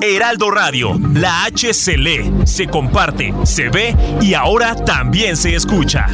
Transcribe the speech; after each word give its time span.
Heraldo 0.00 0.50
Radio, 0.50 0.98
la 1.14 1.44
H 1.44 1.72
se 1.72 1.96
lee, 1.96 2.32
se 2.44 2.66
comparte, 2.66 3.32
se 3.44 3.68
ve 3.68 3.96
y 4.20 4.34
ahora 4.34 4.74
también 4.74 5.36
se 5.36 5.54
escucha. 5.54 6.06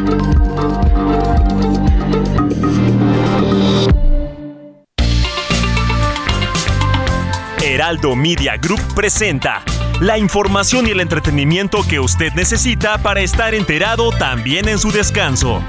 Heraldo 7.61 8.15
Media 8.15 8.57
Group 8.57 8.80
presenta 8.95 9.62
la 10.01 10.19
información 10.19 10.87
y 10.87 10.91
el 10.91 11.01
entretenimiento 11.01 11.83
que 11.88 11.99
usted 11.99 12.33
necesita 12.35 12.99
para 12.99 13.21
estar 13.21 13.55
enterado 13.55 14.10
también 14.10 14.69
en 14.69 14.79
su 14.79 14.93
descanso. 14.93 15.62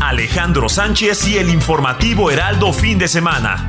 Alejandro 0.00 0.68
Sánchez 0.68 1.26
y 1.26 1.38
el 1.38 1.50
informativo 1.50 2.30
Heraldo 2.30 2.72
fin 2.72 2.98
de 2.98 3.08
semana. 3.08 3.68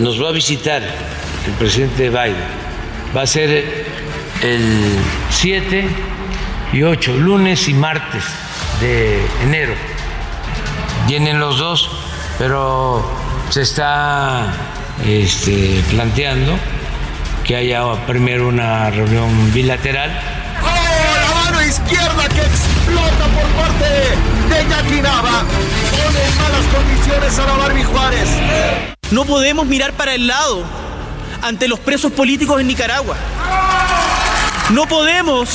Nos 0.00 0.22
va 0.22 0.30
a 0.30 0.32
visitar 0.32 0.82
el 0.82 1.52
presidente 1.58 2.08
Biden. 2.08 2.34
Va 3.14 3.22
a 3.22 3.26
ser 3.26 3.84
el 4.42 4.98
7 5.28 5.88
y 6.72 6.82
8, 6.82 7.18
lunes 7.18 7.68
y 7.68 7.74
martes 7.74 8.24
de 8.80 9.20
enero. 9.42 9.74
Vienen 11.06 11.38
los 11.38 11.58
dos, 11.58 11.90
pero 12.38 13.04
se 13.50 13.60
está 13.60 14.54
este, 15.06 15.82
planteando 15.90 16.56
que 17.44 17.56
haya 17.56 17.84
primero 18.06 18.48
una 18.48 18.90
reunión 18.90 19.52
bilateral 19.52 20.10
¡Oh, 20.62 20.66
la 20.66 21.50
mano 21.50 21.62
izquierda 21.66 22.28
que 22.28 22.40
explota 22.40 23.24
por 23.34 23.48
parte 23.60 23.84
de 24.48 24.70
Jackie 24.70 25.02
Nava! 25.02 25.44
Pone 25.90 26.24
en 26.24 26.36
malas 26.38 26.66
condiciones 26.74 27.38
a 27.38 27.46
la 27.46 27.52
Barbie 27.54 27.84
Juárez. 27.84 28.99
No 29.10 29.24
podemos 29.24 29.66
mirar 29.66 29.92
para 29.94 30.14
el 30.14 30.28
lado 30.28 30.62
ante 31.42 31.66
los 31.66 31.80
presos 31.80 32.12
políticos 32.12 32.60
en 32.60 32.68
Nicaragua. 32.68 33.16
No 34.70 34.86
podemos, 34.86 35.48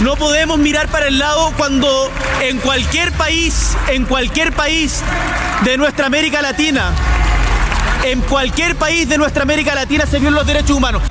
no 0.00 0.16
podemos 0.16 0.58
mirar 0.58 0.88
para 0.88 1.08
el 1.08 1.18
lado 1.18 1.52
cuando 1.58 2.10
en 2.40 2.56
cualquier 2.58 3.12
país, 3.12 3.76
en 3.88 4.06
cualquier 4.06 4.54
país 4.54 5.02
de 5.64 5.76
nuestra 5.76 6.06
América 6.06 6.40
Latina, 6.40 6.90
en 8.02 8.22
cualquier 8.22 8.76
país 8.76 9.08
de 9.10 9.18
nuestra 9.18 9.42
América 9.42 9.74
Latina 9.74 10.06
se 10.06 10.18
violan 10.18 10.36
los 10.36 10.46
derechos 10.46 10.70
humanos. 10.70 11.02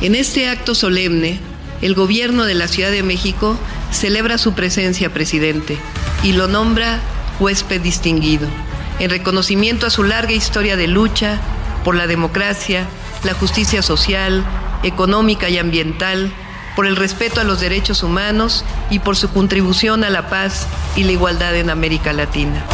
En 0.00 0.16
este 0.16 0.48
acto 0.48 0.74
solemne, 0.74 1.38
el 1.80 1.94
gobierno 1.94 2.44
de 2.44 2.54
la 2.54 2.66
Ciudad 2.66 2.90
de 2.90 3.04
México 3.04 3.56
celebra 3.92 4.36
su 4.36 4.52
presencia, 4.54 5.10
presidente, 5.10 5.78
y 6.22 6.32
lo 6.32 6.48
nombra 6.48 7.00
huésped 7.40 7.80
distinguido, 7.80 8.46
en 8.98 9.10
reconocimiento 9.10 9.86
a 9.86 9.90
su 9.90 10.04
larga 10.04 10.32
historia 10.32 10.76
de 10.76 10.86
lucha 10.86 11.40
por 11.84 11.94
la 11.94 12.06
democracia, 12.06 12.86
la 13.24 13.34
justicia 13.34 13.82
social, 13.82 14.44
económica 14.82 15.48
y 15.48 15.58
ambiental, 15.58 16.32
por 16.76 16.86
el 16.86 16.96
respeto 16.96 17.40
a 17.40 17.44
los 17.44 17.60
derechos 17.60 18.02
humanos 18.02 18.64
y 18.90 18.98
por 18.98 19.16
su 19.16 19.28
contribución 19.28 20.04
a 20.04 20.10
la 20.10 20.28
paz 20.28 20.66
y 20.96 21.04
la 21.04 21.12
igualdad 21.12 21.54
en 21.56 21.70
América 21.70 22.12
Latina. 22.12 22.64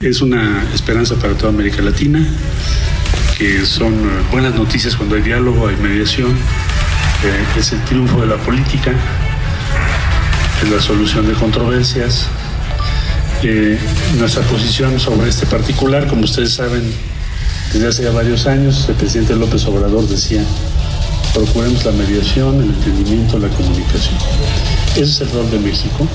Es 0.00 0.20
una 0.20 0.64
esperanza 0.74 1.16
para 1.16 1.34
toda 1.34 1.48
América 1.50 1.82
Latina, 1.82 2.24
que 3.36 3.64
son 3.66 3.94
eh, 3.94 4.22
buenas 4.30 4.54
noticias 4.54 4.94
cuando 4.94 5.16
hay 5.16 5.22
diálogo, 5.22 5.68
hay 5.68 5.76
mediación, 5.76 6.30
eh, 6.30 7.44
es 7.58 7.72
el 7.72 7.82
triunfo 7.84 8.20
de 8.20 8.26
la 8.26 8.36
política, 8.36 8.92
es 10.62 10.70
la 10.70 10.80
solución 10.80 11.26
de 11.26 11.34
controversias. 11.34 12.26
Eh, 13.42 13.78
nuestra 14.18 14.42
posición 14.42 14.98
sobre 14.98 15.28
este 15.28 15.46
particular, 15.46 16.06
como 16.08 16.22
ustedes 16.22 16.54
saben, 16.54 16.82
desde 17.72 17.86
hace 17.86 18.02
ya 18.04 18.10
varios 18.10 18.46
años, 18.46 18.86
el 18.88 18.94
presidente 18.96 19.36
López 19.36 19.64
Obrador 19.66 20.08
decía, 20.08 20.42
procuremos 21.34 21.84
la 21.84 21.92
mediación, 21.92 22.56
el 22.62 22.70
entendimiento, 22.70 23.38
la 23.38 23.48
comunicación. 23.48 24.16
Ese 24.92 25.02
es 25.02 25.20
el 25.20 25.30
rol 25.30 25.50
de 25.50 25.58
México 25.58 26.06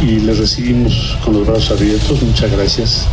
y 0.00 0.20
les 0.20 0.38
recibimos 0.38 1.16
con 1.24 1.34
los 1.34 1.46
brazos 1.46 1.78
abiertos. 1.78 2.22
Muchas 2.22 2.50
gracias. 2.50 3.06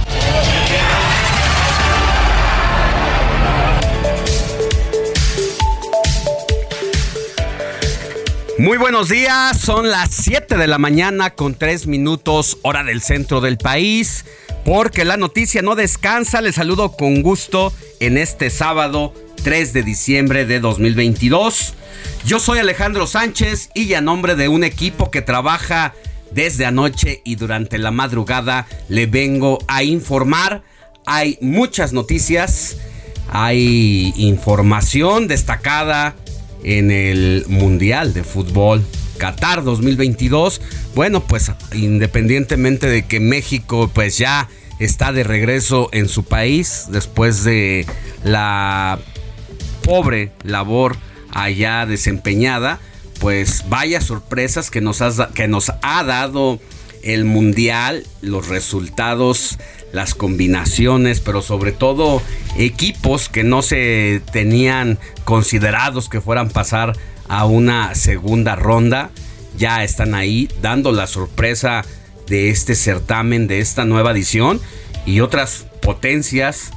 Muy 8.59 8.78
buenos 8.78 9.08
días, 9.08 9.58
son 9.58 9.90
las 9.90 10.09
7 10.12 10.58
de 10.58 10.68
la 10.68 10.78
mañana 10.78 11.30
con 11.30 11.56
3 11.56 11.88
minutos 11.88 12.58
hora 12.62 12.84
del 12.84 13.02
centro 13.02 13.40
del 13.40 13.58
país, 13.58 14.25
porque 14.66 15.06
la 15.06 15.16
noticia 15.16 15.62
no 15.62 15.75
descansa, 15.75 16.42
les 16.42 16.56
saludo 16.56 16.92
con 16.92 17.22
gusto 17.22 17.72
en 18.02 18.18
este 18.18 18.50
sábado 18.50 19.14
3 19.46 19.72
de 19.72 19.84
diciembre 19.84 20.46
de 20.46 20.59
2022. 20.59 21.74
Yo 22.25 22.42
soy 22.42 22.59
Alejandro 22.59 23.08
Sánchez 23.08 23.70
y 23.75 23.94
a 23.94 24.02
nombre 24.02 24.36
de 24.36 24.50
un 24.50 24.66
equipo 24.66 25.09
que 25.09 25.22
trabaja 25.22 25.94
desde 26.31 26.66
anoche 26.66 27.22
y 27.24 27.36
durante 27.36 27.78
la 27.78 27.91
madrugada 27.91 28.68
le 28.90 29.06
vengo 29.06 29.59
a 29.70 29.84
informar. 29.84 30.64
Hay 31.06 31.38
muchas 31.40 31.94
noticias, 31.94 32.76
hay 33.31 34.14
información 34.18 35.30
destacada 35.30 36.18
en 36.64 36.92
el 36.92 37.46
Mundial 37.47 38.14
de 38.14 38.24
Fútbol 38.24 38.84
Qatar 39.18 39.64
2022. 39.64 40.62
Bueno, 40.96 41.22
pues 41.22 41.52
independientemente 41.74 42.88
de 42.88 43.06
que 43.06 43.20
México 43.20 43.92
pues 43.94 44.18
ya 44.18 44.50
está 44.80 45.12
de 45.12 45.24
regreso 45.24 45.90
en 45.92 46.08
su 46.08 46.24
país 46.24 46.88
después 46.90 47.44
de 47.44 47.86
la 48.24 49.00
pobre 49.84 50.31
labor 50.44 50.96
allá 51.31 51.86
desempeñada, 51.86 52.80
pues 53.20 53.66
vaya 53.70 54.02
sorpresas 54.02 54.72
que 54.72 54.82
nos, 54.82 55.02
que 55.35 55.47
nos 55.47 55.72
ha 55.82 56.03
dado 56.03 56.59
el 57.03 57.26
mundial, 57.26 58.05
los 58.22 58.47
resultados, 58.47 59.58
las 59.91 60.16
combinaciones, 60.16 61.20
pero 61.20 61.41
sobre 61.41 61.72
todo 61.72 62.22
equipos 62.58 63.30
que 63.30 63.44
no 63.44 63.62
se 63.62 64.22
tenían 64.32 65.00
considerados 65.26 66.09
que 66.09 66.22
fueran 66.22 66.50
pasar 66.50 66.96
a 67.28 67.46
una 67.46 67.96
segunda 67.96 68.56
ronda, 68.56 69.12
ya 69.58 69.84
están 69.84 70.16
ahí 70.16 70.50
dando 70.62 70.91
la 70.91 71.08
sorpresa 71.08 71.84
de 72.28 72.50
este 72.50 72.76
certamen, 72.76 73.47
de 73.47 73.59
esta 73.59 73.86
nueva 73.86 74.12
edición 74.12 74.62
y 75.06 75.22
otras 75.22 75.66
potencias 75.82 76.72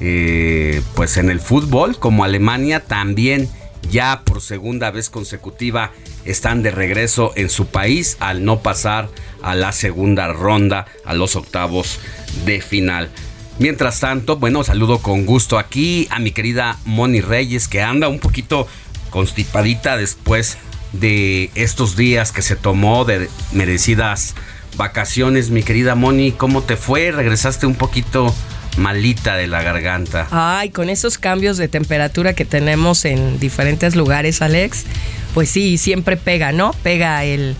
eh, 0.00 0.82
pues 0.94 1.16
en 1.16 1.30
el 1.30 1.40
fútbol 1.40 1.98
como 1.98 2.24
Alemania 2.24 2.80
también 2.80 3.48
ya 3.90 4.22
por 4.24 4.40
segunda 4.40 4.90
vez 4.90 5.10
consecutiva 5.10 5.92
están 6.24 6.62
de 6.62 6.70
regreso 6.70 7.32
en 7.36 7.50
su 7.50 7.66
país 7.66 8.16
al 8.20 8.44
no 8.44 8.60
pasar 8.60 9.08
a 9.42 9.54
la 9.54 9.72
segunda 9.72 10.28
ronda, 10.32 10.86
a 11.04 11.14
los 11.14 11.36
octavos 11.36 12.00
de 12.44 12.60
final. 12.60 13.10
Mientras 13.58 14.00
tanto, 14.00 14.36
bueno, 14.36 14.64
saludo 14.64 14.98
con 14.98 15.24
gusto 15.24 15.58
aquí 15.58 16.08
a 16.10 16.18
mi 16.18 16.30
querida 16.30 16.78
Moni 16.84 17.20
Reyes 17.20 17.68
que 17.68 17.80
anda 17.80 18.08
un 18.08 18.18
poquito 18.18 18.68
constipadita 19.10 19.96
después 19.96 20.58
de 20.92 21.50
estos 21.54 21.96
días 21.96 22.32
que 22.32 22.42
se 22.42 22.56
tomó 22.56 23.04
de 23.04 23.30
merecidas 23.52 24.34
vacaciones. 24.76 25.50
Mi 25.50 25.62
querida 25.62 25.94
Moni, 25.94 26.32
¿cómo 26.32 26.62
te 26.62 26.76
fue? 26.76 27.12
¿Regresaste 27.12 27.66
un 27.66 27.74
poquito 27.74 28.34
malita 28.76 29.36
de 29.36 29.46
la 29.46 29.62
garganta? 29.62 30.28
Ay, 30.30 30.70
con 30.70 30.90
esos 30.90 31.18
cambios 31.18 31.56
de 31.56 31.68
temperatura 31.68 32.34
que 32.34 32.44
tenemos 32.44 33.04
en 33.04 33.38
diferentes 33.38 33.96
lugares, 33.96 34.42
Alex, 34.42 34.84
pues 35.34 35.50
sí, 35.50 35.78
siempre 35.78 36.16
pega, 36.16 36.52
¿no? 36.52 36.72
Pega 36.82 37.24
el, 37.24 37.56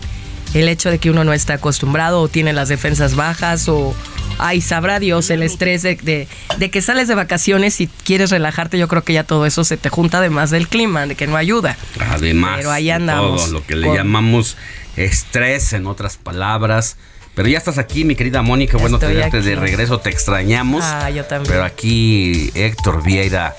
el 0.53 0.69
hecho 0.69 0.89
de 0.89 0.99
que 0.99 1.09
uno 1.09 1.23
no 1.23 1.33
está 1.33 1.53
acostumbrado 1.55 2.21
o 2.21 2.27
tiene 2.27 2.53
las 2.53 2.69
defensas 2.69 3.15
bajas 3.15 3.67
o 3.69 3.95
ay, 4.37 4.61
sabrá 4.61 4.99
Dios, 4.99 5.29
el 5.29 5.43
estrés 5.43 5.81
de, 5.81 6.27
de, 6.57 6.69
que 6.69 6.81
sales 6.81 7.07
de 7.07 7.15
vacaciones 7.15 7.81
y 7.81 7.87
quieres 7.87 8.29
relajarte, 8.31 8.77
yo 8.77 8.87
creo 8.87 9.03
que 9.03 9.13
ya 9.13 9.23
todo 9.23 9.45
eso 9.45 9.63
se 9.63 9.77
te 9.77 9.89
junta 9.89 10.19
además 10.19 10.51
del 10.51 10.67
clima, 10.67 11.05
de 11.05 11.15
que 11.15 11.27
no 11.27 11.35
ayuda. 11.35 11.77
Además, 11.99 12.57
Pero 12.57 12.71
ahí 12.71 12.89
andamos. 12.89 13.45
Todo 13.45 13.53
lo 13.53 13.65
que 13.65 13.75
le 13.75 13.93
llamamos 13.93 14.57
estrés, 14.95 15.73
en 15.73 15.87
otras 15.87 16.17
palabras. 16.17 16.97
Pero 17.37 17.49
ya 17.49 17.59
estás 17.59 17.77
aquí, 17.77 18.03
mi 18.03 18.15
querida 18.15 18.41
Mónica. 18.41 18.79
Bueno, 18.79 18.97
tenerte 18.97 19.43
de 19.43 19.55
regreso, 19.55 19.99
te 19.99 20.09
extrañamos. 20.09 20.83
Ah, 20.83 21.11
yo 21.11 21.23
también. 21.23 21.53
Pero 21.53 21.65
aquí 21.65 22.49
Héctor 22.55 23.03
Vieira 23.03 23.55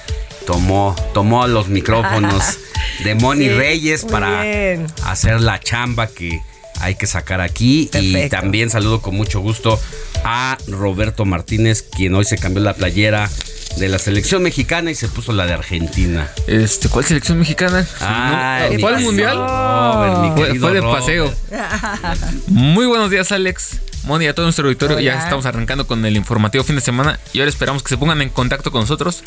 tomó, 0.48 0.96
tomó 1.14 1.46
los 1.46 1.68
micrófonos 1.68 2.58
de 3.04 3.14
Moni 3.14 3.48
Reyes 3.48 4.04
para 4.04 4.42
hacer 5.04 5.40
la 5.40 5.60
chamba 5.60 6.08
que 6.08 6.40
hay 6.80 6.96
que 6.96 7.06
sacar 7.06 7.40
aquí. 7.40 7.88
Y 7.94 8.28
también 8.28 8.68
saludo 8.68 9.00
con 9.00 9.14
mucho 9.14 9.38
gusto 9.38 9.78
a 10.24 10.58
Roberto 10.66 11.24
Martínez, 11.24 11.82
quien 11.82 12.16
hoy 12.16 12.24
se 12.24 12.36
cambió 12.36 12.60
la 12.60 12.74
playera 12.74 13.30
de 13.76 13.88
la 13.88 13.98
selección 13.98 14.42
mexicana 14.42 14.90
y 14.90 14.94
se 14.94 15.08
puso 15.08 15.32
la 15.32 15.46
de 15.46 15.52
Argentina. 15.52 16.28
Este, 16.46 16.88
¿cuál 16.88 17.04
selección 17.04 17.38
mexicana? 17.38 17.84
¿Fue 17.84 18.94
al 18.94 19.02
mundial? 19.02 19.36
fue, 20.58 20.72
de 20.72 20.82
paseo. 20.82 21.32
Muy 22.48 22.86
buenos 22.86 23.10
días, 23.10 23.30
Alex. 23.32 23.80
Moni, 24.04 24.26
a 24.26 24.34
todo 24.34 24.46
nuestro 24.46 24.66
auditorio, 24.66 25.00
ya 25.00 25.18
estamos 25.18 25.44
arrancando 25.44 25.86
con 25.86 26.04
el 26.06 26.16
informativo 26.16 26.64
fin 26.64 26.76
de 26.76 26.80
semana 26.80 27.18
y 27.32 27.40
ahora 27.40 27.50
esperamos 27.50 27.82
que 27.82 27.90
se 27.90 27.98
pongan 27.98 28.22
en 28.22 28.30
contacto 28.30 28.70
con 28.70 28.82
nosotros 28.82 29.22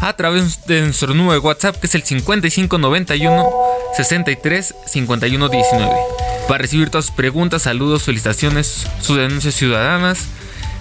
a 0.00 0.16
través 0.16 0.66
de 0.66 0.80
nuestro 0.80 1.14
número 1.14 1.34
de 1.34 1.38
WhatsApp 1.38 1.76
que 1.76 1.86
es 1.86 1.94
el 1.94 2.02
5591 2.02 3.50
63 3.96 4.74
51 4.86 5.48
19 5.48 5.94
para 6.48 6.58
recibir 6.58 6.90
todas 6.90 7.06
sus 7.06 7.14
preguntas, 7.14 7.62
saludos, 7.62 8.02
felicitaciones, 8.02 8.86
sus 9.00 9.16
denuncias 9.16 9.54
ciudadanas. 9.54 10.26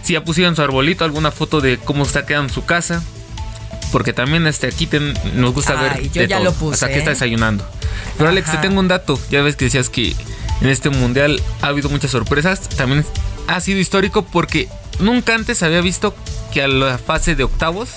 Si 0.04 0.14
ya 0.14 0.24
pusieron 0.24 0.56
su 0.56 0.62
arbolito, 0.62 1.06
alguna 1.06 1.32
foto 1.32 1.62
de 1.62 1.78
cómo 1.78 2.04
está 2.04 2.26
quedando 2.26 2.54
su 2.54 2.66
casa. 2.66 3.02
Porque 3.92 4.12
también 4.12 4.48
este, 4.48 4.68
aquí 4.68 4.90
nos 5.36 5.54
gusta 5.54 5.76
ver. 5.76 6.12
Yo 6.12 6.24
ya 6.24 6.40
lo 6.40 6.52
puse. 6.54 6.74
Hasta 6.74 6.90
que 6.90 6.98
está 6.98 7.12
desayunando. 7.12 7.68
Pero 8.18 8.30
Alex, 8.30 8.52
te 8.52 8.58
tengo 8.58 8.80
un 8.80 8.88
dato. 8.88 9.20
Ya 9.30 9.42
ves 9.42 9.56
que 9.56 9.66
decías 9.66 9.90
que 9.90 10.16
en 10.62 10.70
este 10.70 10.90
mundial 10.90 11.42
ha 11.62 11.68
habido 11.68 11.90
muchas 11.90 12.12
sorpresas. 12.12 12.68
También 12.70 13.06
ha 13.48 13.60
sido 13.60 13.80
histórico 13.80 14.24
porque 14.24 14.68
nunca 15.00 15.36
antes 15.36 15.62
había 15.64 15.82
visto 15.82 16.16
que 16.52 16.64
a 16.64 16.68
la 16.68 16.98
fase 16.98 17.36
de 17.36 17.44
octavos 17.44 17.90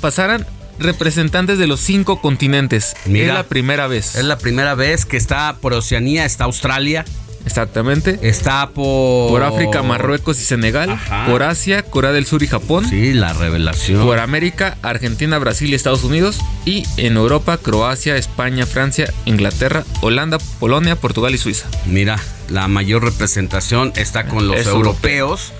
pasaran 0.00 0.46
representantes 0.78 1.58
de 1.58 1.66
los 1.66 1.80
cinco 1.80 2.20
continentes. 2.20 2.94
es 3.06 3.28
la 3.28 3.44
primera 3.44 3.86
vez. 3.86 4.16
Es 4.16 4.24
la 4.24 4.38
primera 4.38 4.74
vez 4.74 5.04
que 5.04 5.16
está 5.16 5.56
por 5.60 5.72
Oceanía, 5.72 6.24
está 6.24 6.44
Australia. 6.44 7.04
Exactamente. 7.46 8.18
Está 8.22 8.70
por... 8.70 9.30
Por 9.30 9.42
África, 9.42 9.82
Marruecos 9.82 10.40
y 10.40 10.44
Senegal. 10.44 10.98
Por 11.28 11.42
Asia, 11.42 11.82
Corea 11.82 12.12
del 12.12 12.26
Sur 12.26 12.42
y 12.42 12.46
Japón. 12.46 12.86
Sí, 12.88 13.12
la 13.12 13.32
revelación. 13.32 14.04
Por 14.04 14.18
América, 14.18 14.76
Argentina, 14.82 15.38
Brasil 15.38 15.70
y 15.70 15.74
Estados 15.74 16.04
Unidos. 16.04 16.40
Y 16.64 16.84
en 16.96 17.16
Europa, 17.16 17.58
Croacia, 17.58 18.16
España, 18.16 18.66
Francia, 18.66 19.12
Inglaterra, 19.24 19.84
Holanda, 20.00 20.38
Polonia, 20.58 20.96
Portugal 20.96 21.34
y 21.34 21.38
Suiza. 21.38 21.68
Mira, 21.86 22.18
la 22.48 22.68
mayor 22.68 23.04
representación 23.04 23.92
está 23.96 24.26
con 24.26 24.48
los 24.48 24.66
europeos. 24.66 25.52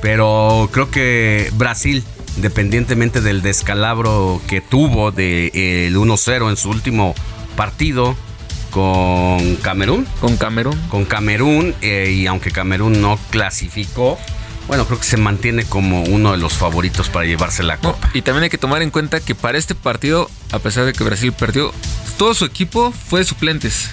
Pero 0.00 0.68
creo 0.72 0.90
que 0.90 1.50
Brasil 1.54 2.02
independientemente 2.36 3.20
del 3.20 3.42
descalabro 3.42 4.40
que 4.48 4.60
tuvo 4.60 5.10
del 5.10 5.52
de, 5.52 5.92
1-0 5.92 6.50
en 6.50 6.56
su 6.56 6.70
último 6.70 7.14
partido 7.56 8.16
con 8.72 9.56
Camerún. 9.56 10.06
Con 10.20 10.36
Camerún. 10.36 10.76
Con 10.88 11.04
Camerún, 11.04 11.74
eh, 11.82 12.10
y 12.10 12.26
aunque 12.26 12.50
Camerún 12.50 13.00
no 13.00 13.18
clasificó, 13.30 14.18
bueno, 14.66 14.86
creo 14.86 14.98
que 14.98 15.04
se 15.04 15.18
mantiene 15.18 15.64
como 15.64 16.02
uno 16.02 16.32
de 16.32 16.38
los 16.38 16.54
favoritos 16.54 17.08
para 17.08 17.26
llevarse 17.26 17.62
la 17.62 17.76
copa. 17.76 18.10
y 18.14 18.22
también 18.22 18.44
hay 18.44 18.50
que 18.50 18.58
tomar 18.58 18.82
en 18.82 18.90
cuenta 18.90 19.20
que 19.20 19.34
para 19.34 19.58
este 19.58 19.74
partido, 19.74 20.30
a 20.50 20.58
pesar 20.58 20.86
de 20.86 20.92
que 20.92 21.04
Brasil 21.04 21.32
perdió, 21.32 21.72
todo 22.16 22.34
su 22.34 22.44
equipo 22.44 22.92
fue 22.92 23.20
de 23.20 23.26
suplentes. 23.26 23.90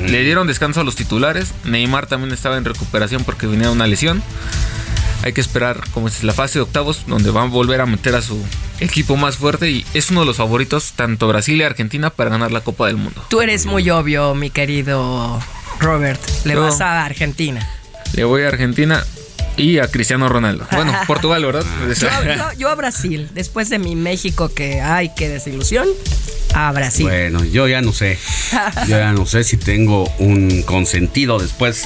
Mm. 0.00 0.06
Le 0.06 0.22
dieron 0.22 0.46
descanso 0.46 0.80
a 0.80 0.84
los 0.84 0.94
titulares. 0.94 1.52
Neymar 1.64 2.06
también 2.06 2.32
estaba 2.32 2.56
en 2.56 2.64
recuperación 2.64 3.24
porque 3.24 3.46
venía 3.46 3.66
de 3.66 3.72
una 3.72 3.88
lesión 3.88 4.22
hay 5.22 5.32
que 5.32 5.40
esperar 5.40 5.80
como 5.92 6.08
es 6.08 6.22
la 6.22 6.32
fase 6.32 6.58
de 6.58 6.62
octavos 6.62 7.04
donde 7.06 7.30
van 7.30 7.48
a 7.48 7.50
volver 7.50 7.80
a 7.80 7.86
meter 7.86 8.14
a 8.14 8.22
su 8.22 8.42
equipo 8.80 9.16
más 9.16 9.36
fuerte 9.36 9.70
y 9.70 9.84
es 9.94 10.10
uno 10.10 10.20
de 10.20 10.26
los 10.26 10.36
favoritos 10.36 10.92
tanto 10.96 11.28
Brasil 11.28 11.60
y 11.60 11.62
Argentina 11.62 12.10
para 12.10 12.30
ganar 12.30 12.52
la 12.52 12.62
Copa 12.62 12.86
del 12.86 12.96
Mundo. 12.96 13.24
Tú 13.28 13.40
eres 13.42 13.66
muy 13.66 13.90
obvio, 13.90 14.34
mi 14.34 14.50
querido 14.50 15.40
Robert. 15.80 16.20
Le 16.44 16.54
vas 16.54 16.80
a 16.80 17.04
Argentina. 17.04 17.68
Le 18.14 18.24
voy 18.24 18.42
a 18.42 18.48
Argentina 18.48 19.04
y 19.56 19.78
a 19.78 19.88
Cristiano 19.88 20.28
Ronaldo. 20.28 20.66
Bueno, 20.72 20.92
Portugal, 21.06 21.44
¿verdad? 21.44 21.64
Yo, 22.56 22.68
a 22.70 22.74
Brasil. 22.74 23.28
Después 23.34 23.68
de 23.68 23.78
mi 23.78 23.96
México, 23.96 24.52
que 24.52 24.80
ay, 24.80 25.10
qué 25.16 25.28
desilusión. 25.28 25.86
A 26.54 26.72
Brasil. 26.72 27.06
Bueno, 27.06 27.44
yo 27.44 27.68
ya 27.68 27.80
no 27.80 27.92
sé. 27.92 28.18
Yo 28.88 28.98
ya 28.98 29.12
no 29.12 29.24
sé 29.26 29.44
si 29.44 29.56
tengo 29.56 30.10
un 30.18 30.62
consentido 30.62 31.38
después 31.38 31.84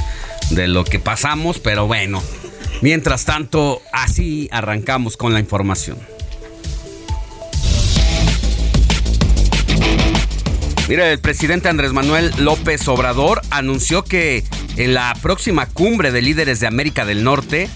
de 0.51 0.69
lo 0.69 0.85
que 0.85 0.99
pasamos, 0.99 1.59
pero 1.59 1.87
bueno, 1.87 2.23
Mientras 2.85 3.25
tanto, 3.25 3.81
así 3.95 4.47
arrancamos 4.53 5.17
con 5.17 5.33
la 5.33 5.41
información. 5.41 5.97
Mire, 10.87 11.11
el 11.11 11.19
presidente 11.19 11.71
Andrés 11.71 11.95
Manuel 11.95 12.31
López 12.37 12.87
Obrador 12.89 13.41
anunció 13.49 14.05
que 14.05 14.45
en 14.77 14.93
la 14.93 15.17
próxima 15.23 15.65
cumbre 15.65 16.13
de 16.13 16.21
líderes 16.21 16.61
de 16.61 16.67
América 16.67 17.07
del 17.07 17.25
Norte 17.25 17.71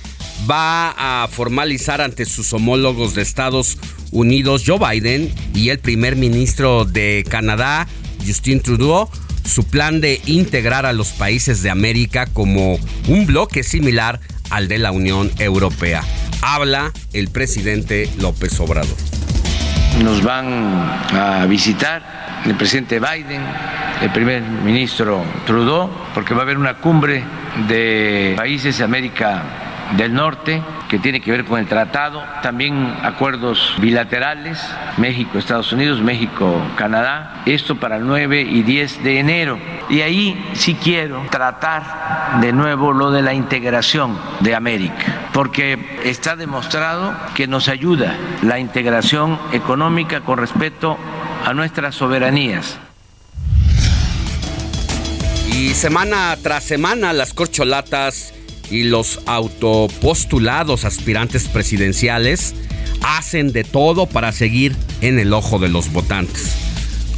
va 0.48 0.90
a 0.90 1.26
formalizar 1.28 2.02
ante 2.02 2.26
sus 2.26 2.52
homólogos 2.52 3.14
de 3.14 3.22
Estados 3.22 3.78
Unidos 4.10 4.64
Joe 4.66 4.78
Biden 4.78 5.32
y 5.54 5.70
el 5.70 5.78
primer 5.78 6.16
ministro 6.16 6.84
de 6.84 7.24
Canadá 7.26 7.88
Justin 8.26 8.60
Trudeau 8.60 9.08
su 9.48 9.64
plan 9.64 10.02
de 10.02 10.20
integrar 10.26 10.84
a 10.84 10.92
los 10.92 11.12
países 11.12 11.62
de 11.62 11.70
América 11.70 12.26
como 12.26 12.78
un 13.08 13.24
bloque 13.24 13.62
similar 13.62 14.20
al 14.50 14.68
de 14.68 14.78
la 14.78 14.92
Unión 14.92 15.30
Europea. 15.38 16.02
Habla 16.42 16.92
el 17.12 17.28
presidente 17.28 18.08
López 18.18 18.58
Obrador. 18.60 18.96
Nos 20.02 20.22
van 20.22 21.00
a 21.12 21.46
visitar 21.46 22.42
el 22.44 22.54
presidente 22.54 23.00
Biden, 23.00 23.42
el 24.00 24.10
primer 24.10 24.42
ministro 24.42 25.24
Trudeau, 25.46 25.90
porque 26.14 26.34
va 26.34 26.40
a 26.40 26.42
haber 26.44 26.58
una 26.58 26.74
cumbre 26.78 27.24
de 27.66 28.34
países 28.36 28.78
de 28.78 28.84
América 28.84 29.67
del 29.96 30.14
Norte 30.14 30.62
que 30.88 30.98
tiene 30.98 31.20
que 31.20 31.30
ver 31.30 31.44
con 31.44 31.58
el 31.58 31.66
tratado, 31.66 32.22
también 32.42 32.94
acuerdos 33.02 33.74
bilaterales, 33.78 34.58
México, 34.96 35.38
Estados 35.38 35.72
Unidos, 35.72 36.00
México, 36.00 36.60
Canadá, 36.76 37.42
esto 37.46 37.76
para 37.76 37.96
el 37.96 38.06
9 38.06 38.42
y 38.42 38.62
10 38.62 39.02
de 39.02 39.18
enero. 39.18 39.58
Y 39.88 40.00
ahí 40.00 40.50
sí 40.54 40.74
quiero 40.74 41.22
tratar 41.30 42.40
de 42.40 42.52
nuevo 42.52 42.92
lo 42.92 43.10
de 43.10 43.22
la 43.22 43.34
integración 43.34 44.18
de 44.40 44.54
América, 44.54 45.28
porque 45.32 45.98
está 46.04 46.36
demostrado 46.36 47.14
que 47.34 47.46
nos 47.46 47.68
ayuda 47.68 48.16
la 48.42 48.58
integración 48.58 49.38
económica 49.52 50.20
con 50.20 50.38
respecto 50.38 50.98
a 51.44 51.54
nuestras 51.54 51.94
soberanías. 51.94 52.78
Y 55.52 55.74
semana 55.74 56.36
tras 56.42 56.64
semana 56.64 57.12
las 57.12 57.34
corcholatas 57.34 58.34
y 58.70 58.84
los 58.84 59.20
autopostulados 59.26 60.84
aspirantes 60.84 61.48
presidenciales 61.48 62.54
hacen 63.02 63.52
de 63.52 63.64
todo 63.64 64.06
para 64.06 64.32
seguir 64.32 64.76
en 65.00 65.18
el 65.18 65.32
ojo 65.32 65.58
de 65.58 65.68
los 65.68 65.92
votantes. 65.92 66.54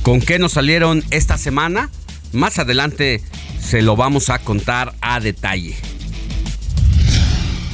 ¿Con 0.02 0.20
qué 0.20 0.38
nos 0.38 0.52
salieron 0.52 1.04
esta 1.10 1.38
semana? 1.38 1.90
Más 2.32 2.58
adelante 2.58 3.22
se 3.60 3.82
lo 3.82 3.96
vamos 3.96 4.30
a 4.30 4.38
contar 4.38 4.94
a 5.00 5.20
detalle. 5.20 5.76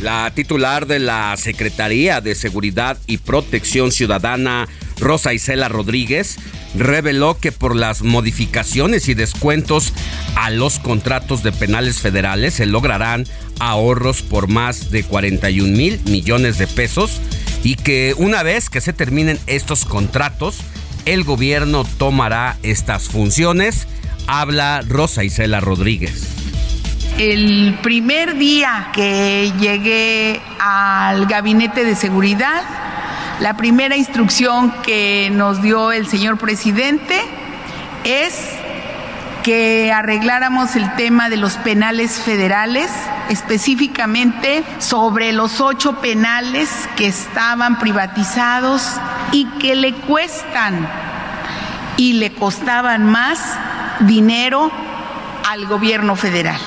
La 0.02 0.30
titular 0.34 0.86
de 0.86 0.98
la 0.98 1.34
Secretaría 1.36 2.20
de 2.20 2.34
Seguridad 2.34 2.98
y 3.06 3.18
Protección 3.18 3.92
Ciudadana, 3.92 4.68
Rosa 5.00 5.32
Isela 5.32 5.68
Rodríguez, 5.68 6.36
reveló 6.78 7.38
que 7.38 7.52
por 7.52 7.74
las 7.74 8.02
modificaciones 8.02 9.08
y 9.08 9.14
descuentos 9.14 9.92
a 10.34 10.50
los 10.50 10.78
contratos 10.78 11.42
de 11.42 11.52
penales 11.52 12.00
federales 12.00 12.54
se 12.54 12.66
lograrán 12.66 13.24
ahorros 13.58 14.22
por 14.22 14.48
más 14.48 14.90
de 14.90 15.02
41 15.02 15.76
mil 15.76 16.00
millones 16.04 16.58
de 16.58 16.66
pesos 16.66 17.20
y 17.62 17.76
que 17.76 18.14
una 18.16 18.42
vez 18.42 18.70
que 18.70 18.80
se 18.80 18.92
terminen 18.92 19.38
estos 19.46 19.84
contratos 19.84 20.60
el 21.06 21.22
gobierno 21.22 21.84
tomará 21.98 22.58
estas 22.62 23.08
funciones. 23.08 23.86
Habla 24.26 24.82
Rosa 24.86 25.24
Isela 25.24 25.60
Rodríguez. 25.60 26.28
El 27.16 27.78
primer 27.82 28.36
día 28.36 28.90
que 28.92 29.50
llegué 29.58 30.40
al 30.58 31.26
gabinete 31.26 31.84
de 31.84 31.94
seguridad, 31.94 32.62
la 33.40 33.54
primera 33.54 33.96
instrucción 33.96 34.72
que 34.82 35.28
nos 35.30 35.60
dio 35.60 35.92
el 35.92 36.06
señor 36.06 36.38
presidente 36.38 37.20
es 38.04 38.34
que 39.42 39.92
arregláramos 39.92 40.74
el 40.74 40.92
tema 40.96 41.28
de 41.28 41.36
los 41.36 41.56
penales 41.58 42.12
federales, 42.12 42.90
específicamente 43.28 44.64
sobre 44.78 45.32
los 45.32 45.60
ocho 45.60 46.00
penales 46.00 46.68
que 46.96 47.06
estaban 47.06 47.78
privatizados 47.78 48.82
y 49.32 49.44
que 49.60 49.76
le 49.76 49.92
cuestan 49.92 50.88
y 51.96 52.14
le 52.14 52.32
costaban 52.32 53.04
más 53.04 53.38
dinero 54.00 54.70
al 55.48 55.66
gobierno 55.66 56.16
federal. 56.16 56.58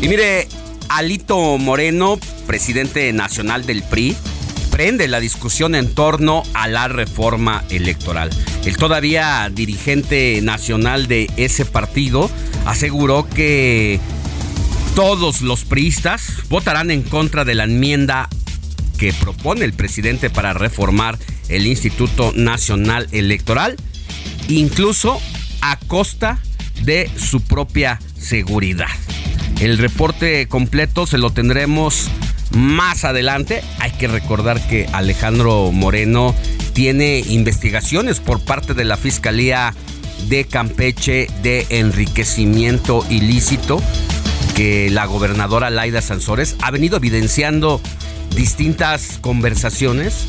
Y 0.00 0.08
mire, 0.08 0.48
Alito 0.94 1.58
Moreno, 1.58 2.20
presidente 2.46 3.12
nacional 3.12 3.66
del 3.66 3.82
PRI, 3.82 4.16
prende 4.70 5.08
la 5.08 5.18
discusión 5.18 5.74
en 5.74 5.92
torno 5.92 6.44
a 6.54 6.68
la 6.68 6.86
reforma 6.86 7.64
electoral. 7.68 8.30
El 8.64 8.76
todavía 8.76 9.50
dirigente 9.52 10.38
nacional 10.40 11.08
de 11.08 11.28
ese 11.36 11.64
partido 11.64 12.30
aseguró 12.64 13.28
que 13.28 13.98
todos 14.94 15.40
los 15.42 15.64
priistas 15.64 16.48
votarán 16.48 16.92
en 16.92 17.02
contra 17.02 17.44
de 17.44 17.56
la 17.56 17.64
enmienda 17.64 18.28
que 18.96 19.12
propone 19.12 19.64
el 19.64 19.72
presidente 19.72 20.30
para 20.30 20.52
reformar 20.52 21.18
el 21.48 21.66
Instituto 21.66 22.32
Nacional 22.36 23.08
Electoral, 23.10 23.74
incluso 24.46 25.20
a 25.60 25.76
costa 25.76 26.38
de 26.84 27.10
su 27.16 27.40
propia 27.40 27.98
seguridad. 28.16 28.86
El 29.60 29.78
reporte 29.78 30.46
completo 30.48 31.06
se 31.06 31.18
lo 31.18 31.30
tendremos 31.30 32.08
más 32.50 33.04
adelante. 33.04 33.62
Hay 33.78 33.92
que 33.92 34.08
recordar 34.08 34.60
que 34.68 34.86
Alejandro 34.92 35.70
Moreno 35.72 36.34
tiene 36.72 37.20
investigaciones 37.28 38.20
por 38.20 38.40
parte 38.40 38.74
de 38.74 38.84
la 38.84 38.96
Fiscalía 38.96 39.74
de 40.28 40.44
Campeche 40.44 41.28
de 41.42 41.66
enriquecimiento 41.70 43.04
ilícito 43.10 43.80
que 44.54 44.88
la 44.90 45.06
gobernadora 45.06 45.70
Laida 45.70 46.00
Sansores 46.00 46.56
ha 46.62 46.70
venido 46.70 46.96
evidenciando 46.96 47.80
distintas 48.36 49.18
conversaciones 49.20 50.26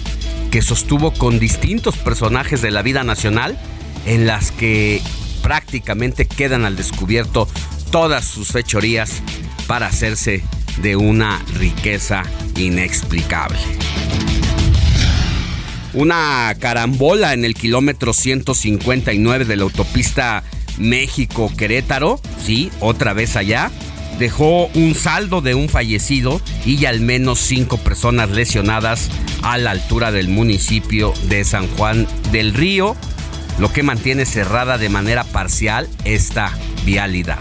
que 0.52 0.62
sostuvo 0.62 1.12
con 1.14 1.40
distintos 1.40 1.98
personajes 1.98 2.62
de 2.62 2.72
la 2.72 2.82
vida 2.82 3.04
nacional 3.04 3.58
en 4.06 4.26
las 4.26 4.52
que 4.52 5.02
prácticamente 5.42 6.26
quedan 6.26 6.66
al 6.66 6.76
descubierto 6.76 7.48
todas 7.96 8.26
sus 8.26 8.50
fechorías 8.50 9.22
para 9.68 9.88
hacerse 9.88 10.44
de 10.82 10.98
una 10.98 11.42
riqueza 11.54 12.24
inexplicable. 12.58 13.58
Una 15.94 16.54
carambola 16.60 17.32
en 17.32 17.46
el 17.46 17.54
kilómetro 17.54 18.12
159 18.12 19.46
de 19.46 19.56
la 19.56 19.64
autopista 19.64 20.44
México-Querétaro, 20.78 22.20
sí, 22.46 22.70
otra 22.82 23.14
vez 23.14 23.38
allá, 23.38 23.72
dejó 24.20 24.66
un 24.74 24.94
saldo 24.94 25.40
de 25.40 25.56
un 25.56 25.70
fallecido 25.70 26.42
y 26.66 26.84
al 26.88 27.00
menos 27.00 27.40
cinco 27.40 27.78
personas 27.78 28.30
lesionadas 28.30 29.10
a 29.42 29.58
la 29.58 29.72
altura 29.72 30.12
del 30.12 30.28
municipio 30.28 31.14
de 31.30 31.46
San 31.46 31.70
Juan 31.78 32.06
del 32.34 32.54
Río, 32.54 32.98
lo 33.58 33.72
que 33.72 33.84
mantiene 33.84 34.26
cerrada 34.26 34.78
de 34.78 34.90
manera 34.90 35.24
parcial 35.24 35.88
esta 36.04 36.52
vialidad. 36.84 37.40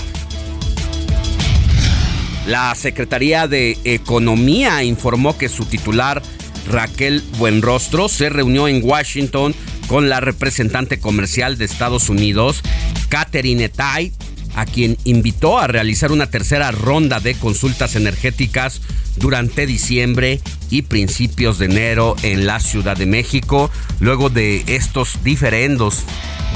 La 2.47 2.75
Secretaría 2.75 3.49
de 3.49 3.79
Economía 3.85 4.83
informó 4.85 5.39
que 5.39 5.49
su 5.49 5.65
titular 5.65 6.23
Raquel 6.69 7.23
Buenrostro 7.39 8.09
se 8.09 8.29
reunió 8.29 8.69
en 8.69 8.81
Washington 8.83 9.55
con 9.87 10.09
la 10.09 10.21
representante 10.21 10.99
comercial 10.99 11.57
de 11.57 11.65
Estados 11.65 12.09
Unidos, 12.09 12.61
Catherine 13.09 13.69
Tai, 13.69 14.13
a 14.57 14.67
quien 14.67 14.97
invitó 15.05 15.59
a 15.59 15.67
realizar 15.67 16.13
una 16.13 16.27
tercera 16.27 16.71
ronda 16.71 17.19
de 17.19 17.35
consultas 17.35 17.97
energéticas 17.97 18.81
durante 19.17 19.67
diciembre 19.67 20.41
y 20.71 20.83
principios 20.83 21.59
de 21.59 21.67
enero 21.67 22.15
en 22.23 22.47
la 22.47 22.61
Ciudad 22.61 22.97
de 22.97 23.07
México, 23.07 23.71
luego 24.01 24.29
de 24.29 24.65
estos 24.67 25.23
diferendos 25.25 26.05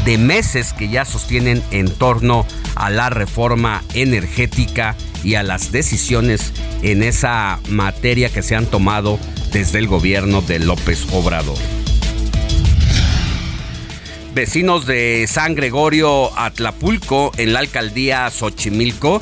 de 0.05 0.19
meses 0.19 0.73
que 0.73 0.89
ya 0.89 1.05
sostienen 1.05 1.63
en 1.71 1.91
torno 1.91 2.47
a 2.77 2.91
la 2.91 3.11
reforma 3.11 3.83
energética 3.95 4.97
y 5.25 5.35
a 5.35 5.43
las 5.43 5.73
decisiones 5.73 6.53
en 6.83 7.03
esa 7.03 7.61
materia 7.69 8.31
que 8.31 8.43
se 8.43 8.57
han 8.57 8.67
tomado 8.67 9.19
desde 9.53 9.79
el 9.79 9.87
gobierno 9.87 10.43
de 10.43 10.59
López 10.59 11.07
Obrador. 11.13 11.59
Vecinos 14.35 14.87
de 14.87 15.27
San 15.29 15.55
Gregorio 15.55 16.39
Atlapulco 16.39 17.33
en 17.39 17.53
la 17.53 17.61
alcaldía 17.61 18.31
Xochimilco 18.31 19.21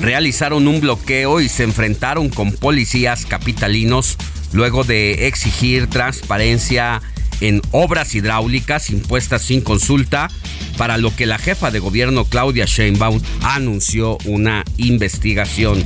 realizaron 0.00 0.68
un 0.68 0.80
bloqueo 0.80 1.40
y 1.40 1.48
se 1.48 1.64
enfrentaron 1.64 2.28
con 2.28 2.52
policías 2.52 3.24
capitalinos 3.24 4.16
luego 4.52 4.84
de 4.84 5.26
exigir 5.26 5.88
transparencia 5.88 7.00
en 7.40 7.62
obras 7.70 8.14
hidráulicas 8.14 8.90
impuestas 8.90 9.42
sin 9.42 9.60
consulta, 9.60 10.28
para 10.76 10.96
lo 10.96 11.14
que 11.14 11.26
la 11.26 11.38
jefa 11.38 11.70
de 11.70 11.80
gobierno 11.80 12.24
Claudia 12.24 12.64
Sheinbaum 12.64 13.20
anunció 13.42 14.18
una 14.24 14.64
investigación. 14.76 15.84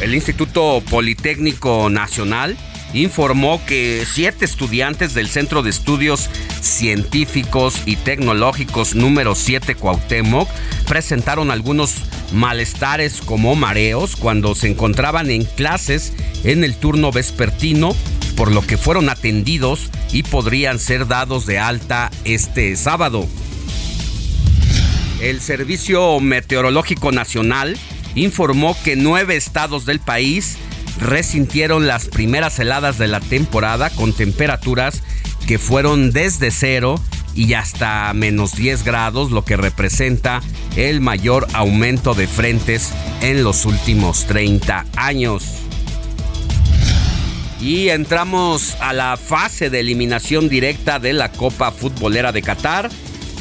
El 0.00 0.14
Instituto 0.14 0.82
Politécnico 0.88 1.90
Nacional 1.90 2.56
informó 2.94 3.60
que 3.66 4.04
siete 4.10 4.44
estudiantes 4.44 5.14
del 5.14 5.28
Centro 5.28 5.62
de 5.62 5.70
Estudios 5.70 6.30
Científicos 6.60 7.82
y 7.84 7.96
Tecnológicos 7.96 8.94
número 8.94 9.34
7 9.34 9.74
Cuauhtémoc 9.74 10.48
presentaron 10.86 11.50
algunos 11.50 11.96
malestares 12.32 13.20
como 13.20 13.54
mareos 13.56 14.16
cuando 14.16 14.54
se 14.54 14.68
encontraban 14.68 15.30
en 15.30 15.44
clases 15.44 16.12
en 16.44 16.64
el 16.64 16.74
turno 16.76 17.10
vespertino 17.10 17.94
por 18.38 18.52
lo 18.52 18.64
que 18.64 18.78
fueron 18.78 19.08
atendidos 19.08 19.90
y 20.12 20.22
podrían 20.22 20.78
ser 20.78 21.08
dados 21.08 21.44
de 21.44 21.58
alta 21.58 22.12
este 22.22 22.76
sábado. 22.76 23.26
El 25.20 25.40
Servicio 25.40 26.20
Meteorológico 26.20 27.10
Nacional 27.10 27.76
informó 28.14 28.76
que 28.84 28.94
nueve 28.94 29.34
estados 29.34 29.86
del 29.86 29.98
país 29.98 30.56
resintieron 31.00 31.88
las 31.88 32.06
primeras 32.06 32.60
heladas 32.60 32.96
de 32.96 33.08
la 33.08 33.18
temporada 33.18 33.90
con 33.90 34.12
temperaturas 34.12 35.02
que 35.48 35.58
fueron 35.58 36.12
desde 36.12 36.52
cero 36.52 36.94
y 37.34 37.54
hasta 37.54 38.12
menos 38.14 38.54
10 38.54 38.84
grados, 38.84 39.32
lo 39.32 39.44
que 39.44 39.56
representa 39.56 40.42
el 40.76 41.00
mayor 41.00 41.48
aumento 41.54 42.14
de 42.14 42.28
frentes 42.28 42.92
en 43.20 43.42
los 43.42 43.64
últimos 43.64 44.26
30 44.26 44.86
años. 44.96 45.67
Y 47.60 47.88
entramos 47.88 48.76
a 48.80 48.92
la 48.92 49.16
fase 49.16 49.68
de 49.68 49.80
eliminación 49.80 50.48
directa 50.48 51.00
de 51.00 51.12
la 51.12 51.32
Copa 51.32 51.72
Futbolera 51.72 52.30
de 52.30 52.42
Qatar. 52.42 52.88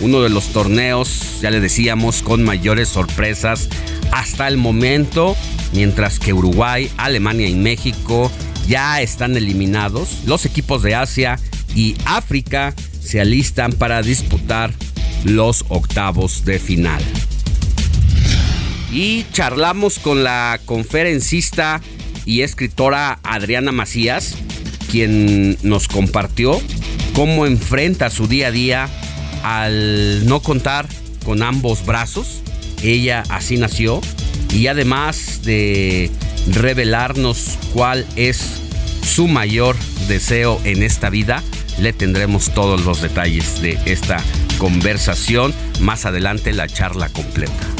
Uno 0.02 0.22
de 0.22 0.30
los 0.30 0.48
torneos, 0.48 1.40
ya 1.42 1.52
le 1.52 1.60
decíamos, 1.60 2.24
con 2.24 2.44
mayores 2.44 2.90
sorpresas 2.90 3.70
hasta 4.12 4.48
el 4.48 4.58
momento. 4.58 5.36
Mientras 5.74 6.20
que 6.20 6.34
Uruguay, 6.34 6.90
Alemania 6.98 7.48
y 7.48 7.56
México 7.56 8.32
ya 8.68 9.02
están 9.02 9.38
eliminados. 9.38 10.20
Los 10.26 10.46
equipos 10.46 10.82
de 10.82 10.96
Asia 10.96 11.40
y 11.76 11.96
África 12.06 12.74
se 13.00 13.22
alistan 13.22 13.72
para 13.72 14.02
disputar 14.02 14.74
los 15.24 15.66
octavos 15.70 16.44
de 16.44 16.58
final. 16.60 17.02
Y 18.92 19.26
charlamos 19.32 20.00
con 20.00 20.24
la 20.24 20.60
conferencista 20.66 21.82
y 22.28 22.42
escritora 22.42 23.20
Adriana 23.24 23.72
Macías, 23.72 24.36
quien 24.92 25.58
nos 25.64 25.88
compartió 25.88 26.62
cómo 27.14 27.46
enfrenta 27.46 28.10
su 28.10 28.28
día 28.28 28.48
a 28.48 28.52
día 28.52 28.90
al 29.44 30.28
no 30.28 30.42
contar 30.42 30.88
con 31.24 31.42
ambos 31.42 31.86
brazos. 31.86 32.42
Ella 32.84 33.24
así 33.30 33.56
nació 33.56 34.02
y 34.54 34.68
además 34.68 35.42
de 35.44 36.12
revelarnos 36.52 37.58
cuál 37.74 38.06
es 38.18 38.42
su 39.04 39.30
mayor 39.30 39.78
deseo 40.10 40.60
en 40.66 40.84
esta 40.84 41.10
vida, 41.10 41.42
le 41.80 41.94
tendremos 41.94 42.54
todos 42.54 42.84
los 42.84 43.02
detalles 43.02 43.62
de 43.62 43.80
esta 43.86 44.22
conversación 44.58 45.54
más 45.80 46.06
adelante 46.06 46.52
la 46.52 46.68
charla 46.68 47.08
completa. 47.08 47.77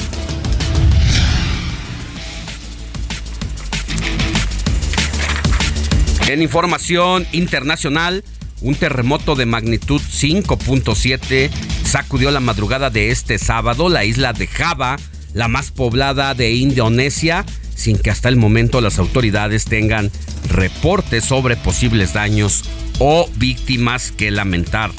En 6.28 6.42
información 6.42 7.26
internacional, 7.32 8.22
un 8.60 8.76
terremoto 8.76 9.36
de 9.36 9.46
magnitud 9.46 10.02
5.7 10.02 11.50
sacudió 11.86 12.32
la 12.32 12.42
madrugada 12.42 12.90
de 12.90 13.12
este 13.12 13.38
sábado 13.40 13.88
la 13.88 14.04
isla 14.04 14.34
de 14.34 14.46
Java, 14.46 14.98
la 15.34 15.48
más 15.48 15.72
poblada 15.72 16.34
de 16.34 16.52
Indonesia, 16.52 17.46
sin 17.74 17.98
que 17.98 18.10
hasta 18.10 18.28
el 18.28 18.36
momento 18.36 18.82
las 18.82 19.00
autoridades 19.00 19.64
tengan 19.66 20.12
reportes 20.50 21.24
sobre 21.24 21.56
posibles 21.56 22.12
daños 22.12 22.66
o 23.00 23.30
víctimas 23.36 24.12
que 24.12 24.30
lamentar. 24.30 24.92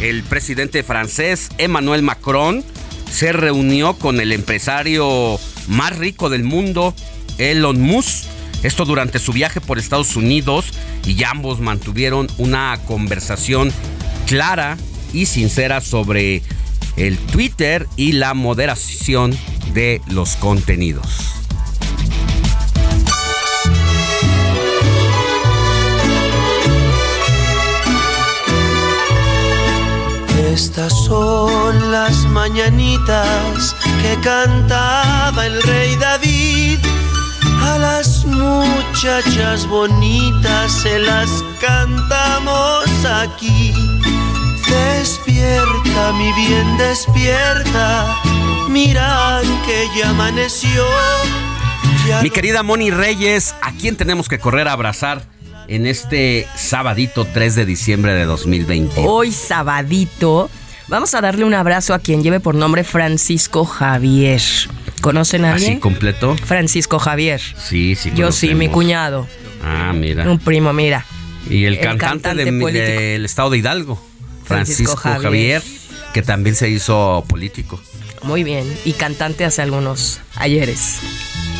El 0.00 0.22
presidente 0.22 0.82
francés 0.82 1.50
Emmanuel 1.58 2.02
Macron 2.02 2.64
se 3.12 3.32
reunió 3.32 3.98
con 3.98 4.18
el 4.18 4.32
empresario 4.32 5.38
más 5.68 5.98
rico 5.98 6.30
del 6.30 6.44
mundo, 6.44 6.94
Elon 7.36 7.82
Musk, 7.82 8.24
esto 8.62 8.84
durante 8.84 9.18
su 9.18 9.32
viaje 9.32 9.60
por 9.60 9.78
Estados 9.78 10.16
Unidos 10.16 10.66
y 11.04 11.22
ambos 11.24 11.60
mantuvieron 11.60 12.28
una 12.38 12.78
conversación 12.86 13.72
clara 14.26 14.76
y 15.12 15.26
sincera 15.26 15.80
sobre 15.80 16.42
el 16.96 17.18
Twitter 17.18 17.86
y 17.96 18.12
la 18.12 18.34
moderación 18.34 19.36
de 19.72 20.00
los 20.08 20.36
contenidos. 20.36 21.36
Estas 30.52 30.92
son 31.04 31.92
las 31.92 32.16
mañanitas 32.28 33.76
que 34.00 34.18
cantaba 34.22 35.46
el 35.46 35.62
rey 35.62 35.96
David 35.96 36.78
a 37.66 37.78
las 37.78 38.24
muchachas 38.24 39.66
bonitas 39.68 40.72
se 40.72 40.98
las 40.98 41.28
cantamos 41.60 43.04
aquí. 43.04 43.72
Despierta, 44.68 46.12
mi 46.12 46.32
bien, 46.32 46.78
despierta. 46.78 48.16
Mira 48.68 49.40
que 49.64 49.86
ya 49.98 50.10
amaneció. 50.10 50.84
mi 52.22 52.30
querida 52.30 52.62
Moni 52.62 52.90
Reyes, 52.90 53.54
¿a 53.62 53.72
quién 53.72 53.96
tenemos 53.96 54.28
que 54.28 54.38
correr 54.38 54.68
a 54.68 54.72
abrazar? 54.72 55.22
en 55.68 55.84
este 55.86 56.46
sabadito 56.54 57.24
3 57.24 57.56
de 57.56 57.66
diciembre 57.66 58.14
de 58.14 58.24
2020. 58.24 59.02
Hoy 59.04 59.32
sabadito 59.32 60.48
vamos 60.86 61.14
a 61.14 61.20
darle 61.20 61.44
un 61.44 61.54
abrazo 61.54 61.92
a 61.92 61.98
quien 61.98 62.22
lleve 62.22 62.38
por 62.38 62.54
nombre 62.54 62.84
Francisco 62.84 63.64
Javier. 63.64 64.40
¿Conocen 65.06 65.44
a 65.44 65.52
alguien? 65.52 65.74
¿Así 65.74 65.80
completo? 65.80 66.36
Francisco 66.36 66.98
Javier. 66.98 67.40
Sí, 67.40 67.94
sí. 67.94 68.10
Yo 68.16 68.32
sí, 68.32 68.56
mi 68.56 68.68
cuñado. 68.68 69.28
Ah, 69.62 69.92
mira. 69.94 70.28
Un 70.28 70.40
primo, 70.40 70.72
mira. 70.72 71.06
Y 71.48 71.64
el, 71.66 71.78
cantante, 71.78 72.34
del 72.34 73.24
estado 73.24 73.50
de 73.50 73.58
Hidalgo, 73.58 74.04
Francisco, 74.42 74.96
Javier. 74.96 75.62
que 76.12 76.22
también 76.22 76.56
se 76.56 76.70
hizo 76.70 77.24
político. 77.28 77.80
Muy 78.24 78.42
bien. 78.42 78.66
Y 78.84 78.94
cantante 78.94 79.44
hace 79.44 79.62
algunos 79.62 80.22
ayeres, 80.34 80.98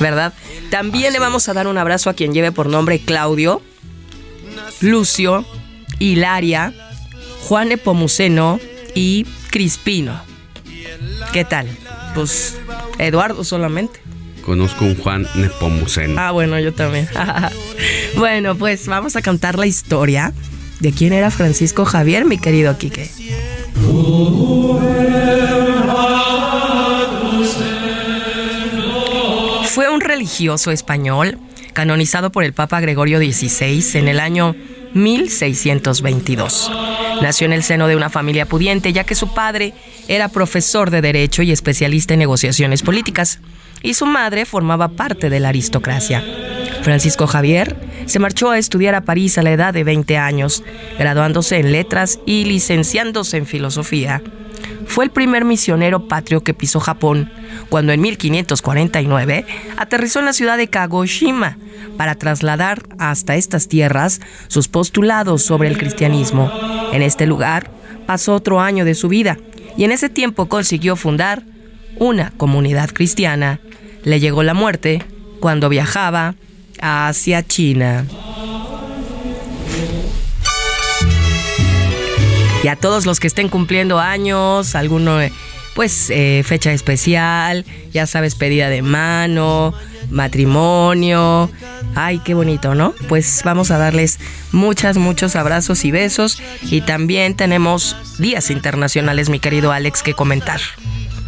¿verdad? 0.00 0.34
También 0.72 1.12
le 1.12 1.20
vamos 1.20 1.48
a 1.48 1.54
dar 1.54 1.68
un 1.68 1.78
abrazo 1.78 2.10
a 2.10 2.14
quien 2.14 2.34
lleve 2.34 2.50
por 2.50 2.66
nombre 2.66 2.98
Claudio, 2.98 3.62
Lucio, 4.80 5.46
Hilaria, 6.00 6.74
Juan 7.42 7.70
Epomuceno 7.70 8.58
y 8.96 9.24
Crispino. 9.50 10.20
¿Qué 11.32 11.44
tal? 11.44 11.68
Pues 12.16 12.56
Eduardo 12.98 13.44
solamente. 13.44 14.00
Conozco 14.42 14.86
un 14.86 14.96
Juan 14.96 15.26
Nepomuceno. 15.34 16.18
Ah, 16.18 16.30
bueno, 16.30 16.58
yo 16.58 16.72
también. 16.72 17.06
bueno, 18.16 18.56
pues 18.56 18.86
vamos 18.86 19.16
a 19.16 19.22
contar 19.22 19.58
la 19.58 19.66
historia 19.66 20.32
de 20.80 20.92
quién 20.92 21.12
era 21.12 21.30
Francisco 21.30 21.84
Javier, 21.84 22.24
mi 22.24 22.38
querido 22.38 22.78
Quique. 22.78 23.10
Fue 29.74 29.90
un 29.90 30.00
religioso 30.00 30.70
español 30.70 31.38
canonizado 31.74 32.32
por 32.32 32.44
el 32.44 32.54
Papa 32.54 32.80
Gregorio 32.80 33.18
XVI 33.18 33.98
en 33.98 34.08
el 34.08 34.20
año 34.20 34.56
1622. 34.94 36.70
Nació 37.22 37.46
en 37.46 37.52
el 37.52 37.62
seno 37.62 37.88
de 37.88 37.96
una 37.96 38.10
familia 38.10 38.46
pudiente, 38.46 38.92
ya 38.92 39.04
que 39.04 39.14
su 39.14 39.32
padre 39.34 39.72
era 40.08 40.28
profesor 40.28 40.90
de 40.90 41.00
Derecho 41.00 41.42
y 41.42 41.52
especialista 41.52 42.14
en 42.14 42.20
negociaciones 42.20 42.82
políticas, 42.82 43.40
y 43.82 43.94
su 43.94 44.06
madre 44.06 44.44
formaba 44.44 44.88
parte 44.88 45.30
de 45.30 45.40
la 45.40 45.50
aristocracia. 45.50 46.24
Francisco 46.82 47.26
Javier 47.26 47.76
se 48.06 48.18
marchó 48.18 48.50
a 48.50 48.58
estudiar 48.58 48.94
a 48.94 49.00
París 49.00 49.38
a 49.38 49.42
la 49.42 49.52
edad 49.52 49.74
de 49.74 49.84
20 49.84 50.16
años, 50.18 50.62
graduándose 50.98 51.58
en 51.58 51.72
letras 51.72 52.20
y 52.26 52.44
licenciándose 52.44 53.36
en 53.38 53.46
filosofía. 53.46 54.22
Fue 54.86 55.04
el 55.04 55.10
primer 55.10 55.44
misionero 55.44 56.08
patrio 56.08 56.42
que 56.42 56.54
pisó 56.54 56.80
Japón, 56.80 57.30
cuando 57.68 57.92
en 57.92 58.00
1549 58.00 59.44
aterrizó 59.76 60.20
en 60.20 60.24
la 60.24 60.32
ciudad 60.32 60.56
de 60.56 60.68
Kagoshima 60.68 61.58
para 61.96 62.14
trasladar 62.14 62.82
hasta 62.98 63.36
estas 63.36 63.68
tierras 63.68 64.20
sus 64.48 64.68
postulados 64.68 65.42
sobre 65.42 65.68
el 65.68 65.78
cristianismo. 65.78 66.50
En 66.92 67.02
este 67.02 67.26
lugar 67.26 67.70
pasó 68.06 68.34
otro 68.34 68.60
año 68.60 68.84
de 68.84 68.94
su 68.94 69.08
vida 69.08 69.38
y 69.76 69.84
en 69.84 69.92
ese 69.92 70.08
tiempo 70.08 70.46
consiguió 70.46 70.96
fundar 70.96 71.42
una 71.98 72.32
comunidad 72.36 72.90
cristiana. 72.90 73.60
Le 74.04 74.20
llegó 74.20 74.42
la 74.42 74.54
muerte 74.54 75.02
cuando 75.40 75.68
viajaba 75.68 76.34
hacia 76.80 77.42
China. 77.42 78.06
Y 82.66 82.68
a 82.68 82.74
todos 82.74 83.06
los 83.06 83.20
que 83.20 83.28
estén 83.28 83.48
cumpliendo 83.48 84.00
años, 84.00 84.74
alguno, 84.74 85.18
pues, 85.76 86.10
eh, 86.10 86.42
fecha 86.44 86.72
especial, 86.72 87.64
ya 87.92 88.08
sabes, 88.08 88.34
pedida 88.34 88.68
de 88.68 88.82
mano, 88.82 89.72
matrimonio. 90.10 91.48
Ay, 91.94 92.18
qué 92.24 92.34
bonito, 92.34 92.74
¿no? 92.74 92.92
Pues 93.08 93.42
vamos 93.44 93.70
a 93.70 93.78
darles 93.78 94.18
muchas, 94.50 94.96
muchos 94.96 95.36
abrazos 95.36 95.84
y 95.84 95.92
besos. 95.92 96.42
Y 96.62 96.80
también 96.80 97.36
tenemos 97.36 97.94
días 98.18 98.50
internacionales, 98.50 99.28
mi 99.28 99.38
querido 99.38 99.70
Alex, 99.70 100.02
que 100.02 100.14
comentar. 100.14 100.60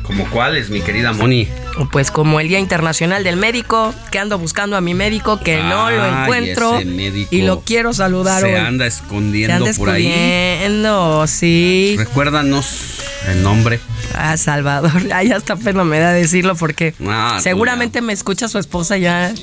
¿Como 0.09 0.25
cuáles, 0.31 0.71
mi 0.71 0.81
querida 0.81 1.13
Moni? 1.13 1.47
Pues 1.93 2.11
como 2.11 2.41
el 2.41 2.49
Día 2.49 2.59
Internacional 2.59 3.25
del 3.25 3.37
Médico, 3.37 3.95
que 4.11 4.19
ando 4.19 4.39
buscando 4.39 4.75
a 4.75 4.81
mi 4.81 4.95
médico, 4.95 5.39
que 5.39 5.63
no 5.63 5.91
lo 5.91 6.23
encuentro. 6.23 6.81
y 6.81 7.43
lo 7.43 7.61
quiero 7.61 7.93
saludar 7.93 8.41
se 8.41 8.57
Anda 8.57 8.87
escondiendo 8.87 9.67
se 9.67 9.71
anda 9.71 9.79
por 9.79 9.91
escondiendo, 9.91 11.27
sí. 11.27 11.95
Recuérdanos 11.99 13.03
el 13.29 13.43
nombre. 13.43 13.81
Ah, 14.15 14.39
Salvador. 14.39 14.91
Ay, 15.13 15.31
hasta 15.31 15.57
pena 15.57 15.85
me 15.85 15.99
da 15.99 16.13
decirlo 16.13 16.55
porque 16.55 16.95
ah, 17.07 17.39
seguramente 17.43 18.01
me 18.01 18.15
escucha 18.15 18.49
su 18.49 18.59
esposa 18.59 18.97
ya. 18.97 19.35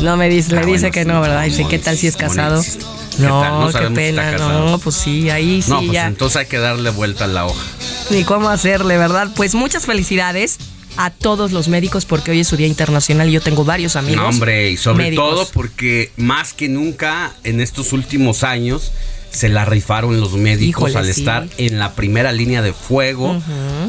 No 0.00 0.16
me 0.16 0.28
dice, 0.28 0.54
le 0.54 0.62
ah, 0.62 0.66
dice 0.66 0.90
que 0.90 1.04
no, 1.04 1.20
¿verdad? 1.20 1.44
Dice, 1.44 1.66
¿qué 1.70 1.78
tal 1.78 1.96
si 1.96 2.08
es 2.08 2.16
casado? 2.16 2.64
No, 3.18 3.70
qué 3.72 3.90
pena, 3.90 4.32
no, 4.32 4.78
pues 4.78 4.96
sí, 4.96 5.30
ahí 5.30 5.62
sí 5.62 5.70
no, 5.70 5.78
pues 5.80 5.92
ya. 5.92 6.06
Entonces 6.06 6.36
hay 6.36 6.46
que 6.46 6.58
darle 6.58 6.90
vuelta 6.90 7.24
a 7.24 7.28
la 7.28 7.46
hoja. 7.46 7.64
Ni 8.10 8.24
cómo 8.24 8.48
hacerle, 8.48 8.96
¿verdad? 8.98 9.28
Pues 9.36 9.54
muchas 9.54 9.86
felicidades 9.86 10.58
a 10.96 11.10
todos 11.10 11.52
los 11.52 11.68
médicos 11.68 12.04
porque 12.04 12.30
hoy 12.30 12.40
es 12.40 12.48
su 12.48 12.56
Día 12.56 12.66
Internacional 12.66 13.28
y 13.28 13.32
yo 13.32 13.40
tengo 13.40 13.64
varios 13.64 13.96
amigos. 13.96 14.22
No, 14.22 14.28
hombre, 14.28 14.70
y 14.70 14.76
sobre 14.76 15.12
todo 15.12 15.48
porque 15.52 16.12
más 16.16 16.52
que 16.52 16.68
nunca 16.68 17.32
en 17.44 17.60
estos 17.60 17.92
últimos 17.92 18.42
años 18.42 18.92
se 19.30 19.48
la 19.48 19.64
rifaron 19.64 20.20
los 20.20 20.32
médicos 20.32 20.96
al 20.96 21.08
estar 21.08 21.46
en 21.56 21.78
la 21.78 21.92
primera 21.94 22.32
línea 22.32 22.62
de 22.62 22.72
fuego 22.72 23.40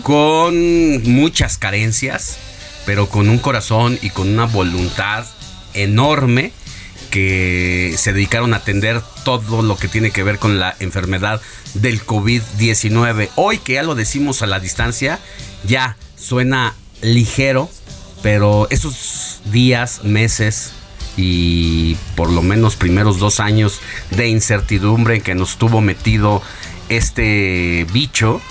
con 0.03 1.03
muchas 1.03 1.57
carencias, 1.57 2.37
pero 2.85 3.09
con 3.09 3.29
un 3.29 3.39
corazón 3.39 3.97
y 4.01 4.09
con 4.11 4.29
una 4.29 4.45
voluntad 4.45 5.25
enorme 5.73 6.51
que 7.11 7.93
se 7.97 8.13
dedicaron 8.13 8.53
a 8.53 8.57
atender 8.57 9.01
todo 9.23 9.61
lo 9.61 9.77
que 9.77 9.87
tiene 9.87 10.09
que 10.09 10.23
ver 10.23 10.39
con 10.39 10.59
la 10.59 10.75
enfermedad 10.79 11.41
del 11.75 12.03
COVID-19. 12.03 13.29
Hoy 13.35 13.59
que 13.59 13.73
ya 13.73 13.83
lo 13.83 13.93
decimos 13.93 14.41
a 14.41 14.47
la 14.47 14.59
distancia, 14.59 15.19
ya 15.63 15.97
suena 16.15 16.73
ligero, 17.01 17.69
pero 18.23 18.67
esos 18.71 19.41
días, 19.51 20.03
meses 20.03 20.71
y 21.17 21.95
por 22.15 22.31
lo 22.31 22.41
menos 22.41 22.77
primeros 22.77 23.19
dos 23.19 23.39
años 23.39 23.81
de 24.11 24.29
incertidumbre 24.29 25.17
en 25.17 25.21
que 25.21 25.35
nos 25.35 25.57
tuvo 25.57 25.81
metido 25.81 26.41
este 26.89 27.85
bicho, 27.91 28.41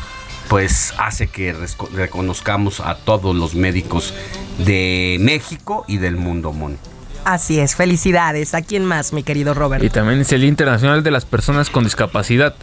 pues 0.48 0.92
hace 0.98 1.28
que 1.28 1.54
reconozcamos 1.94 2.80
a 2.80 2.96
todos 2.96 3.34
los 3.34 3.54
médicos 3.54 4.12
de 4.58 5.16
México 5.20 5.84
y 5.88 5.96
del 5.96 6.16
mundo, 6.16 6.52
Mon. 6.52 6.76
Así 7.24 7.60
es, 7.60 7.76
felicidades. 7.76 8.54
¿A 8.54 8.62
quién 8.62 8.84
más, 8.84 9.12
mi 9.12 9.22
querido 9.22 9.54
Robert? 9.54 9.84
Y 9.84 9.90
también 9.90 10.20
es 10.20 10.32
el 10.32 10.44
Internacional 10.44 11.02
de 11.02 11.10
las 11.10 11.24
Personas 11.24 11.70
con 11.70 11.84
Discapacidad. 11.84 12.54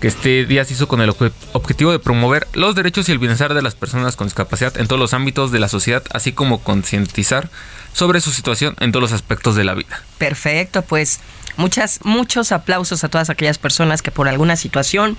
que 0.00 0.08
este 0.08 0.44
día 0.44 0.64
se 0.64 0.74
hizo 0.74 0.86
con 0.86 1.00
el 1.00 1.12
objetivo 1.52 1.90
de 1.90 1.98
promover 1.98 2.46
los 2.52 2.74
derechos 2.74 3.08
y 3.08 3.12
el 3.12 3.18
bienestar 3.18 3.54
de 3.54 3.62
las 3.62 3.74
personas 3.74 4.14
con 4.16 4.26
discapacidad 4.28 4.76
en 4.76 4.86
todos 4.86 5.00
los 5.00 5.12
ámbitos 5.14 5.50
de 5.50 5.58
la 5.58 5.68
sociedad, 5.68 6.04
así 6.12 6.32
como 6.32 6.60
concientizar 6.62 7.48
sobre 7.92 8.20
su 8.20 8.30
situación 8.30 8.76
en 8.80 8.92
todos 8.92 9.02
los 9.02 9.12
aspectos 9.12 9.56
de 9.56 9.64
la 9.64 9.74
vida. 9.74 10.02
Perfecto, 10.18 10.82
pues 10.82 11.20
muchas, 11.56 12.00
muchos 12.04 12.52
aplausos 12.52 13.02
a 13.02 13.08
todas 13.08 13.30
aquellas 13.30 13.58
personas 13.58 14.02
que 14.02 14.12
por 14.12 14.28
alguna 14.28 14.56
situación 14.56 15.16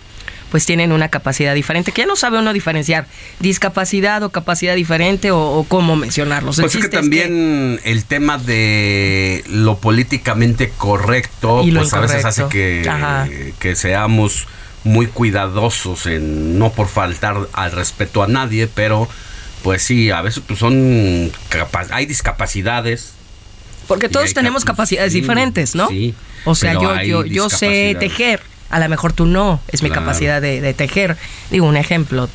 pues 0.51 0.65
tienen 0.65 0.91
una 0.91 1.09
capacidad 1.09 1.53
diferente, 1.53 1.91
que 1.91 2.01
ya 2.01 2.07
no 2.07 2.15
sabe 2.15 2.39
uno 2.39 2.53
diferenciar 2.53 3.07
discapacidad 3.39 4.23
o 4.23 4.29
capacidad 4.29 4.75
diferente 4.75 5.31
o, 5.31 5.65
cómo 5.67 5.95
mencionarlos. 5.95 6.59
Pues 6.59 6.75
es 6.75 6.81
que 6.81 6.89
también 6.89 7.79
el 7.83 8.05
tema 8.05 8.37
de 8.37 9.43
lo 9.47 9.77
políticamente 9.77 10.69
correcto, 10.69 11.63
pues 11.73 11.93
a 11.93 11.99
veces 11.99 12.25
hace 12.25 12.47
que, 12.49 13.53
que 13.59 13.75
seamos 13.75 14.47
muy 14.83 15.07
cuidadosos 15.07 16.05
en 16.05 16.57
no 16.57 16.71
por 16.71 16.87
faltar 16.87 17.37
al 17.53 17.71
respeto 17.71 18.23
a 18.23 18.27
nadie, 18.27 18.67
pero 18.67 19.07
pues 19.63 19.83
sí, 19.83 20.09
a 20.09 20.21
veces 20.21 20.43
pues 20.45 20.59
son 20.59 21.31
hay 21.91 22.05
discapacidades. 22.05 23.13
Porque 23.87 24.07
todos 24.07 24.33
tenemos 24.33 24.65
capacidades 24.65 25.13
diferentes, 25.13 25.73
¿no? 25.75 25.87
Sí. 25.89 26.13
O 26.45 26.55
sea, 26.55 26.73
yo, 26.73 27.01
yo, 27.01 27.25
yo 27.25 27.49
sé 27.49 27.95
tejer, 27.99 28.39
a 28.69 28.79
lo 28.79 28.89
mejor 28.89 29.13
tú 29.13 29.25
no, 29.25 29.59
es 29.67 29.83
mi 29.83 29.89
capacidad 29.89 30.41
de, 30.41 30.73
tejer. 30.73 31.17
Digo, 31.51 31.67
un 31.67 31.77
ejemplo. 31.77 32.29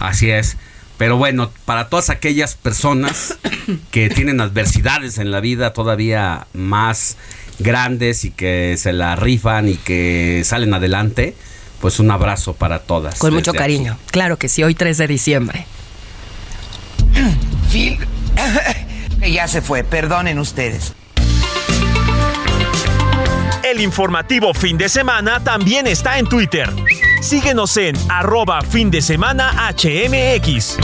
Así 0.00 0.30
es. 0.30 0.56
Pero 0.96 1.16
bueno, 1.16 1.52
para 1.64 1.88
todas 1.88 2.10
aquellas 2.10 2.56
personas 2.56 3.38
que 3.90 4.10
tienen 4.10 4.40
adversidades 4.40 5.18
en 5.18 5.30
la 5.30 5.40
vida 5.40 5.72
todavía 5.72 6.46
más 6.52 7.16
grandes 7.60 8.24
y 8.24 8.30
que 8.30 8.76
se 8.76 8.92
la 8.92 9.14
rifan 9.16 9.68
y 9.68 9.76
que 9.76 10.42
salen 10.44 10.74
adelante, 10.74 11.36
pues 11.80 12.00
un 12.00 12.10
abrazo 12.10 12.54
para 12.54 12.80
todas. 12.80 13.18
Con 13.18 13.32
mucho 13.32 13.52
cariño. 13.52 13.96
Claro 14.10 14.38
que 14.38 14.48
sí, 14.48 14.64
hoy 14.64 14.74
3 14.74 14.98
de 14.98 15.06
diciembre. 15.06 15.66
Phil, 17.70 17.98
que 19.20 19.32
ya 19.32 19.46
se 19.46 19.62
fue, 19.62 19.84
perdonen 19.84 20.38
ustedes. 20.40 20.94
El 23.62 23.80
informativo 23.80 24.54
fin 24.54 24.78
de 24.78 24.88
semana 24.88 25.42
también 25.42 25.86
está 25.86 26.18
en 26.18 26.26
Twitter. 26.26 26.70
Síguenos 27.20 27.76
en 27.76 27.96
arroba 28.08 28.62
fin 28.62 28.90
de 28.90 29.02
semana 29.02 29.52
HMX. 29.72 30.76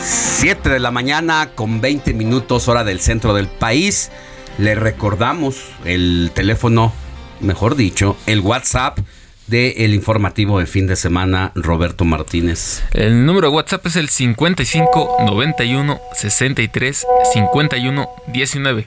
7 0.00 0.68
de 0.70 0.78
la 0.78 0.90
mañana 0.90 1.50
con 1.54 1.80
20 1.80 2.14
minutos 2.14 2.68
hora 2.68 2.84
del 2.84 3.00
centro 3.00 3.34
del 3.34 3.48
país. 3.48 4.10
Le 4.56 4.74
recordamos 4.74 5.56
el 5.84 6.30
teléfono, 6.34 6.92
mejor 7.40 7.76
dicho, 7.76 8.16
el 8.26 8.40
WhatsApp 8.40 8.98
de 9.48 9.84
el 9.84 9.94
informativo 9.94 10.60
de 10.60 10.66
fin 10.66 10.86
de 10.86 10.96
semana 10.96 11.52
Roberto 11.54 12.04
Martínez. 12.04 12.82
El 12.92 13.26
número 13.26 13.48
de 13.48 13.56
WhatsApp 13.56 13.86
es 13.86 13.96
el 13.96 14.08
55 14.08 15.16
91 15.26 16.00
63 16.14 17.06
51 17.32 18.08
19. 18.28 18.86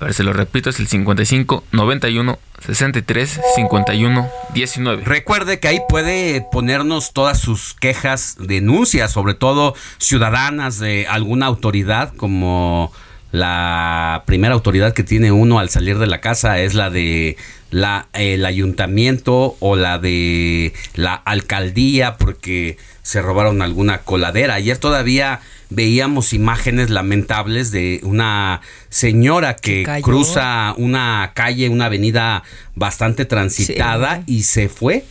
A 0.00 0.04
ver, 0.06 0.14
se 0.14 0.24
lo 0.24 0.32
repito, 0.32 0.70
es 0.70 0.80
el 0.80 0.88
55 0.88 1.64
91 1.70 2.38
63 2.66 3.40
51 3.54 4.28
19. 4.52 5.04
Recuerde 5.04 5.60
que 5.60 5.68
ahí 5.68 5.80
puede 5.88 6.44
ponernos 6.50 7.12
todas 7.12 7.38
sus 7.38 7.74
quejas, 7.74 8.36
denuncias, 8.40 9.12
sobre 9.12 9.34
todo 9.34 9.74
ciudadanas 9.98 10.78
de 10.78 11.06
alguna 11.08 11.46
autoridad, 11.46 12.12
como 12.16 12.92
la 13.30 14.24
primera 14.26 14.54
autoridad 14.54 14.92
que 14.92 15.04
tiene 15.04 15.32
uno 15.32 15.58
al 15.58 15.70
salir 15.70 15.98
de 15.98 16.06
la 16.06 16.20
casa 16.20 16.58
es 16.58 16.74
la 16.74 16.90
de 16.90 17.36
la, 17.72 18.06
el 18.12 18.44
ayuntamiento 18.44 19.56
o 19.58 19.76
la 19.76 19.98
de 19.98 20.72
la 20.94 21.14
alcaldía 21.14 22.16
porque 22.16 22.76
se 23.02 23.20
robaron 23.20 23.62
alguna 23.62 23.98
coladera. 23.98 24.54
Ayer 24.54 24.76
todavía 24.78 25.40
veíamos 25.70 26.34
imágenes 26.34 26.90
lamentables 26.90 27.70
de 27.70 28.00
una 28.04 28.60
señora 28.90 29.56
que 29.56 29.84
cruza 30.02 30.74
una 30.76 31.32
calle, 31.34 31.70
una 31.70 31.86
avenida 31.86 32.44
bastante 32.76 33.24
transitada 33.24 34.22
y 34.26 34.42
se 34.42 34.68
fue 34.68 35.04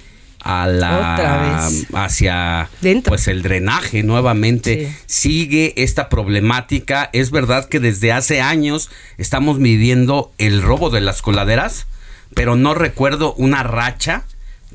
a 0.43 0.67
la 0.67 1.67
hacia 1.93 2.69
pues 3.05 3.27
el 3.27 3.41
drenaje 3.41 4.03
nuevamente. 4.03 4.95
Sigue 5.07 5.73
esta 5.77 6.09
problemática. 6.09 7.09
Es 7.11 7.31
verdad 7.31 7.67
que 7.67 7.79
desde 7.79 8.11
hace 8.11 8.39
años 8.39 8.91
estamos 9.17 9.57
midiendo 9.57 10.31
el 10.37 10.61
robo 10.61 10.91
de 10.91 11.01
las 11.01 11.23
coladeras 11.23 11.87
pero 12.33 12.55
no 12.55 12.73
recuerdo 12.73 13.33
una 13.33 13.63
racha 13.63 14.23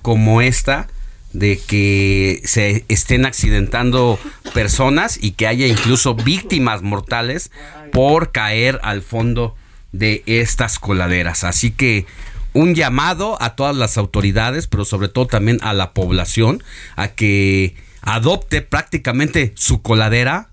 como 0.02 0.40
esta 0.40 0.88
de 1.32 1.60
que 1.66 2.40
se 2.44 2.84
estén 2.88 3.26
accidentando 3.26 4.18
personas 4.54 5.18
y 5.20 5.32
que 5.32 5.46
haya 5.46 5.66
incluso 5.66 6.14
víctimas 6.14 6.82
mortales 6.82 7.50
por 7.92 8.32
caer 8.32 8.80
al 8.82 9.02
fondo 9.02 9.54
de 9.92 10.22
estas 10.26 10.78
coladeras. 10.78 11.44
Así 11.44 11.70
que 11.70 12.06
un 12.52 12.74
llamado 12.74 13.36
a 13.42 13.54
todas 13.54 13.76
las 13.76 13.98
autoridades, 13.98 14.66
pero 14.66 14.84
sobre 14.84 15.08
todo 15.08 15.26
también 15.26 15.58
a 15.62 15.74
la 15.74 15.92
población, 15.92 16.62
a 16.96 17.08
que 17.08 17.76
adopte 18.00 18.62
prácticamente 18.62 19.52
su 19.56 19.82
coladera 19.82 20.48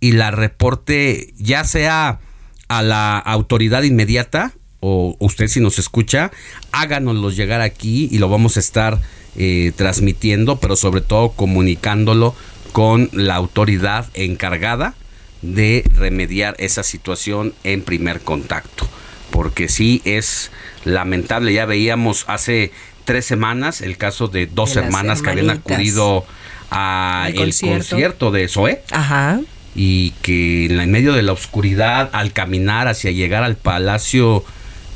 y 0.00 0.12
la 0.12 0.30
reporte 0.30 1.32
ya 1.36 1.64
sea 1.64 2.20
a 2.68 2.82
la 2.82 3.18
autoridad 3.18 3.84
inmediata 3.84 4.52
o 4.80 5.16
usted 5.18 5.48
si 5.48 5.60
nos 5.60 5.78
escucha, 5.78 6.30
háganoslo 6.72 7.30
llegar 7.30 7.60
aquí 7.60 8.08
y 8.10 8.18
lo 8.18 8.28
vamos 8.28 8.56
a 8.56 8.60
estar 8.60 9.00
eh, 9.36 9.72
transmitiendo, 9.76 10.56
pero 10.60 10.76
sobre 10.76 11.00
todo 11.00 11.30
comunicándolo 11.30 12.34
con 12.72 13.10
la 13.12 13.34
autoridad 13.34 14.06
encargada 14.14 14.94
de 15.42 15.84
remediar 15.94 16.54
esa 16.58 16.82
situación 16.82 17.54
en 17.64 17.82
primer 17.82 18.20
contacto. 18.20 18.88
Porque 19.30 19.68
sí 19.68 20.02
es 20.04 20.50
lamentable, 20.84 21.52
ya 21.52 21.66
veíamos 21.66 22.24
hace 22.28 22.72
tres 23.04 23.24
semanas 23.24 23.80
el 23.80 23.96
caso 23.96 24.28
de 24.28 24.46
dos 24.46 24.76
hermanas 24.76 25.22
que 25.22 25.30
habían 25.30 25.50
acudido 25.50 26.24
a 26.70 27.28
el 27.28 27.54
concierto. 27.54 28.30
de 28.30 28.48
Zoe. 28.48 28.82
Ajá. 28.90 29.40
Y 29.74 30.10
que 30.22 30.66
en 30.66 30.90
medio 30.90 31.12
de 31.12 31.22
la 31.22 31.32
oscuridad, 31.32 32.10
al 32.12 32.32
caminar 32.32 32.88
hacia 32.88 33.10
llegar 33.10 33.42
al 33.42 33.56
Palacio 33.56 34.44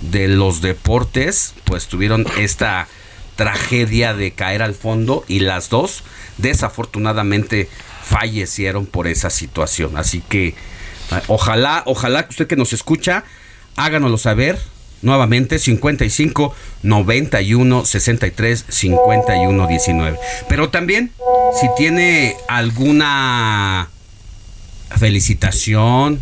de 0.00 0.28
los 0.28 0.60
Deportes, 0.60 1.54
pues 1.64 1.86
tuvieron 1.86 2.26
esta 2.38 2.88
tragedia 3.36 4.14
de 4.14 4.32
caer 4.32 4.62
al 4.62 4.74
fondo 4.74 5.24
y 5.26 5.40
las 5.40 5.70
dos 5.70 6.02
desafortunadamente 6.38 7.68
fallecieron 8.04 8.86
por 8.86 9.06
esa 9.06 9.30
situación. 9.30 9.96
Así 9.96 10.22
que 10.28 10.54
ojalá, 11.28 11.82
ojalá 11.86 12.24
que 12.24 12.30
usted 12.30 12.46
que 12.46 12.56
nos 12.56 12.72
escucha, 12.72 13.24
háganoslo 13.76 14.18
saber 14.18 14.58
nuevamente 15.02 15.58
55 15.58 16.54
91 16.82 17.84
63 17.84 18.64
51 18.68 19.66
19. 19.66 20.18
Pero 20.48 20.70
también 20.70 21.12
si 21.58 21.66
tiene 21.76 22.36
alguna 22.48 23.88
felicitación, 24.96 26.20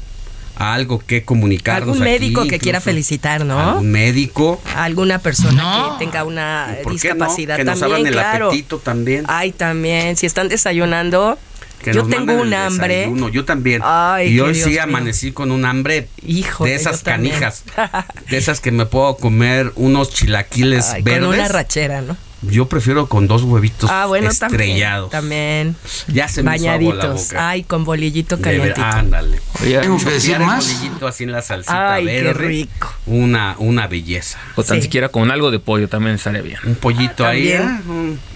algo 0.58 0.98
que 0.98 1.24
comunicarnos. 1.24 1.96
Algún 1.96 2.04
médico 2.04 2.46
que 2.46 2.58
quiera 2.58 2.80
felicitar, 2.80 3.44
¿no? 3.44 3.58
Algún 3.58 3.90
médico. 3.90 4.60
Alguna 4.76 5.20
persona 5.20 5.96
que 5.98 6.04
tenga 6.04 6.24
una 6.24 6.76
discapacidad 6.88 7.56
Que 7.56 7.64
nos 7.64 7.80
también, 7.80 8.06
el 8.06 8.18
apetito 8.18 8.78
también. 8.78 9.24
Ay, 9.28 9.52
también. 9.52 10.16
Si 10.16 10.26
están 10.26 10.48
desayunando. 10.48 11.38
yo 11.84 12.06
tengo 12.06 12.34
un 12.34 12.52
hambre. 12.52 13.10
Yo 13.32 13.44
también. 13.44 13.82
y 14.26 14.40
hoy 14.40 14.54
sí 14.54 14.78
amanecí 14.78 15.32
con 15.32 15.50
un 15.50 15.64
hambre 15.64 16.08
Hijo, 16.26 16.64
de 16.64 16.74
esas 16.74 17.02
canijas. 17.02 17.64
de 18.30 18.36
esas 18.36 18.60
que 18.60 18.72
me 18.72 18.86
puedo 18.86 19.16
comer 19.16 19.72
unos 19.76 20.12
chilaquiles 20.12 20.92
verdes. 21.02 21.20
Con 21.20 21.34
una 21.34 21.48
rachera, 21.48 22.00
¿no? 22.00 22.16
Yo 22.42 22.68
prefiero 22.68 23.08
con 23.08 23.26
dos 23.26 23.42
huevitos 23.42 23.90
ah, 23.90 24.06
bueno, 24.06 24.30
estrellados. 24.30 25.10
También. 25.10 25.74
Ya 26.06 26.28
se 26.28 26.42
Bañaditos. 26.42 27.32
Ay, 27.32 27.64
con 27.64 27.84
bolillito 27.84 28.40
calientito. 28.40 28.84
Ándale. 28.84 29.40
¿Tengo 29.60 29.98
que 29.98 30.10
decir 30.10 30.38
más? 30.38 30.64
bolillito 30.66 31.08
así 31.08 31.24
en 31.24 31.32
la 31.32 31.42
salsita 31.42 31.94
Ay, 31.94 32.06
Qué 32.06 32.32
rico. 32.32 32.94
Una, 33.06 33.56
una 33.58 33.88
belleza. 33.88 34.38
O 34.54 34.62
tan 34.62 34.80
siquiera 34.80 35.08
con 35.08 35.30
algo 35.30 35.50
de 35.50 35.58
pollo 35.58 35.88
también 35.88 36.14
estaría 36.14 36.42
bien. 36.42 36.58
Un 36.64 36.76
pollito 36.76 37.26
ahí. 37.26 37.48
¿eh? 37.48 37.68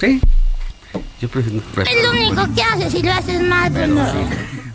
Sí. 0.01 0.21
Yo 1.21 1.29
prefiero, 1.29 1.63
Es 1.87 2.03
lo 2.03 2.11
único 2.11 2.55
que 2.55 2.63
haces 2.63 2.93
si 2.93 3.03
lo 3.03 3.13
haces 3.13 3.41
mal, 3.41 3.73
pues 3.73 3.89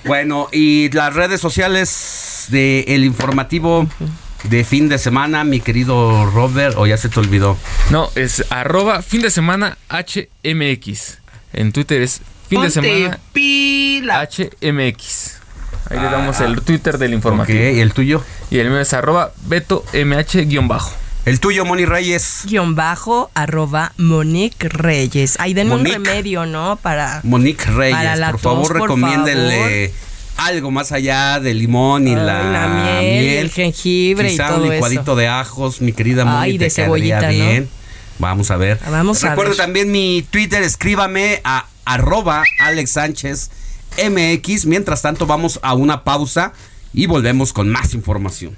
Bueno, 0.06 0.48
y 0.52 0.90
las 0.92 1.14
redes 1.14 1.42
sociales 1.42 2.48
de 2.50 2.86
El 2.88 3.04
Informativo 3.04 3.88
de 4.44 4.64
fin 4.64 4.90
de 4.90 4.98
semana, 4.98 5.44
mi 5.44 5.60
querido 5.60 6.30
Robert, 6.30 6.76
o 6.78 6.88
ya 6.88 6.98
se 6.98 7.10
te 7.10 7.20
olvidó? 7.20 7.58
No, 7.90 8.10
es 8.16 8.46
arroba 8.50 9.02
fin 9.02 9.22
de 9.22 9.32
semana 9.32 9.78
HMX. 9.90 11.20
En 11.54 11.72
Twitter 11.72 12.02
es 12.02 12.22
fin 12.50 12.62
de 12.62 12.70
semana 12.70 13.20
pila. 13.34 14.22
HMX. 14.22 15.38
Ahí 15.90 16.00
le 16.00 16.06
damos 16.06 16.40
el 16.42 16.62
Twitter 16.62 16.98
del 16.98 17.14
informativo. 17.14 17.60
¿y 17.60 17.80
el 17.80 17.94
tuyo? 17.94 18.24
Y 18.50 18.60
el 18.60 18.70
mío 18.70 18.80
es 18.80 18.94
arroba 18.94 19.32
beto 19.46 19.84
mh-bajo. 19.94 20.92
El 21.26 21.42
tuyo, 21.42 21.66
Moni 21.66 21.86
Reyes. 21.86 22.44
Guión 22.46 22.76
bajo, 22.76 23.30
arroba 23.34 23.92
Monique 23.98 24.70
Reyes. 24.70 25.38
Ahí 25.40 25.54
denme 25.54 25.76
un 25.76 25.84
remedio, 25.84 26.46
¿no? 26.46 26.78
Para. 26.78 27.20
Monique 27.24 27.66
Reyes, 27.66 28.20
por 28.32 28.40
favor, 28.40 28.74
recomiéndele 28.74 29.94
algo 30.38 30.72
más 30.72 30.92
allá 30.92 31.40
del 31.40 31.60
limón 31.60 32.08
y 32.08 32.16
la, 32.16 32.68
miel, 32.68 33.38
el 33.38 33.50
jengibre 33.52 34.32
y 34.32 34.38
todo 34.38 34.64
un 34.64 34.70
licuadito 34.70 35.16
de 35.16 35.28
ajos, 35.28 35.82
mi 35.82 35.94
querida 35.94 36.26
Moni, 36.26 36.58
de 36.58 36.70
cebollita, 36.70 37.28
bien. 37.28 37.70
Vamos 38.20 38.50
a 38.50 38.58
ver. 38.58 38.80
Vamos 38.90 39.24
a 39.24 39.30
Recuerda 39.30 39.56
también 39.56 39.92
mi 39.92 40.26
Twitter, 40.30 40.64
escríbame 40.64 41.42
a 41.44 41.68
arroba 41.86 42.44
Alex 42.60 42.92
Sánchez 42.92 43.52
MX. 43.98 44.66
Mientras 44.66 45.02
tanto, 45.02 45.26
vamos 45.26 45.60
a 45.62 45.74
una 45.74 46.04
pausa 46.04 46.54
y 46.94 47.06
volvemos 47.06 47.54
con 47.54 47.70
más 47.70 47.94
información. 47.94 48.56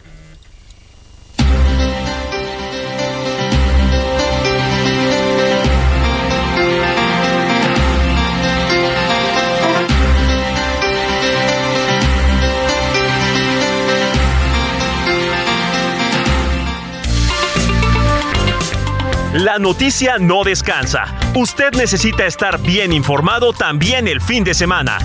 La 19.40 19.58
noticia 19.58 20.18
no 20.20 20.44
descansa. 20.44 21.06
Usted 21.34 21.72
necesita 21.72 22.26
estar 22.26 22.60
bien 22.62 22.92
informado 22.92 23.54
también 23.54 24.10
el 24.10 24.20
fin 24.20 24.44
de 24.44 24.54
semana. 24.54 24.98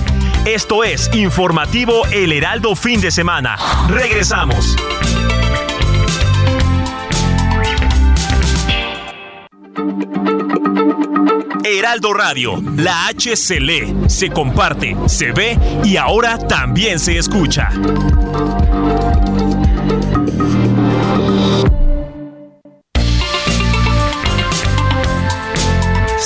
Esto 0.44 0.82
es 0.82 1.08
Informativo 1.14 2.04
El 2.06 2.32
Heraldo 2.32 2.74
Fin 2.74 3.00
de 3.00 3.12
Semana. 3.12 3.56
Regresamos. 3.88 4.74
Heraldo 11.64 12.12
Radio, 12.12 12.60
la 12.76 13.06
H 13.06 13.36
se 13.36 13.60
lee, 13.60 13.94
se 14.08 14.30
comparte, 14.30 14.96
se 15.06 15.30
ve 15.30 15.56
y 15.84 15.96
ahora 15.96 16.38
también 16.38 16.98
se 16.98 17.18
escucha. 17.18 17.70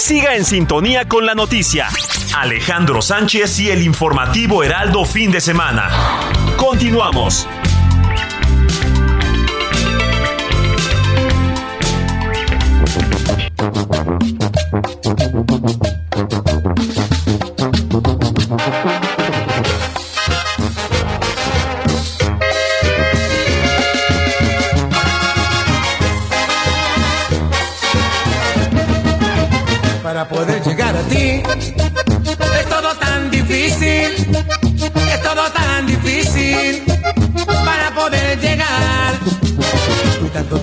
Siga 0.09 0.37
en 0.37 0.47
sintonía 0.47 1.07
con 1.07 1.27
la 1.27 1.35
noticia. 1.35 1.87
Alejandro 2.35 3.03
Sánchez 3.03 3.61
y 3.61 3.69
el 3.69 3.83
informativo 3.83 4.65
Heraldo 4.65 5.05
fin 5.05 5.31
de 5.31 5.43
semana. 5.43 5.91
Continuamos. 6.57 7.47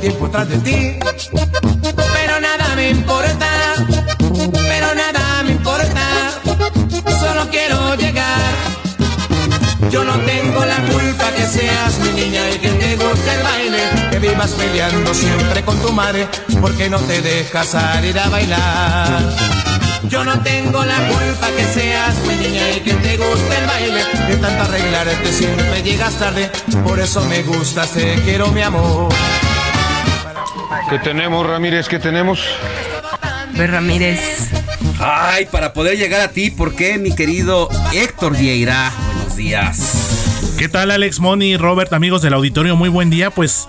Tiempo 0.06 0.30
tras 0.30 0.48
de 0.48 0.58
ti. 0.60 1.00
Pero 2.14 2.42
nada 2.42 2.76
me 2.76 2.90
importa, 2.92 3.48
pero 4.68 4.94
nada 4.94 5.44
me 5.44 5.52
importa. 5.52 6.32
Solo 7.20 7.50
quiero 7.50 7.96
llegar. 7.96 8.54
Yo 9.90 10.04
no 10.04 10.14
tengo 10.20 10.64
la 10.64 10.78
culpa 10.92 11.32
que 11.36 11.46
seas 11.46 11.98
mi 12.00 12.10
niña 12.22 12.42
y 12.52 12.60
que 12.60 12.70
te 12.70 12.96
guste 12.98 13.32
el 13.36 13.44
baile. 13.44 13.84
Que 14.12 14.20
vivas 14.20 14.52
peleando 14.52 15.12
siempre 15.14 15.64
con 15.64 15.80
tu 15.82 15.92
madre 15.92 16.28
porque 16.62 16.88
no 16.88 17.00
te 17.00 17.22
dejas 17.22 17.68
salir 17.70 18.20
a 18.20 18.30
bailar. 18.30 19.24
Yo 20.10 20.24
no 20.24 20.40
tengo 20.42 20.84
la 20.84 20.98
culpa 21.08 21.48
que 21.56 21.64
seas 21.66 22.16
mi 22.28 22.36
niña 22.36 22.72
y 22.72 22.80
que 22.82 22.94
te 22.94 23.18
guste 23.18 23.58
el 23.58 23.66
baile. 23.66 24.04
De 24.28 24.36
tanto 24.38 24.64
arreglarte 24.64 25.32
siempre 25.32 25.82
llegas 25.84 26.14
tarde. 26.20 26.50
Por 26.84 27.00
eso 27.00 27.24
me 27.26 27.44
gusta, 27.44 27.86
te 27.88 28.16
quiero 28.24 28.48
mi 28.52 28.62
amor. 28.62 29.10
¿Qué 30.90 31.00
tenemos, 31.00 31.46
Ramírez? 31.48 31.88
¿Qué 31.88 32.00
tenemos? 32.00 32.40
Ver, 33.54 33.72
Ramírez. 33.72 34.50
Ay, 35.00 35.46
para 35.46 35.74
poder 35.74 35.98
llegar 35.98 36.22
a 36.22 36.30
ti, 36.30 36.52
¿por 36.52 36.76
qué, 36.76 36.98
mi 36.98 37.16
querido 37.16 37.70
Héctor 37.94 38.38
Vieira? 38.38 38.92
Buenos 39.14 39.36
días. 39.36 40.56
¿Qué 40.58 40.70
tal, 40.70 40.92
Alex 40.92 41.20
Moni, 41.20 41.58
Robert, 41.58 41.92
amigos 41.94 42.22
del 42.22 42.34
auditorio? 42.34 42.76
Muy 42.76 42.90
buen 42.90 43.10
día. 43.10 43.30
Pues 43.30 43.68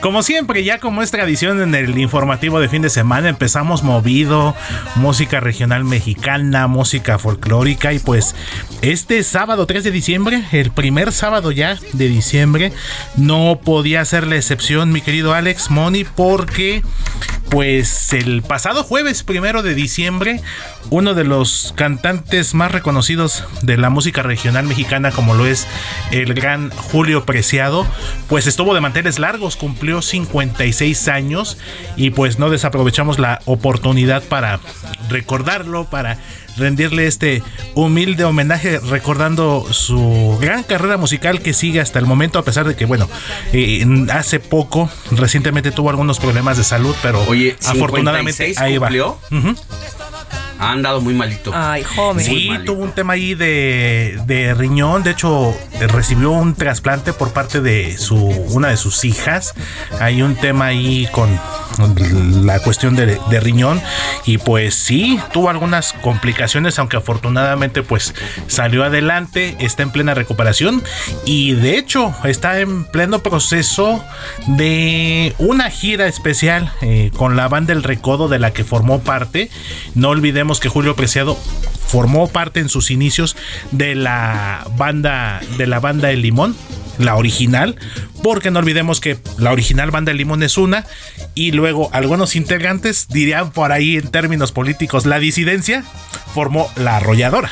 como 0.00 0.22
siempre, 0.22 0.64
ya 0.64 0.78
como 0.78 1.02
es 1.02 1.10
tradición 1.10 1.60
en 1.60 1.74
el 1.74 1.98
informativo 1.98 2.60
de 2.60 2.68
fin 2.68 2.82
de 2.82 2.90
semana, 2.90 3.28
empezamos 3.28 3.82
movido, 3.82 4.54
música 4.94 5.40
regional 5.40 5.84
mexicana, 5.84 6.66
música 6.66 7.18
folclórica 7.18 7.92
y 7.92 7.98
pues 7.98 8.34
este 8.82 9.22
sábado 9.22 9.66
3 9.66 9.84
de 9.84 9.90
diciembre, 9.90 10.44
el 10.52 10.70
primer 10.70 11.12
sábado 11.12 11.50
ya 11.50 11.78
de 11.92 12.08
diciembre, 12.08 12.72
no 13.16 13.60
podía 13.64 14.04
ser 14.04 14.26
la 14.26 14.36
excepción, 14.36 14.92
mi 14.92 15.00
querido 15.00 15.34
Alex 15.34 15.70
Moni, 15.70 16.04
porque 16.04 16.82
pues 17.50 18.12
el 18.12 18.42
pasado 18.42 18.84
jueves 18.84 19.22
primero 19.22 19.62
de 19.62 19.74
diciembre, 19.74 20.42
uno 20.90 21.14
de 21.14 21.24
los 21.24 21.72
cantantes 21.76 22.54
más 22.54 22.72
reconocidos 22.72 23.44
de 23.62 23.76
la 23.76 23.90
música 23.90 24.22
regional 24.22 24.66
mexicana, 24.66 25.10
como 25.10 25.34
lo 25.34 25.46
es 25.46 25.66
el 26.10 26.34
gran 26.34 26.70
Julio 26.70 27.24
Preciado, 27.24 27.86
pues 28.28 28.46
estuvo 28.46 28.74
de 28.74 28.80
manteles 28.80 29.18
largos, 29.18 29.56
cumplió 29.56 30.02
56 30.02 31.08
años 31.08 31.58
y 31.96 32.10
pues 32.10 32.38
no 32.38 32.50
desaprovechamos 32.50 33.18
la 33.18 33.40
oportunidad 33.44 34.22
para 34.22 34.60
recordarlo, 35.08 35.84
para 35.84 36.18
rendirle 36.56 37.06
este 37.06 37.42
humilde 37.74 38.24
homenaje 38.24 38.80
recordando 38.80 39.66
su 39.70 40.36
gran 40.40 40.62
carrera 40.62 40.96
musical 40.96 41.40
que 41.40 41.54
sigue 41.54 41.80
hasta 41.80 41.98
el 41.98 42.06
momento, 42.06 42.38
a 42.38 42.44
pesar 42.44 42.66
de 42.66 42.74
que, 42.74 42.84
bueno, 42.84 43.08
eh, 43.52 43.86
hace 44.12 44.40
poco, 44.40 44.90
recientemente 45.12 45.70
tuvo 45.70 45.90
algunos 45.90 46.18
problemas 46.18 46.56
de 46.56 46.64
salud, 46.64 46.94
pero 47.02 47.22
afortunadamente 47.64 48.54
ahí 48.56 48.78
va. 48.78 48.88
Ha 50.58 50.72
andado 50.72 51.00
muy 51.00 51.14
malito. 51.14 51.52
Ay, 51.54 51.84
joven. 51.84 52.24
Sí, 52.24 52.50
tuvo 52.66 52.82
un 52.82 52.92
tema 52.92 53.12
ahí 53.12 53.34
de, 53.34 54.20
de, 54.26 54.54
riñón. 54.54 55.02
De 55.02 55.12
hecho, 55.12 55.56
recibió 55.88 56.32
un 56.32 56.54
trasplante 56.54 57.12
por 57.12 57.32
parte 57.32 57.60
de 57.60 57.96
su 57.96 58.16
una 58.16 58.68
de 58.68 58.76
sus 58.76 59.04
hijas. 59.04 59.54
Hay 60.00 60.22
un 60.22 60.34
tema 60.34 60.66
ahí 60.66 61.08
con 61.12 61.28
la 62.44 62.58
cuestión 62.60 62.96
de, 62.96 63.18
de 63.30 63.40
riñón. 63.40 63.80
Y 64.26 64.38
pues 64.38 64.74
sí, 64.74 65.20
tuvo 65.32 65.48
algunas 65.48 65.92
complicaciones, 65.92 66.78
aunque 66.78 66.96
afortunadamente 66.96 67.82
pues 67.82 68.14
salió 68.48 68.84
adelante. 68.84 69.56
Está 69.60 69.84
en 69.84 69.90
plena 69.90 70.14
recuperación. 70.14 70.82
Y 71.24 71.52
de 71.52 71.78
hecho, 71.78 72.12
está 72.24 72.58
en 72.58 72.84
pleno 72.84 73.20
proceso 73.20 74.04
de 74.46 75.34
una 75.38 75.70
gira 75.70 76.06
especial 76.06 76.72
eh, 76.80 77.10
con 77.16 77.36
la 77.36 77.48
banda 77.48 77.72
El 77.72 77.82
Recodo 77.82 78.28
de 78.28 78.38
la 78.38 78.52
que 78.52 78.64
formó 78.64 79.00
parte. 79.00 79.50
No 79.94 80.08
olvidemos 80.08 80.47
que 80.56 80.70
Julio 80.70 80.96
Preciado 80.96 81.36
formó 81.86 82.28
parte 82.28 82.60
en 82.60 82.68
sus 82.68 82.90
inicios 82.90 83.36
de 83.70 83.94
la 83.94 84.66
banda 84.76 85.40
de 85.58 85.66
la 85.66 85.80
banda 85.80 86.10
El 86.10 86.22
Limón, 86.22 86.56
la 86.98 87.16
original, 87.16 87.76
porque 88.22 88.50
no 88.50 88.58
olvidemos 88.58 89.00
que 89.00 89.18
la 89.36 89.52
original 89.52 89.90
banda 89.90 90.12
El 90.12 90.18
Limón 90.18 90.42
es 90.42 90.56
una 90.56 90.86
y 91.34 91.52
luego 91.52 91.90
algunos 91.92 92.34
integrantes 92.34 93.08
dirían 93.08 93.50
por 93.50 93.72
ahí 93.72 93.96
en 93.96 94.10
términos 94.10 94.52
políticos 94.52 95.06
la 95.06 95.18
disidencia 95.18 95.84
formó 96.34 96.70
la 96.76 96.96
arrolladora. 96.96 97.50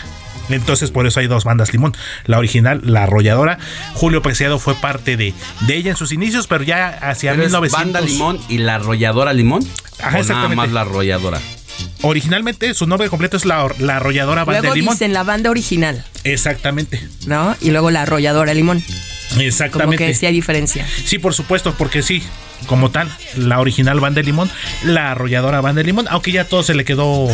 Entonces 0.48 0.90
por 0.90 1.06
eso 1.06 1.20
hay 1.20 1.26
dos 1.26 1.44
bandas 1.44 1.72
Limón. 1.72 1.94
La 2.24 2.38
original, 2.38 2.80
la 2.84 3.02
arrolladora. 3.02 3.58
Julio 3.94 4.22
Preciado 4.22 4.58
fue 4.58 4.74
parte 4.74 5.16
de, 5.16 5.34
de 5.66 5.76
ella 5.76 5.90
en 5.90 5.96
sus 5.96 6.12
inicios, 6.12 6.46
pero 6.46 6.64
ya 6.64 6.88
hacia 6.88 7.32
pero 7.32 7.44
1900... 7.44 7.72
banda 7.72 8.00
Limón 8.00 8.38
y 8.48 8.58
la 8.58 8.76
arrolladora 8.76 9.32
Limón. 9.32 9.66
Ajá, 10.00 10.22
nada 10.22 10.48
más 10.50 10.70
la 10.70 10.82
arrolladora 10.82 11.40
originalmente 12.02 12.72
su 12.74 12.86
nombre 12.86 13.08
completo 13.08 13.36
es 13.36 13.44
la, 13.44 13.68
la 13.78 13.96
arrolladora 13.96 14.44
Banda 14.44 14.60
luego 14.60 14.74
Limón. 14.74 14.94
dicen 14.94 15.12
la 15.12 15.22
banda 15.22 15.50
original. 15.50 16.04
Exactamente. 16.24 17.06
¿No? 17.26 17.56
Y 17.60 17.70
luego 17.70 17.90
la 17.90 18.02
arrolladora 18.02 18.54
Limón. 18.54 18.82
Exactamente. 19.38 19.96
Como 19.96 20.08
que 20.08 20.14
sí 20.14 20.26
hay 20.26 20.32
diferencia. 20.32 20.86
Sí, 21.04 21.18
por 21.18 21.34
supuesto, 21.34 21.74
porque 21.76 22.02
sí, 22.02 22.22
como 22.66 22.90
tal, 22.90 23.08
la 23.36 23.58
original 23.60 24.00
Banda 24.00 24.20
de 24.20 24.24
Limón, 24.24 24.50
la 24.84 25.10
arrolladora 25.12 25.60
Banda 25.60 25.80
de 25.80 25.86
Limón, 25.86 26.06
aunque 26.08 26.32
ya 26.32 26.44
todo 26.44 26.62
se 26.62 26.74
le 26.74 26.84
quedó, 26.84 27.26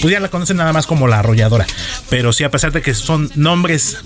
pues 0.00 0.12
ya 0.12 0.20
la 0.20 0.28
conocen 0.28 0.56
nada 0.56 0.72
más 0.72 0.86
como 0.86 1.06
la 1.06 1.20
arrolladora. 1.20 1.66
Pero 2.10 2.32
sí, 2.32 2.44
a 2.44 2.50
pesar 2.50 2.72
de 2.72 2.82
que 2.82 2.94
son 2.94 3.30
nombres 3.36 3.98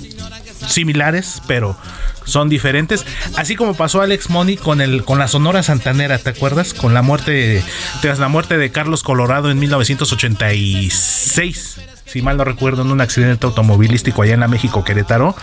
similares, 0.68 1.40
pero 1.46 1.76
son 2.24 2.48
diferentes. 2.48 3.06
Así 3.36 3.56
como 3.56 3.74
pasó 3.74 4.00
Alex 4.00 4.30
Money 4.30 4.56
con 4.56 4.80
el 4.80 5.04
con 5.04 5.18
la 5.18 5.28
Sonora 5.28 5.62
Santanera, 5.62 6.18
¿te 6.18 6.30
acuerdas? 6.30 6.74
Con 6.74 6.94
la 6.94 7.02
muerte 7.02 7.62
tras 8.02 8.18
la 8.18 8.28
muerte 8.28 8.58
de 8.58 8.70
Carlos 8.70 9.02
Colorado 9.02 9.50
en 9.50 9.58
1986 9.58 11.89
si 12.10 12.22
mal 12.22 12.36
no 12.36 12.44
recuerdo, 12.44 12.82
en 12.82 12.90
un 12.90 13.00
accidente 13.00 13.46
automovilístico 13.46 14.22
allá 14.22 14.34
en 14.34 14.40
la 14.40 14.48
México 14.48 14.82
Querétaro, 14.82 15.36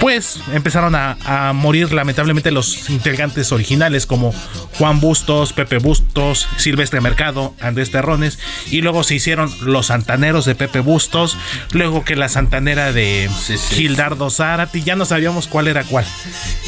pues 0.00 0.40
empezaron 0.52 0.94
a, 0.94 1.16
a, 1.24 1.52
morir 1.52 1.92
lamentablemente 1.92 2.52
los 2.52 2.90
integrantes 2.90 3.50
originales 3.50 4.06
como 4.06 4.32
Juan 4.78 5.00
Bustos, 5.00 5.52
Pepe 5.52 5.78
Bustos, 5.78 6.46
Silvestre 6.58 7.00
Mercado, 7.00 7.54
Andrés 7.60 7.90
Terrones, 7.90 8.38
y 8.70 8.82
luego 8.82 9.02
se 9.02 9.16
hicieron 9.16 9.50
los 9.62 9.86
santaneros 9.86 10.44
de 10.44 10.54
Pepe 10.54 10.78
Bustos, 10.80 11.36
luego 11.72 12.04
que 12.04 12.14
la 12.14 12.28
santanera 12.28 12.92
de 12.92 13.28
sí, 13.36 13.56
sí. 13.58 13.74
Gildardo 13.74 14.30
Zárate, 14.30 14.82
ya 14.82 14.94
no 14.94 15.04
sabíamos 15.04 15.48
cuál 15.48 15.66
era 15.66 15.82
cuál. 15.82 16.04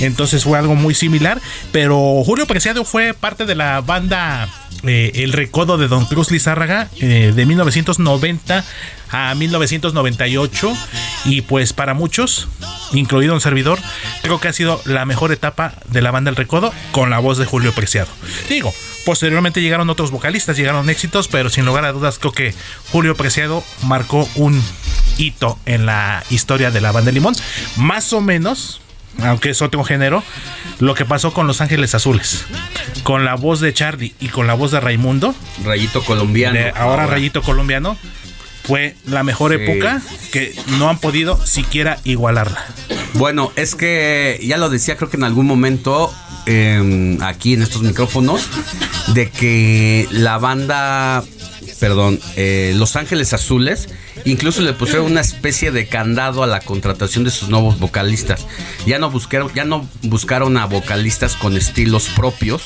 Entonces 0.01 0.42
fue 0.42 0.59
algo 0.59 0.75
muy 0.75 0.95
similar, 0.95 1.40
pero 1.71 2.23
Julio 2.25 2.47
Preciado 2.47 2.85
fue 2.85 3.14
parte 3.14 3.47
de 3.47 3.55
la 3.55 3.81
banda 3.83 4.49
eh, 4.85 5.12
El 5.14 5.33
Recodo 5.33 5.79
de 5.79 5.88
Don 5.88 6.05
Cruz 6.05 6.31
Lizárraga 6.31 6.88
eh, 7.01 7.33
de 7.35 7.47
1990 7.47 8.64
a 9.11 9.35
1998 9.35 10.73
y 11.27 11.42
pues 11.42 11.73
para 11.73 11.95
muchos, 11.95 12.49
incluido 12.92 13.35
un 13.35 13.40
servidor, 13.40 13.79
creo 14.23 14.40
que 14.40 14.49
ha 14.49 14.53
sido 14.53 14.81
la 14.85 15.05
mejor 15.05 15.33
etapa 15.33 15.75
de 15.88 16.03
la 16.03 16.11
banda 16.11 16.31
El 16.31 16.37
Recodo 16.37 16.73
con 16.92 17.11
la 17.11 17.19
voz 17.19 17.38
de 17.38 17.47
Julio 17.47 17.73
Preciado. 17.73 18.09
Digo, 18.49 18.73
posteriormente 19.05 19.61
llegaron 19.61 19.90
otros 19.90 20.11
vocalistas, 20.11 20.57
llegaron 20.57 20.90
éxitos, 20.90 21.29
pero 21.29 21.51
sin 21.51 21.66
lugar 21.66 21.85
a 21.85 21.92
dudas 21.92 22.19
creo 22.19 22.33
que 22.33 22.55
Julio 22.90 23.14
Preciado 23.14 23.64
marcó 23.85 24.29
un 24.35 24.62
hito 25.19 25.59
en 25.66 25.87
la 25.87 26.25
historia 26.31 26.71
de 26.71 26.81
la 26.81 26.92
banda 26.92 27.12
Limón, 27.12 27.35
más 27.77 28.12
o 28.12 28.21
menos 28.21 28.81
aunque 29.23 29.51
es 29.51 29.62
otro 29.62 29.83
género, 29.85 30.23
lo 30.79 30.95
que 30.95 31.05
pasó 31.05 31.33
con 31.33 31.47
Los 31.47 31.61
Ángeles 31.61 31.95
Azules, 31.95 32.45
con 33.03 33.25
la 33.25 33.35
voz 33.35 33.61
de 33.61 33.73
Charlie 33.73 34.14
y 34.21 34.29
con 34.29 34.47
la 34.47 34.55
voz 34.55 34.73
de 34.73 34.81
Raimundo, 34.81 35.35
Rayito 35.64 36.05
Colombiano, 36.05 36.59
de 36.59 36.69
ahora, 36.69 36.83
ahora, 36.83 37.07
Rayito 37.07 37.42
Colombiano, 37.42 37.97
fue 38.66 38.96
la 39.07 39.22
mejor 39.22 39.52
sí. 39.52 39.62
época 39.62 40.02
que 40.33 40.55
no 40.79 40.88
han 40.88 40.98
podido 40.98 41.44
siquiera 41.46 41.98
igualarla. 42.05 42.64
Bueno, 43.14 43.52
es 43.57 43.74
que 43.74 44.40
ya 44.42 44.57
lo 44.57 44.68
decía, 44.68 44.96
creo 44.96 45.11
que 45.11 45.16
en 45.16 45.24
algún 45.24 45.46
momento 45.46 46.12
eh, 46.46 47.18
aquí 47.22 47.55
en 47.55 47.62
estos 47.62 47.83
micrófonos, 47.83 48.48
de 49.14 49.31
que 49.31 50.09
la 50.11 50.38
banda, 50.38 51.24
perdón, 51.81 52.20
eh, 52.37 52.72
Los 52.76 52.96
Ángeles 52.96 53.33
Azules 53.33 53.88
Incluso 54.26 54.61
le 54.61 54.72
pusieron 54.72 55.07
una 55.07 55.20
especie 55.20 55.70
de 55.70 55.87
candado 55.87 56.42
a 56.42 56.48
la 56.48 56.61
contratación 56.61 57.22
de 57.22 57.31
sus 57.31 57.48
nuevos 57.48 57.79
vocalistas. 57.79 58.44
Ya 58.85 58.98
no 58.98 59.09
buscaron, 59.09 59.52
ya 59.55 59.64
no 59.64 59.88
buscaron 60.02 60.57
a 60.57 60.66
vocalistas 60.66 61.37
con 61.37 61.57
estilos 61.57 62.09
propios, 62.09 62.62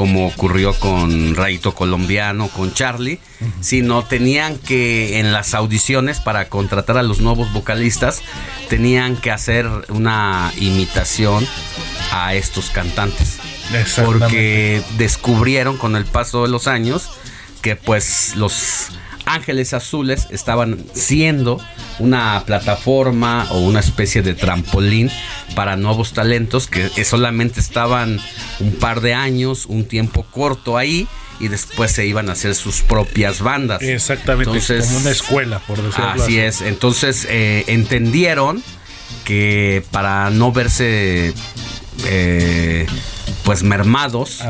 como 0.00 0.28
ocurrió 0.28 0.72
con 0.72 1.34
Raito 1.34 1.74
Colombiano, 1.74 2.48
con 2.48 2.72
Charlie, 2.72 3.20
uh 3.40 3.44
-huh. 3.44 3.52
sino 3.60 4.02
tenían 4.02 4.56
que 4.56 5.18
en 5.18 5.30
las 5.30 5.52
audiciones 5.52 6.20
para 6.20 6.48
contratar 6.48 6.96
a 6.96 7.02
los 7.02 7.20
nuevos 7.20 7.52
vocalistas, 7.52 8.22
tenían 8.70 9.18
que 9.18 9.30
hacer 9.30 9.68
una 9.90 10.54
imitación 10.56 11.46
a 12.12 12.32
estos 12.32 12.70
cantantes. 12.70 13.40
Porque 14.02 14.82
descubrieron 14.96 15.76
con 15.76 15.94
el 15.96 16.06
paso 16.06 16.44
de 16.44 16.48
los 16.48 16.66
años 16.66 17.10
que 17.60 17.76
pues 17.76 18.36
los 18.36 18.88
Ángeles 19.34 19.74
Azules 19.74 20.26
estaban 20.30 20.84
siendo 20.92 21.60
una 21.98 22.42
plataforma 22.46 23.46
o 23.50 23.60
una 23.60 23.80
especie 23.80 24.22
de 24.22 24.34
trampolín 24.34 25.10
para 25.54 25.76
nuevos 25.76 26.12
talentos 26.12 26.66
que 26.66 27.04
solamente 27.04 27.60
estaban 27.60 28.20
un 28.60 28.72
par 28.72 29.00
de 29.00 29.14
años, 29.14 29.66
un 29.66 29.84
tiempo 29.84 30.24
corto 30.30 30.76
ahí 30.76 31.06
y 31.40 31.48
después 31.48 31.90
se 31.90 32.06
iban 32.06 32.28
a 32.28 32.32
hacer 32.32 32.54
sus 32.54 32.82
propias 32.82 33.40
bandas. 33.40 33.82
Exactamente, 33.82 34.50
Entonces, 34.50 34.86
como 34.86 34.98
una 34.98 35.10
escuela, 35.10 35.58
por 35.60 35.82
decirlo 35.82 36.10
así. 36.10 36.22
Así 36.22 36.38
es, 36.38 36.60
entonces 36.60 37.26
eh, 37.28 37.64
entendieron 37.66 38.62
que 39.24 39.82
para 39.90 40.30
no 40.30 40.52
verse 40.52 41.32
eh, 42.06 42.86
pues 43.44 43.62
mermados, 43.62 44.40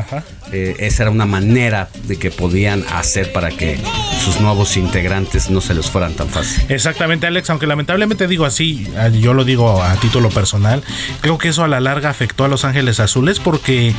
eh, 0.51 0.75
esa 0.79 1.03
era 1.03 1.11
una 1.11 1.25
manera 1.25 1.89
de 2.03 2.17
que 2.17 2.29
podían 2.31 2.83
hacer 2.91 3.31
para 3.31 3.49
que 3.49 3.79
sus 4.23 4.39
nuevos 4.41 4.77
integrantes 4.77 5.49
no 5.49 5.61
se 5.61 5.73
les 5.73 5.89
fueran 5.89 6.13
tan 6.13 6.27
fácil. 6.29 6.63
Exactamente, 6.69 7.27
Alex, 7.27 7.49
aunque 7.49 7.67
lamentablemente 7.67 8.27
digo 8.27 8.45
así, 8.45 8.87
yo 9.19 9.33
lo 9.33 9.43
digo 9.43 9.81
a 9.81 9.95
título 9.95 10.29
personal, 10.29 10.83
creo 11.21 11.37
que 11.37 11.49
eso 11.49 11.63
a 11.63 11.67
la 11.67 11.79
larga 11.79 12.09
afectó 12.09 12.43
a 12.43 12.47
Los 12.47 12.65
Ángeles 12.65 12.99
Azules 12.99 13.39
porque 13.39 13.93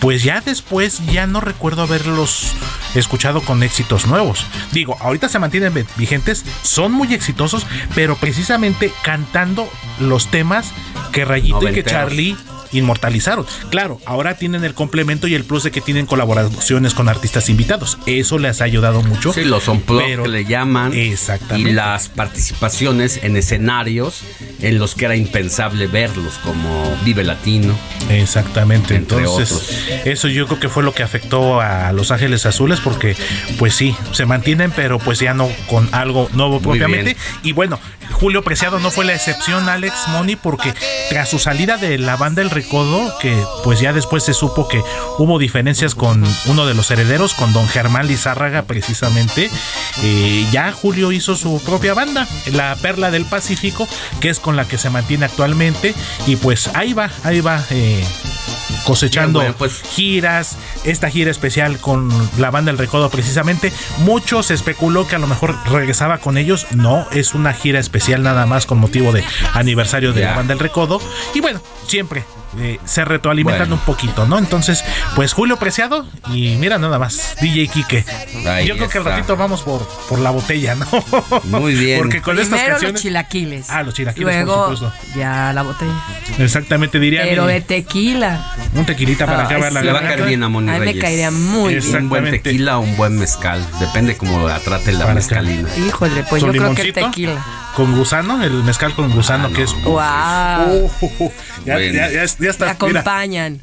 pues 0.00 0.22
ya 0.22 0.40
después 0.40 1.04
ya 1.06 1.26
no 1.26 1.40
recuerdo 1.40 1.82
haberlos 1.82 2.52
escuchado 2.94 3.40
con 3.40 3.62
éxitos 3.62 4.06
nuevos. 4.06 4.46
Digo, 4.72 4.96
ahorita 5.00 5.28
se 5.28 5.38
mantienen 5.38 5.86
vigentes, 5.96 6.44
son 6.62 6.92
muy 6.92 7.12
exitosos, 7.12 7.66
pero 7.94 8.16
precisamente 8.16 8.92
cantando 9.02 9.68
los 10.00 10.30
temas 10.30 10.72
que 11.12 11.24
Rayito 11.24 11.56
Noventeros. 11.56 11.78
y 11.78 11.82
que 11.82 11.90
Charlie 11.90 12.36
inmortalizaron. 12.72 13.46
Claro, 13.70 14.00
ahora 14.04 14.36
tienen 14.36 14.64
el 14.64 14.74
complemento 14.74 15.26
y 15.26 15.34
el 15.34 15.44
plus 15.44 15.62
de 15.62 15.70
que 15.70 15.80
tienen 15.80 16.06
colaboraciones 16.06 16.94
con 16.94 17.08
artistas 17.08 17.48
invitados. 17.48 17.98
Eso 18.06 18.38
les 18.38 18.60
ha 18.60 18.64
ayudado 18.64 19.02
mucho. 19.02 19.32
Sí, 19.32 19.44
los 19.44 19.68
on 19.68 19.80
que 19.82 20.16
le 20.28 20.44
llaman. 20.44 20.92
Exactamente. 20.94 21.70
Y 21.70 21.72
las 21.72 22.08
participaciones 22.08 23.20
en 23.22 23.36
escenarios 23.36 24.22
en 24.60 24.78
los 24.78 24.94
que 24.94 25.04
era 25.04 25.16
impensable 25.16 25.86
verlos, 25.86 26.34
como 26.42 26.96
Vive 27.04 27.24
Latino. 27.24 27.74
Exactamente. 28.10 28.94
Entonces, 28.94 29.52
otros. 29.52 29.70
eso 30.04 30.28
yo 30.28 30.46
creo 30.46 30.60
que 30.60 30.68
fue 30.68 30.82
lo 30.82 30.92
que 30.92 31.02
afectó 31.02 31.60
a 31.60 31.92
Los 31.92 32.10
Ángeles 32.10 32.46
Azules, 32.46 32.80
porque, 32.80 33.16
pues 33.58 33.74
sí, 33.74 33.96
se 34.12 34.26
mantienen, 34.26 34.72
pero 34.74 34.98
pues 34.98 35.18
ya 35.18 35.34
no 35.34 35.48
con 35.68 35.88
algo 35.92 36.28
nuevo 36.32 36.60
propiamente. 36.60 37.16
Y 37.42 37.52
bueno, 37.52 37.78
Julio 38.12 38.42
Preciado 38.42 38.78
no 38.78 38.90
fue 38.90 39.04
la 39.04 39.14
excepción, 39.14 39.68
Alex 39.68 40.08
Money, 40.08 40.36
porque 40.36 40.74
tras 41.10 41.28
su 41.28 41.38
salida 41.38 41.76
de 41.76 41.98
la 41.98 42.16
banda 42.16 42.42
El 42.42 42.50
Recodo, 42.50 43.16
que 43.18 43.36
pues 43.64 43.80
ya 43.80 43.92
después 43.92 44.24
se 44.24 44.34
supo 44.34 44.68
que 44.68 44.82
hubo 45.18 45.38
diferencias 45.38 45.94
con 45.94 46.24
uno 46.46 46.66
de 46.66 46.74
los 46.74 46.90
herederos, 46.90 47.34
con 47.34 47.52
don 47.52 47.68
Germán 47.68 48.06
Lizárraga 48.06 48.62
precisamente, 48.62 49.50
eh, 50.02 50.46
ya 50.50 50.72
Julio 50.72 51.12
hizo 51.12 51.36
su 51.36 51.62
propia 51.64 51.94
banda, 51.94 52.26
la 52.52 52.76
Perla 52.76 53.10
del 53.10 53.24
Pacífico, 53.24 53.88
que 54.20 54.30
es 54.30 54.40
con 54.40 54.56
la 54.56 54.66
que 54.66 54.78
se 54.78 54.90
mantiene 54.90 55.26
actualmente, 55.26 55.94
y 56.26 56.36
pues 56.36 56.70
ahí 56.74 56.92
va, 56.92 57.10
ahí 57.24 57.40
va. 57.40 57.62
Eh, 57.70 58.04
cosechando 58.84 59.40
Bien, 59.40 59.52
bueno, 59.52 59.58
pues. 59.58 59.82
giras, 59.82 60.56
esta 60.84 61.10
gira 61.10 61.30
especial 61.30 61.78
con 61.78 62.10
la 62.38 62.50
banda 62.50 62.70
El 62.70 62.78
Recodo 62.78 63.10
precisamente. 63.10 63.72
Mucho 63.98 64.42
se 64.42 64.54
especuló 64.54 65.06
que 65.06 65.16
a 65.16 65.18
lo 65.18 65.26
mejor 65.26 65.56
regresaba 65.66 66.18
con 66.18 66.38
ellos. 66.38 66.66
No, 66.72 67.06
es 67.10 67.34
una 67.34 67.52
gira 67.52 67.78
especial 67.78 68.22
nada 68.22 68.46
más 68.46 68.66
con 68.66 68.78
motivo 68.78 69.12
de 69.12 69.24
aniversario 69.54 70.12
de 70.12 70.20
yeah. 70.20 70.30
la 70.30 70.36
banda 70.36 70.54
El 70.54 70.60
Recodo. 70.60 71.00
Y 71.34 71.40
bueno, 71.40 71.60
siempre 71.86 72.24
eh, 72.58 72.78
se 72.84 73.04
retroalimentan 73.04 73.68
bueno. 73.68 73.74
un 73.76 73.80
poquito, 73.80 74.26
¿no? 74.26 74.38
Entonces, 74.38 74.84
pues 75.14 75.32
Julio 75.32 75.56
Preciado 75.58 76.06
y 76.32 76.56
mira 76.56 76.78
nada 76.78 76.98
más, 76.98 77.36
DJ 77.40 77.68
Kike. 77.68 78.04
Ahí 78.48 78.66
Yo 78.66 78.74
creo 78.74 78.86
está. 78.86 78.88
que 78.92 78.98
al 78.98 79.04
ratito 79.04 79.36
vamos 79.36 79.62
por, 79.62 79.86
por 80.08 80.18
la 80.18 80.30
botella, 80.30 80.74
¿no? 80.74 80.86
Muy 81.44 81.74
bien. 81.74 81.98
Porque 81.98 82.22
con 82.22 82.36
Primero 82.36 82.56
estas 82.56 82.68
canciones... 82.68 82.92
los 82.94 83.02
chilaquiles. 83.02 83.70
Ah, 83.70 83.82
los 83.82 83.94
chilaquiles, 83.94 84.24
Luego, 84.44 84.66
por 84.66 84.76
supuesto. 84.76 85.18
ya 85.18 85.52
la 85.52 85.62
botella. 85.62 85.92
Exactamente, 86.38 86.98
diría. 86.98 87.22
Pero 87.22 87.46
mi- 87.46 87.52
de 87.52 87.60
tequila. 87.60 88.52
Un 88.74 88.84
tequilita 88.86 89.26
para 89.26 89.40
Ay, 89.40 89.46
acabar 89.46 89.72
la 89.72 89.80
sí. 89.80 89.86
Le 89.86 89.92
va 89.92 89.98
a 89.98 90.02
garganta. 90.02 90.16
caer 90.16 90.28
bien 90.28 90.42
a 90.42 90.48
Moni 90.48 90.66
me 90.78 90.98
caería 90.98 91.30
muy 91.30 91.74
bien. 91.76 91.96
Un 91.96 92.08
buen 92.08 92.30
tequila 92.30 92.78
o 92.78 92.80
un 92.82 92.96
buen 92.96 93.18
mezcal. 93.18 93.64
Depende 93.80 94.16
cómo 94.16 94.46
la 94.46 94.58
trate 94.60 94.92
la 94.92 95.00
Para 95.00 95.14
mezcalina. 95.14 95.68
Híjole, 95.86 96.24
pues 96.28 96.42
Su 96.42 96.52
yo 96.52 96.60
creo 96.62 96.74
que 96.74 96.92
tequila. 96.92 97.44
Con 97.74 97.94
gusano, 97.94 98.42
el 98.42 98.62
mezcal 98.64 98.94
con 98.94 99.10
gusano, 99.10 99.52
que 99.52 99.62
es. 99.64 99.72
Wow. 99.82 100.90
Ya, 101.64 101.74
Bueno. 101.74 101.92
ya, 101.92 102.10
ya, 102.10 102.45
ya 102.46 102.50
está. 102.50 102.74
Te 102.74 102.86
mira. 102.86 103.00
acompañan. 103.00 103.60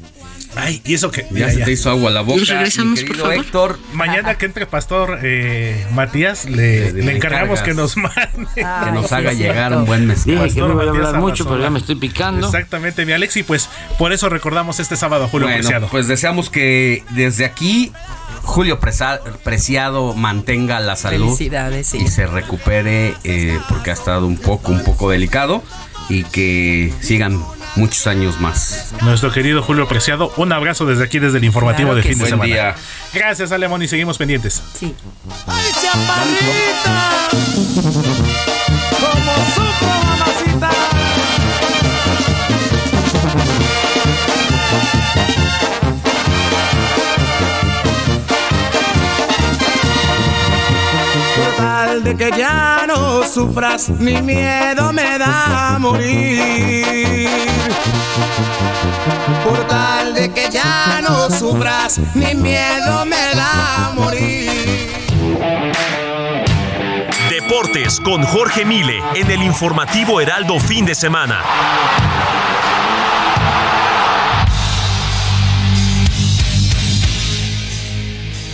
Ay, 0.56 0.80
y 0.84 0.94
eso 0.94 1.10
que. 1.10 1.26
Ya 1.32 1.50
se 1.50 1.58
ya. 1.58 1.64
te 1.64 1.72
hizo 1.72 1.90
agua 1.90 2.12
la 2.12 2.20
boca. 2.20 2.38
¿Nos 2.38 2.48
regresamos, 2.48 3.02
por 3.02 3.16
favor? 3.16 3.34
Héctor. 3.34 3.78
Mañana 3.92 4.36
que 4.38 4.46
entre 4.46 4.66
Pastor 4.66 5.18
eh, 5.22 5.84
Matías, 5.92 6.44
le, 6.44 6.56
Le- 6.56 6.92
le 6.92 7.02
le 7.06 7.16
encargamos 7.16 7.60
que 7.60 7.74
nos 7.74 7.96
mande. 7.96 8.14
Que 8.54 8.64
Ay, 8.64 8.92
nos 8.92 9.10
haga 9.10 9.32
llegar 9.32 9.76
un 9.76 9.84
buen 9.84 10.06
mezcal. 10.06 10.44
Dije 10.44 10.54
que 10.54 10.60
no 10.60 10.66
iba 10.74 10.74
a 10.74 10.86
Matías 10.86 11.06
hablar 11.06 11.20
mucho, 11.20 11.44
pero 11.48 11.60
ya 11.60 11.70
me 11.70 11.80
estoy 11.80 11.96
picando. 11.96 12.46
Exactamente, 12.46 13.04
mi 13.04 13.10
Alex, 13.12 13.36
y 13.38 13.42
pues 13.42 13.68
por 13.98 14.12
eso 14.12 14.28
recordamos 14.28 14.78
este 14.78 14.94
sábado 14.96 15.24
a 15.24 15.28
Julio 15.28 15.48
bueno, 15.48 15.60
Preciado. 15.60 15.88
pues 15.90 16.06
deseamos 16.06 16.50
que 16.50 17.02
desde 17.16 17.46
aquí 17.46 17.90
Julio 18.42 18.78
Preciado 19.42 20.14
mantenga 20.14 20.78
la 20.78 20.94
salud 20.96 21.26
Felicidades, 21.36 21.88
sí. 21.88 21.98
y 21.98 22.06
se 22.08 22.26
recupere 22.26 23.14
eh, 23.24 23.58
porque 23.68 23.90
ha 23.90 23.94
estado 23.94 24.26
un 24.26 24.36
poco, 24.36 24.70
un 24.70 24.84
poco 24.84 25.10
delicado 25.10 25.64
y 26.08 26.22
que 26.24 26.92
sigan 27.00 27.42
muchos 27.76 28.06
años 28.06 28.40
más. 28.40 28.94
Nuestro 29.02 29.32
querido 29.32 29.62
Julio 29.62 29.88
Preciado, 29.88 30.32
un 30.36 30.52
abrazo 30.52 30.86
desde 30.86 31.04
aquí, 31.04 31.18
desde 31.18 31.38
el 31.38 31.44
informativo 31.44 31.94
de 31.94 32.02
fin 32.02 32.18
de 32.18 32.26
semana. 32.26 32.74
Gracias, 33.12 33.52
Alemón, 33.52 33.82
y 33.82 33.88
seguimos 33.88 34.18
pendientes. 34.18 34.62
Sí. 34.78 34.94
¡Ay, 35.46 35.70
chaparrita! 35.80 37.28
¡Como 39.00 39.34
supo, 39.54 39.94
de 52.02 52.16
que 52.16 52.30
ya 52.36 52.84
no 52.88 53.22
sufras, 53.22 53.88
ni 53.88 54.20
miedo 54.20 54.92
me 54.92 55.18
da 55.18 55.78
morir. 55.78 57.53
Por 59.44 59.66
tal 59.66 60.14
de 60.14 60.32
que 60.32 60.50
ya 60.50 61.00
no 61.02 61.30
sufras, 61.30 61.98
mi 62.14 62.34
miedo 62.34 63.06
me 63.06 63.34
da 63.34 63.86
a 63.86 63.92
morir. 63.94 64.50
Deportes 67.30 68.00
con 68.00 68.22
Jorge 68.22 68.64
Mile 68.64 69.02
en 69.14 69.30
el 69.30 69.42
informativo 69.42 70.20
Heraldo 70.20 70.58
fin 70.60 70.84
de 70.84 70.94
semana. 70.94 71.42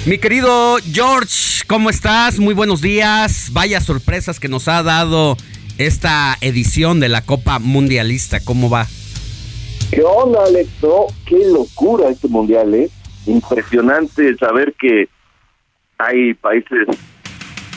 Mi 0.07 0.19
querido 0.19 0.79
George, 0.93 1.65
¿cómo 1.67 1.91
estás? 1.91 2.39
Muy 2.39 2.55
buenos 2.55 2.81
días. 2.81 3.49
Vaya 3.53 3.81
sorpresas 3.81 4.41
que 4.41 4.49
nos 4.49 4.67
ha 4.67 4.83
dado 4.83 5.37
esta 5.79 6.37
edición 6.41 7.01
de 7.01 7.09
la 7.09 7.23
Copa 7.23 7.59
Mundialista. 7.59 8.41
¿Cómo 8.41 8.71
va? 8.71 8.87
¿Qué 9.91 10.03
onda, 10.03 10.45
Alex? 10.45 10.71
qué 11.27 11.49
locura 11.49 12.11
este 12.11 12.29
mundial, 12.29 12.73
¿eh? 12.75 12.89
Impresionante 13.27 14.37
saber 14.37 14.75
que 14.75 15.09
hay 15.99 16.35
países 16.35 16.87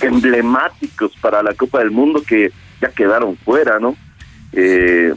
emblemáticos 0.01 1.15
para 1.21 1.41
la 1.41 1.53
Copa 1.53 1.79
del 1.79 1.91
Mundo 1.91 2.21
que 2.25 2.51
ya 2.81 2.89
quedaron 2.89 3.35
fuera, 3.37 3.79
¿no? 3.79 3.95
Eh, 4.51 5.13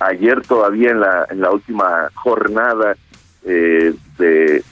ayer 0.00 0.42
todavía 0.42 0.90
en 0.90 1.00
la, 1.00 1.26
en 1.30 1.40
la 1.40 1.50
última 1.50 2.10
jornada 2.14 2.96
eh, 3.44 3.94
de 4.18 4.62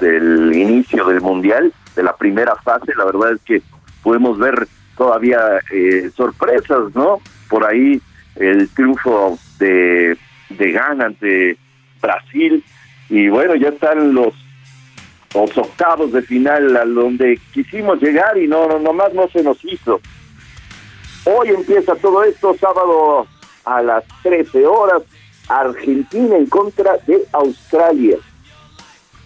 del 0.00 0.54
inicio 0.54 1.04
del 1.06 1.20
Mundial, 1.20 1.72
de 1.96 2.02
la 2.04 2.14
primera 2.16 2.54
fase, 2.56 2.92
la 2.96 3.04
verdad 3.04 3.32
es 3.32 3.40
que 3.42 3.62
podemos 4.02 4.38
ver 4.38 4.68
todavía 4.96 5.40
eh, 5.72 6.10
sorpresas, 6.14 6.94
¿no? 6.94 7.20
Por 7.48 7.64
ahí 7.64 8.00
el 8.36 8.68
triunfo 8.68 9.36
de, 9.58 10.16
de 10.50 10.72
Ghana 10.72 11.06
ante 11.06 11.56
Brasil 12.00 12.64
y 13.08 13.28
bueno, 13.28 13.54
ya 13.54 13.68
están 13.68 14.14
los, 14.14 14.34
los 15.34 15.56
octavos 15.56 16.12
de 16.12 16.22
final 16.22 16.76
a 16.76 16.84
donde 16.84 17.40
quisimos 17.52 18.00
llegar 18.00 18.36
y 18.38 18.46
no, 18.46 18.68
no 18.68 18.78
nomás 18.78 19.12
no 19.14 19.28
se 19.28 19.42
nos 19.42 19.62
hizo. 19.64 20.00
Hoy 21.24 21.48
empieza 21.48 21.94
todo 21.96 22.24
esto, 22.24 22.56
sábado 22.58 23.26
a 23.64 23.82
las 23.82 24.04
13 24.22 24.66
horas, 24.66 25.02
Argentina 25.48 26.36
en 26.36 26.46
contra 26.46 26.96
de 27.06 27.22
Australia 27.32 28.16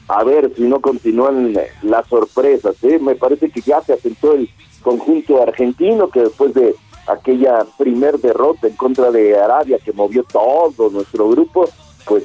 a 0.08 0.24
ver 0.24 0.52
si 0.54 0.62
no 0.62 0.80
continúan 0.80 1.54
las 1.82 2.06
sorpresas. 2.08 2.76
¿eh? 2.82 2.98
Me 2.98 3.14
parece 3.14 3.50
que 3.50 3.60
ya 3.60 3.80
se 3.80 3.94
asentó 3.94 4.34
el 4.34 4.48
conjunto 4.82 5.42
argentino 5.42 6.08
que 6.08 6.20
después 6.20 6.52
de 6.54 6.74
aquella 7.06 7.64
primer 7.78 8.18
derrota 8.18 8.66
en 8.66 8.76
contra 8.76 9.10
de 9.10 9.38
Arabia 9.38 9.78
que 9.84 9.92
movió 9.92 10.24
todo 10.24 10.90
nuestro 10.90 11.28
grupo, 11.28 11.68
pues 12.04 12.24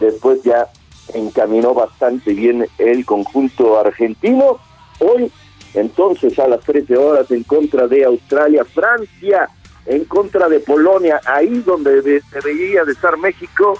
después 0.00 0.42
ya 0.42 0.68
encaminó 1.14 1.74
bastante 1.74 2.32
bien 2.32 2.66
el 2.78 3.04
conjunto 3.04 3.78
argentino. 3.78 4.58
Hoy, 5.00 5.30
entonces, 5.74 6.38
a 6.38 6.48
las 6.48 6.60
13 6.60 6.96
horas 6.96 7.30
en 7.30 7.44
contra 7.44 7.86
de 7.86 8.04
Australia, 8.04 8.64
Francia 8.64 9.48
en 9.86 10.04
contra 10.04 10.48
de 10.48 10.60
Polonia, 10.60 11.20
ahí 11.24 11.60
donde 11.60 12.02
debería 12.02 12.84
de 12.84 12.92
estar 12.92 13.16
México, 13.16 13.78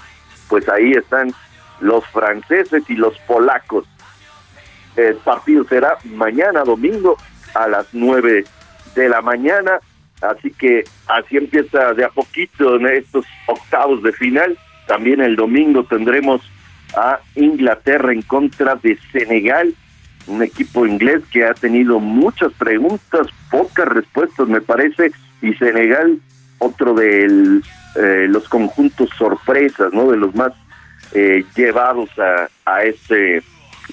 pues 0.48 0.66
ahí 0.68 0.92
están 0.92 1.32
los 1.80 2.04
franceses 2.06 2.82
y 2.88 2.94
los 2.94 3.16
polacos. 3.20 3.86
El 4.96 5.16
partido 5.16 5.64
será 5.64 5.98
mañana 6.04 6.64
domingo 6.64 7.16
a 7.54 7.68
las 7.68 7.86
9 7.92 8.44
de 8.94 9.08
la 9.08 9.20
mañana, 9.20 9.80
así 10.20 10.50
que 10.50 10.84
así 11.06 11.36
empieza 11.36 11.94
de 11.94 12.04
a 12.04 12.08
poquito 12.08 12.76
en 12.76 12.86
estos 12.86 13.26
octavos 13.46 14.02
de 14.02 14.12
final. 14.12 14.58
También 14.86 15.20
el 15.20 15.36
domingo 15.36 15.84
tendremos 15.84 16.40
a 16.96 17.20
Inglaterra 17.34 18.12
en 18.12 18.22
contra 18.22 18.74
de 18.76 18.98
Senegal, 19.12 19.74
un 20.26 20.42
equipo 20.42 20.86
inglés 20.86 21.22
que 21.30 21.44
ha 21.44 21.54
tenido 21.54 22.00
muchas 22.00 22.52
preguntas, 22.54 23.28
pocas 23.50 23.88
respuestas 23.88 24.48
me 24.48 24.60
parece, 24.60 25.10
y 25.42 25.54
Senegal 25.54 26.18
otro 26.58 26.94
de 26.94 27.60
eh, 27.94 28.26
los 28.28 28.48
conjuntos 28.48 29.10
sorpresas, 29.16 29.92
¿no? 29.92 30.10
De 30.10 30.16
los 30.16 30.34
más 30.34 30.52
eh, 31.14 31.44
llevados 31.54 32.10
a, 32.18 32.48
a 32.64 32.82
este 32.82 33.42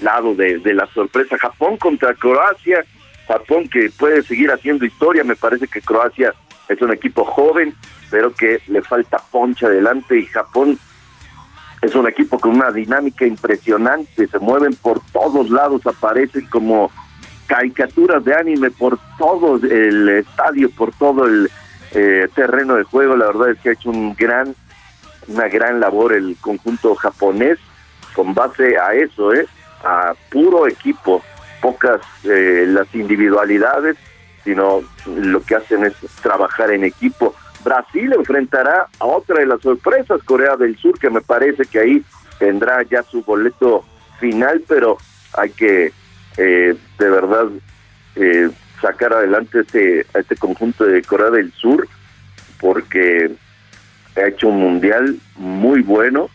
lado 0.02 0.34
de, 0.36 0.60
de 0.60 0.74
la 0.74 0.88
sorpresa. 0.88 1.38
Japón 1.38 1.78
contra 1.78 2.14
Croacia, 2.16 2.84
Japón 3.28 3.68
que 3.70 3.90
puede 3.98 4.24
seguir 4.24 4.52
haciendo 4.52 4.86
historia, 4.86 5.24
me 5.24 5.36
parece 5.36 5.68
que 5.68 5.82
Croacia 5.82 6.34
es 6.68 6.82
un 6.82 6.94
equipo 6.94 7.24
joven, 7.26 7.74
pero 8.10 8.34
que 8.34 8.60
le 8.68 8.82
falta 8.82 9.18
poncha 9.32 9.68
adelante. 9.68 10.20
Y 10.20 10.26
Japón 10.26 10.78
es 11.82 11.96
un 11.96 12.08
equipo 12.08 12.40
con 12.40 12.56
una 12.56 12.72
dinámica 12.72 13.26
impresionante, 13.26 14.28
se 14.28 14.40
mueven 14.40 14.76
por 14.76 15.02
todos 15.12 15.50
lados, 15.50 15.86
aparecen 15.86 16.46
como 16.48 16.92
caricaturas 17.48 18.24
de 18.24 18.36
anime 18.36 18.72
por 18.72 19.00
todo 19.18 19.58
el 19.58 20.10
estadio, 20.10 20.70
por 20.72 20.92
todo 20.96 21.26
el 21.26 21.50
eh, 21.92 22.28
terreno 22.34 22.76
de 22.76 22.84
juego, 22.84 23.16
la 23.16 23.28
verdad 23.28 23.52
es 23.52 23.60
que 23.60 23.70
ha 23.70 23.74
hecho 23.74 23.90
un 23.90 24.16
gran 24.16 24.56
una 25.28 25.48
gran 25.48 25.80
labor 25.80 26.14
el 26.14 26.38
conjunto 26.40 26.96
japonés 26.96 27.58
con 28.14 28.34
base 28.34 28.78
a 28.78 28.94
eso, 28.94 29.34
¿eh? 29.34 29.46
a 29.84 30.14
puro 30.30 30.68
equipo, 30.68 31.22
pocas 31.66 32.00
eh, 32.26 32.66
las 32.68 32.94
individualidades, 32.94 33.98
sino 34.44 34.82
lo 35.08 35.42
que 35.42 35.56
hacen 35.56 35.84
es 35.84 35.96
trabajar 36.22 36.70
en 36.70 36.84
equipo. 36.84 37.34
Brasil 37.64 38.14
enfrentará 38.14 38.86
a 39.00 39.06
otra 39.06 39.40
de 39.40 39.48
las 39.48 39.62
sorpresas, 39.62 40.22
Corea 40.26 40.58
del 40.58 40.78
Sur, 40.78 41.00
que 41.00 41.10
me 41.10 41.22
parece 41.22 41.66
que 41.66 41.80
ahí 41.80 42.06
tendrá 42.38 42.84
ya 42.84 43.02
su 43.02 43.24
boleto 43.24 43.84
final, 44.20 44.62
pero 44.68 44.98
hay 45.36 45.50
que 45.50 45.92
eh, 46.38 46.76
de 47.00 47.10
verdad 47.10 47.48
eh, 48.16 48.52
sacar 48.80 49.14
adelante 49.14 49.62
este, 49.62 50.06
este 50.14 50.36
conjunto 50.36 50.84
de 50.84 51.02
Corea 51.02 51.32
del 51.32 51.52
Sur, 51.54 51.88
porque 52.60 53.32
ha 54.16 54.28
hecho 54.28 54.50
un 54.50 54.60
mundial 54.60 55.18
muy 55.36 55.82
bueno, 55.82 56.30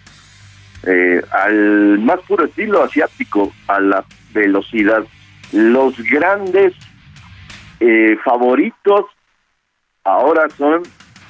eh, 0.82 1.22
al 1.30 2.00
más 2.00 2.18
puro 2.26 2.46
estilo 2.46 2.82
asiático, 2.82 3.52
a 3.68 3.78
la 3.78 4.04
velocidad. 4.32 5.04
Los 5.52 5.96
grandes 5.98 6.74
eh, 7.80 8.16
favoritos 8.24 9.06
ahora 10.04 10.48
son 10.56 10.82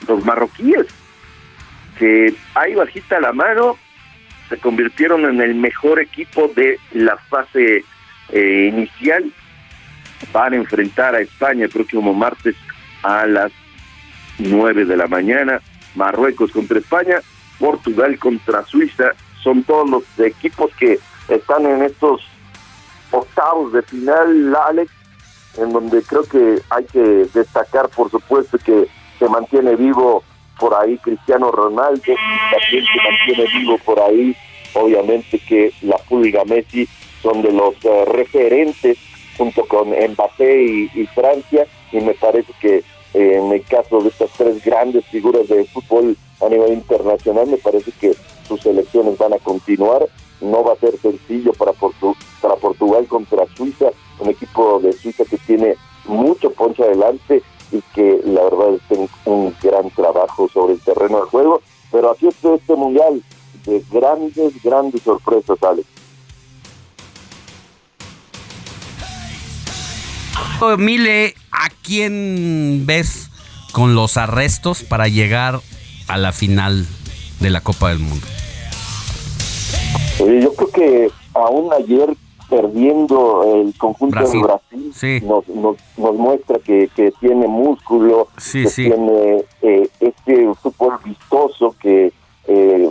los 0.09 0.25
marroquíes, 0.25 0.87
que 1.99 2.35
ahí 2.55 2.75
bajita 2.75 3.21
la 3.21 3.33
mano 3.33 3.77
se 4.51 4.59
convirtieron 4.59 5.25
en 5.27 5.41
el 5.41 5.55
mejor 5.55 6.01
equipo 6.01 6.49
de 6.49 6.79
la 6.93 7.17
fase 7.17 7.85
eh, 8.31 8.71
inicial. 8.73 9.33
Van 10.33 10.53
a 10.53 10.57
enfrentar 10.57 11.15
a 11.15 11.21
España 11.21 11.65
el 11.65 11.71
próximo 11.71 12.13
martes 12.13 12.57
a 13.03 13.27
las 13.27 13.53
9 14.39 14.85
de 14.85 14.97
la 14.97 15.07
mañana. 15.07 15.61
Marruecos 15.95 16.51
contra 16.51 16.79
España, 16.79 17.21
Portugal 17.59 18.19
contra 18.19 18.65
Suiza, 18.65 19.13
son 19.43 19.63
todos 19.63 19.89
los 19.89 20.19
equipos 20.19 20.75
que 20.77 20.99
están 21.29 21.65
en 21.65 21.83
estos 21.83 22.21
octavos 23.11 23.73
de 23.73 23.83
final, 23.83 24.57
Alex, 24.57 24.91
en 25.59 25.73
donde 25.73 26.03
creo 26.03 26.25
que 26.25 26.61
hay 26.71 26.85
que 26.85 27.27
destacar, 27.35 27.89
por 27.89 28.11
supuesto, 28.11 28.59
que 28.59 28.87
se 29.19 29.29
mantiene 29.29 29.77
vivo 29.77 30.23
por 30.59 30.75
ahí 30.75 30.99
Cristiano 30.99 31.51
Ronaldo, 31.51 32.03
también 32.03 32.85
se 32.85 33.37
mantiene 33.37 33.59
vivo 33.59 33.79
por 33.85 34.01
ahí, 34.01 34.37
obviamente 34.75 35.39
que 35.39 35.73
la 35.83 35.97
Pulga 35.99 36.45
Messi 36.45 36.87
son 37.23 37.43
de 37.43 37.53
los 37.53 37.75
eh, 37.85 38.05
referentes 38.07 38.99
junto 39.37 39.65
con 39.67 39.89
Mbappé 39.89 40.63
y 40.95 41.07
Francia, 41.15 41.67
y 41.93 42.01
me 42.01 42.15
parece 42.15 42.53
que 42.61 42.85
en 43.15 43.51
el 43.53 43.65
caso 43.65 44.01
de 44.01 44.09
estas 44.09 44.31
tres 44.37 44.65
grandes 44.65 45.05
figuras 45.07 45.49
de 45.49 45.65
fútbol 45.65 46.17
a 46.41 46.49
nivel 46.49 46.75
internacional, 46.75 47.47
me 47.49 47.57
parece 47.57 47.91
que 47.93 48.15
sus 48.47 48.65
elecciones 48.67 49.19
van 49.19 49.33
a 49.33 49.39
continuar. 49.39 50.07
No 50.41 50.65
va 50.65 50.73
a 50.73 50.77
ser 50.77 50.99
sencillo 50.99 51.53
para, 51.53 51.73
para 51.73 52.57
Portugal 52.57 53.07
contra 53.07 53.47
Suiza, 53.57 53.91
un 54.19 54.31
equipo 54.31 54.81
de 54.81 54.93
Suiza 54.93 55.25
que 55.25 55.39
tiene 55.39 55.77
mucho 56.07 56.51
poncho 56.51 56.85
adelante 56.85 57.43
y 57.73 57.81
que 57.95 58.21
la 58.25 58.43
verdad 58.45 58.81
es 58.91 59.11
un 59.27 59.55
gran 59.63 59.91
trabajo 59.91 60.49
sobre 60.53 60.75
el 60.75 60.81
terreno 60.81 61.19
del 61.19 61.27
juego. 61.27 61.63
Pero 61.93 62.13
así 62.13 62.29
es 62.29 62.35
este 62.43 62.77
mundial 62.77 63.23
de 63.65 63.83
grandes, 63.91 64.63
grandes 64.63 65.03
sorpresas, 65.03 65.63
Alex. 65.63 65.87
Mile, 70.79 71.35
¿a 71.53 71.71
quién 71.83 72.85
ves 72.85 73.31
con 73.73 73.95
los 73.95 74.17
arrestos 74.19 74.83
para 74.83 75.09
llegar 75.09 75.61
a 76.07 76.19
la 76.19 76.33
final 76.33 76.87
de 77.41 77.51
la 77.51 77.63
Copa 77.63 77.89
del 77.89 77.99
Mundo? 77.99 78.27
Yo 80.19 80.55
creo 80.55 80.71
que 80.71 81.11
aún 81.35 81.73
ayer 81.73 82.15
perdiendo 82.51 83.45
el 83.45 83.73
conjunto 83.79 84.29
de 84.29 84.43
Brasil, 84.43 85.25
nos, 85.25 85.49
nos, 85.49 85.77
muestra 86.17 86.59
que, 86.59 86.91
que, 86.97 87.13
tiene 87.21 87.47
músculo, 87.47 88.27
que 88.53 88.69
tiene 88.69 89.45
eh, 89.63 89.89
este 90.01 90.53
fútbol 90.55 90.99
vistoso 91.05 91.77
que 91.81 92.13
eh, 92.49 92.91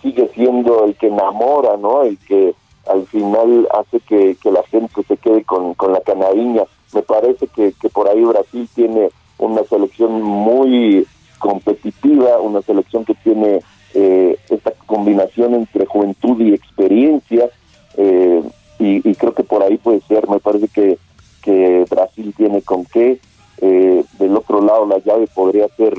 sigue 0.00 0.30
siendo 0.32 0.84
el 0.84 0.94
que 0.94 1.08
enamora, 1.08 1.76
¿no? 1.76 2.02
El 2.02 2.18
que 2.18 2.54
al 2.88 3.04
final 3.08 3.68
hace 3.74 3.98
que, 4.00 4.36
que 4.40 4.50
la 4.52 4.62
gente 4.62 5.02
se 5.02 5.16
quede 5.16 5.42
con, 5.42 5.74
con 5.74 5.92
la 5.92 6.00
canariña. 6.00 6.62
Me 6.94 7.02
parece 7.02 7.48
que, 7.48 7.74
que 7.80 7.88
por 7.88 8.08
ahí 8.08 8.24
Brasil 8.24 8.68
tiene 8.74 9.10
una 9.38 9.64
selección 9.64 10.22
muy 10.22 11.04
competitiva, 11.40 12.38
una 12.40 12.62
selección 12.62 13.04
que 13.04 13.14
tiene 13.14 13.60
eh, 13.94 14.38
esta 14.50 14.72
combinación 14.86 15.54
entre 15.54 15.86
juventud 15.86 16.40
y 16.40 16.54
experiencia, 16.54 17.48
eh, 17.96 18.42
y, 18.78 19.14
creo 19.14 19.34
que 19.34 19.42
por 19.42 19.62
ahí 19.62 19.76
puede 19.76 20.00
ser, 20.02 20.28
me 20.28 20.38
parece 20.38 20.68
que, 20.68 20.98
que 21.42 21.84
Brasil 21.90 22.32
tiene 22.36 22.62
con 22.62 22.84
qué, 22.84 23.18
eh, 23.60 24.04
del 24.18 24.36
otro 24.36 24.60
lado 24.62 24.86
la 24.86 24.98
llave 24.98 25.26
podría 25.34 25.66
ser 25.76 25.94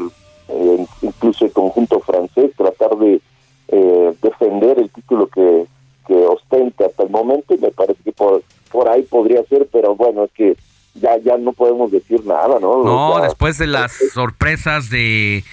incluso 1.02 1.46
el 1.46 1.52
conjunto 1.52 2.00
francés, 2.00 2.52
tratar 2.58 2.98
de 2.98 3.22
defender 4.22 4.80
el 4.80 4.90
título 4.90 5.28
que, 5.28 5.68
que 6.08 6.16
ostenta 6.26 6.86
hasta 6.86 7.04
el 7.04 7.10
momento, 7.10 7.54
y 7.54 7.58
me 7.58 7.70
parece 7.70 8.02
que 8.04 8.12
por, 8.14 8.42
por 8.72 8.88
ahí 8.88 9.04
podría 9.04 9.44
ser, 9.44 9.68
pero 9.72 9.96
bueno, 9.96 10.24
es 10.24 10.32
que 10.32 10.56
ya, 10.96 11.18
ya 11.18 11.38
no 11.38 11.54
podemos 11.54 11.92
decir 11.92 12.26
nada, 12.26 12.60
¿no? 12.60 12.84
No, 12.84 13.22
después 13.22 13.58
de 13.58 13.68
las 13.68 13.92
sorpresas 14.14 14.90
de 14.90 15.44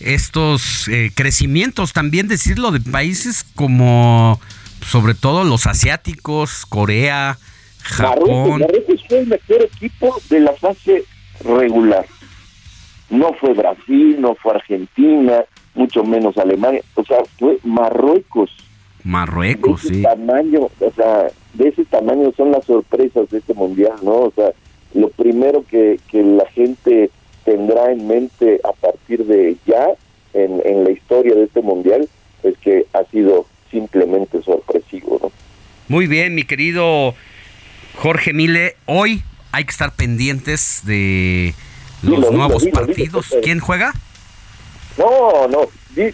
estos 0.00 0.88
eh, 0.88 1.10
crecimientos, 1.14 1.92
también 1.92 2.28
decirlo 2.28 2.70
de 2.70 2.80
países 2.80 3.44
como 3.54 4.40
sobre 4.80 5.14
todo 5.14 5.44
los 5.44 5.66
asiáticos, 5.66 6.64
Corea, 6.66 7.38
Japón. 7.82 8.60
Marruecos, 8.60 9.04
fue 9.08 9.18
el 9.20 9.26
mejor 9.26 9.62
equipo 9.62 10.20
de 10.30 10.40
la 10.40 10.52
fase 10.52 11.04
regular. 11.44 12.06
No 13.10 13.32
fue 13.34 13.54
Brasil, 13.54 14.16
no 14.20 14.34
fue 14.34 14.54
Argentina, 14.54 15.44
mucho 15.74 16.04
menos 16.04 16.36
Alemania, 16.36 16.82
o 16.94 17.04
sea, 17.04 17.18
fue 17.38 17.58
Marruecos. 17.64 18.50
Marruecos, 19.04 19.82
de 19.84 19.88
ese 19.88 20.02
Tamaño, 20.02 20.60
o 20.80 20.92
sea, 20.94 21.28
de 21.54 21.68
ese 21.68 21.84
tamaño 21.84 22.32
son 22.36 22.52
las 22.52 22.64
sorpresas 22.64 23.30
de 23.30 23.38
este 23.38 23.54
mundial, 23.54 23.94
¿no? 24.02 24.12
O 24.12 24.32
sea, 24.34 24.52
lo 24.94 25.08
primero 25.10 25.64
que, 25.66 25.98
que 26.08 26.22
la 26.22 26.46
gente 26.50 27.10
tendrá 27.48 27.90
en 27.90 28.06
mente 28.06 28.60
a 28.62 28.72
partir 28.72 29.24
de 29.24 29.56
ya 29.66 29.88
en, 30.34 30.60
en 30.66 30.84
la 30.84 30.90
historia 30.90 31.34
de 31.34 31.44
este 31.44 31.62
mundial 31.62 32.06
es 32.42 32.58
que 32.58 32.84
ha 32.92 33.04
sido 33.04 33.46
simplemente 33.70 34.42
sorpresivo. 34.42 35.18
¿no? 35.22 35.32
Muy 35.88 36.06
bien, 36.06 36.34
mi 36.34 36.44
querido 36.44 37.14
Jorge 37.96 38.34
Mile, 38.34 38.76
hoy 38.84 39.22
hay 39.50 39.64
que 39.64 39.70
estar 39.70 39.94
pendientes 39.94 40.82
de 40.84 41.54
los 42.02 42.30
nuevos 42.30 42.66
partidos. 42.66 43.34
¿Quién 43.42 43.60
juega? 43.60 43.94
No, 44.98 45.48
no. 45.48 45.68
¿De 45.94 46.12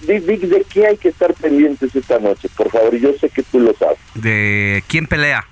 qué 0.73 0.87
hay 0.87 0.97
que 0.97 1.09
estar 1.09 1.35
pendientes 1.35 1.97
esta 1.97 2.21
noche? 2.21 2.49
Por 2.57 2.71
favor, 2.71 2.95
yo 2.95 3.13
sé 3.15 3.29
que 3.29 3.43
tú 3.43 3.59
lo 3.59 3.75
sabes. 3.75 3.99
¿De 4.15 4.85
quién 4.87 5.09
pelea? 5.09 5.45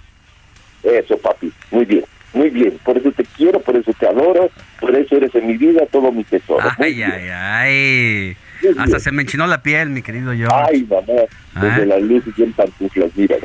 Eso, 0.84 1.18
papi. 1.18 1.52
Muy 1.72 1.84
bien. 1.86 2.04
Muy 2.34 2.50
bien, 2.50 2.78
por 2.84 2.96
eso 2.96 3.12
te 3.12 3.24
quiero, 3.24 3.60
por 3.60 3.76
eso 3.76 3.92
te 3.98 4.06
adoro, 4.06 4.50
por 4.80 4.94
eso 4.94 5.16
eres 5.16 5.34
en 5.34 5.46
mi 5.46 5.56
vida 5.56 5.82
todo 5.90 6.10
mi 6.10 6.24
tesoro. 6.24 6.66
Ay, 6.78 7.02
ay, 7.02 7.28
ay. 7.28 8.36
Hasta 8.78 9.00
se 9.00 9.12
me 9.12 9.22
enchinó 9.22 9.46
la 9.46 9.62
piel, 9.62 9.90
mi 9.90 10.02
querido 10.02 10.32
yo. 10.32 10.48
Ay, 10.50 10.84
mamá, 10.84 11.22
desde 11.60 11.86
la 11.86 11.98
luz 11.98 12.24
y 12.36 12.42
en 12.42 12.52
pantuflas, 12.52 13.10
mira, 13.16 13.36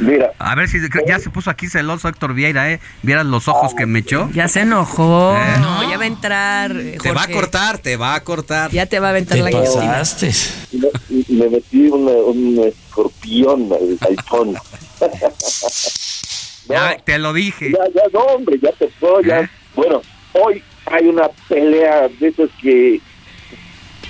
Mira. 0.00 0.32
A 0.38 0.54
ver 0.54 0.66
si 0.66 0.78
ya 1.06 1.18
se 1.18 1.28
puso 1.28 1.50
aquí 1.50 1.68
celoso 1.68 2.08
Héctor 2.08 2.32
Vieira, 2.32 2.72
¿eh? 2.72 2.80
¿Vieras 3.02 3.26
los 3.26 3.48
ojos 3.48 3.74
que 3.74 3.84
me 3.84 3.98
echó? 3.98 4.30
Ya 4.32 4.48
se 4.48 4.60
enojó. 4.60 5.36
Eh. 5.36 5.58
No, 5.60 5.88
ya 5.90 5.98
va 5.98 6.04
a 6.04 6.06
entrar. 6.06 6.74
Te 7.02 7.12
va 7.12 7.24
a 7.24 7.28
cortar, 7.28 7.78
te 7.78 7.98
va 7.98 8.14
a 8.14 8.24
cortar. 8.24 8.70
Ya 8.70 8.86
te 8.86 8.98
va 8.98 9.08
a 9.08 9.10
aventar 9.10 9.36
¿Te 9.36 9.44
la 9.44 9.50
pasaste? 9.50 10.30
Y, 11.10 11.34
me 11.34 11.50
metí 11.50 11.88
un 11.88 12.62
escorpión 12.64 13.70
al, 13.72 13.98
al 14.00 14.16
Ya, 16.70 16.96
te 17.04 17.18
lo 17.18 17.32
dije. 17.32 17.70
Ya, 17.70 17.88
ya, 17.94 18.02
no, 18.12 18.20
hombre, 18.20 18.58
ya 18.60 18.72
te 18.72 18.88
puedo, 19.00 19.20
ya. 19.20 19.40
¿Eh? 19.40 19.48
Bueno, 19.74 20.02
hoy 20.32 20.62
hay 20.86 21.06
una 21.06 21.28
pelea 21.48 22.08
de 22.08 22.28
esas 22.28 22.50
que 22.60 23.00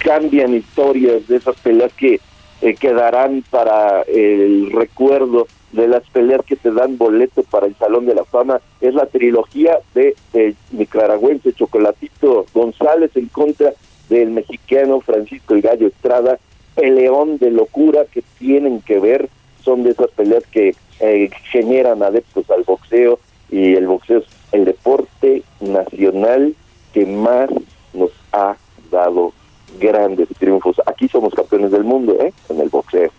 cambian 0.03 0.55
historias, 0.55 1.27
de 1.29 1.37
esas 1.37 1.57
peleas 1.57 1.93
que 1.93 2.21
eh, 2.63 2.75
quedarán 2.75 3.43
para 3.51 4.03
el 4.03 4.71
recuerdo 4.73 5.47
de 5.73 5.87
las 5.87 6.03
peleas 6.11 6.45
que 6.45 6.57
te 6.57 6.73
dan 6.73 6.99
boleto 6.99 7.43
para 7.45 7.67
el 7.67 7.77
Salón 7.77 8.07
de 8.07 8.15
la 8.15 8.25
Fama. 8.25 8.61
Es 8.81 8.95
la 8.95 9.07
trilogía 9.07 9.79
de 9.95 10.17
eh, 10.35 10.55
nicaragüense 10.73 11.53
Chocolatito 11.53 12.47
González 12.53 13.11
en 13.15 13.29
contra 13.29 13.73
del 14.09 14.31
mexicano 14.31 15.01
Francisco 15.01 15.55
El 15.55 15.63
Gallo 15.63 15.87
Estrada, 15.87 16.39
peleón 16.75 17.39
de 17.39 17.51
locura 17.51 18.05
que 18.13 18.23
tienen 18.39 18.83
que 18.83 18.99
ver, 18.99 19.29
son 19.65 19.83
de 19.83 19.91
esas 19.91 20.11
peleas 20.11 20.45
que 20.51 20.75
eh, 21.01 21.31
generan 21.51 22.03
adeptos 22.03 22.49
al 22.51 22.65
boxeo 22.65 23.19
y 23.51 23.75
el 23.75 23.87
boxeo 23.87 24.19
es 24.19 24.27
el 24.53 24.65
deporte 24.65 25.43
nacional 25.61 26.55
que 26.93 27.07
más 27.07 27.51
nos 27.93 28.11
ha 28.33 28.57
dado 28.91 29.33
grandes 29.79 30.29
triunfos. 30.39 30.77
Aquí 30.87 31.09
somos 31.09 31.35
campeones 31.35 31.71
del 31.71 31.85
mundo, 31.85 32.17
¿eh? 32.21 32.33
En 32.49 32.61
el 32.61 32.69
boxeo. 32.69 33.11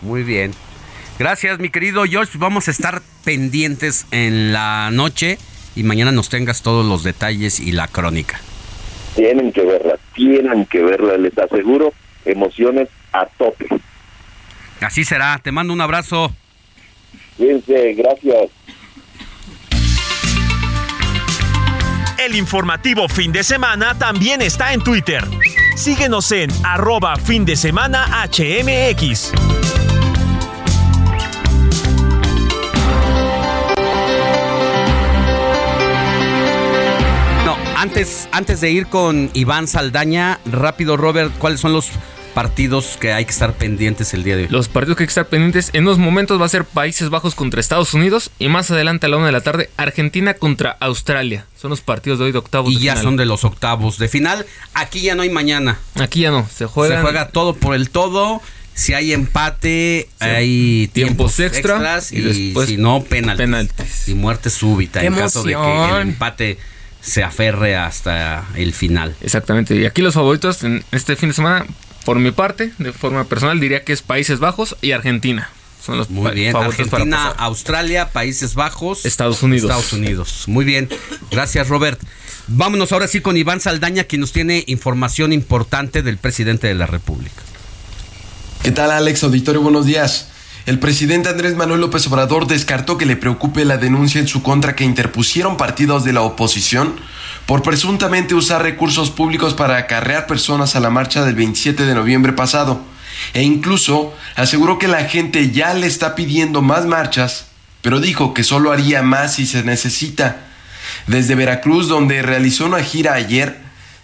Muy 0.00 0.22
bien. 0.22 0.52
Gracias, 1.18 1.58
mi 1.58 1.68
querido 1.68 2.04
George. 2.04 2.38
Vamos 2.38 2.68
a 2.68 2.70
estar 2.70 3.02
pendientes 3.24 4.06
en 4.12 4.52
la 4.52 4.90
noche 4.92 5.38
y 5.74 5.82
mañana 5.82 6.12
nos 6.12 6.28
tengas 6.28 6.62
todos 6.62 6.86
los 6.86 7.02
detalles 7.02 7.58
y 7.58 7.72
la 7.72 7.88
crónica. 7.88 8.40
Tienen 9.16 9.52
que 9.52 9.62
verla, 9.62 9.98
tienen 10.14 10.64
que 10.66 10.82
verla, 10.82 11.16
les 11.16 11.36
aseguro, 11.36 11.92
emociones 12.24 12.88
a 13.12 13.26
tope. 13.26 13.66
Así 14.80 15.04
será. 15.04 15.38
Te 15.42 15.52
mando 15.52 15.72
un 15.72 15.80
abrazo. 15.80 16.32
Cuídense, 17.36 17.94
gracias. 17.94 18.50
El 22.18 22.34
informativo 22.34 23.08
fin 23.08 23.32
de 23.32 23.44
semana 23.44 23.96
también 23.96 24.42
está 24.42 24.72
en 24.72 24.82
Twitter. 24.82 25.24
Síguenos 25.76 26.32
en 26.32 26.50
arroba 26.64 27.16
fin 27.16 27.44
de 27.44 27.54
semana 27.54 28.06
HMX. 28.26 29.32
No, 37.44 37.56
antes, 37.76 38.28
antes 38.32 38.60
de 38.60 38.70
ir 38.72 38.88
con 38.88 39.30
Iván 39.34 39.68
Saldaña, 39.68 40.40
rápido 40.44 40.96
Robert, 40.96 41.32
¿cuáles 41.38 41.60
son 41.60 41.72
los 41.72 41.92
partidos 42.38 42.96
que 43.00 43.12
hay 43.12 43.24
que 43.24 43.32
estar 43.32 43.54
pendientes 43.54 44.14
el 44.14 44.22
día 44.22 44.36
de 44.36 44.44
hoy? 44.44 44.48
Los 44.48 44.68
partidos 44.68 44.96
que 44.96 45.02
hay 45.02 45.06
que 45.08 45.10
estar 45.10 45.26
pendientes 45.26 45.70
en 45.72 45.82
unos 45.82 45.98
momentos 45.98 46.40
va 46.40 46.46
a 46.46 46.48
ser 46.48 46.64
Países 46.64 47.10
Bajos 47.10 47.34
contra 47.34 47.60
Estados 47.60 47.94
Unidos 47.94 48.30
y 48.38 48.48
más 48.48 48.70
adelante 48.70 49.06
a 49.06 49.08
la 49.08 49.16
una 49.16 49.26
de 49.26 49.32
la 49.32 49.40
tarde 49.40 49.70
Argentina 49.76 50.34
contra 50.34 50.76
Australia. 50.78 51.46
Son 51.60 51.70
los 51.70 51.80
partidos 51.80 52.20
de 52.20 52.26
hoy 52.26 52.30
de 52.30 52.38
octavos. 52.38 52.72
Y 52.72 52.78
ya 52.78 52.94
son 52.94 53.16
de 53.16 53.26
los 53.26 53.42
octavos 53.42 53.98
de 53.98 54.06
final. 54.06 54.46
Aquí 54.72 55.00
ya 55.00 55.16
no 55.16 55.22
hay 55.22 55.30
mañana. 55.30 55.80
Aquí 55.96 56.20
ya 56.20 56.30
no. 56.30 56.48
Se 56.48 56.66
juega. 56.66 56.98
Se 56.98 57.02
juega 57.02 57.26
todo 57.30 57.56
por 57.56 57.74
el 57.74 57.90
todo. 57.90 58.40
Si 58.72 58.94
hay 58.94 59.12
empate, 59.12 60.08
hay 60.20 60.88
tiempos, 60.92 61.40
extras 61.40 62.12
y, 62.12 62.20
después 62.20 62.68
si 62.68 62.76
no, 62.76 63.02
penaltis. 63.02 64.06
Y 64.06 64.14
muerte 64.14 64.48
súbita 64.50 65.02
en 65.02 65.12
caso 65.12 65.42
de 65.42 65.54
que 65.54 65.86
el 65.90 66.02
empate 66.02 66.56
se 67.00 67.24
aferre 67.24 67.74
hasta 67.74 68.44
el 68.54 68.72
final. 68.74 69.16
Exactamente. 69.22 69.74
Y 69.74 69.86
aquí 69.86 70.02
los 70.02 70.14
favoritos 70.14 70.62
en 70.62 70.84
este 70.92 71.16
fin 71.16 71.30
de 71.30 71.34
semana 71.34 71.66
por 72.04 72.18
mi 72.18 72.30
parte, 72.30 72.72
de 72.78 72.92
forma 72.92 73.24
personal, 73.24 73.60
diría 73.60 73.84
que 73.84 73.92
es 73.92 74.02
Países 74.02 74.38
Bajos 74.38 74.76
y 74.80 74.92
Argentina. 74.92 75.50
Son 75.84 75.96
los 75.96 76.10
Muy 76.10 76.32
bien, 76.32 76.54
Argentina, 76.54 77.28
Australia, 77.38 78.10
Países 78.10 78.54
Bajos, 78.54 79.06
Estados 79.06 79.42
Unidos. 79.42 79.70
Estados 79.70 79.92
Unidos. 79.92 80.44
Muy 80.46 80.64
bien. 80.64 80.88
Gracias, 81.30 81.68
Robert. 81.68 82.00
Vámonos 82.46 82.92
ahora 82.92 83.08
sí 83.08 83.20
con 83.20 83.36
Iván 83.36 83.60
Saldaña, 83.60 84.04
quien 84.04 84.20
nos 84.20 84.32
tiene 84.32 84.64
información 84.66 85.32
importante 85.32 86.02
del 86.02 86.18
presidente 86.18 86.66
de 86.66 86.74
la 86.74 86.86
República. 86.86 87.42
¿Qué 88.62 88.70
tal, 88.70 88.90
Alex 88.90 89.22
Auditorio? 89.24 89.62
Buenos 89.62 89.86
días. 89.86 90.28
El 90.68 90.78
presidente 90.78 91.30
Andrés 91.30 91.56
Manuel 91.56 91.80
López 91.80 92.06
Obrador 92.08 92.46
descartó 92.46 92.98
que 92.98 93.06
le 93.06 93.16
preocupe 93.16 93.64
la 93.64 93.78
denuncia 93.78 94.20
en 94.20 94.28
su 94.28 94.42
contra 94.42 94.76
que 94.76 94.84
interpusieron 94.84 95.56
partidos 95.56 96.04
de 96.04 96.12
la 96.12 96.20
oposición 96.20 96.94
por 97.46 97.62
presuntamente 97.62 98.34
usar 98.34 98.60
recursos 98.60 99.10
públicos 99.10 99.54
para 99.54 99.78
acarrear 99.78 100.26
personas 100.26 100.76
a 100.76 100.80
la 100.80 100.90
marcha 100.90 101.24
del 101.24 101.36
27 101.36 101.86
de 101.86 101.94
noviembre 101.94 102.34
pasado, 102.34 102.82
e 103.32 103.44
incluso 103.44 104.14
aseguró 104.36 104.78
que 104.78 104.88
la 104.88 105.04
gente 105.04 105.52
ya 105.52 105.72
le 105.72 105.86
está 105.86 106.14
pidiendo 106.14 106.60
más 106.60 106.84
marchas, 106.84 107.46
pero 107.80 107.98
dijo 107.98 108.34
que 108.34 108.44
solo 108.44 108.70
haría 108.70 109.00
más 109.00 109.36
si 109.36 109.46
se 109.46 109.62
necesita. 109.62 110.36
Desde 111.06 111.34
Veracruz, 111.34 111.88
donde 111.88 112.20
realizó 112.20 112.66
una 112.66 112.82
gira 112.82 113.14
ayer, 113.14 113.56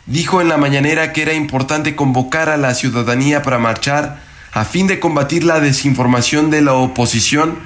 dijo 0.07 0.41
en 0.41 0.49
la 0.49 0.57
mañanera 0.57 1.13
que 1.13 1.21
era 1.21 1.35
importante 1.35 1.95
convocar 1.95 2.49
a 2.49 2.57
la 2.57 2.75
ciudadanía 2.75 3.43
para 3.43 3.59
marchar 3.59 4.34
a 4.55 4.65
fin 4.65 4.87
de 4.87 5.01
combatir 5.01 5.45
la 5.45 5.61
desinformación 5.61 6.51
de 6.51 6.63
la 6.63 6.75
oposición 6.75 7.59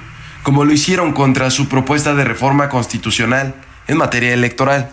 como 0.43 0.65
lo 0.65 0.73
hicieron 0.73 1.13
contra 1.13 1.51
su 1.51 1.67
propuesta 1.69 2.13
de 2.15 2.23
reforma 2.23 2.69
constitucional 2.69 3.53
en 3.87 3.97
materia 3.97 4.33
electoral. 4.33 4.89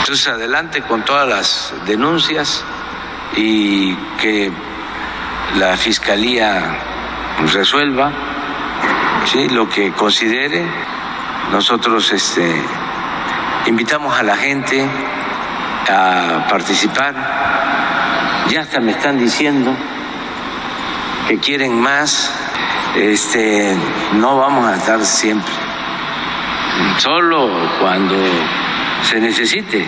Entonces 0.00 0.26
adelante 0.28 0.82
con 0.82 1.04
todas 1.04 1.28
las 1.28 1.74
denuncias 1.86 2.64
y 3.36 3.94
que 4.20 4.50
la 5.56 5.76
Fiscalía 5.76 6.78
resuelva 7.52 8.12
lo 9.50 9.68
que 9.68 9.92
considere. 9.92 10.64
Nosotros 11.52 12.10
este, 12.12 12.50
invitamos 13.66 14.18
a 14.18 14.22
la 14.22 14.36
gente 14.36 14.88
a 15.90 16.46
participar. 16.48 17.14
Ya 18.50 18.62
hasta 18.62 18.80
me 18.80 18.92
están 18.92 19.18
diciendo 19.18 19.74
que 21.28 21.38
quieren 21.38 21.78
más. 21.80 22.30
Este, 22.96 23.76
no 24.14 24.38
vamos 24.38 24.66
a 24.66 24.76
estar 24.76 25.04
siempre. 25.04 25.52
Solo 26.98 27.48
cuando 27.80 28.14
se 29.02 29.20
necesite. 29.20 29.86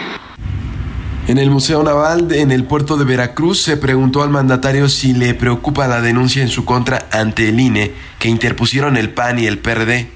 En 1.26 1.38
el 1.38 1.50
Museo 1.50 1.82
Naval 1.82 2.32
en 2.32 2.50
el 2.50 2.64
puerto 2.64 2.96
de 2.96 3.04
Veracruz 3.04 3.62
se 3.62 3.76
preguntó 3.76 4.22
al 4.22 4.30
mandatario 4.30 4.88
si 4.88 5.14
le 5.14 5.32
preocupa 5.34 5.86
la 5.86 6.00
denuncia 6.00 6.42
en 6.42 6.48
su 6.48 6.64
contra 6.64 7.06
ante 7.12 7.48
el 7.48 7.61
INE 7.61 7.92
que 8.18 8.28
interpusieron 8.28 8.96
el 8.96 9.11
PAN 9.11 9.38
y 9.38 9.46
el 9.46 9.58
PRD. 9.58 10.11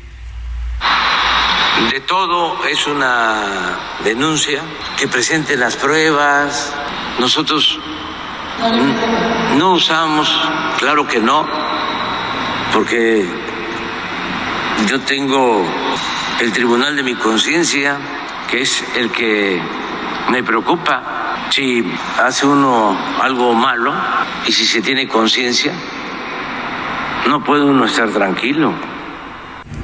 De 1.92 2.00
todo 2.00 2.56
es 2.66 2.86
una 2.86 3.78
denuncia 4.04 4.60
que 4.98 5.08
presente 5.08 5.56
las 5.56 5.76
pruebas. 5.76 6.72
Nosotros 7.18 7.78
no 9.56 9.72
usamos, 9.72 10.28
claro 10.78 11.06
que 11.06 11.20
no, 11.20 11.46
porque 12.72 13.26
yo 14.88 15.00
tengo 15.00 15.64
el 16.40 16.52
tribunal 16.52 16.96
de 16.96 17.02
mi 17.02 17.14
conciencia, 17.14 17.96
que 18.50 18.62
es 18.62 18.84
el 18.96 19.10
que 19.10 19.60
me 20.30 20.42
preocupa. 20.42 21.46
Si 21.50 21.84
hace 22.22 22.46
uno 22.46 22.96
algo 23.22 23.54
malo 23.54 23.92
y 24.46 24.52
si 24.52 24.64
se 24.64 24.82
tiene 24.82 25.06
conciencia, 25.06 25.72
no 27.28 27.44
puede 27.44 27.64
uno 27.64 27.84
estar 27.84 28.10
tranquilo. 28.10 28.72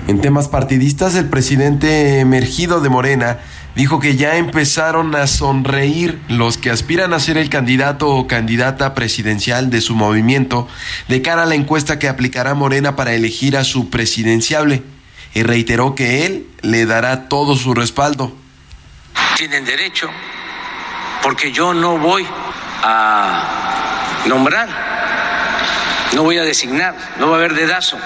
En 0.08 0.20
temas 0.20 0.48
partidistas, 0.48 1.14
el 1.14 1.28
presidente 1.28 2.18
emergido 2.18 2.80
de 2.80 2.88
Morena 2.88 3.38
dijo 3.74 4.00
que 4.00 4.16
ya 4.16 4.36
empezaron 4.36 5.14
a 5.14 5.26
sonreír 5.26 6.20
los 6.28 6.58
que 6.58 6.70
aspiran 6.70 7.12
a 7.12 7.20
ser 7.20 7.36
el 7.36 7.48
candidato 7.48 8.08
o 8.08 8.26
candidata 8.26 8.94
presidencial 8.94 9.70
de 9.70 9.80
su 9.80 9.94
movimiento 9.94 10.68
de 11.08 11.22
cara 11.22 11.44
a 11.44 11.46
la 11.46 11.54
encuesta 11.54 11.98
que 11.98 12.08
aplicará 12.08 12.54
Morena 12.54 12.96
para 12.96 13.14
elegir 13.14 13.56
a 13.56 13.64
su 13.64 13.90
presidenciable 13.90 14.82
y 15.34 15.42
reiteró 15.42 15.94
que 15.94 16.26
él 16.26 16.46
le 16.62 16.86
dará 16.86 17.28
todo 17.28 17.56
su 17.56 17.74
respaldo. 17.74 18.36
Tienen 19.36 19.64
derecho, 19.64 20.08
porque 21.22 21.52
yo 21.52 21.72
no 21.72 21.98
voy 21.98 22.26
a 22.82 24.22
nombrar, 24.26 24.68
no 26.14 26.24
voy 26.24 26.38
a 26.38 26.42
designar, 26.42 26.94
no 27.18 27.28
va 27.28 27.36
a 27.36 27.38
haber 27.38 27.54
dedazo. 27.54 27.96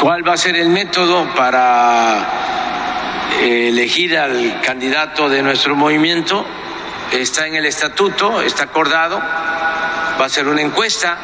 ¿Cuál 0.00 0.26
va 0.26 0.34
a 0.34 0.36
ser 0.36 0.54
el 0.56 0.68
método 0.68 1.34
para 1.34 2.57
elegir 3.40 4.16
al 4.18 4.60
candidato 4.60 5.28
de 5.28 5.42
nuestro 5.42 5.76
movimiento? 5.76 6.44
Está 7.12 7.46
en 7.46 7.54
el 7.54 7.66
estatuto, 7.66 8.42
está 8.42 8.64
acordado, 8.64 9.18
va 9.18 10.24
a 10.24 10.28
ser 10.28 10.48
una 10.48 10.60
encuesta. 10.60 11.16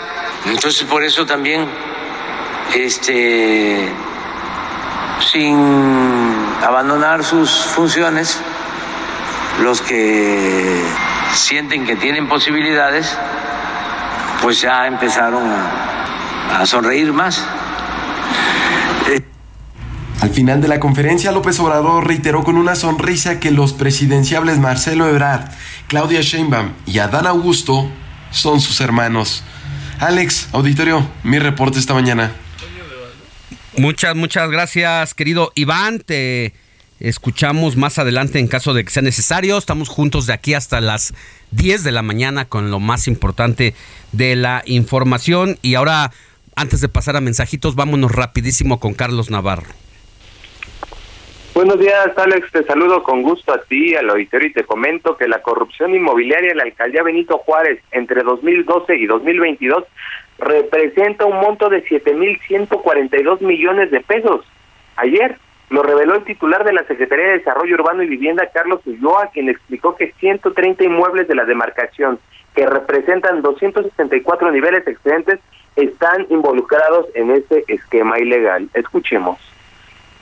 Entonces 0.46 0.84
por 0.84 1.02
eso 1.02 1.26
también, 1.26 1.66
este, 2.74 3.92
sin 5.20 6.56
abandonar 6.62 7.24
sus 7.24 7.50
funciones, 7.50 8.40
los 9.62 9.80
que 9.82 10.82
sienten 11.32 11.84
que 11.84 11.96
tienen 11.96 12.28
posibilidades, 12.28 13.16
pues 14.42 14.60
ya 14.60 14.86
empezaron 14.86 15.50
a, 15.50 16.60
a 16.60 16.66
sonreír 16.66 17.12
más. 17.12 17.44
Al 20.24 20.30
final 20.30 20.62
de 20.62 20.68
la 20.68 20.80
conferencia, 20.80 21.32
López 21.32 21.60
Obrador 21.60 22.06
reiteró 22.06 22.44
con 22.44 22.56
una 22.56 22.76
sonrisa 22.76 23.40
que 23.40 23.50
los 23.50 23.74
presidenciables 23.74 24.58
Marcelo 24.58 25.06
Ebrard, 25.06 25.50
Claudia 25.86 26.22
Sheinbaum 26.22 26.72
y 26.86 26.98
Adán 27.00 27.26
Augusto 27.26 27.90
son 28.30 28.62
sus 28.62 28.80
hermanos. 28.80 29.44
Alex, 30.00 30.48
auditorio, 30.52 31.06
mi 31.24 31.38
reporte 31.38 31.78
esta 31.78 31.92
mañana. 31.92 32.32
Muchas, 33.76 34.16
muchas 34.16 34.50
gracias, 34.50 35.12
querido 35.12 35.52
Iván. 35.56 36.00
Te 36.00 36.54
escuchamos 37.00 37.76
más 37.76 37.98
adelante 37.98 38.38
en 38.38 38.48
caso 38.48 38.72
de 38.72 38.82
que 38.82 38.92
sea 38.92 39.02
necesario. 39.02 39.58
Estamos 39.58 39.90
juntos 39.90 40.24
de 40.24 40.32
aquí 40.32 40.54
hasta 40.54 40.80
las 40.80 41.12
10 41.50 41.84
de 41.84 41.92
la 41.92 42.00
mañana 42.00 42.46
con 42.46 42.70
lo 42.70 42.80
más 42.80 43.08
importante 43.08 43.74
de 44.12 44.36
la 44.36 44.62
información. 44.64 45.58
Y 45.60 45.74
ahora, 45.74 46.12
antes 46.56 46.80
de 46.80 46.88
pasar 46.88 47.14
a 47.14 47.20
mensajitos, 47.20 47.74
vámonos 47.74 48.10
rapidísimo 48.10 48.80
con 48.80 48.94
Carlos 48.94 49.28
Navarro. 49.28 49.83
Buenos 51.54 51.78
días, 51.78 52.08
Alex. 52.16 52.50
Te 52.50 52.64
saludo 52.64 53.04
con 53.04 53.22
gusto 53.22 53.54
a 53.54 53.62
ti, 53.62 53.94
al 53.94 54.10
auditorio, 54.10 54.48
y 54.48 54.52
te 54.52 54.64
comento 54.64 55.16
que 55.16 55.28
la 55.28 55.40
corrupción 55.40 55.94
inmobiliaria 55.94 56.50
en 56.50 56.56
la 56.56 56.64
alcaldía 56.64 57.04
Benito 57.04 57.38
Juárez 57.38 57.80
entre 57.92 58.24
2012 58.24 58.96
y 58.96 59.06
2022 59.06 59.84
representa 60.38 61.26
un 61.26 61.36
monto 61.36 61.68
de 61.68 61.84
7.142 61.84 63.40
millones 63.42 63.92
de 63.92 64.00
pesos. 64.00 64.44
Ayer 64.96 65.38
lo 65.70 65.84
reveló 65.84 66.16
el 66.16 66.24
titular 66.24 66.64
de 66.64 66.72
la 66.72 66.82
Secretaría 66.88 67.26
de 67.26 67.38
Desarrollo 67.38 67.76
Urbano 67.76 68.02
y 68.02 68.08
Vivienda, 68.08 68.50
Carlos 68.52 68.80
Ulloa, 68.84 69.30
quien 69.32 69.48
explicó 69.48 69.94
que 69.94 70.12
130 70.18 70.82
inmuebles 70.82 71.28
de 71.28 71.36
la 71.36 71.44
demarcación, 71.44 72.18
que 72.56 72.66
representan 72.66 73.42
264 73.42 74.50
niveles 74.50 74.84
excedentes, 74.88 75.38
están 75.76 76.26
involucrados 76.30 77.06
en 77.14 77.30
este 77.30 77.62
esquema 77.68 78.18
ilegal. 78.18 78.68
Escuchemos. 78.74 79.53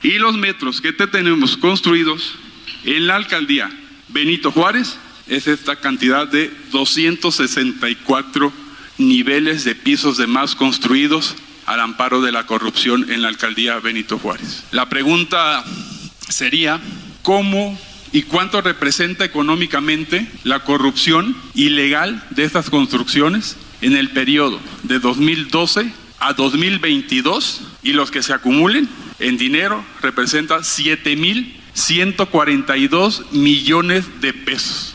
Y 0.03 0.19
los 0.19 0.35
metros 0.35 0.81
que 0.81 0.91
tenemos 0.91 1.55
construidos 1.55 2.35
en 2.83 3.07
la 3.07 3.15
alcaldía 3.15 3.71
Benito 4.09 4.51
Juárez 4.51 4.97
es 5.27 5.47
esta 5.47 5.77
cantidad 5.77 6.27
de 6.27 6.51
264 6.71 8.51
niveles 8.97 9.63
de 9.63 9.75
pisos 9.75 10.17
de 10.17 10.27
más 10.27 10.55
construidos 10.55 11.35
al 11.65 11.79
amparo 11.79 12.21
de 12.21 12.33
la 12.33 12.45
corrupción 12.45 13.09
en 13.09 13.21
la 13.21 13.29
alcaldía 13.29 13.79
Benito 13.79 14.19
Juárez. 14.19 14.65
La 14.71 14.89
pregunta 14.89 15.63
sería, 16.27 16.81
¿cómo 17.21 17.79
y 18.11 18.23
cuánto 18.23 18.61
representa 18.61 19.23
económicamente 19.23 20.27
la 20.43 20.59
corrupción 20.65 21.35
ilegal 21.55 22.23
de 22.31 22.43
estas 22.43 22.69
construcciones 22.69 23.55
en 23.81 23.95
el 23.95 24.09
periodo 24.09 24.59
de 24.83 24.99
2012 24.99 25.91
a 26.19 26.33
2022 26.33 27.61
y 27.83 27.93
los 27.93 28.11
que 28.11 28.21
se 28.21 28.33
acumulen 28.33 28.87
en 29.19 29.37
dinero 29.37 29.85
representa 30.01 30.57
7.142 30.57 33.31
millones 33.31 34.21
de 34.21 34.33
pesos. 34.33 34.93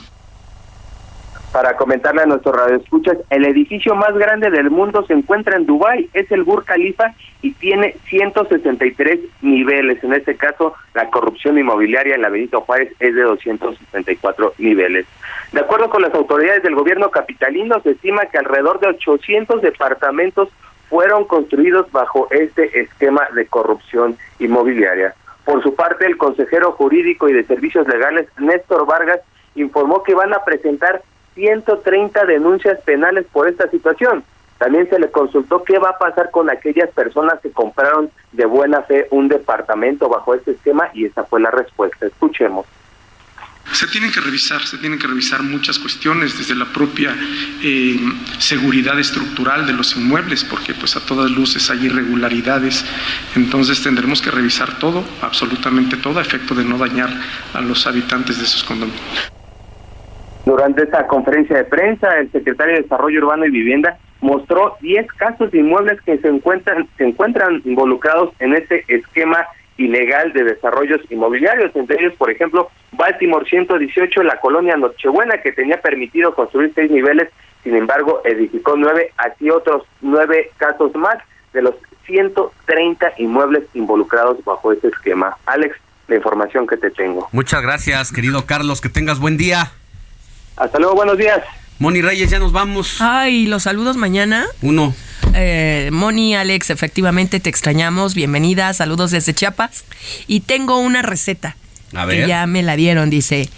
Para 1.53 1.77
comentarle 1.77 2.23
a 2.23 2.27
nuestros 2.27 2.55
radioescuchas, 2.55 3.19
el 3.31 3.45
edificio 3.47 3.95
más 3.95 4.15
grande 4.15 4.51
del 4.51 4.71
mundo 4.71 5.07
se 5.07 5.15
encuentra 5.15 5.57
en 5.57 5.65
Dubái, 5.65 6.11
es 6.13 6.31
el 6.31 6.45
Burj 6.45 6.67
Khalifa 6.67 7.15
y 7.41 7.53
tiene 7.53 7.97
163 8.09 9.21
niveles. 9.41 10.05
En 10.05 10.13
este 10.13 10.37
caso, 10.37 10.75
la 10.93 11.09
corrupción 11.09 11.59
inmobiliaria 11.59 12.17
en 12.17 12.23
la 12.23 12.29
Benito 12.29 12.61
Juárez 12.61 12.93
es 13.01 13.15
de 13.15 13.23
264 13.23 14.55
niveles. 14.59 15.07
De 15.53 15.61
acuerdo 15.61 15.89
con 15.89 16.03
las 16.03 16.13
autoridades 16.15 16.63
del 16.63 16.75
gobierno 16.75 17.11
capitalino, 17.11 17.81
se 17.81 17.93
estima 17.93 18.27
que 18.27 18.37
alrededor 18.37 18.79
de 18.81 18.89
800 18.89 19.63
departamentos 19.63 20.51
fueron 20.89 21.25
construidos 21.25 21.91
bajo 21.93 22.29
este 22.31 22.81
esquema 22.81 23.29
de 23.35 23.47
corrupción 23.47 24.17
inmobiliaria. 24.39 25.15
Por 25.45 25.63
su 25.63 25.75
parte, 25.75 26.07
el 26.07 26.19
consejero 26.19 26.73
jurídico 26.73 27.29
y 27.29 27.33
de 27.33 27.45
servicios 27.45 27.87
legales, 27.89 28.29
Néstor 28.39 28.87
Vargas, 28.87 29.21
informó 29.55 30.03
que 30.03 30.15
van 30.15 30.35
a 30.35 30.45
presentar 30.45 31.03
130 31.35 32.25
denuncias 32.27 32.81
penales 32.83 33.27
por 33.33 33.49
esta 33.49 33.69
situación. 33.71 34.25
También 34.59 34.89
se 34.91 34.99
le 34.99 35.11
consultó 35.11 35.63
qué 35.63 35.79
va 35.79 35.91
a 35.91 35.99
pasar 35.99 36.31
con 36.33 36.51
aquellas 36.51 36.91
personas 36.91 37.41
que 37.41 37.53
compraron 37.53 38.11
de 38.33 38.45
buena 38.45 38.83
fe 38.83 39.07
un 39.11 39.29
departamento 39.29 40.09
bajo 40.09 40.35
este 40.35 40.51
esquema 40.51 40.91
y 40.93 41.07
esa 41.07 41.25
fue 41.25 41.41
la 41.41 41.51
respuesta. 41.51 42.07
Escuchemos. 42.07 42.67
Se 43.73 43.87
tienen 43.87 44.11
que 44.11 44.21
revisar, 44.21 44.63
se 44.63 44.79
tienen 44.79 44.99
que 44.99 45.07
revisar 45.07 45.43
muchas 45.43 45.79
cuestiones 45.79 46.37
desde 46.39 46.55
la 46.55 46.65
propia 46.67 47.15
eh, 47.63 47.97
seguridad 48.39 48.99
estructural 48.99 49.67
de 49.67 49.73
los 49.73 49.97
inmuebles, 49.97 50.45
porque 50.45 50.75
pues 50.75 50.97
a 50.97 51.05
todas 51.05 51.31
luces 51.31 51.71
hay 51.71 51.87
irregularidades, 51.87 52.85
entonces 53.37 53.83
tendremos 53.83 54.23
que 54.23 54.31
revisar 54.31 54.79
todo, 54.79 55.05
absolutamente 55.23 55.97
todo, 55.97 56.19
a 56.19 56.23
efecto 56.23 56.55
de 56.55 56.65
no 56.65 56.79
dañar 56.79 57.11
a 57.55 57.61
los 57.61 57.87
habitantes 57.87 58.39
de 58.39 58.45
esos 58.45 58.65
condominios. 58.65 59.31
Durante 60.45 60.83
esta 60.83 61.07
conferencia 61.07 61.59
de 61.59 61.65
prensa, 61.65 62.19
el 62.19 62.33
secretario 62.33 62.77
de 62.77 62.83
Desarrollo 62.83 63.21
Urbano 63.21 63.45
y 63.45 63.51
Vivienda 63.51 63.99
mostró 64.21 64.77
10 64.81 65.07
casos 65.13 65.51
de 65.51 65.59
inmuebles 65.59 66.01
que 66.03 66.19
se 66.19 66.29
encuentran 66.29 66.89
se 66.97 67.05
encuentran 67.05 67.63
involucrados 67.65 68.31
en 68.41 68.55
este 68.55 68.85
esquema 68.89 69.47
ilegal 69.79 70.33
de 70.33 70.45
desarrollos 70.45 71.01
inmobiliarios, 71.09 71.75
entre 71.75 72.01
ellos, 72.01 72.15
por 72.19 72.31
ejemplo, 72.31 72.71
Baltimore 72.93 73.49
118, 73.49 74.23
la 74.25 74.39
colonia 74.41 74.77
Nochebuena, 74.77 75.41
que 75.41 75.53
tenía 75.53 75.81
permitido 75.81 76.35
construir 76.35 76.73
seis 76.75 76.91
niveles, 76.91 77.31
sin 77.65 77.75
embargo, 77.77 78.21
edificó 78.25 78.77
nueve, 78.77 79.13
así 79.17 79.49
otros 79.51 79.85
nueve 80.01 80.51
casos 80.59 80.95
más 80.95 81.19
de 81.53 81.63
los 81.63 81.75
130 82.07 83.13
inmuebles 83.19 83.65
involucrados 83.75 84.43
bajo 84.45 84.73
este 84.73 84.89
esquema. 84.89 85.37
Alex, 85.47 85.77
la 86.09 86.17
información 86.17 86.67
que 86.67 86.77
te 86.77 86.91
tengo. 86.91 87.29
Muchas 87.33 87.63
gracias, 87.63 88.13
querido 88.13 88.47
Carlos, 88.47 88.81
que 88.81 88.89
tengas 88.89 89.21
buen 89.21 89.37
día. 89.37 89.71
Hasta 90.57 90.79
luego, 90.79 90.97
buenos 90.97 91.19
días. 91.19 91.43
Moni 91.79 92.03
Reyes, 92.03 92.31
ya 92.31 92.41
nos 92.41 92.51
vamos. 92.51 92.97
Ay, 93.01 93.47
los 93.47 93.63
saludos 93.63 93.97
mañana. 93.97 94.47
Uno. 94.63 94.95
Eh, 95.35 95.91
Moni, 95.93 96.35
Alex, 96.35 96.71
efectivamente 96.71 97.39
te 97.39 97.49
extrañamos. 97.49 98.15
Bienvenida, 98.15 98.73
saludos 98.75 99.13
desde 99.13 99.33
Chiapas. 99.33 99.85
Y 100.27 100.41
tengo 100.41 100.79
una 100.79 101.03
receta. 101.03 101.57
A 101.95 102.05
ver. 102.05 102.23
Que 102.23 102.29
ya 102.29 102.47
me 102.49 102.65
la 102.65 102.75
dieron, 102.75 103.11
dice. 103.11 103.49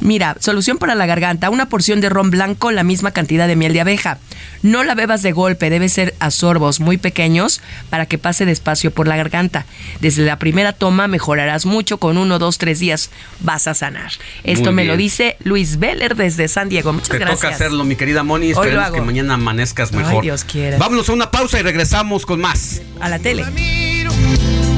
Mira, 0.00 0.36
solución 0.40 0.76
para 0.78 0.94
la 0.94 1.06
garganta, 1.06 1.50
una 1.50 1.68
porción 1.68 2.00
de 2.00 2.08
ron 2.08 2.30
blanco, 2.30 2.70
la 2.72 2.82
misma 2.82 3.12
cantidad 3.12 3.46
de 3.46 3.56
miel 3.56 3.72
de 3.72 3.80
abeja. 3.80 4.18
No 4.62 4.82
la 4.82 4.94
bebas 4.94 5.22
de 5.22 5.32
golpe, 5.32 5.70
debe 5.70 5.88
ser 5.88 6.14
a 6.18 6.30
sorbos 6.30 6.80
muy 6.80 6.96
pequeños 6.98 7.60
para 7.90 8.04
que 8.06 8.18
pase 8.18 8.44
despacio 8.44 8.90
por 8.90 9.06
la 9.06 9.16
garganta. 9.16 9.66
Desde 10.00 10.24
la 10.24 10.38
primera 10.38 10.72
toma 10.72 11.06
mejorarás 11.06 11.64
mucho, 11.64 11.98
con 11.98 12.18
uno, 12.18 12.38
dos, 12.38 12.58
tres 12.58 12.80
días 12.80 13.10
vas 13.40 13.66
a 13.68 13.74
sanar. 13.74 14.12
Esto 14.42 14.66
Muy 14.66 14.74
me 14.74 14.82
bien. 14.82 14.92
lo 14.92 14.96
dice 14.96 15.36
Luis 15.44 15.78
Veller 15.78 16.16
desde 16.16 16.48
San 16.48 16.68
Diego. 16.68 16.92
Muchas 16.92 17.10
Te 17.10 17.18
gracias. 17.18 17.40
toca 17.40 17.54
hacerlo, 17.54 17.84
mi 17.84 17.94
querida 17.96 18.22
Moni. 18.24 18.46
Hoy 18.48 18.52
lo 18.54 18.60
Esperemos 18.62 18.84
hago. 18.86 18.94
que 18.96 19.00
mañana 19.02 19.34
amanezcas 19.34 19.90
Ay, 19.92 19.98
mejor. 19.98 20.22
Dios 20.22 20.44
quiera. 20.44 20.76
Vámonos 20.76 21.08
a 21.08 21.12
una 21.12 21.30
pausa 21.30 21.58
y 21.60 21.62
regresamos 21.62 22.26
con 22.26 22.40
más. 22.40 22.82
A 23.00 23.08
la 23.08 23.18
tele. 23.20 23.44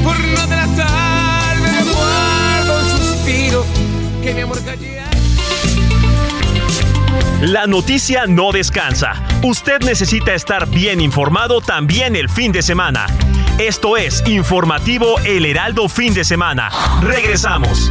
Por 0.04 0.18
no 0.20 0.46
delatarme 0.46 1.70
me 1.72 1.82
guardo 1.92 2.78
un 2.80 2.90
suspiro 2.90 3.66
que 4.26 4.34
mi 4.34 4.40
amor 4.40 4.60
callea. 4.64 5.08
La 7.42 7.68
noticia 7.68 8.26
no 8.26 8.50
descansa. 8.50 9.12
Usted 9.42 9.82
necesita 9.82 10.34
estar 10.34 10.68
bien 10.68 11.00
informado 11.00 11.60
también 11.60 12.16
el 12.16 12.28
fin 12.28 12.50
de 12.50 12.62
semana. 12.62 13.06
Esto 13.58 13.96
es 13.96 14.24
Informativo 14.26 15.20
El 15.20 15.46
Heraldo 15.46 15.88
Fin 15.88 16.12
de 16.12 16.24
Semana. 16.24 16.70
Regresamos. 17.02 17.88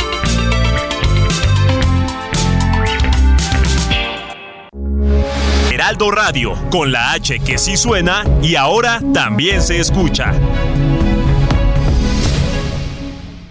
Heraldo 5.72 6.12
Radio, 6.12 6.54
con 6.70 6.92
la 6.92 7.14
H 7.14 7.40
que 7.40 7.58
sí 7.58 7.78
suena 7.78 8.26
y 8.42 8.56
ahora 8.56 9.00
también 9.14 9.62
se 9.62 9.80
escucha. 9.80 10.34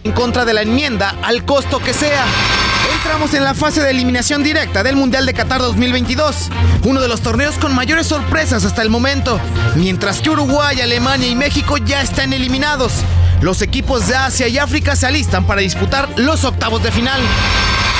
en 0.05 0.12
contra 0.12 0.45
de 0.45 0.53
la 0.53 0.62
enmienda 0.62 1.16
al 1.22 1.45
costo 1.45 1.80
que 1.80 1.95
sea. 1.95 2.24
Entramos 3.05 3.35
en 3.35 3.45
la 3.45 3.53
fase 3.53 3.83
de 3.83 3.91
eliminación 3.91 4.43
directa 4.43 4.83
del 4.83 4.97
Mundial 4.97 5.27
de 5.27 5.35
Qatar 5.35 5.61
2022, 5.61 6.49
uno 6.85 7.03
de 7.03 7.07
los 7.09 7.21
torneos 7.21 7.57
con 7.59 7.75
mayores 7.75 8.07
sorpresas 8.07 8.65
hasta 8.65 8.81
el 8.81 8.89
momento, 8.89 9.39
mientras 9.77 10.23
que 10.23 10.31
Uruguay, 10.31 10.81
Alemania 10.81 11.29
y 11.29 11.37
México 11.37 11.77
ya 11.77 12.01
están 12.01 12.33
eliminados. 12.33 12.95
Los 13.43 13.61
equipos 13.61 14.09
de 14.09 14.17
Asia 14.17 14.49
y 14.49 14.57
África 14.57 14.97
se 14.97 15.07
alistan 15.07 15.47
para 15.47 15.61
disputar 15.61 16.09
los 16.17 16.45
octavos 16.45 16.83
de 16.83 16.91
final. 16.93 17.21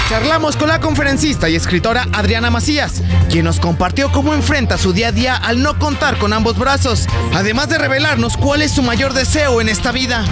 Charlamos 0.09 0.57
con 0.57 0.69
la 0.69 0.81
conferencista 0.81 1.51
y 1.51 1.55
escritora 1.57 2.09
Adriana 2.15 2.49
Macías, 2.49 3.03
quien 3.29 3.45
nos 3.45 3.61
compartió 3.61 4.11
cómo 4.11 4.33
enfrenta 4.33 4.79
su 4.79 4.95
día 4.95 5.09
a 5.09 5.13
día 5.13 5.37
al 5.37 5.63
no 5.63 5.79
contar 5.79 6.17
con 6.17 6.33
ambos 6.33 6.59
brazos, 6.59 7.07
además 7.35 7.69
de 7.69 7.77
revelarnos 7.77 8.39
cuál 8.39 8.63
es 8.63 8.73
su 8.73 8.83
mayor 8.83 9.13
deseo 9.13 9.61
en 9.61 9.69
esta 9.69 9.93
vida. 9.93 10.25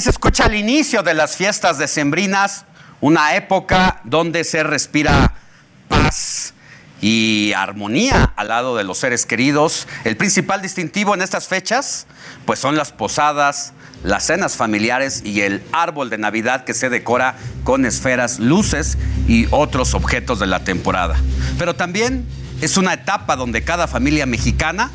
Se 0.00 0.08
escucha 0.08 0.46
al 0.46 0.54
inicio 0.54 1.02
de 1.02 1.12
las 1.12 1.36
fiestas 1.36 1.76
decembrinas, 1.76 2.64
una 3.02 3.34
época 3.34 4.00
donde 4.04 4.44
se 4.44 4.62
respira 4.62 5.34
paz 5.88 6.54
y 7.02 7.52
armonía 7.54 8.32
al 8.34 8.48
lado 8.48 8.76
de 8.76 8.84
los 8.84 8.96
seres 8.96 9.26
queridos. 9.26 9.86
El 10.04 10.16
principal 10.16 10.62
distintivo 10.62 11.12
en 11.12 11.20
estas 11.20 11.48
fechas, 11.48 12.06
pues 12.46 12.58
son 12.58 12.76
las 12.76 12.92
posadas, 12.92 13.74
las 14.02 14.24
cenas 14.24 14.56
familiares 14.56 15.20
y 15.22 15.42
el 15.42 15.62
árbol 15.70 16.08
de 16.08 16.16
Navidad 16.16 16.64
que 16.64 16.72
se 16.72 16.88
decora 16.88 17.36
con 17.62 17.84
esferas, 17.84 18.38
luces 18.38 18.96
y 19.28 19.48
otros 19.50 19.92
objetos 19.92 20.38
de 20.38 20.46
la 20.46 20.64
temporada. 20.64 21.16
Pero 21.58 21.76
también 21.76 22.24
es 22.62 22.78
una 22.78 22.94
etapa 22.94 23.36
donde 23.36 23.64
cada 23.64 23.86
familia 23.86 24.24
mexicana 24.24 24.90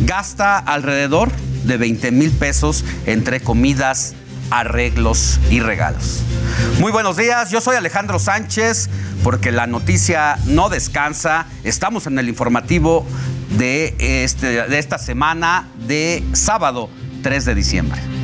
gasta 0.00 0.58
alrededor 0.58 1.30
de 1.64 1.76
20 1.76 2.12
mil 2.12 2.30
pesos 2.30 2.82
entre 3.04 3.40
comidas, 3.40 4.14
arreglos 4.50 5.38
y 5.50 5.60
regalos. 5.60 6.22
Muy 6.80 6.92
buenos 6.92 7.16
días, 7.16 7.50
yo 7.50 7.60
soy 7.60 7.76
Alejandro 7.76 8.18
Sánchez, 8.18 8.88
porque 9.22 9.52
la 9.52 9.66
noticia 9.66 10.38
no 10.46 10.68
descansa. 10.68 11.46
Estamos 11.64 12.06
en 12.06 12.18
el 12.18 12.28
informativo 12.28 13.06
de, 13.58 13.94
este, 13.98 14.68
de 14.68 14.78
esta 14.78 14.98
semana 14.98 15.68
de 15.86 16.22
sábado 16.32 16.88
3 17.22 17.44
de 17.44 17.54
diciembre. 17.54 18.17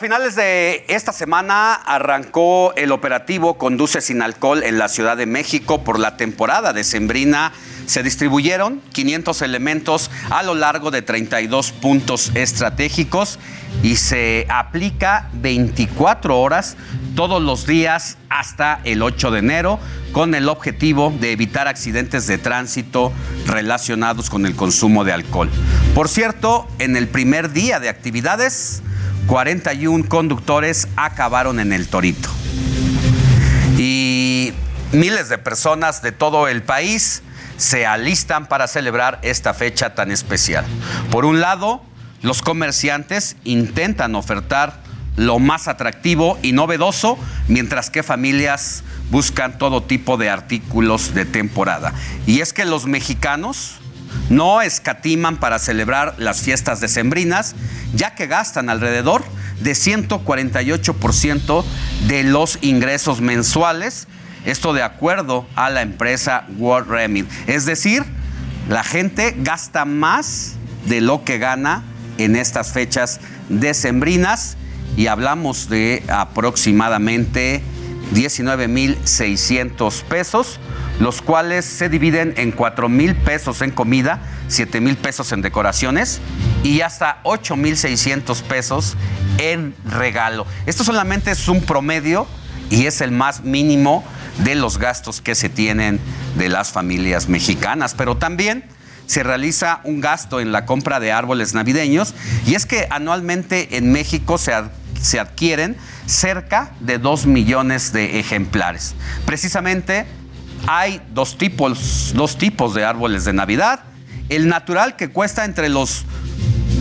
Finales 0.00 0.34
de 0.34 0.86
esta 0.88 1.12
semana 1.12 1.74
arrancó 1.74 2.72
el 2.74 2.90
operativo 2.90 3.58
Conduce 3.58 4.00
sin 4.00 4.22
alcohol 4.22 4.62
en 4.62 4.78
la 4.78 4.88
Ciudad 4.88 5.14
de 5.14 5.26
México 5.26 5.84
por 5.84 5.98
la 5.98 6.16
temporada 6.16 6.72
decembrina. 6.72 7.52
Se 7.84 8.02
distribuyeron 8.02 8.80
500 8.92 9.42
elementos 9.42 10.10
a 10.30 10.42
lo 10.42 10.54
largo 10.54 10.90
de 10.90 11.02
32 11.02 11.72
puntos 11.72 12.32
estratégicos 12.34 13.38
y 13.82 13.96
se 13.96 14.46
aplica 14.48 15.28
24 15.34 16.40
horas 16.40 16.78
todos 17.14 17.42
los 17.42 17.66
días 17.66 18.16
hasta 18.30 18.80
el 18.84 19.02
8 19.02 19.30
de 19.32 19.38
enero 19.40 19.78
con 20.12 20.34
el 20.34 20.48
objetivo 20.48 21.12
de 21.20 21.32
evitar 21.32 21.68
accidentes 21.68 22.26
de 22.26 22.38
tránsito 22.38 23.12
relacionados 23.46 24.30
con 24.30 24.46
el 24.46 24.56
consumo 24.56 25.04
de 25.04 25.12
alcohol. 25.12 25.50
Por 25.94 26.08
cierto, 26.08 26.66
en 26.78 26.96
el 26.96 27.06
primer 27.06 27.52
día 27.52 27.80
de 27.80 27.90
actividades, 27.90 28.82
41 29.26 30.08
conductores 30.08 30.88
acabaron 30.96 31.60
en 31.60 31.72
el 31.72 31.88
Torito. 31.88 32.28
Y 33.78 34.52
miles 34.92 35.28
de 35.28 35.38
personas 35.38 36.02
de 36.02 36.12
todo 36.12 36.48
el 36.48 36.62
país 36.62 37.22
se 37.56 37.86
alistan 37.86 38.46
para 38.46 38.66
celebrar 38.66 39.18
esta 39.22 39.54
fecha 39.54 39.94
tan 39.94 40.10
especial. 40.10 40.64
Por 41.10 41.24
un 41.24 41.40
lado, 41.40 41.82
los 42.22 42.42
comerciantes 42.42 43.36
intentan 43.44 44.14
ofertar 44.14 44.80
lo 45.16 45.38
más 45.38 45.68
atractivo 45.68 46.38
y 46.42 46.52
novedoso, 46.52 47.18
mientras 47.48 47.90
que 47.90 48.02
familias 48.02 48.82
buscan 49.10 49.58
todo 49.58 49.82
tipo 49.82 50.16
de 50.16 50.30
artículos 50.30 51.14
de 51.14 51.24
temporada. 51.26 51.92
Y 52.26 52.40
es 52.40 52.52
que 52.52 52.64
los 52.64 52.86
mexicanos 52.86 53.80
no 54.28 54.62
escatiman 54.62 55.38
para 55.38 55.58
celebrar 55.58 56.14
las 56.18 56.40
fiestas 56.42 56.80
decembrinas, 56.80 57.54
ya 57.94 58.14
que 58.14 58.26
gastan 58.26 58.70
alrededor 58.70 59.24
de 59.60 59.72
148% 59.72 61.64
de 62.06 62.24
los 62.24 62.58
ingresos 62.62 63.20
mensuales, 63.20 64.06
esto 64.44 64.72
de 64.72 64.82
acuerdo 64.82 65.46
a 65.54 65.70
la 65.70 65.82
empresa 65.82 66.46
World 66.56 66.88
Remit. 66.88 67.30
Es 67.46 67.66
decir, 67.66 68.04
la 68.68 68.82
gente 68.82 69.34
gasta 69.38 69.84
más 69.84 70.54
de 70.86 71.00
lo 71.00 71.24
que 71.24 71.38
gana 71.38 71.82
en 72.18 72.36
estas 72.36 72.72
fechas 72.72 73.20
decembrinas 73.48 74.56
y 74.96 75.06
hablamos 75.06 75.68
de 75.68 76.02
aproximadamente 76.08 77.62
19.600 78.12 80.02
pesos, 80.04 80.58
los 80.98 81.22
cuales 81.22 81.64
se 81.64 81.88
dividen 81.88 82.34
en 82.36 82.54
4.000 82.54 83.14
pesos 83.24 83.62
en 83.62 83.70
comida, 83.70 84.20
7.000 84.48 84.96
pesos 84.96 85.32
en 85.32 85.42
decoraciones 85.42 86.20
y 86.62 86.80
hasta 86.80 87.22
8.600 87.24 88.42
pesos 88.42 88.96
en 89.38 89.74
regalo. 89.84 90.46
Esto 90.66 90.84
solamente 90.84 91.30
es 91.30 91.48
un 91.48 91.62
promedio 91.62 92.26
y 92.68 92.86
es 92.86 93.00
el 93.00 93.12
más 93.12 93.42
mínimo 93.42 94.04
de 94.44 94.54
los 94.54 94.78
gastos 94.78 95.20
que 95.20 95.34
se 95.34 95.48
tienen 95.48 96.00
de 96.36 96.48
las 96.48 96.70
familias 96.70 97.28
mexicanas, 97.28 97.94
pero 97.96 98.16
también 98.16 98.64
se 99.06 99.22
realiza 99.24 99.80
un 99.82 100.00
gasto 100.00 100.38
en 100.38 100.52
la 100.52 100.66
compra 100.66 101.00
de 101.00 101.10
árboles 101.10 101.52
navideños 101.52 102.14
y 102.46 102.54
es 102.54 102.64
que 102.64 102.86
anualmente 102.90 103.76
en 103.76 103.90
México 103.90 104.38
se, 104.38 104.52
se 105.00 105.20
adquieren 105.20 105.76
cerca 106.06 106.72
de 106.80 106.98
2 106.98 107.26
millones 107.26 107.92
de 107.92 108.18
ejemplares. 108.18 108.94
Precisamente 109.24 110.06
hay 110.66 111.00
dos 111.12 111.38
tipos, 111.38 112.12
dos 112.14 112.36
tipos 112.36 112.74
de 112.74 112.84
árboles 112.84 113.24
de 113.24 113.32
Navidad. 113.32 113.80
El 114.28 114.48
natural 114.48 114.96
que 114.96 115.08
cuesta 115.08 115.44
entre 115.44 115.68
los, 115.68 116.04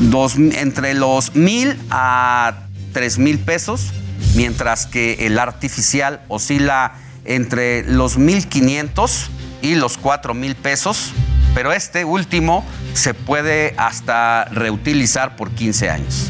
dos, 0.09 0.35
entre 0.37 0.93
los 0.93 1.35
mil 1.35 1.77
a 1.89 2.65
tres 2.93 3.17
mil 3.17 3.39
pesos, 3.39 3.91
mientras 4.35 4.85
que 4.85 5.25
el 5.25 5.39
artificial 5.39 6.21
oscila 6.27 6.93
entre 7.25 7.83
los 7.83 8.17
1500 8.17 9.29
y 9.61 9.75
los 9.75 9.97
4000 9.97 10.55
pesos, 10.55 11.11
pero 11.53 11.73
este 11.73 12.05
último 12.05 12.65
se 12.93 13.13
puede 13.13 13.73
hasta 13.77 14.45
reutilizar 14.45 15.35
por 15.35 15.51
15 15.51 15.89
años. 15.89 16.29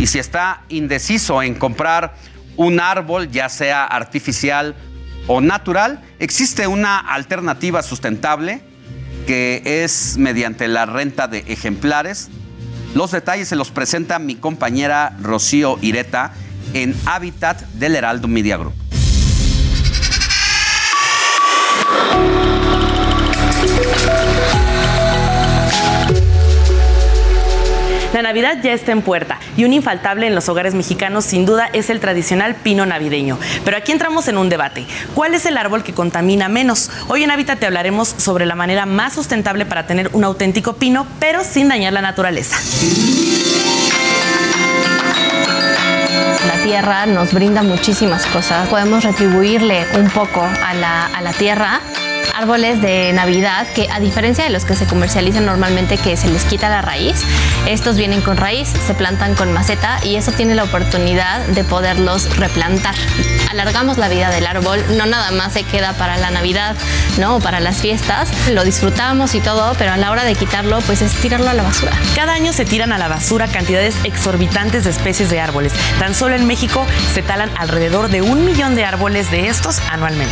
Y 0.00 0.06
si 0.06 0.18
está 0.18 0.62
indeciso 0.70 1.42
en 1.42 1.54
comprar 1.54 2.14
un 2.56 2.80
árbol, 2.80 3.30
ya 3.30 3.50
sea 3.50 3.84
artificial 3.84 4.74
o 5.26 5.42
natural, 5.42 6.00
existe 6.18 6.66
una 6.66 6.98
alternativa 6.98 7.82
sustentable 7.82 8.62
que 9.26 9.62
es 9.84 10.16
mediante 10.16 10.68
la 10.68 10.86
renta 10.86 11.28
de 11.28 11.44
ejemplares. 11.48 12.30
Los 12.94 13.10
detalles 13.10 13.48
se 13.48 13.56
los 13.56 13.70
presenta 13.70 14.18
mi 14.18 14.36
compañera 14.36 15.14
Rocío 15.20 15.78
Ireta 15.82 16.32
en 16.72 16.96
Hábitat 17.04 17.60
del 17.74 17.94
Heraldo 17.94 18.26
Media 18.26 18.56
Group. 18.56 18.72
La 28.12 28.22
Navidad 28.22 28.58
ya 28.60 28.72
está 28.72 28.90
en 28.90 29.02
puerta 29.02 29.38
y 29.56 29.64
un 29.64 29.72
infaltable 29.72 30.26
en 30.26 30.34
los 30.34 30.48
hogares 30.48 30.74
mexicanos 30.74 31.24
sin 31.24 31.46
duda 31.46 31.70
es 31.72 31.90
el 31.90 32.00
tradicional 32.00 32.56
pino 32.56 32.84
navideño. 32.84 33.38
Pero 33.64 33.76
aquí 33.76 33.92
entramos 33.92 34.26
en 34.26 34.36
un 34.36 34.48
debate. 34.48 34.84
¿Cuál 35.14 35.34
es 35.34 35.46
el 35.46 35.56
árbol 35.56 35.84
que 35.84 35.94
contamina 35.94 36.48
menos? 36.48 36.90
Hoy 37.06 37.22
en 37.22 37.30
Hábitat 37.30 37.60
te 37.60 37.66
hablaremos 37.66 38.08
sobre 38.08 38.46
la 38.46 38.56
manera 38.56 38.84
más 38.84 39.12
sustentable 39.12 39.64
para 39.64 39.86
tener 39.86 40.10
un 40.12 40.24
auténtico 40.24 40.72
pino, 40.72 41.06
pero 41.20 41.44
sin 41.44 41.68
dañar 41.68 41.92
la 41.92 42.02
naturaleza. 42.02 42.56
La 46.46 46.64
tierra 46.64 47.06
nos 47.06 47.32
brinda 47.32 47.62
muchísimas 47.62 48.26
cosas. 48.26 48.68
Podemos 48.68 49.04
retribuirle 49.04 49.86
un 49.94 50.10
poco 50.10 50.42
a 50.42 50.74
la, 50.74 51.06
a 51.06 51.20
la 51.20 51.32
tierra 51.32 51.80
árboles 52.34 52.80
de 52.80 53.12
Navidad 53.12 53.66
que 53.74 53.88
a 53.90 54.00
diferencia 54.00 54.44
de 54.44 54.50
los 54.50 54.64
que 54.64 54.74
se 54.74 54.86
comercializan 54.86 55.46
normalmente 55.46 55.96
que 55.96 56.16
se 56.16 56.28
les 56.28 56.44
quita 56.44 56.68
la 56.68 56.82
raíz, 56.82 57.22
estos 57.66 57.96
vienen 57.96 58.20
con 58.20 58.36
raíz, 58.36 58.68
se 58.68 58.94
plantan 58.94 59.34
con 59.34 59.52
maceta 59.52 59.98
y 60.02 60.16
eso 60.16 60.32
tiene 60.32 60.54
la 60.54 60.64
oportunidad 60.64 61.46
de 61.46 61.64
poderlos 61.64 62.36
replantar. 62.36 62.94
Alargamos 63.50 63.98
la 63.98 64.08
vida 64.08 64.30
del 64.30 64.46
árbol, 64.46 64.82
no 64.96 65.06
nada 65.06 65.30
más 65.32 65.52
se 65.52 65.64
queda 65.64 65.92
para 65.94 66.16
la 66.16 66.30
Navidad, 66.30 66.76
¿no? 67.18 67.40
para 67.40 67.60
las 67.60 67.78
fiestas, 67.78 68.28
lo 68.50 68.64
disfrutamos 68.64 69.34
y 69.34 69.40
todo, 69.40 69.74
pero 69.78 69.92
a 69.92 69.96
la 69.96 70.10
hora 70.10 70.24
de 70.24 70.34
quitarlo, 70.34 70.80
pues 70.82 71.02
es 71.02 71.12
tirarlo 71.14 71.48
a 71.48 71.54
la 71.54 71.62
basura. 71.62 71.92
Cada 72.14 72.32
año 72.32 72.52
se 72.52 72.64
tiran 72.64 72.92
a 72.92 72.98
la 72.98 73.08
basura 73.08 73.48
cantidades 73.48 73.96
exorbitantes 74.04 74.84
de 74.84 74.90
especies 74.90 75.30
de 75.30 75.40
árboles. 75.40 75.72
Tan 75.98 76.14
solo 76.14 76.34
en 76.34 76.46
México 76.46 76.86
se 77.12 77.22
talan 77.22 77.50
alrededor 77.56 78.08
de 78.08 78.22
un 78.22 78.44
millón 78.44 78.74
de 78.74 78.84
árboles 78.84 79.30
de 79.30 79.48
estos 79.48 79.80
anualmente 79.90 80.30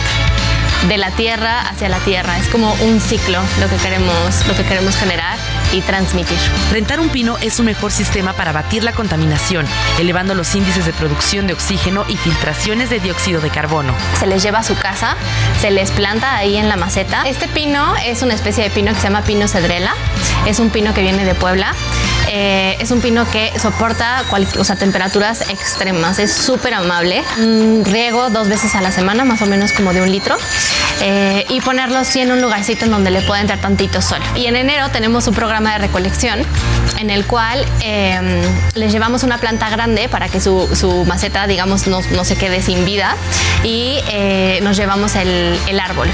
de 0.87 0.99
la 0.99 1.11
tierra 1.11 1.61
hacia 1.61 1.89
la 1.89 1.99
tierra. 1.99 2.39
Es 2.39 2.49
como 2.49 2.73
un 2.75 3.01
ciclo 3.01 3.41
lo 3.61 3.69
que 3.69 3.77
queremos, 3.77 4.47
lo 4.47 4.55
que 4.55 4.65
queremos 4.65 4.97
generar 4.97 5.37
y 5.73 5.81
transmitir. 5.83 6.39
Rentar 6.71 7.01
un 7.01 7.09
pino 7.09 7.37
es 7.41 7.59
un 7.59 7.67
mejor 7.67 7.93
sistema 7.93 8.33
para 8.33 8.53
batir 8.53 8.85
la 8.85 8.93
contaminación, 8.93 9.67
elevando 9.99 10.35
los 10.35 10.55
índices 10.55 10.87
de 10.87 10.93
producción 10.93 11.47
de 11.47 11.55
oxígeno 11.55 12.05
y 12.09 12.17
filtraciones 12.17 12.91
de 12.91 13.01
dióxido 13.01 13.41
de 13.41 13.51
carbono. 13.51 13.95
Se 14.19 14.27
les 14.27 14.43
lleva 14.43 14.61
a 14.61 14.63
su 14.63 14.77
casa, 14.77 15.17
se 15.61 15.71
les 15.71 15.91
planta 15.91 16.37
ahí 16.37 16.57
en 16.57 16.69
la 16.69 16.77
maceta. 16.77 17.23
Este 17.27 17.49
pino 17.49 17.95
es 18.05 18.23
una 18.23 18.35
especie 18.35 18.65
de 18.65 18.71
pino 18.71 18.93
que 18.93 19.01
se 19.01 19.05
llama 19.05 19.23
pino 19.23 19.49
cedrela. 19.49 19.95
Es 20.47 20.59
un 20.61 20.71
pino 20.71 20.95
que 20.95 21.03
viene 21.03 21.25
de 21.25 21.35
Puebla. 21.35 21.75
Eh, 22.31 22.77
es 22.79 22.91
un 22.91 23.01
pino 23.01 23.29
que 23.31 23.53
soporta 23.59 24.25
o 24.59 24.65
sea, 24.65 24.77
temperaturas 24.77 25.49
extremas, 25.49 26.19
es 26.19 26.33
súper 26.33 26.75
amable. 26.75 27.25
riego 27.85 28.31
dos 28.31 28.49
veces 28.49 28.75
a 28.75 28.81
la 28.81 28.93
semana, 28.93 29.25
más 29.25 29.41
o 29.43 29.47
menos 29.47 29.73
como 29.73 29.93
de 29.93 30.03
un 30.03 30.11
litro. 30.11 30.37
Eh, 31.01 31.47
y 31.49 31.61
ponerlo 31.61 31.99
en 32.21 32.33
un 32.33 32.41
lugarcito 32.41 32.85
en 32.85 32.91
donde 32.91 33.11
le 33.11 33.23
pueda 33.23 33.41
entrar 33.41 33.61
tantito 33.61 34.03
sol. 34.03 34.19
Y 34.35 34.47
en 34.47 34.57
enero 34.57 34.89
tenemos 34.91 35.27
un 35.27 35.35
programa 35.35 35.73
de 35.73 35.79
recolección 35.79 36.41
en 36.99 37.11
el 37.11 37.27
cual 37.27 37.65
em, 37.81 38.43
les 38.75 38.93
llevamos 38.93 39.23
una 39.23 39.39
planta 39.39 39.69
grande 39.71 40.09
para 40.09 40.29
que 40.29 40.41
su, 40.41 40.69
su 40.75 41.05
maceta, 41.05 41.47
digamos, 41.47 41.87
no, 41.87 42.01
no, 42.13 42.25
se 42.25 42.37
quede 42.37 42.63
sin 42.63 42.85
vida 42.85 43.17
y 43.65 44.01
eh, 44.11 44.61
nos 44.63 44.77
llevamos 44.77 45.15
el, 45.17 45.59
el 45.67 45.81
árbol. 45.81 46.09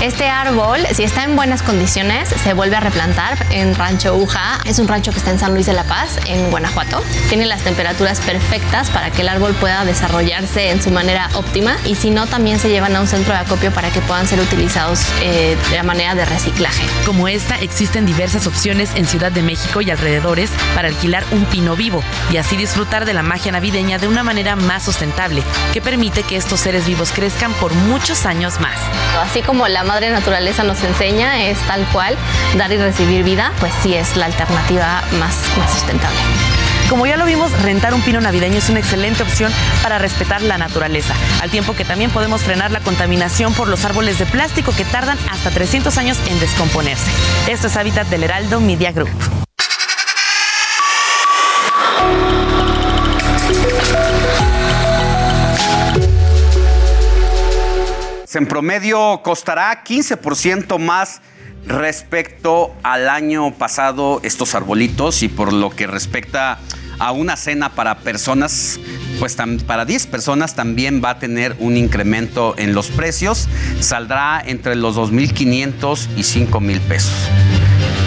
Este 0.00 0.28
árbol, 0.28 0.80
si 0.92 1.04
está 1.04 1.24
en 1.24 1.36
buenas 1.36 1.62
condiciones, 1.62 2.28
se 2.28 2.52
vuelve 2.52 2.76
a 2.76 2.80
replantar 2.80 3.38
en 3.50 3.74
Rancho 3.74 4.16
Uja. 4.16 4.60
Es 4.64 4.78
un 4.78 4.88
rancho 4.88 5.12
que 5.12 5.18
está 5.18 5.30
en 5.30 5.38
San 5.38 5.54
Luis 5.54 5.66
de 5.66 5.72
la 5.72 5.84
Paz, 5.84 6.18
en 6.26 6.50
Guanajuato. 6.50 7.02
Tiene 7.28 7.46
las 7.46 7.62
temperaturas 7.62 8.20
perfectas 8.20 8.90
para 8.90 9.10
que 9.10 9.22
el 9.22 9.28
árbol 9.28 9.54
pueda 9.54 9.84
desarrollarse 9.84 10.70
en 10.70 10.82
su 10.82 10.90
manera 10.90 11.30
óptima 11.34 11.76
y 11.84 11.94
si 11.94 12.10
no, 12.10 12.26
también 12.26 12.58
se 12.58 12.68
llevan 12.68 12.94
a 12.96 13.00
un 13.00 13.06
centro 13.06 13.32
de 13.32 13.40
acopio 13.40 13.72
para 13.72 13.90
que 13.90 14.00
puedan 14.00 14.26
ser 14.26 14.40
utilizados 14.40 15.00
eh, 15.22 15.56
de 15.70 15.76
la 15.76 15.84
manera 15.84 16.14
de 16.14 16.24
reciclaje. 16.24 16.84
Como 17.06 17.28
esta, 17.28 17.58
existen 17.60 18.04
diversas 18.04 18.46
opciones 18.46 18.90
en 18.94 19.06
Ciudad 19.06 19.32
de 19.32 19.42
México 19.42 19.80
y 19.80 19.90
alrededores 20.14 20.50
para 20.74 20.88
alquilar 20.88 21.24
un 21.32 21.44
pino 21.46 21.76
vivo 21.76 22.02
y 22.30 22.36
así 22.36 22.56
disfrutar 22.56 23.04
de 23.04 23.14
la 23.14 23.22
magia 23.22 23.52
navideña 23.52 23.98
de 23.98 24.08
una 24.08 24.22
manera 24.22 24.54
más 24.56 24.84
sustentable, 24.84 25.42
que 25.72 25.80
permite 25.80 26.22
que 26.22 26.36
estos 26.36 26.60
seres 26.60 26.86
vivos 26.86 27.10
crezcan 27.12 27.52
por 27.54 27.72
muchos 27.74 28.26
años 28.26 28.60
más. 28.60 28.76
Así 29.20 29.42
como 29.42 29.66
la 29.68 29.82
madre 29.84 30.10
naturaleza 30.10 30.62
nos 30.62 30.82
enseña 30.82 31.42
es 31.42 31.58
tal 31.66 31.84
cual, 31.92 32.16
dar 32.56 32.72
y 32.72 32.76
recibir 32.76 33.24
vida, 33.24 33.52
pues 33.60 33.72
sí 33.82 33.94
es 33.94 34.16
la 34.16 34.26
alternativa 34.26 35.02
más, 35.18 35.36
más 35.58 35.72
sustentable. 35.72 36.18
Como 36.88 37.06
ya 37.06 37.16
lo 37.16 37.24
vimos, 37.24 37.50
rentar 37.62 37.94
un 37.94 38.02
pino 38.02 38.20
navideño 38.20 38.58
es 38.58 38.68
una 38.68 38.78
excelente 38.78 39.22
opción 39.22 39.50
para 39.82 39.98
respetar 39.98 40.42
la 40.42 40.58
naturaleza, 40.58 41.14
al 41.40 41.50
tiempo 41.50 41.74
que 41.74 41.84
también 41.84 42.10
podemos 42.10 42.42
frenar 42.42 42.70
la 42.70 42.80
contaminación 42.80 43.54
por 43.54 43.68
los 43.68 43.84
árboles 43.84 44.18
de 44.18 44.26
plástico 44.26 44.72
que 44.76 44.84
tardan 44.84 45.18
hasta 45.30 45.50
300 45.50 45.96
años 45.98 46.18
en 46.28 46.38
descomponerse. 46.40 47.10
Esto 47.48 47.68
es 47.68 47.76
Hábitat 47.76 48.06
del 48.08 48.24
Heraldo 48.24 48.60
Media 48.60 48.92
Group. 48.92 49.10
En 58.36 58.46
promedio 58.46 59.20
costará 59.22 59.84
15% 59.84 60.78
más 60.78 61.20
respecto 61.66 62.74
al 62.82 63.08
año 63.08 63.54
pasado 63.54 64.20
estos 64.22 64.54
arbolitos 64.54 65.22
y 65.22 65.28
por 65.28 65.52
lo 65.52 65.70
que 65.70 65.86
respecta 65.86 66.58
a 66.98 67.12
una 67.12 67.36
cena 67.36 67.70
para 67.74 67.98
personas, 67.98 68.80
pues 69.18 69.36
para 69.66 69.84
10 69.84 70.06
personas 70.08 70.54
también 70.54 71.02
va 71.04 71.10
a 71.10 71.18
tener 71.18 71.56
un 71.58 71.76
incremento 71.76 72.54
en 72.58 72.74
los 72.74 72.88
precios, 72.88 73.48
saldrá 73.80 74.42
entre 74.44 74.74
los 74.74 74.96
2.500 74.96 76.08
y 76.16 76.22
5.000 76.22 76.80
pesos. 76.80 77.30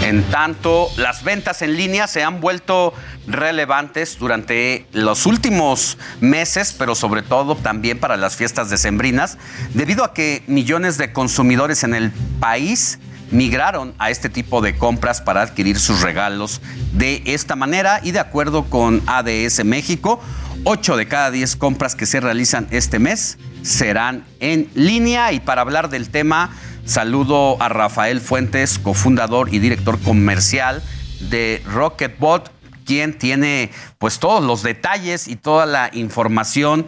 En 0.02 0.22
tanto, 0.24 0.88
las 0.96 1.24
ventas 1.24 1.60
en 1.60 1.76
línea 1.76 2.06
se 2.06 2.22
han 2.22 2.40
vuelto 2.40 2.94
relevantes 3.26 4.16
durante 4.18 4.86
los 4.92 5.26
últimos 5.26 5.98
meses, 6.20 6.74
pero 6.78 6.94
sobre 6.94 7.22
todo 7.22 7.56
también 7.56 7.98
para 7.98 8.16
las 8.16 8.36
fiestas 8.36 8.70
decembrinas, 8.70 9.38
debido 9.74 10.04
a 10.04 10.14
que 10.14 10.42
millones 10.46 10.98
de 10.98 11.12
consumidores 11.12 11.82
en 11.82 11.94
el 11.94 12.12
país 12.40 13.00
migraron 13.30 13.94
a 13.98 14.10
este 14.10 14.28
tipo 14.28 14.60
de 14.60 14.76
compras 14.76 15.20
para 15.20 15.42
adquirir 15.42 15.78
sus 15.78 16.00
regalos 16.00 16.60
de 16.92 17.22
esta 17.26 17.56
manera. 17.56 18.00
Y 18.02 18.12
de 18.12 18.20
acuerdo 18.20 18.64
con 18.70 19.02
ADS 19.06 19.64
México, 19.64 20.20
8 20.64 20.96
de 20.96 21.08
cada 21.08 21.30
10 21.30 21.56
compras 21.56 21.94
que 21.94 22.06
se 22.06 22.20
realizan 22.20 22.68
este 22.70 22.98
mes 22.98 23.38
serán 23.62 24.24
en 24.40 24.70
línea. 24.74 25.32
Y 25.32 25.40
para 25.40 25.60
hablar 25.60 25.90
del 25.90 26.08
tema 26.08 26.50
Saludo 26.88 27.60
a 27.60 27.68
Rafael 27.68 28.18
Fuentes, 28.18 28.78
cofundador 28.78 29.52
y 29.52 29.58
director 29.58 30.00
comercial 30.00 30.82
de 31.20 31.62
Rocketbot, 31.66 32.50
quien 32.86 33.18
tiene 33.18 33.70
pues 33.98 34.18
todos 34.18 34.42
los 34.42 34.62
detalles 34.62 35.28
y 35.28 35.36
toda 35.36 35.66
la 35.66 35.90
información 35.92 36.86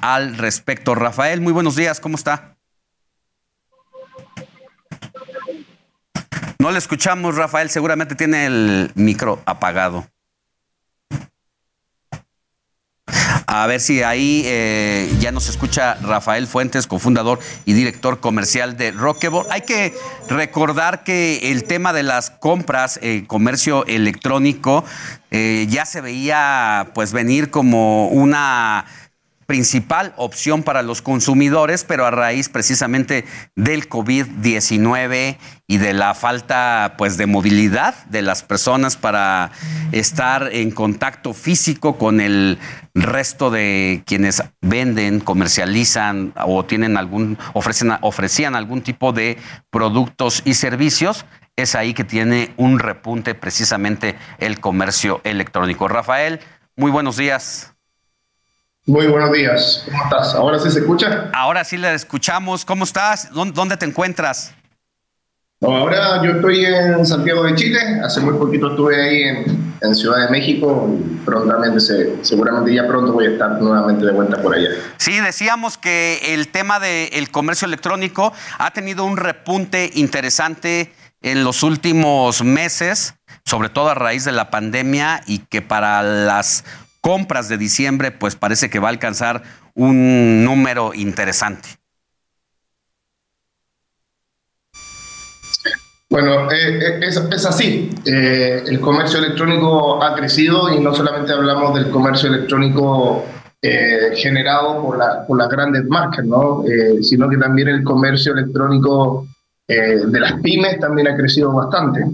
al 0.00 0.36
respecto. 0.36 0.94
Rafael, 0.94 1.40
muy 1.40 1.52
buenos 1.52 1.74
días, 1.74 1.98
¿cómo 1.98 2.14
está? 2.14 2.56
No 6.60 6.70
le 6.70 6.78
escuchamos, 6.78 7.34
Rafael, 7.34 7.68
seguramente 7.68 8.14
tiene 8.14 8.46
el 8.46 8.92
micro 8.94 9.42
apagado. 9.44 10.06
A 13.54 13.66
ver 13.66 13.82
si 13.82 14.02
ahí 14.02 14.44
eh, 14.46 15.14
ya 15.20 15.30
nos 15.30 15.50
escucha 15.50 15.96
Rafael 15.96 16.46
Fuentes, 16.46 16.86
cofundador 16.86 17.38
y 17.66 17.74
director 17.74 18.18
comercial 18.18 18.78
de 18.78 18.92
Rockable. 18.92 19.42
Hay 19.50 19.60
que 19.60 19.92
recordar 20.30 21.04
que 21.04 21.52
el 21.52 21.64
tema 21.64 21.92
de 21.92 22.02
las 22.02 22.30
compras, 22.30 22.98
eh, 23.02 23.24
comercio 23.26 23.84
electrónico, 23.84 24.86
eh, 25.30 25.66
ya 25.68 25.84
se 25.84 26.00
veía 26.00 26.92
pues 26.94 27.12
venir 27.12 27.50
como 27.50 28.08
una 28.08 28.86
principal 29.44 30.14
opción 30.16 30.62
para 30.62 30.80
los 30.80 31.02
consumidores, 31.02 31.84
pero 31.84 32.06
a 32.06 32.10
raíz 32.10 32.48
precisamente 32.48 33.26
del 33.54 33.86
COVID-19 33.86 35.36
y 35.66 35.76
de 35.76 35.92
la 35.92 36.14
falta 36.14 36.94
pues 36.96 37.18
de 37.18 37.26
movilidad 37.26 37.94
de 38.06 38.22
las 38.22 38.42
personas 38.42 38.96
para 38.96 39.50
estar 39.90 40.48
en 40.52 40.70
contacto 40.70 41.34
físico 41.34 41.98
con 41.98 42.22
el 42.22 42.58
resto 42.94 43.50
de 43.50 44.02
quienes 44.06 44.42
venden, 44.60 45.20
comercializan 45.20 46.34
o 46.44 46.64
tienen 46.64 46.96
algún 46.96 47.38
ofrecen 47.54 47.92
ofrecían 48.02 48.54
algún 48.54 48.82
tipo 48.82 49.12
de 49.12 49.38
productos 49.70 50.42
y 50.44 50.54
servicios, 50.54 51.24
es 51.56 51.74
ahí 51.74 51.94
que 51.94 52.04
tiene 52.04 52.52
un 52.56 52.78
repunte 52.78 53.34
precisamente 53.34 54.16
el 54.38 54.60
comercio 54.60 55.20
electrónico. 55.24 55.88
Rafael, 55.88 56.40
muy 56.76 56.90
buenos 56.90 57.16
días. 57.16 57.74
Muy 58.84 59.06
buenos 59.06 59.32
días, 59.32 59.84
¿cómo 59.84 60.02
estás? 60.02 60.34
¿Ahora 60.34 60.58
sí 60.58 60.70
se 60.70 60.80
escucha? 60.80 61.30
Ahora 61.32 61.62
sí 61.62 61.76
le 61.76 61.94
escuchamos. 61.94 62.64
¿Cómo 62.64 62.82
estás? 62.82 63.30
¿Dónde 63.32 63.76
te 63.76 63.86
encuentras? 63.86 64.54
Ahora 65.62 66.22
yo 66.24 66.32
estoy 66.32 66.64
en 66.64 67.06
Santiago 67.06 67.44
de 67.44 67.54
Chile. 67.54 67.78
Hace 68.04 68.20
muy 68.20 68.34
poquito 68.34 68.70
estuve 68.70 69.02
ahí 69.02 69.22
en, 69.22 69.94
Ciudad 69.94 70.26
de 70.26 70.30
México. 70.30 70.96
prontamente, 71.24 71.80
seguramente 72.22 72.72
ya 72.72 72.86
pronto 72.86 73.12
voy 73.12 73.26
a 73.26 73.30
estar 73.30 73.60
nuevamente 73.60 74.06
de 74.06 74.12
vuelta 74.12 74.40
por 74.40 74.54
allá. 74.54 74.70
Sí, 74.96 75.18
decíamos 75.20 75.76
que 75.76 76.34
el 76.34 76.48
tema 76.48 76.78
del 76.78 77.30
comercio 77.30 77.66
electrónico 77.66 78.32
ha 78.58 78.70
tenido 78.70 79.04
un 79.04 79.16
repunte 79.16 79.90
interesante 79.94 80.92
en 81.20 81.44
los 81.44 81.62
últimos 81.62 82.42
meses, 82.44 83.14
sobre 83.44 83.68
todo 83.68 83.90
a 83.90 83.94
raíz 83.94 84.24
de 84.24 84.32
la 84.32 84.50
pandemia 84.50 85.22
y 85.26 85.40
que 85.40 85.62
para 85.62 86.02
las 86.02 86.64
compras 87.00 87.48
de 87.48 87.58
diciembre, 87.58 88.12
pues 88.12 88.36
parece 88.36 88.70
que 88.70 88.78
va 88.78 88.88
a 88.88 88.92
alcanzar 88.92 89.42
un 89.74 90.44
número 90.44 90.94
interesante. 90.94 91.81
Bueno, 96.12 96.50
eh, 96.52 96.78
eh, 96.78 97.00
es, 97.00 97.46
así. 97.46 97.90
Eh, 98.04 98.62
el 98.66 98.80
comercio 98.80 99.18
electrónico 99.18 100.04
ha 100.04 100.14
crecido 100.14 100.70
y 100.70 100.78
no 100.78 100.94
solamente 100.94 101.32
hablamos 101.32 101.74
del 101.74 101.88
comercio 101.90 102.28
electrónico 102.28 103.24
generado 104.14 104.82
por, 104.82 104.98
la, 104.98 105.24
por, 105.24 105.38
las 105.38 105.48
grandes 105.48 105.84
marcas, 105.86 106.24
¿no? 106.24 106.64
sino 107.00 107.28
que 107.28 107.36
también 107.36 107.68
el 107.68 107.84
comercio 107.84 108.32
electrónico 108.32 109.28
de 109.68 110.20
las 110.20 110.32
pymes 110.40 110.80
también 110.80 111.06
ha 111.06 111.16
crecido 111.16 111.52
bastante, 111.52 112.04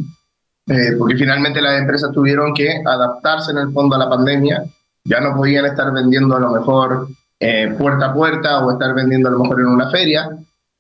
porque 0.99 1.17
finalmente 1.17 1.63
las 1.63 1.81
empresas 1.81 2.13
tuvieron 2.13 2.53
que 2.53 2.83
adaptarse 2.85 3.53
en 3.53 3.59
el 3.59 3.73
fondo 3.73 3.97
a 3.97 3.99
la 3.99 4.11
pandemia 4.11 4.63
ya 5.05 5.21
no 5.21 5.35
podían 5.35 5.65
estar 5.65 5.91
vendiendo 5.91 6.37
a 6.37 6.41
lo 6.41 6.51
mejor 6.51 7.09
eh, 7.41 7.75
puerta 7.79 8.07
a 8.07 8.15
puerta 8.15 8.65
o 8.65 8.73
estar 8.73 8.95
vendiendo 8.95 9.29
a 9.29 9.33
lo 9.33 9.39
mejor 9.39 9.61
en 9.61 9.69
una 9.69 9.91
feria. 9.91 10.29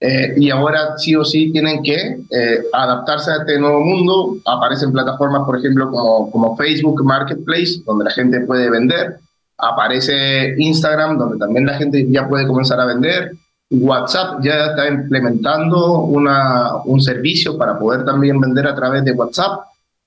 Eh, 0.01 0.35
y 0.37 0.51
ahora 0.51 0.97
sí 0.97 1.17
o 1.17 1.25
sí 1.25 1.51
tienen 1.51 1.83
que 1.83 1.97
eh, 2.31 2.63
adaptarse 2.73 3.33
a 3.33 3.37
este 3.39 3.59
nuevo 3.59 3.81
mundo. 3.81 4.37
Aparecen 4.47 4.93
plataformas, 4.93 5.43
por 5.45 5.59
ejemplo, 5.59 5.91
como, 5.91 6.31
como 6.31 6.57
Facebook 6.57 7.05
Marketplace, 7.05 7.83
donde 7.85 8.05
la 8.05 8.11
gente 8.11 8.41
puede 8.41 8.71
vender. 8.71 9.17
Aparece 9.59 10.55
Instagram, 10.57 11.19
donde 11.19 11.39
también 11.39 11.67
la 11.67 11.75
gente 11.75 12.07
ya 12.09 12.29
puede 12.29 12.47
comenzar 12.47 12.81
a 12.81 12.87
vender. 12.87 13.33
WhatsApp 13.71 14.41
ya 14.43 14.67
está 14.67 14.89
implementando 14.89 16.03
una, 16.03 16.77
un 16.85 17.01
servicio 17.03 17.59
para 17.59 17.79
poder 17.79 18.05
también 18.05 18.41
vender 18.41 18.67
a 18.67 18.75
través 18.75 19.05
de 19.05 19.13
WhatsApp 19.13 19.61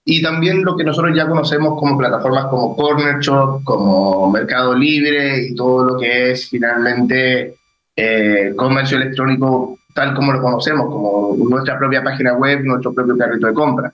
y 0.04 0.22
también 0.22 0.64
lo 0.64 0.76
que 0.76 0.84
nosotros 0.84 1.16
ya 1.16 1.28
conocemos 1.28 1.80
como 1.80 1.98
plataformas 1.98 2.46
como 2.46 2.76
Corner 2.76 3.20
Shop, 3.20 3.64
como 3.64 4.32
Mercado 4.32 4.74
Libre 4.74 5.46
y 5.46 5.56
todo 5.56 5.84
lo 5.84 5.98
que 6.00 6.32
es 6.32 6.50
finalmente 6.50 7.56
eh, 7.96 8.54
comercio 8.56 8.98
electrónico 8.98 9.78
tal 9.94 10.14
como 10.14 10.32
lo 10.32 10.42
conocemos, 10.42 10.88
como 10.88 11.36
nuestra 11.50 11.78
propia 11.78 12.04
página 12.04 12.34
web, 12.34 12.62
nuestro 12.64 12.94
propio 12.94 13.18
carrito 13.18 13.48
de 13.48 13.54
compra. 13.54 13.94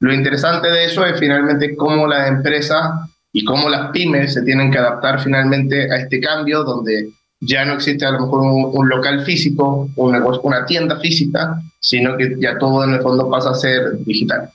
Lo 0.00 0.12
interesante 0.12 0.68
de 0.68 0.84
eso 0.84 1.04
es 1.04 1.18
finalmente 1.18 1.74
cómo 1.74 2.06
las 2.06 2.28
empresas 2.28 3.10
y 3.32 3.44
cómo 3.44 3.68
las 3.68 3.90
pymes 3.90 4.34
se 4.34 4.42
tienen 4.42 4.70
que 4.70 4.78
adaptar 4.78 5.20
finalmente 5.20 5.90
a 5.92 5.96
este 5.96 6.20
cambio 6.20 6.64
donde 6.64 7.10
ya 7.40 7.64
no 7.64 7.74
existe 7.74 8.04
a 8.04 8.10
lo 8.10 8.20
mejor 8.20 8.40
un, 8.40 8.88
local 8.88 9.24
físico, 9.24 9.88
una, 9.96 10.24
una 10.24 10.64
tienda 10.64 10.98
física, 11.00 11.60
sino 11.80 12.16
que 12.16 12.34
ya 12.38 12.58
todo 12.58 12.84
en 12.84 12.94
el 12.94 13.00
fondo 13.02 13.28
pasa 13.28 13.50
a 13.50 13.54
ser 13.54 13.98
digital. 14.04 14.50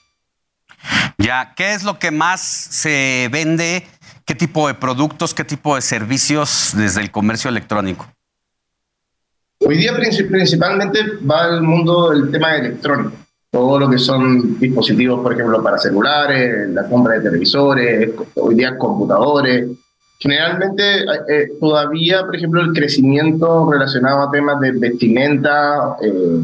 Ya, 1.18 1.54
¿qué 1.56 1.74
es 1.74 1.84
lo 1.84 1.98
que 1.98 2.10
más 2.10 2.40
se 2.40 3.28
vende? 3.30 3.86
¿Qué 4.24 4.34
tipo 4.34 4.66
de 4.66 4.74
productos, 4.74 5.34
qué 5.34 5.44
tipo 5.44 5.76
de 5.76 5.82
servicios 5.82 6.72
desde 6.74 7.00
el 7.00 7.10
comercio 7.10 7.50
electrónico? 7.50 8.08
Hoy 9.64 9.76
día 9.76 9.92
principalmente 9.94 11.00
va 11.28 11.44
al 11.44 11.62
mundo 11.62 12.10
del 12.10 12.30
tema 12.30 12.56
electrónico. 12.56 13.12
Todo 13.50 13.78
lo 13.78 13.90
que 13.90 13.98
son 13.98 14.58
dispositivos, 14.58 15.20
por 15.20 15.34
ejemplo, 15.34 15.62
para 15.62 15.78
celulares, 15.78 16.70
la 16.70 16.88
compra 16.88 17.14
de 17.14 17.20
televisores, 17.20 18.10
hoy 18.34 18.54
día 18.54 18.76
computadores. 18.76 19.68
Generalmente 20.18 20.82
eh, 21.28 21.52
todavía, 21.60 22.24
por 22.24 22.36
ejemplo, 22.36 22.60
el 22.62 22.72
crecimiento 22.72 23.70
relacionado 23.70 24.22
a 24.22 24.30
temas 24.30 24.58
de 24.60 24.72
vestimenta, 24.72 25.96
eh, 26.02 26.40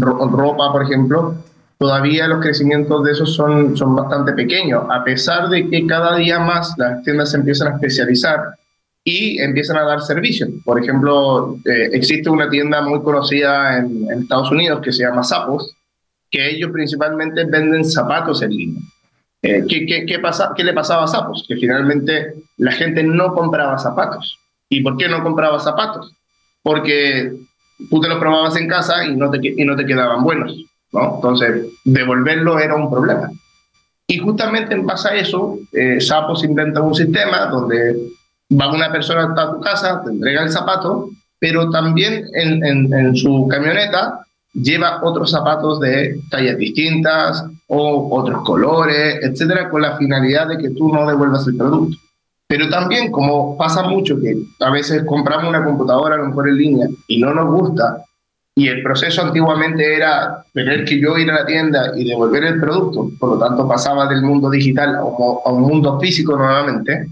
ropa, 0.00 0.72
por 0.72 0.82
ejemplo, 0.82 1.34
todavía 1.78 2.28
los 2.28 2.40
crecimientos 2.40 3.02
de 3.04 3.12
esos 3.12 3.34
son, 3.34 3.76
son 3.76 3.96
bastante 3.96 4.32
pequeños, 4.32 4.84
a 4.90 5.02
pesar 5.02 5.48
de 5.48 5.68
que 5.68 5.86
cada 5.86 6.16
día 6.16 6.38
más 6.38 6.74
las 6.76 7.02
tiendas 7.02 7.30
se 7.30 7.38
empiezan 7.38 7.68
a 7.68 7.74
especializar 7.76 8.54
y 9.04 9.40
empiezan 9.40 9.78
a 9.78 9.84
dar 9.84 10.00
servicios. 10.00 10.50
Por 10.64 10.80
ejemplo, 10.80 11.56
eh, 11.64 11.90
existe 11.92 12.30
una 12.30 12.48
tienda 12.48 12.82
muy 12.82 13.02
conocida 13.02 13.78
en, 13.78 14.06
Estados 14.22 14.50
Unidos 14.50 14.80
que 14.82 14.92
se 14.92 15.02
llama 15.02 15.24
Zappos, 15.24 15.74
que 16.30 16.50
ellos 16.50 16.70
principalmente 16.72 17.44
venden 17.44 17.84
zapatos 17.84 18.42
en 18.42 18.50
línea. 18.50 18.82
Eh, 19.42 19.64
¿qué, 19.68 19.86
qué, 19.86 20.06
qué, 20.06 20.18
pasa, 20.20 20.52
¿Qué 20.56 20.62
le 20.62 20.72
pasaba 20.72 21.04
a 21.04 21.08
Zappos? 21.08 21.44
Que 21.48 21.56
finalmente 21.56 22.34
la 22.58 22.72
gente 22.72 23.02
no 23.02 23.34
compraba 23.34 23.78
zapatos. 23.78 24.38
¿Y 24.68 24.82
por 24.82 24.96
qué 24.96 25.08
no 25.08 25.22
compraba 25.22 25.58
zapatos? 25.58 26.14
Porque 26.62 27.32
tú 27.90 28.00
te 28.00 28.08
los 28.08 28.18
probabas 28.18 28.56
en 28.56 28.68
casa 28.68 29.04
y 29.04 29.16
no 29.16 29.30
te, 29.30 29.40
y 29.42 29.64
no 29.64 29.74
te 29.74 29.84
quedaban 29.84 30.22
buenos. 30.22 30.64
Entonces, 30.92 31.66
devolverlo 31.84 32.58
era 32.58 32.76
un 32.76 32.90
problema. 32.90 33.30
Y 34.06 34.18
justamente 34.18 34.74
en 34.74 34.86
base 34.86 35.08
a 35.08 35.14
eso, 35.16 35.58
eh, 35.72 36.00
Sapos 36.00 36.44
inventa 36.44 36.80
un 36.80 36.94
sistema 36.94 37.46
donde 37.46 37.96
va 38.58 38.72
una 38.72 38.90
persona 38.90 39.28
hasta 39.28 39.52
tu 39.52 39.60
casa, 39.60 40.02
te 40.04 40.10
entrega 40.10 40.42
el 40.42 40.50
zapato, 40.50 41.10
pero 41.38 41.70
también 41.70 42.26
en, 42.34 43.16
su 43.16 43.48
camioneta 43.48 44.20
lleva 44.52 45.00
otros 45.02 45.30
zapatos 45.30 45.80
de 45.80 46.20
tallas 46.30 46.56
distintas 46.56 47.44
o 47.66 48.08
otros 48.16 48.42
colores, 48.44 49.18
etcétera, 49.22 49.68
con 49.68 49.82
la 49.82 49.96
finalidad 49.96 50.48
de 50.48 50.58
que 50.58 50.70
tú 50.70 50.92
no 50.92 51.06
devuelvas 51.06 51.46
el 51.46 51.56
producto. 51.56 51.96
Pero 52.46 52.68
también, 52.68 53.10
como 53.10 53.56
pasa 53.56 53.82
mucho 53.84 54.20
que 54.20 54.36
a 54.60 54.70
veces 54.70 55.04
compramos 55.06 55.48
una 55.48 55.64
computadora 55.64 56.16
a 56.16 56.18
lo 56.18 56.26
mejor 56.26 56.48
en 56.48 56.56
línea 56.56 56.88
y 57.08 57.20
no 57.20 57.32
nos 57.32 57.50
gusta 57.50 58.04
y 58.54 58.68
el 58.68 58.82
proceso 58.82 59.22
antiguamente 59.22 59.96
era 59.96 60.44
tener 60.52 60.84
que 60.84 61.00
yo 61.00 61.16
ir 61.16 61.30
a 61.30 61.40
la 61.40 61.46
tienda 61.46 61.92
y 61.96 62.04
devolver 62.04 62.44
el 62.44 62.60
producto, 62.60 63.10
por 63.18 63.30
lo 63.30 63.38
tanto 63.38 63.66
pasaba 63.66 64.06
del 64.06 64.22
mundo 64.22 64.50
digital 64.50 64.96
a 64.96 65.04
un 65.04 65.62
mundo 65.62 65.98
físico 65.98 66.36
nuevamente. 66.36 67.06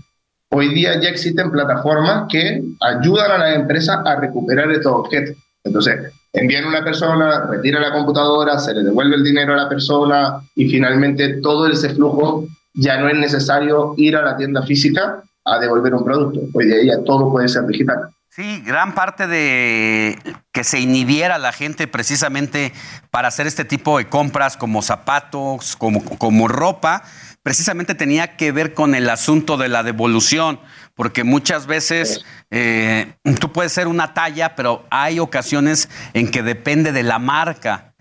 Hoy 0.53 0.75
día 0.75 1.01
ya 1.01 1.11
existen 1.11 1.53
plataformas 1.53 2.25
que 2.29 2.61
ayudan 2.81 3.31
a 3.31 3.39
las 3.39 3.55
empresas 3.55 4.01
a 4.05 4.17
recuperar 4.17 4.69
estos 4.73 4.93
objetos. 4.93 5.37
Entonces, 5.63 6.13
envían 6.33 6.65
a 6.65 6.69
una 6.69 6.85
persona, 6.85 7.47
retira 7.49 7.79
la 7.79 7.93
computadora, 7.93 8.59
se 8.59 8.75
le 8.75 8.83
devuelve 8.83 9.15
el 9.15 9.23
dinero 9.23 9.53
a 9.53 9.57
la 9.57 9.69
persona 9.69 10.41
y 10.57 10.69
finalmente 10.69 11.41
todo 11.41 11.69
ese 11.69 11.91
flujo 11.91 12.49
ya 12.75 12.99
no 12.99 13.09
es 13.09 13.17
necesario 13.17 13.95
ir 13.97 14.17
a 14.17 14.23
la 14.23 14.37
tienda 14.37 14.63
física 14.63 15.23
a 15.45 15.59
devolver 15.61 15.95
un 15.95 16.05
producto. 16.05 16.41
Hoy 16.53 16.67
día 16.67 16.97
ya 16.97 17.05
todo 17.05 17.31
puede 17.31 17.47
ser 17.47 17.65
digital. 17.67 18.09
Sí, 18.29 18.63
gran 18.65 18.95
parte 18.95 19.27
de 19.27 20.19
que 20.53 20.65
se 20.65 20.81
inhibiera 20.81 21.39
la 21.39 21.53
gente 21.53 21.87
precisamente 21.87 22.73
para 23.11 23.29
hacer 23.29 23.47
este 23.47 23.65
tipo 23.65 23.99
de 23.99 24.09
compras 24.09 24.57
como 24.57 24.83
zapatos, 24.83 25.77
como, 25.77 26.05
como 26.05 26.47
ropa, 26.47 27.03
precisamente 27.43 27.95
tenía 27.95 28.37
que 28.37 28.53
ver 28.53 28.75
con 28.75 28.95
el 28.95 29.09
asunto 29.09 29.57
de 29.57 29.69
la 29.69 29.83
devolución, 29.83 30.61
porque 30.95 31.25
muchas 31.25 31.67
veces 31.67 32.25
eh, 32.51 33.15
tú 33.41 33.53
puedes 33.53 33.73
ser 33.73 33.89
una 33.89 34.15
talla, 34.15 34.55
pero 34.57 34.87
hay 34.91 35.19
ocasiones 35.19 35.89
en 36.13 36.31
que 36.31 36.43
depende 36.43 36.93
de 36.93 37.03
la 37.03 37.19
marca 37.19 37.95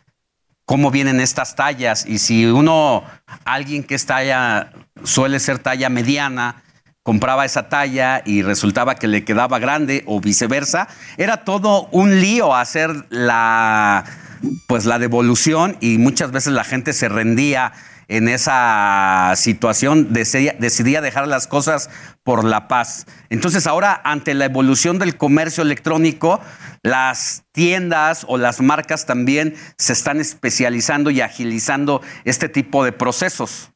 cómo 0.65 0.91
vienen 0.91 1.19
estas 1.19 1.55
tallas. 1.55 2.05
Y 2.05 2.19
si 2.19 2.45
uno, 2.45 3.03
alguien 3.45 3.83
que 3.83 3.95
es 3.95 4.05
talla, 4.05 4.71
suele 5.03 5.39
ser 5.39 5.59
talla 5.59 5.89
mediana, 5.89 6.61
compraba 7.01 7.45
esa 7.45 7.69
talla 7.69 8.21
y 8.23 8.43
resultaba 8.43 8.93
que 8.93 9.07
le 9.07 9.25
quedaba 9.25 9.57
grande 9.57 10.03
o 10.05 10.21
viceversa, 10.21 10.87
era 11.17 11.37
todo 11.37 11.87
un 11.91 12.21
lío 12.21 12.55
hacer 12.55 12.91
la 13.09 14.05
pues 14.67 14.85
la 14.85 14.99
devolución 14.99 15.75
y 15.81 15.97
muchas 15.97 16.31
veces 16.31 16.53
la 16.53 16.63
gente 16.63 16.93
se 16.93 17.09
rendía 17.09 17.73
en 18.10 18.28
esa 18.28 19.34
situación, 19.36 20.12
decidía, 20.12 21.01
dejar 21.01 21.28
las 21.28 21.47
cosas 21.47 21.89
por 22.24 22.43
la 22.43 22.68
paz. 22.68 23.05
Entonces 23.30 23.68
ahora, 23.68 24.01
ante 24.03 24.34
la 24.34 24.45
evolución 24.45 24.97
del 24.97 25.16
comercio 25.16 25.64
electrónico, 25.64 26.41
las 26.82 27.43
tiendas 27.51 28.26
o 28.28 28.38
las 28.38 28.62
marcas 28.62 29.05
también 29.05 29.53
se 29.78 29.93
están 29.93 30.20
especializando 30.20 31.12
y 31.12 31.22
agilizando 31.22 32.01
este 32.26 32.49
tipo 32.49 32.84
de 32.84 32.91
procesos. 32.91 33.72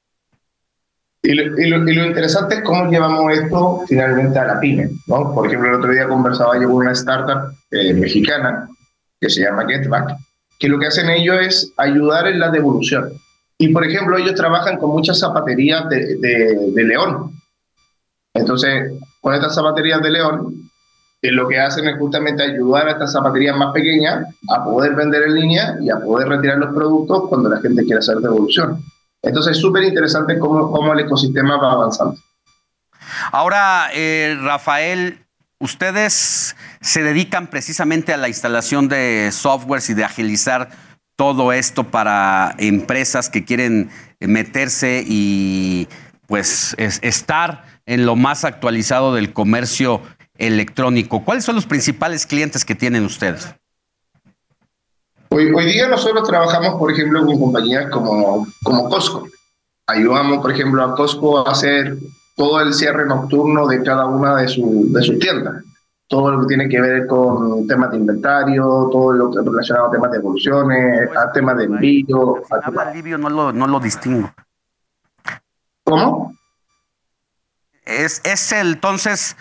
Y 1.21 1.35
lo, 1.35 1.77
interesante 2.05 2.55
es 2.55 2.63
cómo 2.63 2.91
llevamos 2.91 3.31
esto 3.31 3.83
finalmente 3.87 4.37
a 4.39 4.45
la 4.45 4.59
pyme. 4.59 4.89
¿no? 5.07 5.33
Por 5.33 5.47
ejemplo, 5.47 5.69
el 5.69 5.75
otro 5.75 5.91
día 5.91 6.07
conversaba 6.07 6.59
yo 6.59 6.67
con 6.67 6.77
una 6.77 6.91
startup 6.91 7.55
eh, 7.71 7.93
mexicana 7.93 8.67
que 9.21 9.29
se 9.29 9.41
llama 9.41 9.65
GetBack, 9.65 10.17
que 10.59 10.67
lo 10.67 10.79
que 10.79 10.87
hacen 10.87 11.09
ellos 11.09 11.37
es 11.39 11.73
ayudar 11.77 12.27
en 12.27 12.39
la 12.39 12.49
devolución. 12.49 13.13
Y 13.57 13.69
por 13.69 13.85
ejemplo, 13.85 14.17
ellos 14.17 14.35
trabajan 14.35 14.77
con 14.77 14.91
muchas 14.91 15.19
zapaterías 15.19 15.87
de, 15.89 16.17
de, 16.17 16.83
León. 16.83 17.31
Entonces, 18.33 18.93
con 19.21 19.33
estas 19.33 19.55
zapaterías 19.55 20.01
de 20.01 20.09
León, 20.09 20.69
eh, 21.21 21.31
lo 21.31 21.47
que 21.47 21.59
hacen 21.59 21.87
es 21.87 21.97
justamente 21.97 22.43
ayudar 22.43 22.87
a 22.87 22.91
estas 22.91 23.13
zapaterías 23.13 23.55
más 23.55 23.71
pequeñas 23.71 24.27
a 24.49 24.63
poder 24.63 24.95
vender 24.95 25.23
en 25.23 25.35
línea 25.35 25.77
y 25.79 25.89
a 25.89 25.99
poder 25.99 26.27
retirar 26.27 26.57
los 26.57 26.73
productos 26.73 27.29
cuando 27.29 27.49
la 27.49 27.61
gente 27.61 27.83
quiere 27.83 27.99
hacer 27.99 28.17
devolución. 28.17 28.83
Entonces 29.21 29.55
es 29.55 29.61
súper 29.61 29.83
interesante 29.83 30.37
cómo, 30.37 30.69
cómo, 30.71 30.91
el 30.91 30.99
ecosistema 30.99 31.55
va 31.57 31.71
avanzando. 31.71 32.17
Ahora, 33.31 33.89
eh, 33.93 34.37
Rafael, 34.41 35.19
ustedes 35.59 36.57
se 36.81 37.03
dedican 37.03 37.47
precisamente 37.47 38.13
a 38.13 38.17
la 38.17 38.27
instalación 38.27 38.89
de 38.89 39.29
softwares 39.31 39.89
y 39.89 39.93
de 39.93 40.03
agilizar 40.03 40.69
todo 41.23 41.53
esto 41.53 41.85
para 41.85 42.53
empresas 42.57 43.29
que 43.29 43.45
quieren 43.45 43.89
meterse 44.19 45.05
y 45.07 45.87
pues 46.27 46.75
estar 46.77 47.63
en 47.85 48.05
lo 48.05 48.17
más 48.17 48.43
actualizado 48.43 49.13
del 49.13 49.31
comercio 49.31 50.01
electrónico. 50.37 51.23
¿Cuáles 51.23 51.45
son 51.45 51.55
los 51.55 51.65
principales 51.65 52.25
clientes 52.25 52.65
que 52.65 52.75
tienen 52.75 53.05
ustedes? 53.05 53.55
Hoy, 55.29 55.65
día 55.65 55.87
nosotros 55.87 56.27
trabajamos, 56.27 56.77
por 56.77 56.91
ejemplo, 56.91 57.25
con 57.25 57.39
compañías 57.39 57.89
como, 57.89 58.45
como 58.61 58.89
Costco. 58.89 59.25
Ayudamos, 59.87 60.39
por 60.39 60.51
ejemplo, 60.51 60.83
a 60.83 60.93
Costco 60.93 61.47
a 61.47 61.51
hacer 61.51 61.95
todo 62.35 62.59
el 62.59 62.73
cierre 62.73 63.05
nocturno 63.05 63.65
de 63.65 63.81
cada 63.81 64.07
una 64.07 64.35
de 64.35 64.49
sus 64.49 65.19
tiendas. 65.19 65.63
Todo 66.13 66.31
lo 66.31 66.41
que 66.41 66.45
tiene 66.45 66.69
que 66.69 66.79
ver 66.79 67.07
con 67.07 67.65
temas 67.65 67.89
de 67.89 67.97
inventario, 67.97 68.87
todo 68.91 69.13
lo 69.13 69.31
que 69.31 69.39
relacionado 69.43 69.87
a 69.87 69.91
temas 69.91 70.11
de 70.11 70.17
evoluciones, 70.17 71.09
a 71.17 71.31
temas 71.31 71.57
de 71.57 71.63
envío. 71.63 72.35
A 72.51 72.59
temas... 72.59 72.87
alivio 72.87 73.17
no 73.17 73.29
lo, 73.31 73.51
no 73.51 73.65
lo 73.65 73.79
distingo. 73.79 74.31
¿Cómo? 75.83 76.35
Es, 77.83 78.21
es 78.23 78.51
el, 78.51 78.73
entonces, 78.73 79.35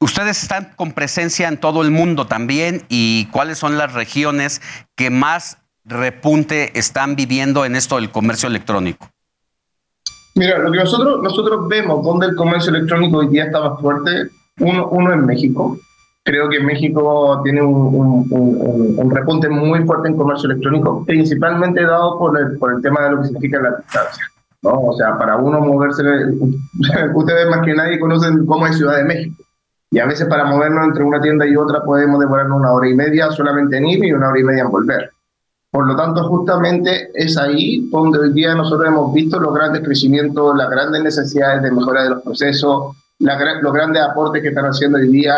Ustedes 0.00 0.40
están 0.44 0.72
con 0.76 0.92
presencia 0.92 1.48
en 1.48 1.58
todo 1.58 1.82
el 1.82 1.90
mundo 1.90 2.28
también 2.28 2.84
y 2.88 3.26
cuáles 3.32 3.58
son 3.58 3.76
las 3.76 3.92
regiones 3.92 4.62
que 4.94 5.10
más 5.10 5.58
repunte 5.84 6.78
están 6.78 7.16
viviendo 7.16 7.64
en 7.64 7.74
esto 7.74 7.96
del 7.96 8.12
comercio 8.12 8.48
electrónico. 8.48 9.08
Mira, 10.36 10.58
lo 10.58 10.70
que 10.70 10.78
nosotros, 10.78 11.20
nosotros 11.20 11.66
vemos 11.66 12.04
donde 12.04 12.28
el 12.28 12.36
comercio 12.36 12.70
electrónico 12.70 13.18
hoy 13.18 13.26
día 13.26 13.46
está 13.46 13.60
más 13.60 13.80
fuerte, 13.80 14.30
uno, 14.60 14.86
uno 14.90 15.12
en 15.12 15.26
México. 15.26 15.76
Creo 16.28 16.46
que 16.50 16.60
México 16.60 17.40
tiene 17.42 17.62
un, 17.62 18.26
un, 18.30 19.10
repunte 19.10 19.48
muy 19.48 19.82
fuerte 19.86 20.08
en 20.08 20.16
comercio 20.18 20.50
electrónico, 20.50 21.02
principalmente 21.06 21.82
dado 21.82 22.18
por 22.18 22.38
el, 22.38 22.58
por 22.58 22.74
el 22.74 22.82
tema 22.82 23.04
de 23.04 23.10
lo 23.12 23.20
que 23.22 23.28
significa 23.28 23.58
la 23.62 23.76
distancia. 23.78 24.24
¿no? 24.60 24.72
O 24.72 24.92
sea, 24.94 25.16
para 25.16 25.36
uno 25.36 25.58
moverse, 25.60 26.02
ustedes 27.14 27.48
más 27.48 27.64
que 27.64 27.72
nadie 27.72 27.98
conocen 27.98 28.44
cómo 28.44 28.66
es 28.66 28.76
Ciudad 28.76 28.98
de 28.98 29.04
México. 29.04 29.42
Y 29.90 30.00
a 30.00 30.04
veces 30.04 30.26
para 30.26 30.44
movernos 30.44 30.88
entre 30.88 31.02
una 31.02 31.18
tienda 31.22 31.46
y 31.46 31.56
otra 31.56 31.82
podemos 31.82 32.20
demorarnos 32.20 32.58
una 32.58 32.72
hora 32.72 32.90
y 32.90 32.94
media 32.94 33.30
solamente 33.30 33.78
en 33.78 33.86
ir 33.86 34.04
y 34.04 34.12
una 34.12 34.28
hora 34.28 34.38
y 34.38 34.44
media 34.44 34.64
en 34.64 34.70
volver. 34.70 35.10
Por 35.70 35.86
lo 35.86 35.96
tanto, 35.96 36.28
justamente 36.28 37.10
es 37.14 37.38
ahí 37.38 37.88
donde 37.88 38.18
hoy 38.18 38.34
día 38.34 38.54
nosotros 38.54 38.86
hemos 38.86 39.14
visto 39.14 39.40
los 39.40 39.54
grandes 39.54 39.82
crecimientos, 39.82 40.54
las 40.58 40.68
grandes 40.68 41.02
necesidades 41.02 41.62
de 41.62 41.72
mejora 41.72 42.02
de 42.02 42.10
los 42.10 42.22
procesos, 42.22 42.97
los 43.18 43.72
grandes 43.72 44.02
aportes 44.02 44.42
que 44.42 44.48
están 44.48 44.66
haciendo 44.66 44.98
hoy 44.98 45.08
día 45.08 45.34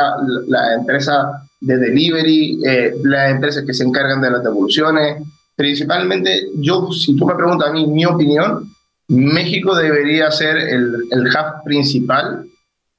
las 0.47 0.79
empresas 0.79 1.27
de 1.61 1.77
delivery, 1.77 2.61
eh, 2.65 2.95
las 3.05 3.31
empresas 3.31 3.65
que 3.65 3.75
se 3.75 3.85
encargan 3.85 4.21
de 4.21 4.31
las 4.31 4.43
devoluciones. 4.43 5.23
Principalmente, 5.57 6.49
yo, 6.57 6.91
si 6.93 7.17
tú 7.17 7.27
me 7.27 7.35
preguntas 7.35 7.69
a 7.69 7.73
mí 7.73 7.87
mi 7.87 8.05
opinión, 8.05 8.71
México 9.09 9.75
debería 9.75 10.31
ser 10.31 10.57
el, 10.57 10.95
el 11.11 11.27
hub 11.27 11.65
principal 11.65 12.47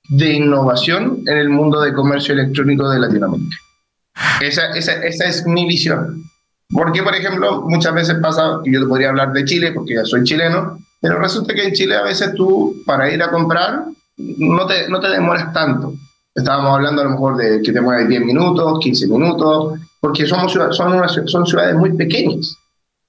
de 0.10 0.34
innovación 0.34 1.24
en 1.26 1.38
el 1.38 1.50
mundo 1.50 1.80
de 1.82 1.94
comercio 1.94 2.34
electrónico 2.34 2.90
de 2.90 3.00
Latinoamérica. 3.00 3.56
Esa, 4.42 4.72
esa, 4.72 4.94
esa 5.04 5.26
es 5.26 5.46
mi 5.46 5.66
visión. 5.68 6.24
Porque, 6.70 7.04
por 7.04 7.16
ejemplo, 7.16 7.64
muchas 7.68 7.94
veces 7.94 8.16
pasa, 8.22 8.60
y 8.64 8.74
yo 8.74 8.82
te 8.82 8.88
podría 8.88 9.10
hablar 9.10 9.32
de 9.34 9.46
Chile, 9.46 9.72
porque 9.74 9.96
ya 9.96 10.06
soy 10.06 10.24
chileno, 10.24 10.80
pero 11.00 11.20
resulta 11.20 11.54
que 11.54 11.68
en 11.68 11.74
Chile 11.74 11.96
a 11.96 12.04
veces 12.04 12.34
tú, 12.34 12.82
para 12.86 13.12
ir 13.12 13.22
a 13.24 13.30
comprar, 13.30 13.86
no 14.38 14.65
te, 14.67 14.89
no 14.89 14.99
te 14.99 15.09
demoras 15.09 15.51
tanto. 15.53 15.93
Estábamos 16.34 16.76
hablando 16.76 17.01
a 17.01 17.05
lo 17.05 17.11
mejor 17.11 17.38
de 17.38 17.61
que 17.61 17.72
te 17.72 17.82
mueves 17.82 18.07
10 18.07 18.26
minutos, 18.26 18.80
15 18.80 19.07
minutos, 19.07 19.80
porque 19.99 20.26
somos 20.26 20.53
son, 20.53 21.28
son 21.28 21.45
ciudades 21.45 21.76
muy 21.76 21.93
pequeñas. 21.93 22.55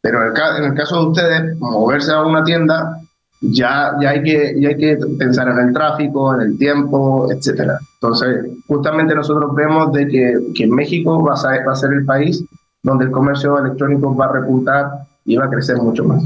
Pero 0.00 0.22
en 0.22 0.64
el, 0.64 0.74
caso 0.74 1.00
de 1.00 1.06
ustedes, 1.06 1.58
moverse 1.58 2.10
a 2.10 2.22
una 2.22 2.42
tienda 2.42 2.98
ya, 3.40 3.92
ya, 4.00 4.10
hay 4.10 4.22
que, 4.22 4.54
ya 4.60 4.70
hay 4.70 4.76
que 4.76 4.98
pensar 5.18 5.48
en 5.48 5.58
el 5.58 5.72
tráfico, 5.72 6.34
en 6.34 6.40
el 6.40 6.58
tiempo, 6.58 7.28
etcétera. 7.30 7.78
Entonces, 7.94 8.46
justamente 8.66 9.14
nosotros 9.14 9.54
vemos 9.54 9.92
de 9.92 10.08
que, 10.08 10.38
que 10.54 10.66
México 10.66 11.22
va 11.22 11.34
a, 11.34 11.64
va 11.64 11.72
a 11.72 11.76
ser 11.76 11.92
el 11.92 12.04
país 12.04 12.44
donde 12.82 13.04
el 13.04 13.10
comercio 13.12 13.58
electrónico 13.58 14.14
va 14.14 14.26
a 14.26 14.32
repuntar 14.32 14.90
y 15.24 15.36
va 15.36 15.44
a 15.44 15.50
crecer 15.50 15.76
mucho 15.76 16.04
más. 16.04 16.22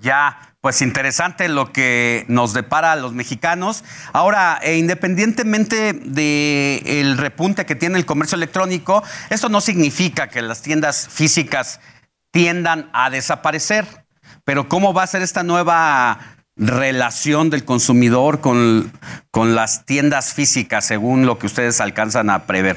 Ya, 0.00 0.51
pues 0.62 0.80
interesante 0.80 1.48
lo 1.48 1.72
que 1.72 2.24
nos 2.28 2.54
depara 2.54 2.92
a 2.92 2.96
los 2.96 3.12
mexicanos. 3.12 3.82
Ahora, 4.12 4.60
e 4.62 4.78
independientemente 4.78 5.92
del 5.92 6.82
el 6.86 7.18
repunte 7.18 7.66
que 7.66 7.74
tiene 7.74 7.98
el 7.98 8.06
comercio 8.06 8.36
electrónico, 8.36 9.02
esto 9.28 9.48
no 9.48 9.60
significa 9.60 10.28
que 10.28 10.40
las 10.40 10.62
tiendas 10.62 11.08
físicas 11.08 11.80
tiendan 12.30 12.88
a 12.92 13.10
desaparecer. 13.10 13.84
Pero 14.44 14.68
¿cómo 14.68 14.94
va 14.94 15.02
a 15.02 15.08
ser 15.08 15.22
esta 15.22 15.42
nueva 15.42 16.20
relación 16.56 17.50
del 17.50 17.64
consumidor 17.64 18.40
con, 18.40 18.92
con 19.32 19.56
las 19.56 19.84
tiendas 19.84 20.32
físicas, 20.32 20.86
según 20.86 21.26
lo 21.26 21.40
que 21.40 21.46
ustedes 21.46 21.80
alcanzan 21.80 22.30
a 22.30 22.46
prever? 22.46 22.76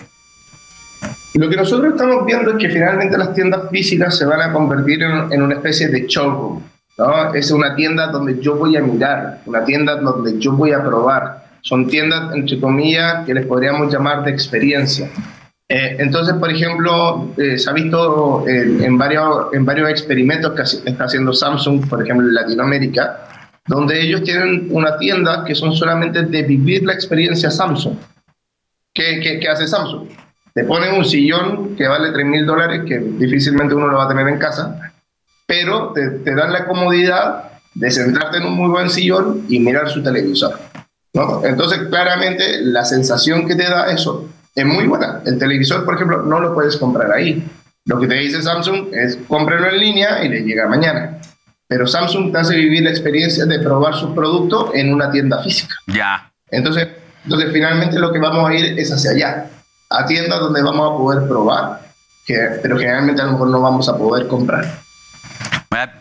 Lo 1.36 1.50
que 1.50 1.56
nosotros 1.56 1.94
estamos 1.94 2.26
viendo 2.26 2.52
es 2.52 2.58
que 2.58 2.70
finalmente 2.70 3.16
las 3.16 3.36
tiendas 3.36 3.70
físicas 3.70 4.18
se 4.18 4.26
van 4.26 4.42
a 4.42 4.52
convertir 4.52 5.04
en, 5.04 5.42
una 5.42 5.54
especie 5.54 5.90
de 5.90 6.08
showroom. 6.08 6.64
¿No? 6.98 7.34
Es 7.34 7.52
una 7.52 7.76
tienda 7.76 8.08
donde 8.08 8.40
yo 8.40 8.56
voy 8.56 8.76
a 8.78 8.82
mirar, 8.82 9.42
una 9.46 9.64
tienda 9.64 9.96
donde 9.96 10.40
yo 10.40 10.54
voy 10.54 10.72
a 10.72 10.84
probar. 10.84 11.46
Son 11.62 11.88
tiendas, 11.88 12.34
entre 12.36 12.60
comillas, 12.60 13.26
que 13.26 13.34
les 13.34 13.46
podríamos 13.46 13.92
llamar 13.92 14.24
de 14.24 14.32
experiencia. 14.32 15.10
Eh, 15.68 15.98
entonces, 15.98 16.36
por 16.36 16.52
ejemplo, 16.52 17.34
eh, 17.38 17.58
se 17.58 17.70
ha 17.70 17.74
visto 17.74 18.48
en, 18.48 18.98
varios, 18.98 19.48
en 19.52 19.66
varios 19.66 19.90
experimentos 19.90 20.54
que 20.54 20.90
está 20.90 21.06
haciendo 21.06 21.34
Samsung, 21.34 21.90
por 21.90 22.04
ejemplo, 22.04 22.28
en 22.28 22.36
Latinoamérica, 22.36 23.28
donde 23.68 24.00
ellos 24.00 24.22
tienen 24.24 24.68
una 24.70 24.98
tienda 24.98 25.44
que 25.44 25.56
son 25.56 25.74
solamente 25.74 26.22
de 26.24 26.44
vivir 26.44 26.84
la 26.84 26.94
experiencia 26.94 27.50
Samsung. 27.50 27.96
¿Qué, 28.94 29.20
qué, 29.42 29.48
hace 29.50 29.68
Samsung? 29.68 30.08
Te 30.54 30.64
ponen 30.64 30.94
un 30.94 31.04
sillón 31.04 31.76
que 31.76 31.88
vale 31.88 32.12
3 32.12 32.26
mil 32.26 32.46
dólares, 32.46 32.84
que 32.88 33.00
difícilmente 33.00 33.74
uno 33.74 33.88
lo 33.88 33.98
va 33.98 34.06
a 34.06 34.08
tener 34.08 34.28
en 34.28 34.38
casa, 34.38 34.85
pero 35.46 35.92
te, 35.94 36.10
te, 36.10 36.36
dan 36.36 36.54
la 36.54 36.66
comodidad 36.66 37.52
de 37.74 37.92
sentarte 37.92 38.38
en 38.38 38.46
un 38.46 38.54
muy 38.54 38.70
buen 38.70 38.90
sillón 38.90 39.46
y 39.50 39.60
mirar 39.60 39.90
su 39.90 40.02
televisor. 40.02 40.58
¿no? 41.14 41.46
Entonces, 41.46 41.88
claramente, 41.90 42.62
la 42.62 42.84
sensación 42.86 43.48
que 43.48 43.56
te 43.56 43.64
da 43.64 43.92
eso 43.92 44.30
es 44.56 44.66
muy 44.66 44.88
buena. 44.88 45.22
El 45.26 45.38
televisor, 45.38 45.86
por 45.86 45.96
ejemplo, 45.96 46.24
no 46.24 46.40
lo 46.40 46.54
puedes 46.54 46.78
comprar 46.78 47.12
ahí. 47.12 47.46
Lo 47.86 48.00
que 48.00 48.08
te 48.08 48.16
dice 48.16 48.42
Samsung 48.42 48.88
es 48.94 49.18
cómprelo 49.28 49.70
en 49.70 49.80
línea 49.80 50.24
y 50.24 50.30
le 50.30 50.42
llega 50.42 50.68
mañana. 50.68 51.20
pero 51.68 51.88
Samsung 51.88 52.32
te 52.32 52.38
hace 52.38 52.56
vivir 52.56 52.84
la 52.84 52.92
experiencia 52.92 53.46
de 53.46 53.60
probar 53.60 53.96
su 53.96 54.14
producto 54.14 54.72
en 54.74 54.94
una 54.94 55.12
tienda 55.12 55.42
física. 55.44 55.76
Ya. 55.88 56.32
Entonces, 56.52 56.88
entonces 57.24 57.52
finalmente 57.52 58.00
lo 58.00 58.14
que 58.14 58.20
vamos 58.20 58.50
a 58.50 58.54
ir 58.54 58.80
es 58.80 58.92
hacia 58.92 59.12
allá, 59.12 59.50
a 59.90 60.06
tiendas 60.06 60.40
donde 60.40 60.62
vamos 60.62 60.94
a 60.94 60.98
poder 60.98 61.28
probar, 61.28 61.82
que, 62.26 62.36
pero 62.62 62.78
generalmente 62.78 63.22
a 63.22 63.26
lo 63.26 63.32
mejor 63.34 63.50
no 63.50 63.62
vamos 63.62 63.90
a 63.90 63.98
poder 63.98 64.28
comprar. 64.28 64.80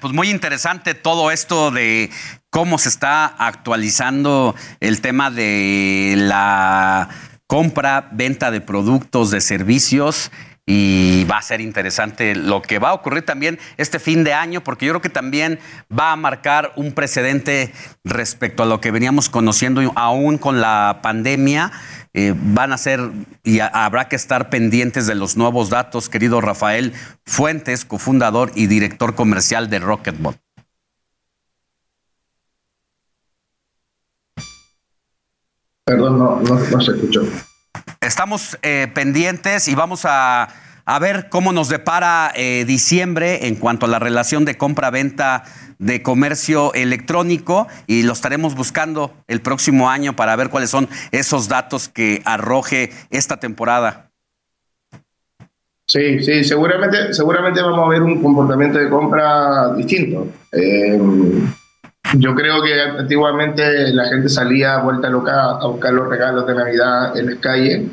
Pues 0.01 0.13
muy 0.13 0.31
interesante 0.31 0.95
todo 0.95 1.33
esto 1.33 1.73
de 1.73 2.11
cómo 2.51 2.79
se 2.79 2.89
está 2.89 3.27
actualizando 3.27 4.55
el 4.79 5.01
tema 5.01 5.33
de 5.33 6.15
la 6.17 7.09
compra, 7.49 8.09
venta 8.13 8.53
de 8.53 8.61
productos, 8.61 9.33
de 9.33 9.41
servicios 9.41 10.31
y 10.65 11.25
va 11.25 11.39
a 11.39 11.43
ser 11.43 11.61
interesante 11.61 12.37
lo 12.37 12.63
que 12.63 12.79
va 12.79 12.91
a 12.91 12.95
ocurrir 12.95 13.25
también 13.25 13.59
este 13.77 13.99
fin 13.99 14.23
de 14.23 14.33
año, 14.33 14.63
porque 14.63 14.87
yo 14.87 14.93
creo 14.93 15.03
que 15.03 15.11
también 15.11 15.59
va 15.91 16.13
a 16.13 16.17
marcar 16.17 16.73
un 16.77 16.93
precedente 16.93 17.73
respecto 18.05 18.63
a 18.63 18.67
lo 18.67 18.81
que 18.81 18.93
veníamos 18.93 19.29
conociendo 19.29 19.93
aún 19.97 20.39
con 20.39 20.61
la 20.61 21.01
pandemia. 21.03 21.73
Eh, 22.17 22.33
van 22.37 22.73
a 22.73 22.79
ser 22.79 23.11
y 23.43 23.59
habrá 23.59 24.09
que 24.09 24.15
estar 24.15 24.49
pendientes 24.49 25.09
de 25.09 25.17
los 25.17 25.37
nuevos 25.37 25.69
datos, 25.69 26.09
querido 26.09 26.41
Rafael 26.41 26.93
Fuentes, 27.27 27.85
cofundador 27.85 28.53
y 28.55 28.69
director 28.69 29.17
comercial 29.17 29.69
de 29.69 29.81
Rocketbot. 29.81 30.39
Perdón, 35.85 36.19
no, 36.19 36.41
no, 36.41 36.81
se 36.81 36.93
escuchó. 36.93 37.23
Estamos 38.01 38.57
eh, 38.63 38.89
pendientes 38.95 39.67
y 39.67 39.75
vamos 39.75 40.03
a, 40.05 40.49
ver 41.01 41.29
cómo 41.31 41.53
nos 41.53 41.69
depara 41.69 42.33
eh, 42.35 42.65
diciembre 42.67 43.47
en 43.47 43.57
cuanto 43.57 43.87
a 43.87 43.89
la 43.89 43.99
relación 43.99 44.45
de 44.45 44.57
compra-venta 44.57 45.45
de 45.79 46.03
comercio 46.03 46.73
electrónico 46.75 47.67
y 47.87 48.03
lo 48.03 48.13
estaremos 48.13 48.55
buscando 48.55 49.13
el 49.27 49.41
próximo 49.41 49.91
año 49.91 50.15
para 50.17 50.37
ver 50.37 50.51
cuáles 50.51 50.71
son 50.71 50.89
esos 51.11 51.49
datos 51.49 51.89
que 51.89 52.23
arroje 52.25 52.91
esta 53.11 53.39
temporada. 53.39 54.11
Sí, 55.87 56.23
sí, 56.23 56.45
seguramente, 56.45 57.13
seguramente 57.13 57.61
vamos 57.61 57.87
a 57.87 57.89
ver 57.91 58.03
un 58.03 58.23
comportamiento 58.23 58.79
de 58.79 58.89
compra 58.89 59.75
distinto. 59.75 60.29
Eh, 60.53 60.99
yo 62.19 62.35
creo 62.35 62.63
que 62.63 62.81
antiguamente 62.81 63.93
la 63.93 64.07
gente 64.07 64.29
salía 64.29 64.77
a 64.77 64.83
vuelta 64.83 65.09
loca 65.09 65.59
a 65.61 65.67
buscar 65.67 65.93
los 65.93 66.09
regalos 66.09 66.47
de 66.47 66.55
Navidad 66.55 67.17
en 67.19 67.27
la 67.27 67.41
calle, 67.41 67.89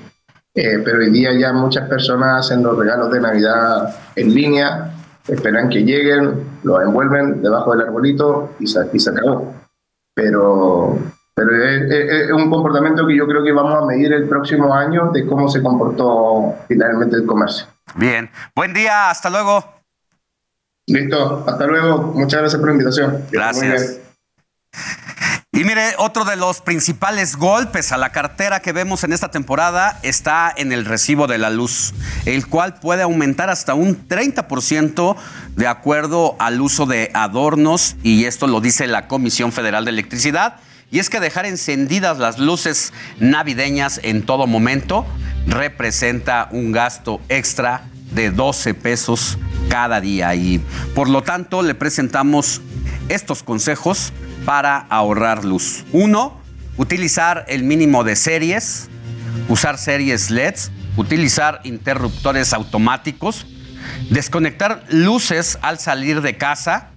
eh, 0.53 0.81
pero 0.83 0.99
hoy 0.99 1.09
día 1.11 1.31
ya 1.33 1.53
muchas 1.53 1.87
personas 1.87 2.45
hacen 2.45 2.63
los 2.63 2.77
regalos 2.77 3.11
de 3.11 3.21
Navidad 3.21 3.95
en 4.15 4.33
línea, 4.33 4.91
esperan 5.27 5.69
que 5.69 5.83
lleguen, 5.83 6.59
los 6.63 6.81
envuelven 6.81 7.41
debajo 7.41 7.71
del 7.71 7.87
arbolito 7.87 8.55
y 8.59 8.67
se, 8.67 8.79
y 8.91 8.99
se 8.99 9.11
acabó. 9.11 9.53
Pero, 10.13 10.99
pero 11.33 11.63
es, 11.63 12.31
un 12.31 12.49
comportamiento 12.49 13.07
que 13.07 13.15
yo 13.15 13.25
creo 13.27 13.43
que 13.43 13.53
vamos 13.53 13.81
a 13.81 13.85
medir 13.85 14.11
el 14.11 14.27
próximo 14.27 14.73
año 14.73 15.11
de 15.11 15.25
cómo 15.25 15.47
se 15.47 15.63
comportó 15.63 16.55
finalmente 16.67 17.15
el 17.15 17.25
comercio. 17.25 17.67
Bien, 17.95 18.29
buen 18.53 18.73
día, 18.73 19.09
hasta 19.09 19.29
luego. 19.29 19.63
Listo, 20.87 21.45
hasta 21.47 21.65
luego. 21.65 22.11
Muchas 22.13 22.41
gracias 22.41 22.59
por 22.59 22.67
la 22.67 22.73
invitación. 22.73 23.25
Gracias. 23.31 24.01
Y 25.53 25.65
mire, 25.65 25.95
otro 25.97 26.23
de 26.23 26.37
los 26.37 26.61
principales 26.61 27.35
golpes 27.35 27.91
a 27.91 27.97
la 27.97 28.13
cartera 28.13 28.61
que 28.61 28.71
vemos 28.71 29.03
en 29.03 29.11
esta 29.11 29.31
temporada 29.31 29.99
está 30.01 30.53
en 30.55 30.71
el 30.71 30.85
recibo 30.85 31.27
de 31.27 31.37
la 31.37 31.49
luz, 31.49 31.93
el 32.25 32.47
cual 32.47 32.75
puede 32.75 33.01
aumentar 33.01 33.49
hasta 33.49 33.73
un 33.73 34.07
30% 34.07 35.17
de 35.57 35.67
acuerdo 35.67 36.37
al 36.39 36.61
uso 36.61 36.85
de 36.85 37.11
adornos, 37.13 37.97
y 38.01 38.23
esto 38.23 38.47
lo 38.47 38.61
dice 38.61 38.87
la 38.87 39.09
Comisión 39.09 39.51
Federal 39.51 39.83
de 39.83 39.91
Electricidad. 39.91 40.55
Y 40.89 40.99
es 40.99 41.09
que 41.09 41.19
dejar 41.19 41.45
encendidas 41.45 42.17
las 42.17 42.39
luces 42.39 42.93
navideñas 43.19 43.99
en 44.03 44.25
todo 44.25 44.47
momento 44.47 45.05
representa 45.47 46.47
un 46.51 46.71
gasto 46.71 47.19
extra 47.27 47.89
de 48.13 48.31
12 48.31 48.73
pesos 48.73 49.37
cada 49.67 49.99
día. 49.99 50.33
Y 50.33 50.59
por 50.95 51.09
lo 51.09 51.23
tanto 51.23 51.61
le 51.61 51.75
presentamos 51.75 52.61
estos 53.09 53.43
consejos 53.43 54.13
para 54.45 54.77
ahorrar 54.89 55.45
luz. 55.45 55.85
Uno, 55.91 56.39
utilizar 56.77 57.45
el 57.47 57.63
mínimo 57.63 58.03
de 58.03 58.15
series, 58.15 58.89
usar 59.49 59.77
series 59.77 60.29
LEDs, 60.29 60.71
utilizar 60.97 61.61
interruptores 61.63 62.53
automáticos, 62.53 63.45
desconectar 64.09 64.83
luces 64.89 65.57
al 65.61 65.79
salir 65.79 66.21
de 66.21 66.37
casa 66.37 66.89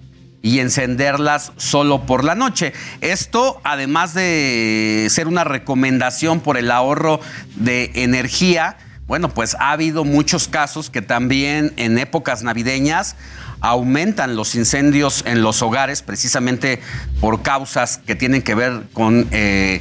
y 0.43 0.59
encenderlas 0.61 1.53
solo 1.57 2.05
por 2.05 2.23
la 2.23 2.35
noche. 2.35 2.75
Esto, 3.01 3.61
además 3.65 4.13
de 4.13 5.07
ser 5.11 5.27
una 5.27 5.45
recomendación 5.45 6.41
por 6.41 6.59
el 6.59 6.71
ahorro 6.71 7.21
de 7.57 7.91
energía, 7.95 8.77
bueno, 9.07 9.29
pues 9.29 9.55
ha 9.61 9.73
habido 9.73 10.05
muchos 10.05 10.49
casos 10.49 10.89
que 10.89 11.03
también 11.03 11.73
en 11.77 11.99
épocas 11.99 12.43
navideñas 12.43 13.17
aumentan 13.61 14.37
los 14.37 14.55
incendios 14.55 15.23
en 15.27 15.43
los 15.43 15.63
hogares 15.63 16.03
precisamente 16.03 16.81
por 17.21 17.43
causas 17.43 17.99
que 17.99 18.15
tienen 18.15 18.43
que 18.43 18.55
ver 18.55 18.83
con 18.93 19.29
eh, 19.31 19.81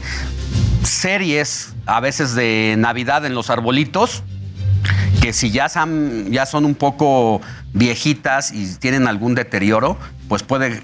series 0.83 1.73
a 1.85 1.99
veces 1.99 2.35
de 2.35 2.75
Navidad 2.77 3.25
en 3.25 3.33
los 3.33 3.49
arbolitos 3.49 4.23
que 5.21 5.31
si 5.31 5.51
ya 5.51 5.69
son, 5.69 6.31
ya 6.31 6.45
son 6.45 6.65
un 6.65 6.75
poco 6.75 7.41
viejitas 7.71 8.51
y 8.51 8.75
tienen 8.75 9.07
algún 9.07 9.35
deterioro, 9.35 9.97
pues 10.27 10.43
puede 10.43 10.83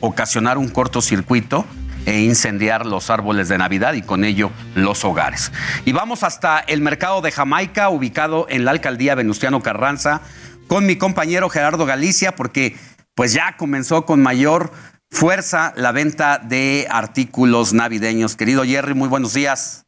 ocasionar 0.00 0.58
un 0.58 0.68
cortocircuito 0.68 1.64
e 2.06 2.20
incendiar 2.20 2.86
los 2.86 3.10
árboles 3.10 3.48
de 3.48 3.58
Navidad 3.58 3.94
y 3.94 4.02
con 4.02 4.24
ello 4.24 4.50
los 4.74 5.04
hogares. 5.04 5.52
Y 5.84 5.92
vamos 5.92 6.22
hasta 6.22 6.58
el 6.60 6.80
mercado 6.80 7.20
de 7.20 7.32
Jamaica, 7.32 7.88
ubicado 7.88 8.46
en 8.48 8.64
la 8.64 8.70
alcaldía 8.70 9.14
Venustiano 9.14 9.62
Carranza, 9.62 10.22
con 10.66 10.86
mi 10.86 10.96
compañero 10.96 11.48
Gerardo 11.48 11.86
Galicia, 11.86 12.36
porque 12.36 12.76
pues 13.14 13.32
ya 13.32 13.56
comenzó 13.56 14.06
con 14.06 14.22
mayor 14.22 14.72
fuerza 15.10 15.72
la 15.76 15.92
venta 15.92 16.38
de 16.38 16.86
artículos 16.90 17.72
navideños. 17.72 18.36
Querido 18.36 18.64
Jerry, 18.64 18.94
muy 18.94 19.08
buenos 19.08 19.34
días. 19.34 19.84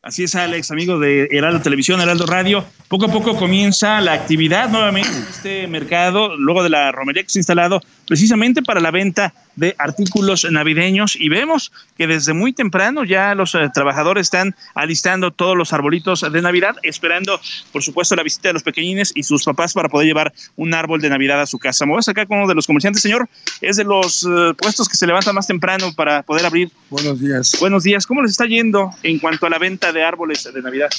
Así 0.00 0.22
es, 0.22 0.36
Alex, 0.36 0.70
amigo 0.70 1.00
de 1.00 1.28
Heraldo 1.32 1.60
Televisión, 1.60 2.00
Heraldo 2.00 2.24
Radio. 2.24 2.64
Poco 2.86 3.06
a 3.06 3.08
poco 3.08 3.36
comienza 3.36 4.00
la 4.00 4.12
actividad 4.12 4.68
nuevamente 4.68 5.10
en 5.10 5.24
este 5.28 5.66
mercado, 5.66 6.36
luego 6.36 6.62
de 6.62 6.70
la 6.70 6.92
romería 6.92 7.24
que 7.24 7.28
se 7.28 7.38
ha 7.38 7.40
instalado 7.40 7.80
precisamente 8.06 8.62
para 8.62 8.80
la 8.80 8.92
venta 8.92 9.34
de 9.56 9.74
artículos 9.76 10.46
navideños 10.50 11.16
y 11.16 11.28
vemos 11.28 11.72
que 11.96 12.06
desde 12.06 12.32
muy 12.32 12.52
temprano 12.52 13.04
ya 13.04 13.34
los 13.34 13.54
eh, 13.56 13.68
trabajadores 13.74 14.28
están 14.28 14.54
alistando 14.74 15.32
todos 15.32 15.56
los 15.56 15.72
arbolitos 15.72 16.24
de 16.32 16.40
Navidad, 16.40 16.76
esperando 16.84 17.40
por 17.72 17.82
supuesto 17.82 18.14
la 18.14 18.22
visita 18.22 18.48
de 18.48 18.52
los 18.54 18.62
pequeñines 18.62 19.12
y 19.14 19.24
sus 19.24 19.44
papás 19.44 19.74
para 19.74 19.88
poder 19.88 20.06
llevar 20.06 20.32
un 20.56 20.74
árbol 20.74 21.00
de 21.00 21.10
Navidad 21.10 21.40
a 21.40 21.46
su 21.46 21.58
casa. 21.58 21.84
Me 21.84 21.92
voy 21.92 21.98
a 21.98 22.02
sacar 22.02 22.28
con 22.28 22.38
uno 22.38 22.46
de 22.46 22.54
los 22.54 22.66
comerciantes, 22.66 23.02
señor, 23.02 23.28
es 23.60 23.76
de 23.76 23.84
los 23.84 24.24
eh, 24.24 24.54
puestos 24.56 24.88
que 24.88 24.96
se 24.96 25.06
levantan 25.06 25.34
más 25.34 25.48
temprano 25.48 25.92
para 25.92 26.22
poder 26.22 26.46
abrir. 26.46 26.70
Buenos 26.88 27.20
días. 27.20 27.56
Buenos 27.58 27.82
días, 27.82 28.06
¿cómo 28.06 28.22
les 28.22 28.30
está 28.30 28.46
yendo 28.46 28.90
en 29.02 29.18
cuanto 29.18 29.44
a 29.46 29.50
la 29.50 29.58
venta 29.58 29.92
de 29.92 29.97
árboles 30.04 30.44
de 30.44 30.62
Navidad? 30.62 30.90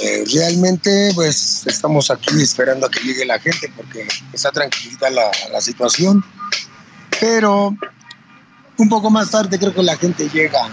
Eh, 0.00 0.24
realmente, 0.32 1.10
pues 1.14 1.66
estamos 1.66 2.10
aquí 2.10 2.40
esperando 2.42 2.86
a 2.86 2.90
que 2.90 3.00
llegue 3.00 3.26
la 3.26 3.38
gente 3.38 3.72
porque 3.76 4.06
está 4.32 4.50
tranquilita 4.50 5.10
la, 5.10 5.30
la 5.52 5.60
situación. 5.60 6.24
Pero 7.20 7.76
un 8.78 8.88
poco 8.88 9.10
más 9.10 9.30
tarde 9.30 9.58
creo 9.58 9.74
que 9.74 9.82
la 9.82 9.96
gente 9.96 10.28
llega. 10.28 10.68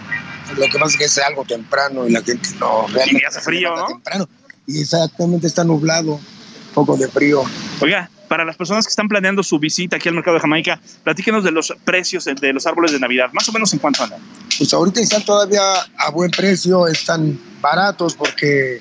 Lo 0.55 0.65
que 0.67 0.79
pasa 0.79 0.91
es 0.91 0.97
que 0.97 1.05
es 1.05 1.17
algo 1.17 1.43
temprano 1.43 2.07
y 2.07 2.11
la 2.11 2.21
gente 2.21 2.49
no 2.59 2.87
realmente. 2.87 3.21
Y 3.23 3.25
hace 3.25 3.41
frío, 3.41 3.75
¿no? 3.75 3.85
Temprano. 3.87 4.29
Y 4.65 4.81
exactamente 4.81 5.47
está 5.47 5.63
nublado, 5.63 6.13
un 6.13 6.73
poco 6.73 6.95
de 6.95 7.07
frío. 7.09 7.43
Oiga, 7.81 8.09
para 8.27 8.45
las 8.45 8.55
personas 8.55 8.85
que 8.85 8.89
están 8.89 9.07
planeando 9.07 9.43
su 9.43 9.59
visita 9.59 9.97
aquí 9.97 10.09
al 10.09 10.15
mercado 10.15 10.35
de 10.35 10.41
Jamaica, 10.41 10.79
platíquenos 11.03 11.43
de 11.43 11.51
los 11.51 11.73
precios 11.83 12.25
de 12.25 12.53
los 12.53 12.65
árboles 12.67 12.91
de 12.91 12.99
Navidad, 12.99 13.29
más 13.33 13.47
o 13.49 13.51
menos 13.51 13.73
en 13.73 13.79
cuánto 13.79 14.03
andan. 14.03 14.19
Pues 14.57 14.73
ahorita 14.73 15.01
están 15.01 15.23
todavía 15.23 15.61
a 15.97 16.11
buen 16.11 16.31
precio, 16.31 16.87
están 16.87 17.39
baratos 17.61 18.15
porque 18.15 18.79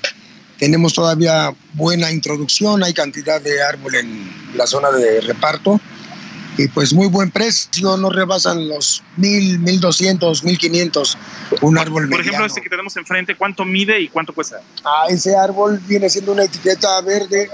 tenemos 0.57 0.93
todavía 0.93 1.53
buena 1.73 2.11
introducción, 2.11 2.83
hay 2.83 2.93
cantidad 2.93 3.41
de 3.41 3.61
árbol 3.63 3.95
en 3.95 4.31
la 4.55 4.67
zona 4.67 4.91
de 4.91 5.21
reparto 5.21 5.79
y 6.57 6.67
pues 6.69 6.91
muy 6.91 7.07
buen 7.07 7.29
precio, 7.29 7.97
no 7.97 8.09
rebasan 8.09 8.67
los 8.67 9.03
mil, 9.15 9.59
mil 9.59 9.79
doscientos, 9.79 10.43
mil 10.43 10.57
quinientos 10.57 11.17
un 11.61 11.77
árbol 11.77 12.09
Por 12.09 12.21
ejemplo, 12.21 12.45
este 12.45 12.61
que 12.61 12.69
tenemos 12.69 12.97
enfrente, 12.97 13.35
¿cuánto 13.35 13.63
mide 13.63 13.99
y 13.99 14.07
cuánto 14.07 14.33
cuesta? 14.33 14.61
Ah, 14.83 15.05
ese 15.09 15.35
árbol 15.35 15.79
viene 15.87 16.09
siendo 16.09 16.31
una 16.31 16.43
etiqueta 16.43 16.99
verde 17.01 17.47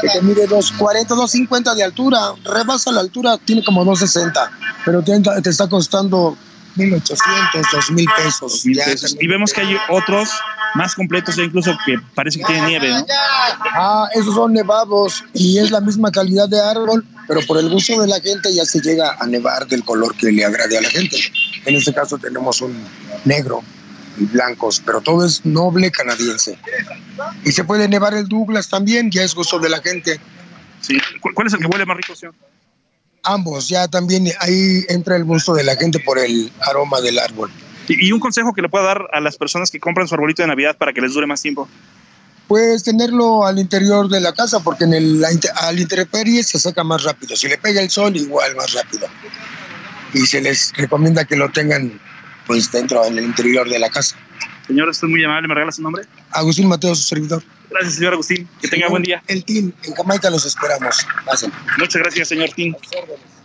que 0.00 0.08
te 0.08 0.22
mide 0.22 0.46
240, 0.46 1.14
250 1.14 1.74
de 1.74 1.84
altura, 1.84 2.18
rebasa 2.44 2.92
la 2.92 3.00
altura, 3.00 3.38
tiene 3.44 3.64
como 3.64 3.84
260, 3.84 4.50
pero 4.84 5.02
te, 5.02 5.50
está 5.50 5.68
costando 5.68 6.36
1.800, 6.76 7.16
2.000 7.52 8.16
pesos. 8.16 8.64
pesos. 8.64 9.16
Y 9.20 9.26
vemos 9.26 9.52
que 9.52 9.60
hay 9.62 9.76
otros 9.88 10.28
más 10.74 10.94
completos 10.94 11.38
incluso 11.38 11.76
que 11.84 11.96
parece 12.14 12.38
que 12.38 12.44
tiene 12.44 12.66
nieve, 12.68 12.90
¿no? 12.90 13.06
Ah, 13.74 14.08
esos 14.14 14.34
son 14.34 14.52
nevados 14.52 15.24
y 15.34 15.58
es 15.58 15.70
la 15.70 15.80
misma 15.80 16.10
calidad 16.12 16.48
de 16.48 16.60
árbol, 16.60 17.04
pero 17.26 17.40
por 17.46 17.58
el 17.58 17.68
gusto 17.68 18.00
de 18.00 18.06
la 18.06 18.20
gente 18.20 18.54
ya 18.54 18.64
se 18.64 18.80
llega 18.80 19.16
a 19.18 19.26
nevar 19.26 19.66
del 19.66 19.84
color 19.84 20.14
que 20.14 20.30
le 20.30 20.44
agrade 20.44 20.78
a 20.78 20.82
la 20.82 20.90
gente. 20.90 21.16
En 21.64 21.74
este 21.74 21.92
caso 21.92 22.18
tenemos 22.18 22.60
un 22.60 22.76
negro 23.24 23.62
y 24.18 24.24
blancos, 24.24 24.82
pero 24.84 25.00
todo 25.00 25.24
es 25.24 25.44
noble 25.44 25.90
canadiense. 25.90 26.58
Y 27.44 27.52
se 27.52 27.64
puede 27.64 27.88
nevar 27.88 28.14
el 28.14 28.28
Douglas 28.28 28.68
también, 28.68 29.10
ya 29.10 29.22
es 29.22 29.34
gusto 29.34 29.58
de 29.58 29.68
la 29.68 29.80
gente. 29.80 30.20
Sí. 30.80 30.98
¿Cuál 31.20 31.46
es 31.46 31.54
el 31.54 31.60
que 31.60 31.66
huele 31.66 31.86
más 31.86 31.96
rico, 31.96 32.14
señor? 32.14 32.34
Ambos, 33.22 33.68
ya 33.68 33.88
también 33.88 34.26
ahí 34.40 34.84
entra 34.88 35.16
el 35.16 35.24
gusto 35.24 35.54
de 35.54 35.64
la 35.64 35.76
gente 35.76 35.98
por 36.00 36.18
el 36.18 36.50
aroma 36.60 37.00
del 37.00 37.18
árbol. 37.18 37.50
¿Y 37.88 38.12
un 38.12 38.20
consejo 38.20 38.52
que 38.52 38.62
le 38.62 38.68
pueda 38.68 38.84
dar 38.84 39.08
a 39.12 39.20
las 39.20 39.36
personas 39.36 39.70
que 39.70 39.80
compran 39.80 40.06
su 40.06 40.14
arbolito 40.14 40.42
de 40.42 40.48
Navidad 40.48 40.76
para 40.76 40.92
que 40.92 41.00
les 41.00 41.14
dure 41.14 41.26
más 41.26 41.40
tiempo? 41.40 41.68
Pues 42.46 42.84
tenerlo 42.84 43.46
al 43.46 43.58
interior 43.58 44.08
de 44.08 44.20
la 44.20 44.32
casa, 44.32 44.60
porque 44.60 44.84
en 44.84 44.94
el, 44.94 45.24
al 45.24 45.78
intemperie 45.78 46.42
se 46.42 46.58
seca 46.58 46.84
más 46.84 47.02
rápido. 47.02 47.36
Si 47.36 47.48
le 47.48 47.58
pega 47.58 47.80
el 47.80 47.90
sol, 47.90 48.16
igual 48.16 48.56
más 48.56 48.72
rápido. 48.72 49.06
Y 50.14 50.20
se 50.20 50.40
les 50.40 50.72
recomienda 50.74 51.24
que 51.24 51.36
lo 51.36 51.50
tengan 51.50 52.00
pues 52.48 52.72
dentro, 52.72 53.04
en 53.04 53.16
el 53.16 53.24
interior 53.24 53.68
de 53.68 53.78
la 53.78 53.90
casa. 53.90 54.16
Señor, 54.66 54.88
usted 54.88 55.06
es 55.06 55.10
muy 55.10 55.22
amable, 55.22 55.46
¿me 55.46 55.54
regala 55.54 55.70
su 55.70 55.82
nombre? 55.82 56.04
Agustín 56.32 56.66
Mateo, 56.66 56.94
su 56.94 57.02
servidor. 57.02 57.44
Gracias, 57.70 57.94
señor 57.94 58.14
Agustín. 58.14 58.48
Que 58.60 58.68
tenga 58.68 58.88
buen 58.88 59.02
día. 59.02 59.22
El 59.28 59.44
team, 59.44 59.72
en 59.84 59.94
Jamaica 59.94 60.30
los 60.30 60.44
esperamos. 60.44 61.06
Pasen. 61.24 61.52
Muchas 61.78 62.02
gracias, 62.02 62.28
señor 62.28 62.48
Team. 62.50 62.74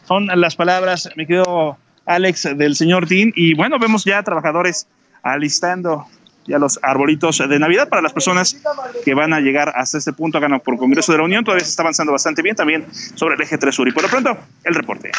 Son 0.08 0.28
las 0.28 0.56
palabras, 0.56 1.10
me 1.16 1.28
quedo 1.28 1.78
Alex 2.06 2.44
del 2.58 2.76
señor 2.76 3.08
Team. 3.08 3.32
Y 3.36 3.54
bueno, 3.54 3.78
vemos 3.78 4.06
ya 4.06 4.24
trabajadores 4.24 4.88
alistando 5.22 6.08
ya 6.46 6.58
los 6.60 6.80
arbolitos 6.82 7.38
de 7.38 7.60
Navidad 7.60 7.90
para 7.90 8.02
las 8.02 8.14
personas 8.14 8.58
que 9.04 9.14
van 9.14 9.34
a 9.34 9.40
llegar 9.40 9.74
hasta 9.76 9.98
este 9.98 10.14
punto 10.14 10.38
acá 10.38 10.48
por 10.60 10.78
Congreso 10.78 11.12
de 11.12 11.18
la 11.20 11.24
Unión. 11.24 11.44
Todavía 11.44 11.64
se 11.64 11.72
está 11.72 11.84
avanzando 11.84 12.12
bastante 12.12 12.42
bien 12.42 12.56
también 12.56 12.86
sobre 13.16 13.36
el 13.36 13.42
eje 13.42 13.58
3 13.58 13.74
Sur. 13.74 13.88
Y 13.88 13.92
por 13.92 14.04
lo 14.04 14.10
pronto, 14.10 14.38
el 14.64 14.76
reporte. 14.76 15.12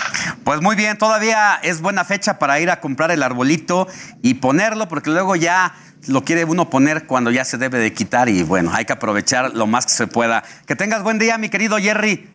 Pues 0.44 0.60
muy 0.60 0.76
bien, 0.76 0.98
todavía 0.98 1.54
es 1.62 1.80
buena 1.80 2.04
fecha 2.04 2.38
para 2.38 2.60
ir 2.60 2.70
a 2.70 2.80
comprar 2.80 3.10
el 3.10 3.22
arbolito 3.22 3.88
y 4.22 4.34
ponerlo, 4.34 4.88
porque 4.88 5.10
luego 5.10 5.36
ya 5.36 5.74
lo 6.08 6.24
quiere 6.24 6.44
uno 6.44 6.68
poner 6.68 7.06
cuando 7.06 7.30
ya 7.30 7.44
se 7.44 7.56
debe 7.56 7.78
de 7.78 7.92
quitar 7.92 8.28
y 8.28 8.42
bueno, 8.42 8.70
hay 8.74 8.84
que 8.84 8.92
aprovechar 8.92 9.54
lo 9.54 9.66
más 9.66 9.86
que 9.86 9.92
se 9.92 10.06
pueda. 10.06 10.44
Que 10.66 10.76
tengas 10.76 11.02
buen 11.02 11.18
día, 11.18 11.38
mi 11.38 11.48
querido 11.48 11.78
Jerry. 11.78 12.34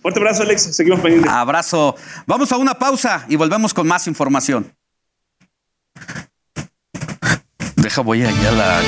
Fuerte 0.00 0.20
abrazo, 0.20 0.44
Alex. 0.44 0.76
Seguimos 0.76 1.00
pendientes. 1.00 1.30
Abrazo. 1.30 1.96
Vamos 2.26 2.52
a 2.52 2.56
una 2.56 2.74
pausa 2.74 3.24
y 3.28 3.36
volvemos 3.36 3.74
con 3.74 3.86
más 3.86 4.06
información. 4.06 4.72
Deja, 7.88 8.02
voy 8.02 8.22
allá 8.22 8.48
a 8.50 8.52
la. 8.52 8.80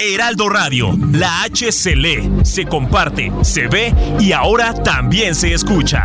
Heraldo 0.00 0.48
Radio, 0.48 0.96
la 1.10 1.42
H 1.42 1.72
se 1.72 1.96
lee, 1.96 2.30
se 2.44 2.66
comparte, 2.66 3.32
se 3.42 3.66
ve 3.66 3.92
y 4.20 4.30
ahora 4.30 4.72
también 4.72 5.34
se 5.34 5.52
escucha. 5.52 6.04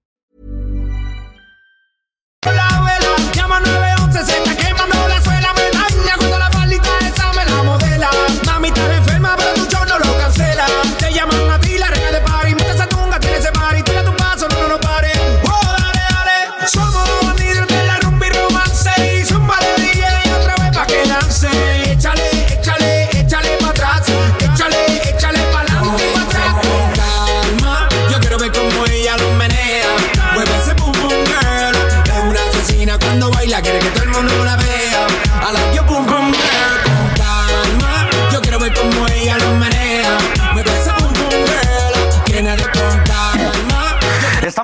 Se 4.11 4.19
está 4.19 4.60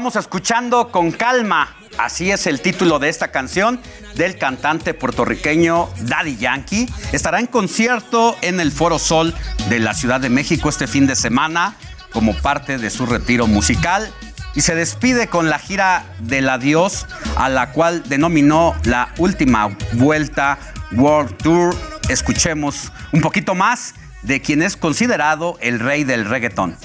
Estamos 0.08 0.24
escuchando 0.24 0.90
con 0.90 1.12
calma. 1.12 1.76
Así 1.98 2.32
es 2.32 2.48
el 2.48 2.62
título 2.62 2.98
de 2.98 3.10
esta 3.10 3.28
canción 3.28 3.82
del 4.16 4.38
cantante 4.38 4.94
puertorriqueño 4.94 5.90
Daddy 6.00 6.38
Yankee. 6.38 6.88
Estará 7.12 7.42
en 7.42 7.48
concierto 7.48 8.38
en 8.42 8.62
el 8.62 8.72
Foro 8.72 9.00
Sol 9.00 9.36
de 9.68 9.80
la 9.80 9.94
Ciudad 9.94 10.22
de 10.22 10.30
México 10.30 10.70
este 10.70 10.88
fin 10.88 11.08
de 11.08 11.18
semana 11.18 11.76
como 12.14 12.34
parte 12.38 12.78
de 12.78 12.90
su 12.90 13.06
retiro 13.06 13.48
musical 13.48 14.10
y 14.56 14.62
se 14.62 14.76
despide 14.76 15.28
con 15.28 15.50
la 15.50 15.60
gira 15.60 16.06
del 16.20 16.48
adiós 16.48 17.06
a 17.36 17.50
la 17.50 17.74
cual 17.74 18.02
denominó 18.08 18.76
la 18.86 19.14
última 19.18 19.76
vuelta 19.92 20.58
World 20.94 21.36
Tour. 21.36 21.76
Escuchemos 22.08 22.94
un 23.12 23.20
poquito 23.20 23.56
más 23.56 23.94
de 24.22 24.42
quien 24.42 24.62
es 24.62 24.78
considerado 24.78 25.58
el 25.60 25.82
rey 25.82 26.06
del 26.06 26.24
reggaetón. 26.24 26.78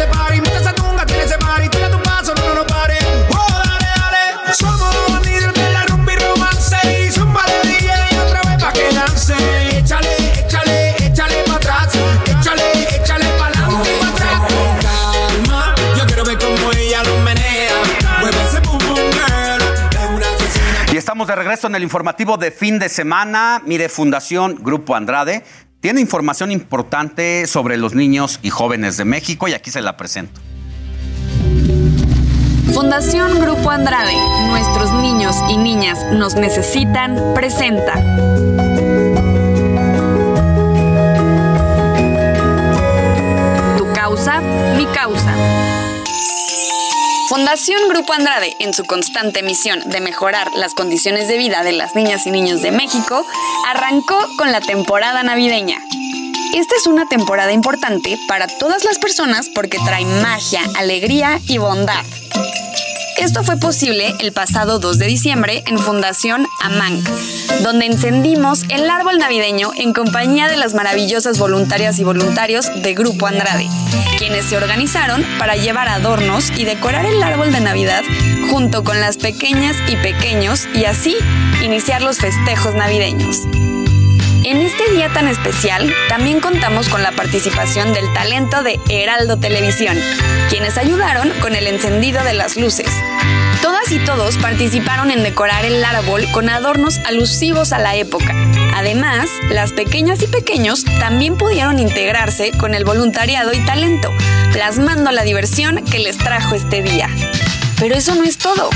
De 0.00 0.06
party. 0.06 0.40
Mientras 0.40 0.62
esa 0.62 0.74
tunga 0.74 1.06
tiene 1.06 1.24
ese 1.24 1.38
party. 1.38 1.68
Tira 1.68 1.90
tu 1.90 2.00
paso, 2.02 2.34
no, 2.34 2.46
no, 2.48 2.54
no 2.54 2.66
pare. 2.66 2.98
Oh, 3.30 3.46
dale, 3.64 3.86
dale. 3.96 4.54
Somos 4.54 4.94
los 4.94 5.12
bandidos 5.12 5.54
de 5.54 5.70
la 5.72 5.84
rumba 5.84 6.12
y 6.12 6.16
romance. 6.16 6.76
Y 7.06 7.10
zumba 7.10 7.42
de 7.44 7.68
DJ 7.68 7.90
otra 8.26 8.40
vez 8.42 8.62
pa' 8.62 8.72
que 8.72 8.92
lance. 8.92 9.34
Échale, 9.78 10.16
échale, 10.40 10.96
échale 11.06 11.44
pa' 11.46 11.56
atrás. 11.56 11.92
Échale, 12.24 12.96
échale 12.96 13.26
pa' 13.38 13.46
adelante 13.46 13.90
y 13.94 14.00
pa' 14.00 14.08
atrás. 14.08 14.40
Calma, 14.82 15.74
yo 15.96 16.06
quiero 16.06 16.24
ver 16.24 16.38
cómo 16.38 16.72
ella 16.72 17.02
lo 17.04 17.16
menea. 17.18 17.74
Mueve 18.20 18.42
ese 18.48 18.60
pum 18.60 18.78
pum 18.78 18.96
girl. 18.96 19.62
Es 19.90 20.10
una 20.16 20.26
asesina. 20.26 20.92
Y 20.92 20.96
estamos 20.96 21.26
de 21.28 21.36
regreso 21.36 21.66
en 21.66 21.74
el 21.74 21.82
informativo 21.82 22.36
de 22.36 22.50
fin 22.50 22.78
de 22.78 22.88
semana. 22.88 23.62
Mire, 23.64 23.88
Fundación 23.88 24.56
Grupo 24.60 24.94
Andrade 24.94 25.44
tiene 25.80 26.00
información 26.00 26.52
importante 26.52 27.46
sobre 27.46 27.78
los 27.78 27.94
niños 27.94 28.38
y 28.42 28.50
jóvenes 28.50 28.96
de 28.96 29.06
México 29.06 29.48
y 29.48 29.54
aquí 29.54 29.70
se 29.70 29.80
la 29.80 29.96
presento. 29.96 30.40
Fundación 32.74 33.40
Grupo 33.40 33.70
Andrade, 33.70 34.14
nuestros 34.48 34.92
niños 34.92 35.36
y 35.48 35.56
niñas 35.56 35.98
nos 36.12 36.34
necesitan, 36.34 37.34
presenta. 37.34 37.94
Tu 43.76 43.92
causa, 43.92 44.40
mi 44.76 44.86
causa. 44.86 45.34
Fundación 47.30 47.88
Grupo 47.88 48.12
Andrade, 48.12 48.56
en 48.58 48.74
su 48.74 48.84
constante 48.84 49.44
misión 49.44 49.88
de 49.88 50.00
mejorar 50.00 50.48
las 50.56 50.74
condiciones 50.74 51.28
de 51.28 51.38
vida 51.38 51.62
de 51.62 51.70
las 51.70 51.94
niñas 51.94 52.26
y 52.26 52.32
niños 52.32 52.60
de 52.60 52.72
México, 52.72 53.24
arrancó 53.68 54.18
con 54.36 54.50
la 54.50 54.60
temporada 54.60 55.22
navideña. 55.22 55.78
Esta 56.56 56.74
es 56.74 56.88
una 56.88 57.06
temporada 57.06 57.52
importante 57.52 58.18
para 58.26 58.48
todas 58.48 58.82
las 58.82 58.98
personas 58.98 59.48
porque 59.48 59.78
trae 59.78 60.04
magia, 60.04 60.62
alegría 60.76 61.38
y 61.46 61.58
bondad. 61.58 62.04
Esto 63.20 63.44
fue 63.44 63.58
posible 63.58 64.14
el 64.18 64.32
pasado 64.32 64.78
2 64.78 64.98
de 64.98 65.06
diciembre 65.06 65.62
en 65.66 65.78
Fundación 65.78 66.46
Amanc, 66.58 67.06
donde 67.62 67.84
encendimos 67.84 68.62
el 68.70 68.88
árbol 68.88 69.18
navideño 69.18 69.72
en 69.76 69.92
compañía 69.92 70.48
de 70.48 70.56
las 70.56 70.72
maravillosas 70.72 71.38
voluntarias 71.38 71.98
y 71.98 72.04
voluntarios 72.04 72.70
de 72.82 72.94
Grupo 72.94 73.26
Andrade, 73.26 73.68
quienes 74.18 74.46
se 74.46 74.56
organizaron 74.56 75.22
para 75.38 75.56
llevar 75.56 75.88
adornos 75.88 76.50
y 76.56 76.64
decorar 76.64 77.04
el 77.04 77.22
árbol 77.22 77.52
de 77.52 77.60
Navidad 77.60 78.02
junto 78.50 78.84
con 78.84 79.00
las 79.00 79.18
pequeñas 79.18 79.76
y 79.86 79.96
pequeños 79.96 80.66
y 80.74 80.86
así 80.86 81.14
iniciar 81.62 82.00
los 82.00 82.16
festejos 82.18 82.74
navideños. 82.74 83.42
En 84.42 84.56
este 84.56 84.90
día 84.90 85.12
tan 85.12 85.28
especial, 85.28 85.94
también 86.08 86.40
contamos 86.40 86.88
con 86.88 87.02
la 87.02 87.12
participación 87.12 87.92
del 87.92 88.10
talento 88.14 88.62
de 88.62 88.80
Heraldo 88.88 89.36
Televisión, 89.36 89.98
quienes 90.48 90.78
ayudaron 90.78 91.30
con 91.40 91.54
el 91.54 91.66
encendido 91.66 92.24
de 92.24 92.32
las 92.32 92.56
luces. 92.56 92.88
Todas 93.60 93.92
y 93.92 93.98
todos 93.98 94.38
participaron 94.38 95.10
en 95.10 95.22
decorar 95.22 95.66
el 95.66 95.84
árbol 95.84 96.26
con 96.32 96.48
adornos 96.48 96.98
alusivos 97.06 97.72
a 97.72 97.78
la 97.78 97.96
época. 97.96 98.34
Además, 98.74 99.28
las 99.50 99.72
pequeñas 99.72 100.22
y 100.22 100.26
pequeños 100.26 100.84
también 100.98 101.36
pudieron 101.36 101.78
integrarse 101.78 102.52
con 102.52 102.74
el 102.74 102.84
voluntariado 102.84 103.52
y 103.52 103.58
talento, 103.66 104.10
plasmando 104.52 105.10
la 105.12 105.22
diversión 105.22 105.84
que 105.84 105.98
les 105.98 106.16
trajo 106.16 106.54
este 106.54 106.82
día. 106.82 107.08
Pero 107.80 107.94
eso 107.96 108.14
no 108.14 108.24
es 108.24 108.36
todo, 108.36 108.68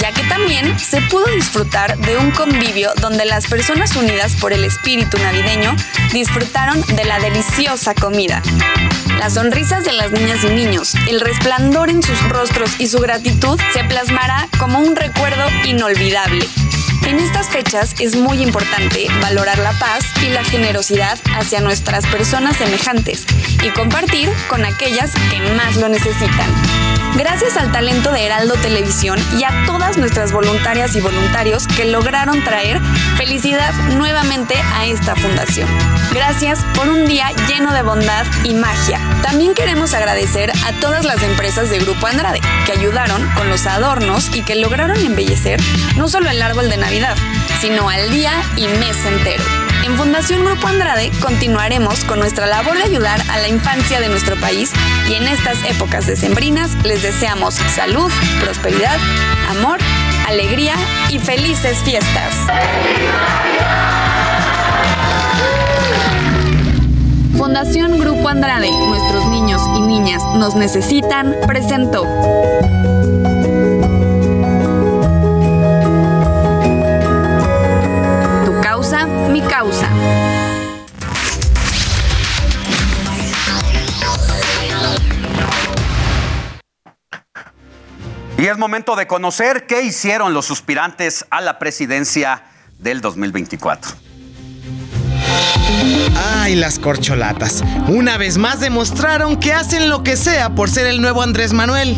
ya 0.00 0.12
que 0.12 0.22
también 0.22 0.78
se 0.78 1.00
pudo 1.02 1.26
disfrutar 1.34 1.98
de 1.98 2.16
un 2.16 2.30
convivio 2.30 2.92
donde 3.00 3.24
las 3.24 3.48
personas 3.48 3.96
unidas 3.96 4.36
por 4.36 4.52
el 4.52 4.64
espíritu 4.64 5.18
navideño 5.18 5.74
disfrutaron 6.12 6.80
de 6.94 7.04
la 7.04 7.18
deliciosa 7.18 7.92
comida. 7.94 8.40
Las 9.18 9.34
sonrisas 9.34 9.84
de 9.84 9.92
las 9.92 10.12
niñas 10.12 10.44
y 10.44 10.48
niños, 10.48 10.94
el 11.08 11.20
resplandor 11.20 11.90
en 11.90 12.04
sus 12.04 12.22
rostros 12.28 12.78
y 12.78 12.86
su 12.86 13.00
gratitud 13.00 13.58
se 13.72 13.82
plasmará 13.82 14.48
como 14.60 14.78
un 14.78 14.94
recuerdo 14.94 15.44
inolvidable. 15.64 16.46
En 17.06 17.18
estas 17.18 17.48
fechas 17.48 17.94
es 17.98 18.16
muy 18.16 18.42
importante 18.42 19.06
valorar 19.20 19.58
la 19.58 19.72
paz 19.78 20.04
y 20.22 20.28
la 20.28 20.44
generosidad 20.44 21.18
hacia 21.36 21.60
nuestras 21.60 22.06
personas 22.06 22.56
semejantes 22.56 23.26
y 23.62 23.70
compartir 23.70 24.30
con 24.48 24.64
aquellas 24.64 25.12
que 25.30 25.40
más 25.54 25.76
lo 25.76 25.88
necesitan. 25.88 26.50
Gracias 27.16 27.58
al 27.58 27.70
talento 27.72 28.10
de 28.10 28.24
Heraldo 28.24 28.54
Televisión 28.54 29.18
y 29.38 29.44
a 29.44 29.64
todas 29.66 29.98
nuestras 29.98 30.32
voluntarias 30.32 30.96
y 30.96 31.00
voluntarios 31.00 31.66
que 31.66 31.84
lograron 31.84 32.42
traer 32.42 32.80
felicidad 33.16 33.72
nuevamente 33.96 34.54
a 34.74 34.86
esta 34.86 35.14
fundación. 35.14 35.68
Gracias 36.14 36.60
por 36.74 36.88
un 36.88 37.04
día 37.04 37.30
lleno 37.48 37.72
de 37.74 37.82
bondad 37.82 38.24
y 38.44 38.54
magia. 38.54 38.98
También 39.22 39.52
queremos 39.52 39.92
agradecer 39.92 40.50
a 40.50 40.72
todas 40.80 41.04
las 41.04 41.22
empresas 41.22 41.68
de 41.68 41.80
Grupo 41.80 42.06
Andrade 42.06 42.40
que 42.64 42.72
ayudaron 42.72 43.28
con 43.34 43.50
los 43.50 43.66
adornos 43.66 44.34
y 44.34 44.42
que 44.42 44.54
lograron 44.54 44.96
embellecer 44.96 45.60
no 45.96 46.08
solo 46.08 46.30
el 46.30 46.40
árbol 46.40 46.70
de 46.70 46.78
Navidad, 46.78 46.91
sino 47.60 47.88
al 47.88 48.10
día 48.10 48.32
y 48.56 48.66
mes 48.68 48.96
entero. 49.06 49.42
En 49.84 49.96
Fundación 49.96 50.44
Grupo 50.44 50.66
Andrade 50.66 51.10
continuaremos 51.22 52.04
con 52.04 52.18
nuestra 52.18 52.46
labor 52.46 52.76
de 52.76 52.82
ayudar 52.82 53.18
a 53.30 53.38
la 53.38 53.48
infancia 53.48 53.98
de 53.98 54.08
nuestro 54.08 54.36
país 54.36 54.70
y 55.08 55.14
en 55.14 55.26
estas 55.26 55.56
épocas 55.64 56.06
decembrinas 56.06 56.70
les 56.84 57.02
deseamos 57.02 57.54
salud, 57.54 58.10
prosperidad, 58.42 58.98
amor, 59.48 59.78
alegría 60.28 60.74
y 61.10 61.18
felices 61.18 61.78
fiestas. 61.78 62.34
Fundación 67.38 67.98
Grupo 67.98 68.28
Andrade, 68.28 68.70
nuestros 68.70 69.26
niños 69.30 69.62
y 69.76 69.80
niñas 69.80 70.22
nos 70.34 70.54
necesitan, 70.54 71.36
presentó. 71.46 72.06
Mi 79.32 79.40
causa. 79.40 79.88
Y 88.36 88.46
es 88.46 88.58
momento 88.58 88.96
de 88.96 89.06
conocer 89.06 89.66
qué 89.66 89.82
hicieron 89.82 90.34
los 90.34 90.46
suspirantes 90.46 91.26
a 91.30 91.40
la 91.40 91.58
presidencia 91.58 92.42
del 92.78 93.00
2024. 93.00 93.92
Ay, 96.34 96.56
las 96.56 96.78
corcholatas. 96.78 97.62
Una 97.88 98.18
vez 98.18 98.38
más 98.38 98.60
demostraron 98.60 99.38
que 99.38 99.52
hacen 99.52 99.88
lo 99.88 100.02
que 100.02 100.16
sea 100.16 100.50
por 100.50 100.68
ser 100.68 100.86
el 100.86 101.00
nuevo 101.00 101.22
Andrés 101.22 101.52
Manuel. 101.52 101.96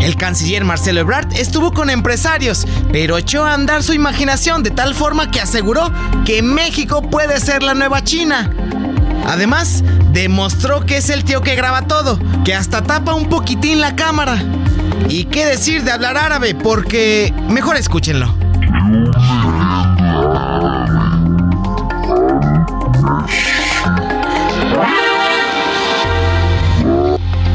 El 0.00 0.16
canciller 0.16 0.64
Marcelo 0.64 1.00
Ebrard 1.00 1.32
estuvo 1.34 1.72
con 1.72 1.90
empresarios, 1.90 2.66
pero 2.90 3.18
echó 3.18 3.44
a 3.44 3.54
andar 3.54 3.82
su 3.82 3.92
imaginación 3.92 4.62
de 4.62 4.70
tal 4.70 4.94
forma 4.94 5.30
que 5.30 5.40
aseguró 5.40 5.92
que 6.24 6.42
México 6.42 7.02
puede 7.02 7.38
ser 7.38 7.62
la 7.62 7.74
nueva 7.74 8.02
China. 8.02 8.50
Además, 9.26 9.84
demostró 10.12 10.84
que 10.86 10.96
es 10.96 11.10
el 11.10 11.24
tío 11.24 11.42
que 11.42 11.54
graba 11.54 11.82
todo, 11.82 12.18
que 12.44 12.54
hasta 12.54 12.82
tapa 12.82 13.14
un 13.14 13.28
poquitín 13.28 13.80
la 13.80 13.94
cámara. 13.94 14.42
¿Y 15.08 15.24
qué 15.24 15.44
decir 15.44 15.84
de 15.84 15.92
hablar 15.92 16.16
árabe? 16.16 16.54
Porque 16.54 17.32
mejor 17.48 17.76
escúchenlo. 17.76 18.34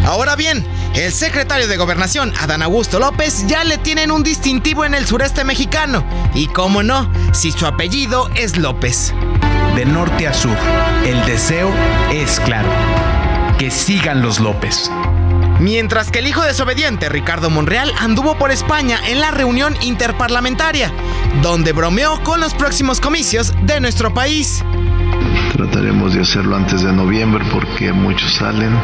Ahora 0.05 0.35
bien, 0.35 0.63
el 0.95 1.11
secretario 1.11 1.67
de 1.67 1.77
Gobernación, 1.77 2.34
Adán 2.39 2.61
Augusto 2.61 2.99
López, 2.99 3.45
ya 3.47 3.63
le 3.63 3.77
tienen 3.77 4.11
un 4.11 4.23
distintivo 4.23 4.85
en 4.85 4.93
el 4.93 5.05
sureste 5.05 5.43
mexicano. 5.43 6.05
Y 6.34 6.47
cómo 6.47 6.84
no, 6.84 7.11
si 7.34 7.51
su 7.51 7.65
apellido 7.65 8.30
es 8.35 8.57
López. 8.57 9.13
De 9.76 9.85
norte 9.85 10.27
a 10.27 10.34
sur, 10.34 10.55
el 11.05 11.23
deseo 11.26 11.69
es 12.11 12.39
claro. 12.39 12.69
Que 13.57 13.72
sigan 13.72 14.22
los 14.22 14.39
López. 14.39 14.89
Mientras 15.59 16.11
que 16.11 16.19
el 16.19 16.27
hijo 16.27 16.41
desobediente, 16.43 17.09
Ricardo 17.09 17.49
Monreal, 17.49 17.91
anduvo 17.99 18.38
por 18.38 18.51
España 18.51 18.99
en 19.07 19.19
la 19.19 19.31
reunión 19.31 19.76
interparlamentaria, 19.81 20.91
donde 21.41 21.73
bromeó 21.73 22.22
con 22.23 22.39
los 22.39 22.53
próximos 22.53 22.99
comicios 22.99 23.53
de 23.63 23.80
nuestro 23.80 24.13
país. 24.13 24.63
Trataremos 25.56 26.14
de 26.14 26.22
hacerlo 26.22 26.57
antes 26.57 26.82
de 26.82 26.91
noviembre 26.91 27.45
porque 27.49 27.94
muchos 27.94 28.34
salen. 28.34 28.77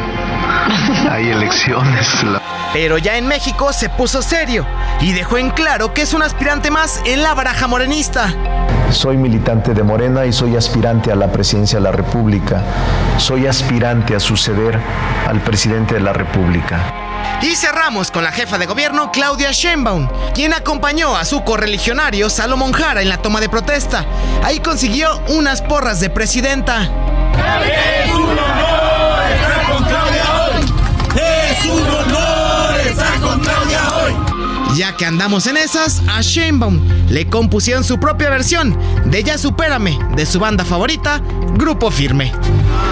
Hay 1.10 1.28
elecciones. 1.28 2.08
Pero 2.72 2.96
ya 2.96 3.18
en 3.18 3.28
México 3.28 3.74
se 3.74 3.90
puso 3.90 4.22
serio 4.22 4.64
y 5.02 5.12
dejó 5.12 5.36
en 5.36 5.50
claro 5.50 5.92
que 5.92 6.00
es 6.00 6.14
un 6.14 6.22
aspirante 6.22 6.70
más 6.70 7.02
en 7.04 7.22
la 7.22 7.34
baraja 7.34 7.66
morenista. 7.66 8.32
Soy 8.90 9.18
militante 9.18 9.74
de 9.74 9.82
Morena 9.82 10.24
y 10.24 10.32
soy 10.32 10.56
aspirante 10.56 11.12
a 11.12 11.14
la 11.14 11.30
presidencia 11.30 11.78
de 11.78 11.84
la 11.84 11.92
República. 11.92 12.62
Soy 13.18 13.46
aspirante 13.46 14.16
a 14.16 14.20
suceder 14.20 14.78
al 15.28 15.42
presidente 15.42 15.94
de 15.94 16.00
la 16.00 16.14
República. 16.14 17.01
Y 17.42 17.56
cerramos 17.56 18.10
con 18.10 18.24
la 18.24 18.32
jefa 18.32 18.58
de 18.58 18.66
gobierno 18.66 19.10
Claudia 19.12 19.50
Sheinbaum, 19.50 20.08
quien 20.34 20.52
acompañó 20.54 21.16
a 21.16 21.24
su 21.24 21.42
correligionario 21.42 22.30
Salomón 22.30 22.72
Jara 22.72 23.02
en 23.02 23.08
la 23.08 23.18
toma 23.18 23.40
de 23.40 23.48
protesta. 23.48 24.04
Ahí 24.44 24.60
consiguió 24.60 25.20
unas 25.28 25.60
porras 25.62 26.00
de 26.00 26.10
presidenta. 26.10 26.82
Es 26.82 28.12
un 28.14 28.38
honor 28.38 29.22
estar 29.34 29.72
con 29.72 29.84
Claudia 29.84 30.24
hoy. 30.40 30.72
Es 31.20 31.64
un 31.64 31.88
honor 31.88 32.80
estar 32.80 33.20
con 33.20 33.40
Claudia 33.40 33.80
hoy. 33.96 34.76
Ya 34.76 34.96
que 34.96 35.04
andamos 35.04 35.46
en 35.46 35.56
esas, 35.56 36.00
a 36.08 36.20
Sheinbaum 36.22 36.80
le 37.08 37.26
compusieron 37.28 37.84
su 37.84 37.98
propia 37.98 38.30
versión 38.30 38.78
de 39.04 39.22
Ya 39.22 39.36
Supérame 39.36 39.98
de 40.14 40.24
su 40.24 40.38
banda 40.40 40.64
favorita, 40.64 41.20
Grupo 41.54 41.90
Firme. 41.90 42.32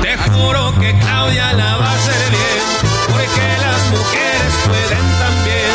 Te 0.03 0.17
juro 0.31 0.75
que 0.79 0.93
Claudia 0.99 1.53
la 1.55 1.77
va 1.77 1.91
a 1.91 1.95
hacer 1.95 2.31
bien, 2.31 3.00
porque 3.21 3.47
las 3.61 3.91
mujeres 3.91 4.55
pueden 4.67 5.07
también. 5.19 5.73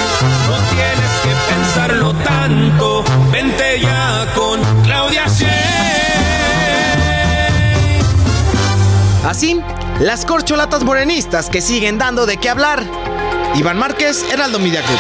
No 0.48 0.58
tienes 0.74 1.12
que 1.24 1.34
pensarlo 1.54 2.14
tanto, 2.24 3.04
vente 3.32 3.80
ya 3.80 4.26
con 4.34 4.62
Claudia 4.84 5.26
Así, 9.26 9.60
las 10.00 10.26
corcholatas 10.26 10.84
morenistas 10.84 11.50
que 11.50 11.62
siguen 11.62 11.98
dando 11.98 12.26
de 12.26 12.38
qué 12.38 12.50
hablar. 12.50 12.84
Iván 13.56 13.78
Márquez, 13.78 14.24
Heraldo 14.32 14.60
Media 14.60 14.82
Group. 14.82 15.00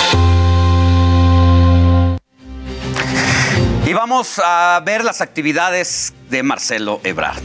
Y 3.86 3.94
vamos 3.94 4.42
a 4.44 4.82
ver 4.84 5.04
las 5.04 5.22
actividades 5.22 6.14
de 6.30 6.42
Marcelo 6.42 7.02
Ebrard. 7.04 7.44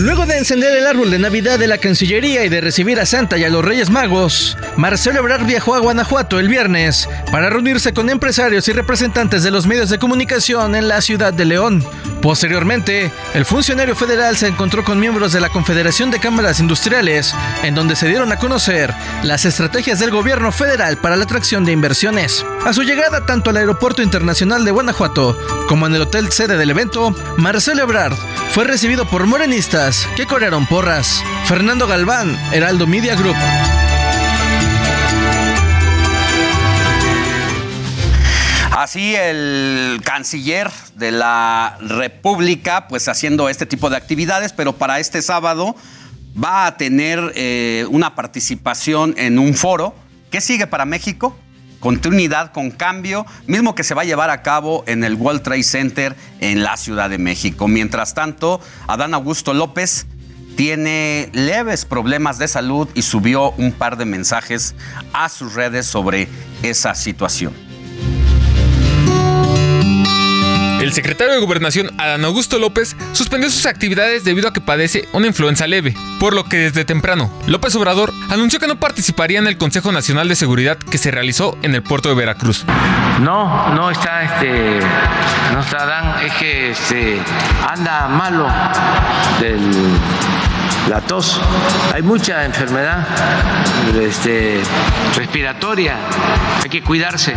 Luego 0.00 0.24
de 0.24 0.38
encender 0.38 0.74
el 0.74 0.86
árbol 0.86 1.10
de 1.10 1.18
Navidad 1.18 1.58
de 1.58 1.66
la 1.66 1.76
Cancillería 1.76 2.42
y 2.46 2.48
de 2.48 2.62
recibir 2.62 2.98
a 2.98 3.04
Santa 3.04 3.36
y 3.36 3.44
a 3.44 3.50
los 3.50 3.62
Reyes 3.62 3.90
Magos, 3.90 4.56
Marcelo 4.76 5.18
Ebrard 5.18 5.44
viajó 5.44 5.74
a 5.74 5.78
Guanajuato 5.78 6.38
el 6.38 6.48
viernes 6.48 7.06
para 7.30 7.50
reunirse 7.50 7.92
con 7.92 8.08
empresarios 8.08 8.66
y 8.68 8.72
representantes 8.72 9.42
de 9.42 9.50
los 9.50 9.66
medios 9.66 9.90
de 9.90 9.98
comunicación 9.98 10.74
en 10.74 10.88
la 10.88 11.02
ciudad 11.02 11.34
de 11.34 11.44
León. 11.44 11.84
Posteriormente, 12.22 13.12
el 13.34 13.44
funcionario 13.44 13.94
federal 13.94 14.38
se 14.38 14.46
encontró 14.46 14.84
con 14.84 14.98
miembros 14.98 15.32
de 15.32 15.40
la 15.40 15.50
Confederación 15.50 16.10
de 16.10 16.18
Cámaras 16.18 16.60
Industriales, 16.60 17.34
en 17.62 17.74
donde 17.74 17.94
se 17.94 18.08
dieron 18.08 18.32
a 18.32 18.38
conocer 18.38 18.94
las 19.22 19.44
estrategias 19.44 19.98
del 19.98 20.10
gobierno 20.10 20.50
federal 20.50 20.96
para 20.96 21.16
la 21.16 21.24
atracción 21.24 21.66
de 21.66 21.72
inversiones. 21.72 22.44
A 22.64 22.72
su 22.72 22.84
llegada 22.84 23.26
tanto 23.26 23.50
al 23.50 23.58
Aeropuerto 23.58 24.02
Internacional 24.02 24.64
de 24.64 24.70
Guanajuato 24.70 25.38
como 25.68 25.86
en 25.86 25.94
el 25.94 26.02
hotel 26.02 26.32
sede 26.32 26.56
del 26.56 26.70
evento, 26.70 27.14
Marcelo 27.36 27.82
Ebrard 27.82 28.16
fue 28.52 28.64
recibido 28.64 29.06
por 29.06 29.26
morenistas 29.26 29.89
que 30.16 30.26
corrieron 30.26 30.66
porras. 30.66 31.22
Fernando 31.46 31.86
Galván, 31.86 32.38
Heraldo 32.52 32.86
Media 32.86 33.16
Group. 33.16 33.36
Así 38.70 39.14
el 39.16 40.00
canciller 40.04 40.70
de 40.94 41.10
la 41.10 41.76
República, 41.80 42.86
pues 42.88 43.08
haciendo 43.08 43.48
este 43.48 43.66
tipo 43.66 43.90
de 43.90 43.96
actividades, 43.96 44.52
pero 44.52 44.76
para 44.76 45.00
este 45.00 45.22
sábado 45.22 45.74
va 46.42 46.66
a 46.66 46.76
tener 46.76 47.32
eh, 47.34 47.84
una 47.90 48.14
participación 48.14 49.14
en 49.18 49.38
un 49.38 49.54
foro. 49.54 49.94
¿Qué 50.30 50.40
sigue 50.40 50.66
para 50.66 50.84
México? 50.84 51.36
Continuidad 51.80 52.52
con 52.52 52.70
cambio, 52.70 53.26
mismo 53.46 53.74
que 53.74 53.84
se 53.84 53.94
va 53.94 54.02
a 54.02 54.04
llevar 54.04 54.30
a 54.30 54.42
cabo 54.42 54.84
en 54.86 55.02
el 55.02 55.14
World 55.14 55.42
Trade 55.42 55.62
Center 55.62 56.14
en 56.40 56.62
la 56.62 56.76
Ciudad 56.76 57.10
de 57.10 57.18
México. 57.18 57.68
Mientras 57.68 58.14
tanto, 58.14 58.60
Adán 58.86 59.14
Augusto 59.14 59.54
López 59.54 60.06
tiene 60.56 61.30
leves 61.32 61.86
problemas 61.86 62.38
de 62.38 62.48
salud 62.48 62.88
y 62.94 63.02
subió 63.02 63.52
un 63.52 63.72
par 63.72 63.96
de 63.96 64.04
mensajes 64.04 64.74
a 65.14 65.30
sus 65.30 65.54
redes 65.54 65.86
sobre 65.86 66.28
esa 66.62 66.94
situación. 66.94 67.69
El 70.80 70.94
secretario 70.94 71.34
de 71.34 71.40
Gobernación, 71.40 71.90
Adán 71.98 72.24
Augusto 72.24 72.58
López, 72.58 72.96
suspendió 73.12 73.50
sus 73.50 73.66
actividades 73.66 74.24
debido 74.24 74.48
a 74.48 74.54
que 74.54 74.62
padece 74.62 75.06
una 75.12 75.26
influenza 75.26 75.66
leve, 75.66 75.94
por 76.18 76.32
lo 76.32 76.44
que 76.44 76.56
desde 76.56 76.86
temprano, 76.86 77.30
López 77.46 77.74
Obrador 77.74 78.14
anunció 78.30 78.58
que 78.58 78.66
no 78.66 78.80
participaría 78.80 79.38
en 79.38 79.46
el 79.46 79.58
Consejo 79.58 79.92
Nacional 79.92 80.30
de 80.30 80.36
Seguridad 80.36 80.78
que 80.78 80.96
se 80.96 81.10
realizó 81.10 81.58
en 81.60 81.74
el 81.74 81.82
puerto 81.82 82.08
de 82.08 82.14
Veracruz. 82.14 82.64
No, 83.20 83.74
no 83.74 83.90
está 83.90 84.22
este, 84.22 84.80
no 85.52 85.60
está 85.60 85.82
Adán, 85.82 86.24
es 86.24 86.32
que 86.34 86.70
este, 86.70 87.20
anda 87.68 88.08
malo 88.08 88.48
del 89.38 89.60
la 90.90 91.00
tos. 91.00 91.40
Hay 91.94 92.02
mucha 92.02 92.44
enfermedad 92.44 93.06
este, 94.02 94.60
respiratoria, 95.14 95.96
hay 96.64 96.68
que 96.68 96.82
cuidarse. 96.82 97.32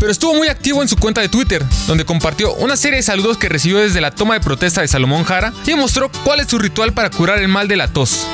Pero 0.00 0.10
estuvo 0.10 0.34
muy 0.34 0.48
activo 0.48 0.80
en 0.80 0.88
su 0.88 0.96
cuenta 0.96 1.20
de 1.20 1.28
Twitter, 1.28 1.62
donde 1.86 2.06
compartió 2.06 2.54
una 2.54 2.78
serie 2.78 2.96
de 2.96 3.02
saludos 3.02 3.36
que 3.36 3.50
recibió 3.50 3.78
desde 3.78 4.00
la 4.00 4.10
toma 4.10 4.34
de 4.34 4.40
protesta 4.40 4.80
de 4.80 4.88
Salomón 4.88 5.24
Jara 5.24 5.52
y 5.66 5.74
mostró 5.74 6.10
cuál 6.24 6.40
es 6.40 6.46
su 6.46 6.58
ritual 6.58 6.94
para 6.94 7.10
curar 7.10 7.40
el 7.40 7.48
mal 7.48 7.68
de 7.68 7.76
la 7.76 7.88
tos. 7.88 8.26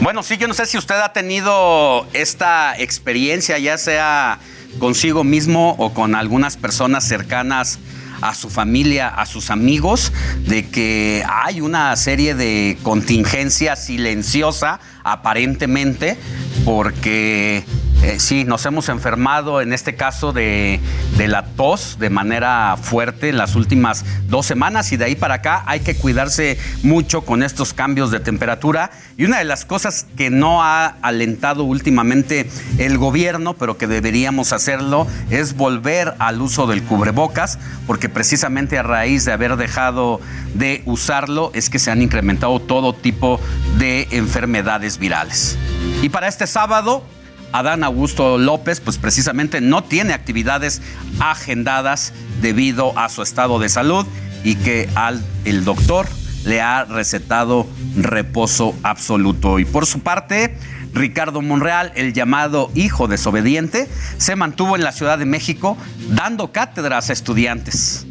Bueno, 0.00 0.22
sí, 0.22 0.36
yo 0.36 0.46
no 0.46 0.54
sé 0.54 0.66
si 0.66 0.78
usted 0.78 0.94
ha 0.94 1.12
tenido 1.12 2.06
esta 2.12 2.78
experiencia, 2.78 3.58
ya 3.58 3.78
sea 3.78 4.38
consigo 4.78 5.24
mismo 5.24 5.74
o 5.78 5.92
con 5.92 6.14
algunas 6.14 6.56
personas 6.56 7.02
cercanas 7.02 7.80
a 8.20 8.34
su 8.34 8.50
familia, 8.50 9.08
a 9.08 9.26
sus 9.26 9.50
amigos, 9.50 10.12
de 10.46 10.68
que 10.68 11.24
hay 11.28 11.60
una 11.60 11.94
serie 11.96 12.34
de 12.34 12.78
contingencia 12.82 13.76
silenciosa, 13.76 14.80
aparentemente, 15.02 16.16
porque 16.64 17.64
eh, 18.04 18.20
sí, 18.20 18.44
nos 18.44 18.66
hemos 18.66 18.90
enfermado 18.90 19.62
en 19.62 19.72
este 19.72 19.94
caso 19.94 20.34
de, 20.34 20.78
de, 21.16 21.26
la 21.26 21.42
tos 21.42 21.96
de 21.98 22.10
manera 22.10 22.76
fuerte 22.76 23.30
en 23.30 23.38
las 23.38 23.56
últimas 23.56 24.04
dos 24.28 24.44
semanas 24.44 24.92
y 24.92 24.98
de 24.98 25.06
ahí 25.06 25.14
para 25.14 25.36
acá 25.36 25.62
hay 25.66 25.80
que 25.80 25.96
cuidarse 25.96 26.58
mucho 26.82 27.22
con 27.22 27.42
estos 27.42 27.72
cambios 27.72 28.10
de 28.10 28.20
temperatura. 28.20 28.90
Y 29.16 29.24
una 29.24 29.38
de 29.38 29.44
las 29.44 29.64
cosas 29.64 30.06
que 30.18 30.28
no 30.28 30.62
ha 30.62 30.96
alentado 31.00 31.64
últimamente 31.64 32.46
el 32.76 32.98
gobierno, 32.98 33.54
pero 33.54 33.78
que 33.78 33.86
deberíamos 33.86 34.52
hacerlo, 34.52 35.06
es 35.30 35.56
volver 35.56 36.14
al 36.18 36.42
uso 36.42 36.66
del 36.66 36.82
cubrebocas, 36.82 37.58
porque 37.86 38.10
precisamente 38.10 38.76
a 38.76 38.82
raíz 38.82 39.24
de 39.24 39.32
haber 39.32 39.56
dejado 39.56 40.20
de 40.52 40.82
usarlo 40.84 41.52
es 41.54 41.70
que 41.70 41.78
se 41.78 41.90
han 41.90 42.02
incrementado 42.02 42.60
todo 42.60 42.92
tipo 42.92 43.40
de 43.78 44.08
enfermedades 44.10 44.98
virales. 44.98 45.56
Y 46.02 46.10
para 46.10 46.28
este 46.28 46.46
sábado, 46.46 47.02
Adán 47.54 47.84
Augusto 47.84 48.36
López, 48.36 48.80
pues 48.80 48.98
precisamente 48.98 49.60
no 49.60 49.84
tiene 49.84 50.12
actividades 50.12 50.82
agendadas 51.20 52.12
debido 52.42 52.98
a 52.98 53.08
su 53.08 53.22
estado 53.22 53.60
de 53.60 53.68
salud 53.68 54.04
y 54.42 54.56
que 54.56 54.88
al 54.96 55.24
el 55.44 55.64
doctor 55.64 56.08
le 56.44 56.60
ha 56.60 56.84
recetado 56.84 57.68
reposo 57.96 58.74
absoluto. 58.82 59.60
Y 59.60 59.64
por 59.64 59.86
su 59.86 60.00
parte, 60.00 60.58
Ricardo 60.94 61.42
Monreal, 61.42 61.92
el 61.94 62.12
llamado 62.12 62.72
hijo 62.74 63.06
desobediente, 63.06 63.88
se 64.18 64.34
mantuvo 64.34 64.74
en 64.74 64.82
la 64.82 64.90
Ciudad 64.90 65.16
de 65.16 65.24
México 65.24 65.78
dando 66.08 66.50
cátedras 66.50 67.08
a 67.08 67.12
estudiantes. 67.12 68.04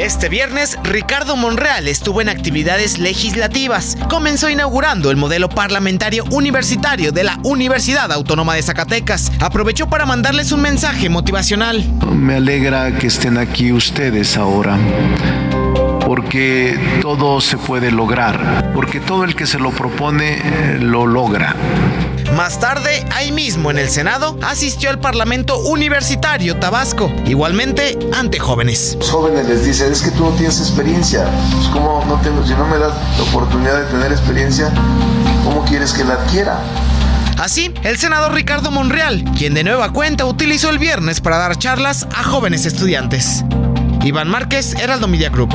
Este 0.00 0.30
viernes, 0.30 0.78
Ricardo 0.82 1.36
Monreal 1.36 1.86
estuvo 1.86 2.22
en 2.22 2.30
actividades 2.30 2.96
legislativas. 2.98 3.98
Comenzó 4.08 4.48
inaugurando 4.48 5.10
el 5.10 5.18
modelo 5.18 5.50
parlamentario 5.50 6.24
universitario 6.30 7.12
de 7.12 7.22
la 7.22 7.38
Universidad 7.44 8.10
Autónoma 8.10 8.54
de 8.54 8.62
Zacatecas. 8.62 9.30
Aprovechó 9.40 9.90
para 9.90 10.06
mandarles 10.06 10.52
un 10.52 10.62
mensaje 10.62 11.10
motivacional. 11.10 11.84
Me 12.10 12.36
alegra 12.36 12.96
que 12.96 13.08
estén 13.08 13.36
aquí 13.36 13.72
ustedes 13.72 14.38
ahora 14.38 14.78
porque 16.06 16.78
todo 17.02 17.42
se 17.42 17.58
puede 17.58 17.90
lograr, 17.90 18.72
porque 18.74 19.00
todo 19.00 19.24
el 19.24 19.36
que 19.36 19.46
se 19.46 19.58
lo 19.58 19.70
propone 19.70 20.38
eh, 20.38 20.78
lo 20.80 21.06
logra. 21.06 21.54
Más 22.36 22.60
tarde, 22.60 23.04
ahí 23.10 23.32
mismo 23.32 23.70
en 23.70 23.78
el 23.78 23.90
Senado, 23.90 24.38
asistió 24.42 24.88
al 24.90 25.00
Parlamento 25.00 25.58
Universitario 25.58 26.56
Tabasco, 26.56 27.12
igualmente 27.26 27.98
ante 28.14 28.38
jóvenes. 28.38 28.96
Los 28.98 29.10
jóvenes 29.10 29.46
les 29.48 29.64
dicen, 29.64 29.92
es 29.92 30.00
que 30.02 30.10
tú 30.12 30.24
no 30.24 30.30
tienes 30.30 30.58
experiencia, 30.60 31.26
pues 31.52 31.66
¿cómo 31.68 32.04
no 32.06 32.20
tengo, 32.20 32.46
si 32.46 32.54
no 32.54 32.66
me 32.66 32.78
das 32.78 32.92
la 33.18 33.24
oportunidad 33.24 33.80
de 33.80 33.86
tener 33.90 34.12
experiencia, 34.12 34.72
¿cómo 35.44 35.64
quieres 35.64 35.92
que 35.92 36.04
la 36.04 36.14
adquiera? 36.14 36.60
Así, 37.38 37.72
el 37.82 37.98
senador 37.98 38.32
Ricardo 38.32 38.70
Monreal, 38.70 39.24
quien 39.36 39.54
de 39.54 39.64
nueva 39.64 39.92
cuenta 39.92 40.24
utilizó 40.24 40.70
el 40.70 40.78
viernes 40.78 41.20
para 41.20 41.38
dar 41.38 41.56
charlas 41.56 42.06
a 42.14 42.22
jóvenes 42.22 42.64
estudiantes. 42.64 43.44
Iván 44.04 44.28
Márquez, 44.28 44.74
Heraldo 44.74 45.08
Media 45.08 45.30
Group. 45.30 45.50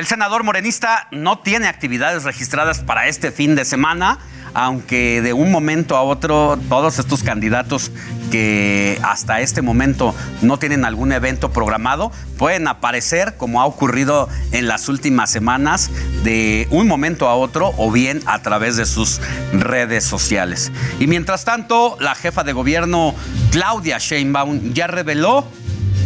El 0.00 0.06
senador 0.06 0.44
morenista 0.44 1.08
no 1.10 1.40
tiene 1.40 1.68
actividades 1.68 2.24
registradas 2.24 2.78
para 2.78 3.06
este 3.06 3.30
fin 3.30 3.54
de 3.54 3.66
semana, 3.66 4.18
aunque 4.54 5.20
de 5.20 5.34
un 5.34 5.52
momento 5.52 5.94
a 5.94 6.00
otro 6.00 6.58
todos 6.70 6.98
estos 6.98 7.22
candidatos 7.22 7.92
que 8.30 8.98
hasta 9.02 9.42
este 9.42 9.60
momento 9.60 10.14
no 10.40 10.58
tienen 10.58 10.86
algún 10.86 11.12
evento 11.12 11.52
programado 11.52 12.12
pueden 12.38 12.66
aparecer 12.66 13.36
como 13.36 13.60
ha 13.60 13.66
ocurrido 13.66 14.30
en 14.52 14.68
las 14.68 14.88
últimas 14.88 15.28
semanas 15.28 15.90
de 16.24 16.66
un 16.70 16.88
momento 16.88 17.28
a 17.28 17.34
otro 17.34 17.74
o 17.76 17.92
bien 17.92 18.22
a 18.24 18.40
través 18.40 18.78
de 18.78 18.86
sus 18.86 19.20
redes 19.52 20.02
sociales. 20.02 20.72
Y 20.98 21.08
mientras 21.08 21.44
tanto, 21.44 21.98
la 22.00 22.14
jefa 22.14 22.42
de 22.42 22.54
gobierno 22.54 23.14
Claudia 23.50 23.98
Sheinbaum 23.98 24.72
ya 24.72 24.86
reveló, 24.86 25.46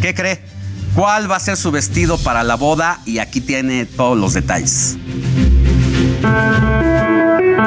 ¿qué 0.03 0.17
cree? 0.17 0.54
¿Cuál 0.95 1.29
va 1.31 1.37
a 1.37 1.41
ser 1.41 1.57
su 1.57 1.73
vestido 1.73 2.19
para 2.19 2.45
la 2.45 2.55
boda? 2.55 3.01
Y 3.05 3.19
aquí 3.19 3.41
tiene 3.41 3.85
todos 3.85 4.17
los 4.17 4.33
detalles. 4.33 4.97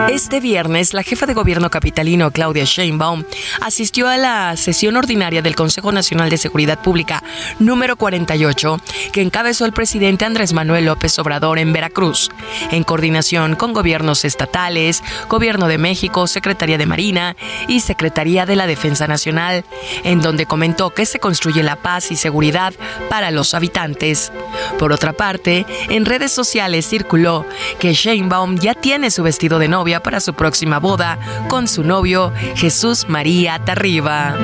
Este 0.09 0.39
viernes, 0.39 0.93
la 0.93 1.03
jefa 1.03 1.25
de 1.25 1.34
gobierno 1.34 1.69
capitalino, 1.69 2.31
Claudia 2.31 2.63
Sheinbaum, 2.63 3.25
asistió 3.59 4.07
a 4.07 4.15
la 4.15 4.55
sesión 4.55 4.95
ordinaria 4.95 5.41
del 5.41 5.55
Consejo 5.55 5.91
Nacional 5.91 6.29
de 6.29 6.38
Seguridad 6.38 6.81
Pública 6.81 7.21
número 7.59 7.97
48, 7.97 8.79
que 9.11 9.21
encabezó 9.21 9.65
el 9.65 9.73
presidente 9.73 10.23
Andrés 10.23 10.53
Manuel 10.53 10.85
López 10.85 11.19
Obrador 11.19 11.59
en 11.59 11.73
Veracruz, 11.73 12.31
en 12.71 12.85
coordinación 12.85 13.57
con 13.57 13.73
gobiernos 13.73 14.23
estatales, 14.23 15.03
Gobierno 15.27 15.67
de 15.67 15.77
México, 15.77 16.25
Secretaría 16.27 16.77
de 16.77 16.85
Marina 16.85 17.35
y 17.67 17.81
Secretaría 17.81 18.45
de 18.45 18.55
la 18.55 18.65
Defensa 18.65 19.07
Nacional, 19.07 19.65
en 20.05 20.21
donde 20.21 20.45
comentó 20.45 20.91
que 20.91 21.05
se 21.05 21.19
construye 21.19 21.63
la 21.63 21.75
paz 21.75 22.11
y 22.11 22.15
seguridad 22.15 22.73
para 23.09 23.29
los 23.29 23.53
habitantes. 23.53 24.31
Por 24.79 24.93
otra 24.93 25.11
parte, 25.11 25.65
en 25.89 26.05
redes 26.05 26.31
sociales 26.31 26.88
circuló 26.88 27.45
que 27.79 27.93
Sheinbaum 27.93 28.57
ya 28.57 28.73
tiene 28.73 29.11
su 29.11 29.21
vestido 29.21 29.59
de 29.59 29.67
novia 29.67 29.97
para 30.02 30.19
su 30.19 30.34
próxima 30.34 30.80
boda 30.80 31.19
con 31.48 31.68
su 31.68 31.84
novio 31.84 32.32
Jesús 32.56 33.07
María 33.10 33.60
Tarriba. 33.64 34.36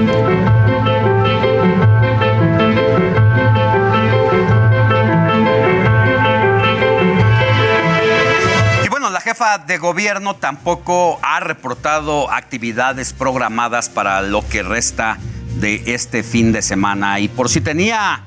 la 9.14 9.22
jefa 9.22 9.60
de 9.60 9.78
gobierno 9.78 10.36
tampoco 10.38 11.20
ha 11.22 11.40
reportado 11.40 12.32
actividades 12.32 13.14
programadas 13.14 13.88
para 13.88 14.24
lo 14.24 14.46
que 14.48 14.64
resta 14.64 15.20
de 15.60 15.84
este 15.94 16.24
fin 16.24 16.52
de 16.52 16.64
semana. 16.64 17.20
Y 17.20 17.28
por 17.28 17.48
si 17.48 17.62
tenía 17.62 18.24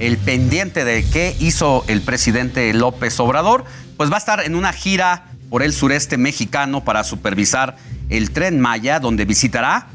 el 0.00 0.18
pendiente 0.18 0.84
de 0.84 1.08
qué 1.08 1.36
hizo 1.38 1.84
el 1.86 2.02
presidente 2.02 2.74
López 2.74 3.20
Obrador, 3.20 3.64
pues 3.96 4.10
va 4.10 4.16
a 4.16 4.18
estar 4.18 4.40
en 4.44 4.56
una 4.56 4.72
gira 4.72 5.25
por 5.50 5.62
el 5.62 5.72
sureste 5.72 6.16
mexicano 6.16 6.84
para 6.84 7.04
supervisar 7.04 7.76
el 8.08 8.30
tren 8.30 8.60
Maya, 8.60 9.00
donde 9.00 9.24
visitará 9.24 9.88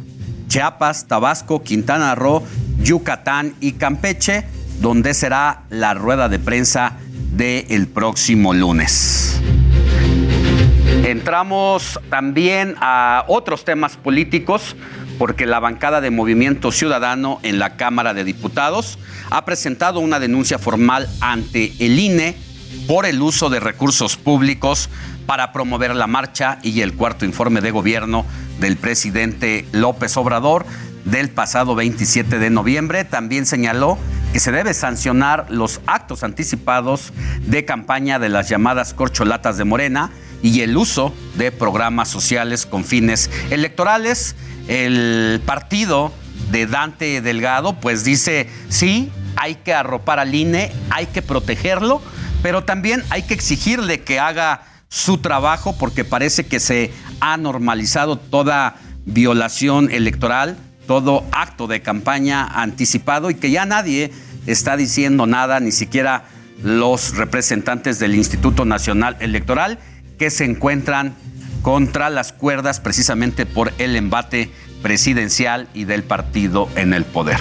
Chiapas, 0.48 1.08
Tabasco, 1.08 1.64
Quintana 1.64 2.14
Roo, 2.16 2.44
Yucatán 2.84 3.54
y 3.60 3.74
Campeche, 3.74 4.46
donde 4.82 5.14
será 5.14 5.64
la 5.70 5.94
rueda 5.94 6.28
de 6.28 6.40
prensa 6.40 6.98
del 7.32 7.88
próximo 7.88 8.54
lunes. 8.54 9.40
Entramos 11.06 12.00
también 12.10 12.76
a 12.80 13.26
otros 13.28 13.64
temas 13.64 13.96
políticos 13.98 14.76
porque 15.18 15.46
la 15.46 15.60
bancada 15.60 16.02
de 16.02 16.10
Movimiento 16.10 16.72
Ciudadano 16.72 17.40
en 17.44 17.60
la 17.60 17.76
Cámara 17.78 18.14
de 18.14 18.24
Diputados 18.24 18.98
ha 19.30 19.46
presentado 19.46 20.00
una 20.00 20.20
denuncia 20.20 20.58
formal 20.60 21.08
ante 21.22 21.74
el 21.80 22.00
INE 22.00 22.36
por 22.88 23.06
el 23.06 23.22
uso 23.22 23.50
de 23.50 23.60
recursos 23.60 24.18
públicos 24.18 24.90
para 25.26 25.52
promover 25.54 25.96
la 25.96 26.08
marcha 26.08 26.60
y 26.62 26.82
el 26.82 26.94
cuarto 26.94 27.26
informe 27.26 27.62
de 27.62 27.72
gobierno 27.72 28.26
del 28.60 28.78
presidente 28.78 29.66
López 29.72 30.18
Obrador 30.18 30.66
del 31.06 31.30
pasado 31.30 31.76
27 31.76 32.40
de 32.40 32.50
noviembre. 32.50 33.06
También 33.06 33.46
señaló 33.46 33.98
que 34.34 34.40
se 34.40 34.52
debe 34.52 34.74
sancionar 34.74 35.48
los 35.50 35.82
actos 35.88 36.24
anticipados 36.24 37.12
de 37.46 37.66
campaña 37.66 38.20
de 38.20 38.30
las 38.30 38.50
llamadas 38.50 38.94
corcholatas 38.94 39.58
de 39.58 39.66
Morena 39.66 40.12
y 40.42 40.62
el 40.62 40.78
uso 40.78 41.14
de 41.36 41.52
programas 41.52 42.10
sociales 42.10 42.66
con 42.66 42.86
fines 42.86 43.30
electorales. 43.50 44.36
El 44.68 45.42
partido 45.46 46.14
de 46.52 46.68
Dante 46.68 47.22
Delgado 47.22 47.80
pues 47.80 48.04
dice, 48.04 48.50
sí, 48.70 49.12
hay 49.36 49.56
que 49.56 49.74
arropar 49.74 50.20
al 50.20 50.34
INE, 50.34 50.72
hay 50.90 51.08
que 51.08 51.22
protegerlo, 51.22 52.02
pero 52.42 52.64
también 52.64 53.04
hay 53.10 53.24
que 53.24 53.34
exigirle 53.34 54.02
que 54.02 54.20
haga 54.20 54.64
su 54.92 55.20
trabajo 55.20 55.74
porque 55.80 56.04
parece 56.04 56.46
que 56.46 56.60
se 56.60 56.92
ha 57.22 57.38
normalizado 57.38 58.18
toda 58.18 58.76
violación 59.06 59.90
electoral, 59.90 60.58
todo 60.86 61.24
acto 61.32 61.68
de 61.68 61.82
campaña 61.82 62.46
anticipado 62.46 63.30
y 63.30 63.36
que 63.36 63.52
ya 63.52 63.66
nadie 63.66 64.12
está 64.48 64.76
diciendo 64.76 65.26
nada, 65.28 65.62
ni 65.62 65.72
siquiera 65.72 66.26
los 66.62 67.16
representantes 67.16 68.00
del 68.00 68.16
Instituto 68.16 68.66
Nacional 68.66 69.16
Electoral 69.22 69.80
que 70.20 70.30
se 70.30 70.44
encuentran 70.44 71.16
contra 71.62 72.10
las 72.10 72.34
cuerdas 72.34 72.82
precisamente 72.82 73.46
por 73.46 73.72
el 73.78 73.96
embate 73.96 74.52
presidencial 74.82 75.70
y 75.74 75.86
del 75.86 76.04
partido 76.04 76.68
en 76.76 76.94
el 76.94 77.06
poder. 77.06 77.40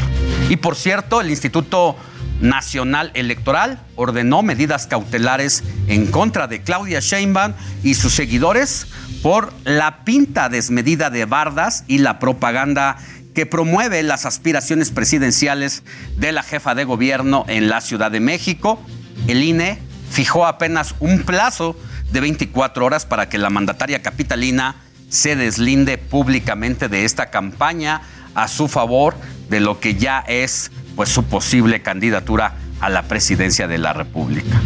Y 0.50 0.56
por 0.56 0.76
cierto, 0.76 1.20
el 1.20 1.30
Instituto 1.30 1.96
Nacional 2.40 3.10
Electoral 3.14 3.80
ordenó 3.96 4.42
medidas 4.42 4.86
cautelares 4.86 5.62
en 5.88 6.06
contra 6.06 6.46
de 6.46 6.62
Claudia 6.62 7.00
Sheinbaum 7.00 7.52
y 7.82 7.94
sus 7.94 8.14
seguidores 8.14 8.86
por 9.22 9.52
la 9.64 10.04
pinta 10.04 10.48
desmedida 10.48 11.10
de 11.10 11.26
bardas 11.26 11.84
y 11.86 11.98
la 11.98 12.18
propaganda 12.18 12.96
que 13.34 13.46
promueve 13.46 14.02
las 14.02 14.26
aspiraciones 14.26 14.90
presidenciales 14.90 15.82
de 16.16 16.32
la 16.32 16.42
jefa 16.42 16.74
de 16.74 16.84
gobierno 16.84 17.44
en 17.48 17.68
la 17.68 17.80
Ciudad 17.80 18.10
de 18.10 18.20
México. 18.20 18.80
El 19.28 19.42
INE 19.42 19.78
fijó 20.10 20.46
apenas 20.46 20.94
un 21.00 21.22
plazo 21.22 21.76
de 22.10 22.20
24 22.20 22.84
horas 22.84 23.06
para 23.06 23.28
que 23.28 23.38
la 23.38 23.50
mandataria 23.50 24.02
capitalina 24.02 24.76
se 25.08 25.36
deslinde 25.36 25.98
públicamente 25.98 26.88
de 26.88 27.04
esta 27.04 27.30
campaña 27.30 28.02
a 28.34 28.48
su 28.48 28.68
favor 28.68 29.16
de 29.48 29.60
lo 29.60 29.80
que 29.80 29.96
ya 29.96 30.20
es 30.20 30.70
pues 30.96 31.08
su 31.08 31.24
posible 31.24 31.82
candidatura 31.82 32.54
a 32.80 32.88
la 32.88 33.02
presidencia 33.02 33.68
de 33.68 33.78
la 33.78 33.92
República. 33.92 34.60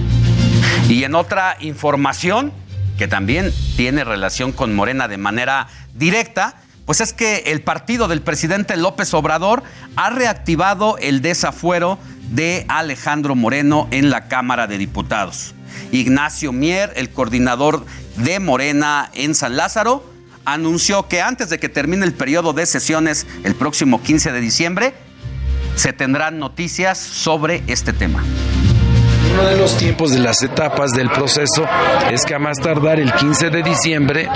Y 0.88 1.04
en 1.04 1.14
otra 1.14 1.56
información 1.60 2.52
que 2.98 3.08
también 3.08 3.52
tiene 3.76 4.04
relación 4.04 4.52
con 4.52 4.74
Morena 4.74 5.08
de 5.08 5.18
manera 5.18 5.68
directa, 5.94 6.56
pues 6.86 7.00
es 7.00 7.12
que 7.12 7.44
el 7.46 7.62
partido 7.62 8.08
del 8.08 8.20
presidente 8.20 8.76
López 8.76 9.12
Obrador 9.14 9.62
ha 9.96 10.10
reactivado 10.10 10.98
el 10.98 11.22
desafuero 11.22 11.98
de 12.30 12.66
Alejandro 12.68 13.34
Moreno 13.34 13.88
en 13.90 14.10
la 14.10 14.28
Cámara 14.28 14.66
de 14.66 14.78
Diputados. 14.78 15.54
Ignacio 15.92 16.52
Mier, 16.52 16.92
el 16.96 17.10
coordinador 17.10 17.84
de 18.16 18.38
Morena 18.38 19.10
en 19.14 19.34
San 19.34 19.56
Lázaro, 19.56 20.04
anunció 20.44 21.08
que 21.08 21.22
antes 21.22 21.48
de 21.48 21.58
que 21.58 21.68
termine 21.68 22.04
el 22.04 22.12
periodo 22.12 22.52
de 22.52 22.66
sesiones 22.66 23.26
el 23.44 23.54
próximo 23.54 24.02
15 24.02 24.32
de 24.32 24.40
diciembre, 24.40 24.94
se 25.74 25.92
tendrán 25.92 26.38
noticias 26.38 26.98
sobre 26.98 27.62
este 27.66 27.92
tema. 27.92 28.22
Uno 29.34 29.46
de 29.46 29.56
los 29.56 29.76
tiempos 29.76 30.12
de 30.12 30.20
las 30.20 30.40
etapas 30.44 30.92
del 30.92 31.10
proceso 31.10 31.66
es 32.08 32.24
que 32.24 32.36
a 32.36 32.38
más 32.38 32.56
tardar 32.58 33.00
el 33.00 33.12
15 33.12 33.50
de 33.50 33.64
diciembre 33.64 34.28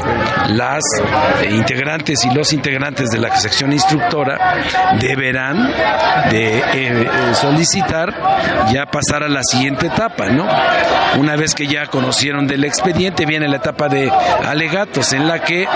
las 0.48 0.82
eh, 1.40 1.50
integrantes 1.52 2.24
y 2.24 2.34
los 2.34 2.52
integrantes 2.52 3.08
de 3.10 3.18
la 3.18 3.36
sección 3.36 3.72
instructora 3.72 4.56
deberán 5.00 5.68
de 6.32 6.58
eh, 6.58 6.62
eh, 6.74 7.06
solicitar 7.34 8.12
ya 8.72 8.86
pasar 8.86 9.22
a 9.22 9.28
la 9.28 9.44
siguiente 9.44 9.86
etapa, 9.86 10.30
¿no? 10.30 10.48
Una 11.16 11.36
vez 11.36 11.54
que 11.54 11.68
ya 11.68 11.86
conocieron 11.86 12.48
del 12.48 12.64
expediente 12.64 13.24
viene 13.24 13.46
la 13.46 13.58
etapa 13.58 13.88
de 13.88 14.10
alegatos 14.44 15.12
en 15.12 15.28
la 15.28 15.38
que 15.38 15.68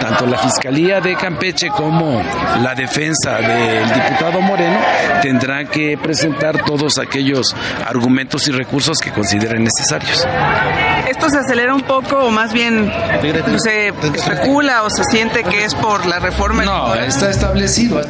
tanto 0.00 0.26
la 0.26 0.36
Fiscalía 0.36 1.00
de 1.00 1.16
Campeche 1.16 1.70
como 1.70 2.22
la 2.62 2.74
defensa 2.74 3.38
del 3.38 3.88
diputado 3.88 4.42
Moreno 4.42 4.78
tendrán 5.22 5.66
que 5.68 5.96
presentar 5.96 6.62
todos 6.62 6.98
aquellos 6.98 7.56
argumentos 7.86 8.46
y 8.48 8.52
recursos 8.52 8.65
que 9.02 9.12
consideren 9.12 9.64
necesarios. 9.64 10.26
¿Esto 11.08 11.30
se 11.30 11.38
acelera 11.38 11.74
un 11.74 11.82
poco 11.82 12.16
o 12.18 12.30
más 12.30 12.52
bien 12.52 12.92
se 13.58 13.88
especula 13.88 14.82
o 14.82 14.90
se 14.90 15.04
siente 15.04 15.42
que 15.44 15.64
es 15.64 15.74
por 15.74 16.04
la 16.06 16.18
reforma? 16.18 16.64
No, 16.64 16.94
está 16.94 17.30
establecido. 17.30 18.02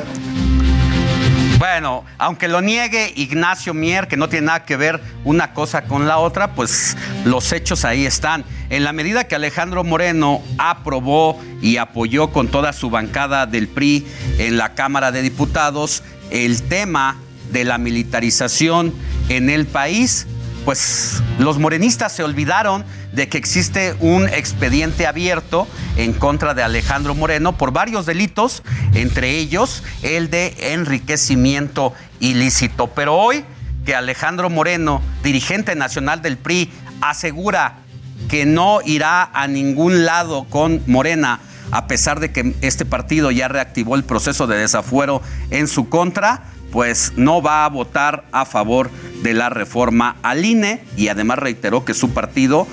Bueno, 1.58 2.04
aunque 2.18 2.48
lo 2.48 2.60
niegue 2.60 3.12
Ignacio 3.16 3.72
Mier, 3.72 4.08
que 4.08 4.16
no 4.16 4.28
tiene 4.28 4.46
nada 4.46 4.64
que 4.64 4.76
ver 4.76 5.00
una 5.24 5.54
cosa 5.54 5.84
con 5.84 6.06
la 6.06 6.18
otra, 6.18 6.54
pues 6.54 6.96
los 7.24 7.50
hechos 7.52 7.84
ahí 7.84 8.04
están. 8.04 8.44
En 8.68 8.84
la 8.84 8.92
medida 8.92 9.24
que 9.24 9.36
Alejandro 9.36 9.82
Moreno 9.82 10.42
aprobó 10.58 11.40
y 11.62 11.78
apoyó 11.78 12.28
con 12.28 12.48
toda 12.48 12.72
su 12.72 12.90
bancada 12.90 13.46
del 13.46 13.68
PRI 13.68 14.06
en 14.38 14.58
la 14.58 14.74
Cámara 14.74 15.12
de 15.12 15.22
Diputados 15.22 16.02
el 16.30 16.62
tema 16.62 17.16
de 17.52 17.64
la 17.64 17.78
militarización 17.78 18.92
en 19.28 19.50
el 19.50 19.66
país, 19.66 20.26
pues 20.66 21.22
los 21.38 21.60
morenistas 21.60 22.12
se 22.12 22.24
olvidaron 22.24 22.84
de 23.12 23.28
que 23.28 23.38
existe 23.38 23.94
un 24.00 24.28
expediente 24.28 25.06
abierto 25.06 25.68
en 25.96 26.12
contra 26.12 26.54
de 26.54 26.64
Alejandro 26.64 27.14
Moreno 27.14 27.56
por 27.56 27.70
varios 27.70 28.04
delitos, 28.04 28.64
entre 28.92 29.38
ellos 29.38 29.84
el 30.02 30.28
de 30.28 30.72
enriquecimiento 30.72 31.94
ilícito. 32.18 32.88
Pero 32.88 33.14
hoy 33.14 33.44
que 33.84 33.94
Alejandro 33.94 34.50
Moreno, 34.50 35.02
dirigente 35.22 35.76
nacional 35.76 36.20
del 36.20 36.36
PRI, 36.36 36.72
asegura 37.00 37.76
que 38.28 38.44
no 38.44 38.80
irá 38.84 39.22
a 39.22 39.46
ningún 39.46 40.04
lado 40.04 40.46
con 40.50 40.82
Morena, 40.88 41.38
a 41.70 41.86
pesar 41.86 42.20
de 42.20 42.32
que 42.32 42.54
este 42.60 42.84
partido 42.84 43.30
ya 43.30 43.48
reactivó 43.48 43.94
el 43.96 44.04
proceso 44.04 44.46
de 44.46 44.56
desafuero 44.56 45.22
en 45.50 45.68
su 45.68 45.88
contra, 45.88 46.44
pues 46.70 47.12
no 47.16 47.42
va 47.42 47.64
a 47.64 47.68
votar 47.68 48.24
a 48.32 48.44
favor 48.44 48.90
de 49.22 49.34
la 49.34 49.48
reforma 49.48 50.16
al 50.22 50.44
INE 50.44 50.84
y 50.96 51.08
además 51.08 51.38
reiteró 51.38 51.84
que 51.84 51.94
su 51.94 52.10
partido 52.10 52.66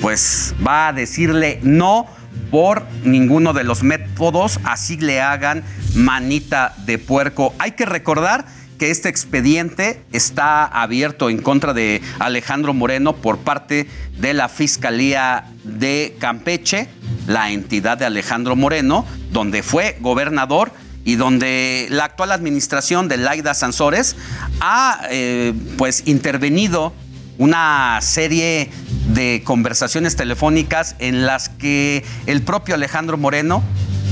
pues 0.00 0.54
va 0.66 0.88
a 0.88 0.92
decirle 0.92 1.60
no 1.62 2.06
por 2.50 2.84
ninguno 3.04 3.52
de 3.52 3.64
los 3.64 3.82
métodos, 3.82 4.60
así 4.64 4.96
le 4.96 5.20
hagan 5.20 5.62
manita 5.94 6.74
de 6.86 6.98
puerco. 6.98 7.54
Hay 7.58 7.72
que 7.72 7.86
recordar 7.86 8.44
que 8.80 8.90
este 8.90 9.10
expediente 9.10 10.02
está 10.10 10.64
abierto 10.64 11.28
en 11.28 11.42
contra 11.42 11.74
de 11.74 12.00
Alejandro 12.18 12.72
Moreno 12.72 13.14
por 13.14 13.36
parte 13.36 13.86
de 14.18 14.32
la 14.32 14.48
Fiscalía 14.48 15.44
de 15.64 16.16
Campeche, 16.18 16.88
la 17.26 17.50
entidad 17.50 17.98
de 17.98 18.06
Alejandro 18.06 18.56
Moreno, 18.56 19.04
donde 19.32 19.62
fue 19.62 19.98
gobernador 20.00 20.72
y 21.04 21.16
donde 21.16 21.88
la 21.90 22.06
actual 22.06 22.32
administración 22.32 23.06
de 23.08 23.18
Laida 23.18 23.52
Sansores 23.52 24.16
ha 24.62 25.02
eh, 25.10 25.52
pues 25.76 26.04
intervenido 26.06 26.94
una 27.36 27.98
serie 28.00 28.70
de 29.12 29.42
conversaciones 29.44 30.16
telefónicas 30.16 30.96
en 31.00 31.26
las 31.26 31.50
que 31.50 32.02
el 32.24 32.40
propio 32.40 32.76
Alejandro 32.76 33.18
Moreno 33.18 33.62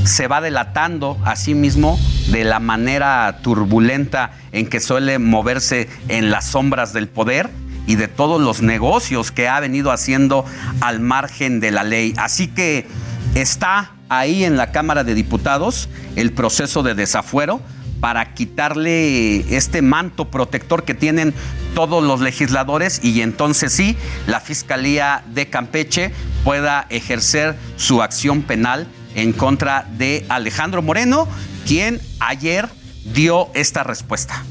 se 0.05 0.29
va 0.29 0.41
delatando 0.41 1.19
a 1.25 1.37
sí 1.37 1.55
mismo 1.55 1.99
de 2.31 2.45
la 2.45 2.61
manera 2.61 3.41
turbulenta 3.43 4.33
en 4.53 4.67
que 4.67 4.81
suele 4.81 5.19
moverse 5.19 5.89
en 6.09 6.31
las 6.31 6.47
sombras 6.47 6.93
del 6.93 7.09
poder 7.09 7.51
y 7.87 7.97
de 7.97 8.09
todos 8.09 8.41
los 8.41 8.61
negocios 8.61 9.33
que 9.33 9.49
ha 9.49 9.59
venido 9.61 9.91
haciendo 9.91 10.45
al 10.81 11.01
margen 11.01 11.61
de 11.61 11.71
la 11.71 11.85
ley. 11.85 12.15
Así 12.19 12.49
que 12.49 12.87
está 13.35 13.93
ahí 14.09 14.45
en 14.45 14.57
la 14.57 14.73
Cámara 14.73 15.05
de 15.05 15.15
Diputados 15.15 15.89
el 16.17 16.33
proceso 16.33 16.83
de 16.83 16.95
desafuero 16.95 17.61
para 18.01 18.35
quitarle 18.35 19.57
este 19.57 19.83
manto 19.83 20.31
protector 20.31 20.85
que 20.85 20.95
tienen 20.95 21.35
todos 21.75 22.05
los 22.05 22.21
legisladores 22.21 23.01
y 23.03 23.23
entonces 23.23 23.73
sí, 23.73 23.97
la 24.27 24.41
Fiscalía 24.41 25.25
de 25.27 25.49
Campeche 25.49 26.13
pueda 26.45 26.87
ejercer 26.91 27.57
su 27.77 28.03
acción 28.03 28.43
penal 28.43 28.87
en 29.15 29.33
contra 29.33 29.87
de 29.97 30.25
Alejandro 30.29 30.83
Moreno, 30.83 31.29
quien 31.67 32.01
ayer 32.21 32.69
dio 33.05 33.49
esta 33.55 33.85
respuesta. 33.85 34.45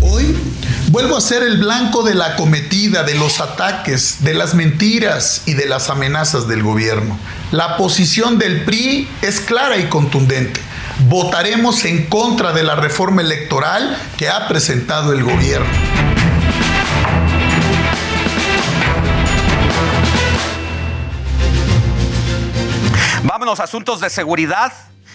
Hoy 0.00 0.36
vuelvo 0.88 1.16
a 1.16 1.20
ser 1.20 1.42
el 1.42 1.58
blanco 1.58 2.02
de 2.02 2.14
la 2.14 2.36
cometida, 2.36 3.02
de 3.02 3.14
los 3.14 3.40
ataques, 3.40 4.24
de 4.24 4.34
las 4.34 4.54
mentiras 4.54 5.42
y 5.46 5.54
de 5.54 5.66
las 5.66 5.90
amenazas 5.90 6.48
del 6.48 6.62
gobierno. 6.62 7.18
La 7.50 7.76
posición 7.76 8.38
del 8.38 8.64
PRI 8.64 9.08
es 9.22 9.40
clara 9.40 9.78
y 9.78 9.84
contundente. 9.88 10.60
Votaremos 11.08 11.84
en 11.84 12.06
contra 12.06 12.52
de 12.52 12.62
la 12.62 12.76
reforma 12.76 13.22
electoral 13.22 13.96
que 14.16 14.28
ha 14.28 14.48
presentado 14.48 15.12
el 15.12 15.22
gobierno. 15.22 15.66
Vámonos 23.24 23.60
a 23.60 23.64
asuntos 23.64 24.00
de 24.00 24.10
seguridad. 24.10 24.72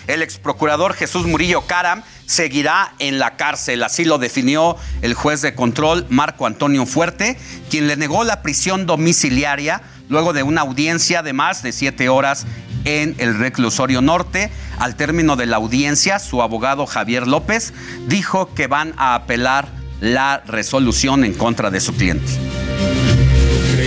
El 0.08 0.22
ex 0.22 0.38
procurador 0.38 0.94
Jesús 0.94 1.28
Murillo 1.28 1.64
Caram 1.68 2.04
seguirá 2.26 2.94
en 3.00 3.20
la 3.20 3.36
cárcel. 3.36 3.84
Así 3.84 4.06
lo 4.06 4.18
definió 4.18 4.78
el 5.02 5.14
juez 5.14 5.42
de 5.42 5.54
control 5.56 6.06
Marco 6.10 6.48
Antonio 6.48 6.86
Fuerte, 6.86 7.38
quien 7.70 7.88
le 7.88 7.98
negó 7.98 8.24
la 8.24 8.42
prisión 8.42 8.86
domiciliaria 8.86 9.82
luego 10.08 10.32
de 10.32 10.44
una 10.44 10.62
audiencia 10.62 11.22
de 11.22 11.34
más 11.34 11.64
de 11.64 11.74
siete 11.74 12.08
horas 12.08 12.46
en 12.86 13.14
el 13.18 13.38
reclusorio 13.38 14.02
norte. 14.02 14.52
Al 14.80 14.96
término 14.96 15.36
de 15.36 15.46
la 15.46 15.58
audiencia, 15.58 16.20
su 16.20 16.42
abogado 16.42 16.86
Javier 16.86 17.28
López 17.28 17.74
dijo 18.08 18.54
que 18.54 18.68
van 18.68 18.94
a 18.96 19.16
apelar 19.16 19.68
la 20.00 20.44
resolución 20.46 21.26
en 21.26 21.34
contra 21.34 21.72
de 21.72 21.82
su 21.82 21.94
cliente 21.94 22.32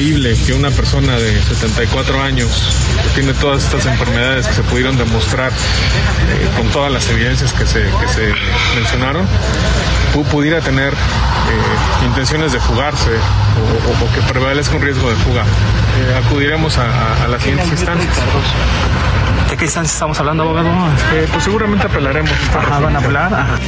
increíble 0.00 0.34
que 0.46 0.54
una 0.54 0.70
persona 0.70 1.18
de 1.18 1.42
74 1.42 2.22
años 2.22 2.74
que 3.02 3.20
tiene 3.20 3.34
todas 3.34 3.64
estas 3.64 3.84
enfermedades 3.84 4.46
que 4.46 4.54
se 4.54 4.62
pudieron 4.62 4.96
demostrar 4.96 5.52
eh, 5.52 6.48
con 6.56 6.68
todas 6.68 6.90
las 6.90 7.06
evidencias 7.10 7.52
que 7.52 7.66
se, 7.66 7.82
que 7.82 8.08
se 8.08 8.32
mencionaron, 8.76 9.26
pudiera 10.30 10.62
tener 10.62 10.94
eh, 10.94 12.06
intenciones 12.06 12.52
de 12.52 12.60
fugarse 12.60 13.10
o, 13.10 14.04
o, 14.04 14.12
que 14.14 14.22
prevalezca 14.32 14.74
un 14.76 14.82
riesgo 14.82 15.10
de 15.10 15.16
fuga. 15.16 15.42
Eh, 15.42 16.22
acudiremos 16.24 16.78
a, 16.78 17.24
a, 17.24 17.28
las 17.28 17.42
siguientes 17.42 17.68
instancias. 17.68 18.16
¿De 19.50 19.56
qué 19.56 19.64
instancias 19.64 19.92
estamos 19.92 20.18
hablando, 20.18 20.44
abogado? 20.44 20.68
Eh, 21.12 21.28
pues 21.30 21.44
seguramente 21.44 21.86
apelaremos. 21.86 22.32
Ajá, 22.56 22.78
van 22.80 22.96
a 22.96 22.98
apelar. 23.00 23.34
Ajá. 23.34 23.58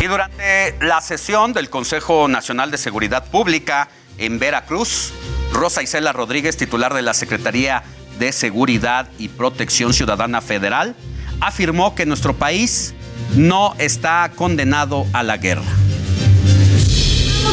Y 0.00 0.06
durante 0.06 0.74
la 0.80 1.00
sesión 1.00 1.52
del 1.52 1.68
Consejo 1.68 2.28
Nacional 2.28 2.70
de 2.70 2.78
Seguridad 2.78 3.24
Pública, 3.26 3.88
en 4.18 4.38
Veracruz. 4.38 5.12
Rosa 5.52 5.82
Isela 5.82 6.12
Rodríguez, 6.12 6.56
titular 6.56 6.94
de 6.94 7.02
la 7.02 7.14
Secretaría 7.14 7.82
de 8.18 8.32
Seguridad 8.32 9.08
y 9.18 9.28
Protección 9.28 9.92
Ciudadana 9.92 10.40
Federal, 10.40 10.94
afirmó 11.40 11.94
que 11.94 12.06
nuestro 12.06 12.34
país 12.34 12.94
no 13.36 13.74
está 13.78 14.30
condenado 14.34 15.06
a 15.12 15.22
la 15.22 15.36
guerra. 15.36 15.62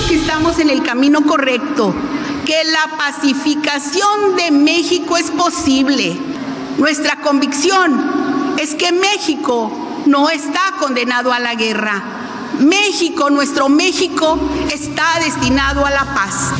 Que 0.08 0.16
estamos 0.16 0.60
en 0.60 0.70
el 0.70 0.84
camino 0.84 1.26
correcto, 1.26 1.96
que 2.46 2.64
la 2.66 2.98
pacificación 2.98 4.36
de 4.38 4.52
México 4.52 5.18
es 5.18 5.32
posible. 5.32 6.18
Nuestra 6.78 7.18
convicción 7.18 8.56
es 8.58 8.76
que 8.76 8.92
México 8.92 10.04
no 10.06 10.30
está 10.30 10.74
condenado 10.80 11.32
a 11.32 11.40
la 11.40 11.56
guerra 11.56 12.19
México, 12.60 13.30
nuestro 13.30 13.70
México, 13.70 14.38
está 14.72 15.20
destinado 15.24 15.86
a 15.86 15.90
la 15.90 16.14
paz. 16.14 16.52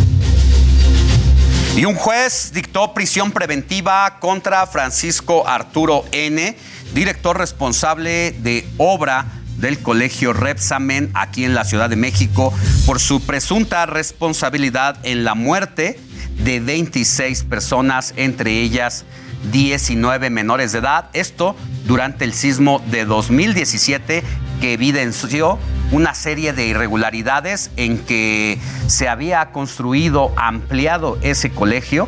Y 1.76 1.86
un 1.86 1.96
juez 1.96 2.52
dictó 2.54 2.94
prisión 2.94 3.32
preventiva 3.32 4.18
contra 4.20 4.66
Francisco 4.68 5.48
Arturo 5.48 6.06
N., 6.12 6.58
director 6.94 7.38
responsable 7.38 8.32
de 8.32 8.68
obra 8.78 9.26
del 9.58 9.80
Colegio 9.80 10.34
Repsamen 10.34 11.12
aquí 11.14 11.44
en 11.44 11.54
la 11.54 11.66
Ciudad 11.66 11.90
de 11.90 11.96
México 11.96 12.54
por 12.86 13.00
su 13.00 13.22
presunta 13.22 13.86
responsabilidad 13.86 14.98
en 15.04 15.24
la 15.24 15.36
muerte 15.36 16.00
de 16.44 16.60
26 16.62 17.44
personas, 17.44 18.14
entre 18.16 18.62
ellas 18.62 19.06
19 19.52 20.30
menores 20.30 20.72
de 20.72 20.80
edad. 20.80 21.10
Esto 21.14 21.56
durante 21.86 22.26
el 22.26 22.34
sismo 22.34 22.82
de 22.90 23.06
2017 23.06 24.24
que 24.62 24.74
evidenció 24.74 25.60
una 25.92 26.14
serie 26.14 26.54
de 26.54 26.68
irregularidades 26.68 27.72
en 27.78 27.98
que 27.98 28.60
se 28.88 29.08
había 29.08 29.52
construido, 29.52 30.32
ampliado 30.36 31.18
ese 31.22 31.50
colegio 31.52 32.08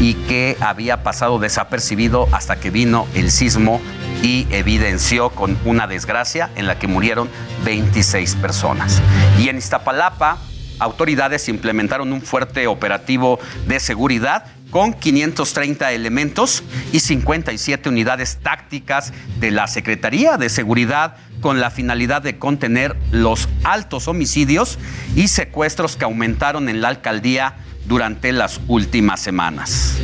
y 0.00 0.14
que 0.14 0.56
había 0.60 1.02
pasado 1.02 1.38
desapercibido 1.38 2.28
hasta 2.32 2.56
que 2.56 2.70
vino 2.70 3.06
el 3.14 3.30
sismo 3.30 3.80
y 4.22 4.46
evidenció 4.50 5.30
con 5.30 5.58
una 5.64 5.86
desgracia 5.86 6.50
en 6.56 6.66
la 6.66 6.78
que 6.78 6.86
murieron 6.86 7.28
26 7.64 8.36
personas. 8.36 9.00
Y 9.38 9.48
en 9.48 9.58
Iztapalapa, 9.58 10.38
autoridades 10.78 11.48
implementaron 11.48 12.12
un 12.12 12.22
fuerte 12.22 12.66
operativo 12.66 13.38
de 13.66 13.80
seguridad 13.80 14.44
con 14.72 14.94
530 14.94 15.92
elementos 15.92 16.64
y 16.92 17.00
57 17.00 17.90
unidades 17.90 18.38
tácticas 18.42 19.12
de 19.38 19.50
la 19.50 19.66
Secretaría 19.68 20.38
de 20.38 20.48
Seguridad 20.48 21.16
con 21.42 21.60
la 21.60 21.70
finalidad 21.70 22.22
de 22.22 22.38
contener 22.38 22.96
los 23.10 23.50
altos 23.64 24.08
homicidios 24.08 24.78
y 25.14 25.28
secuestros 25.28 25.96
que 25.96 26.06
aumentaron 26.06 26.70
en 26.70 26.80
la 26.80 26.88
alcaldía 26.88 27.56
durante 27.84 28.32
las 28.32 28.60
últimas 28.66 29.20
semanas. 29.20 29.98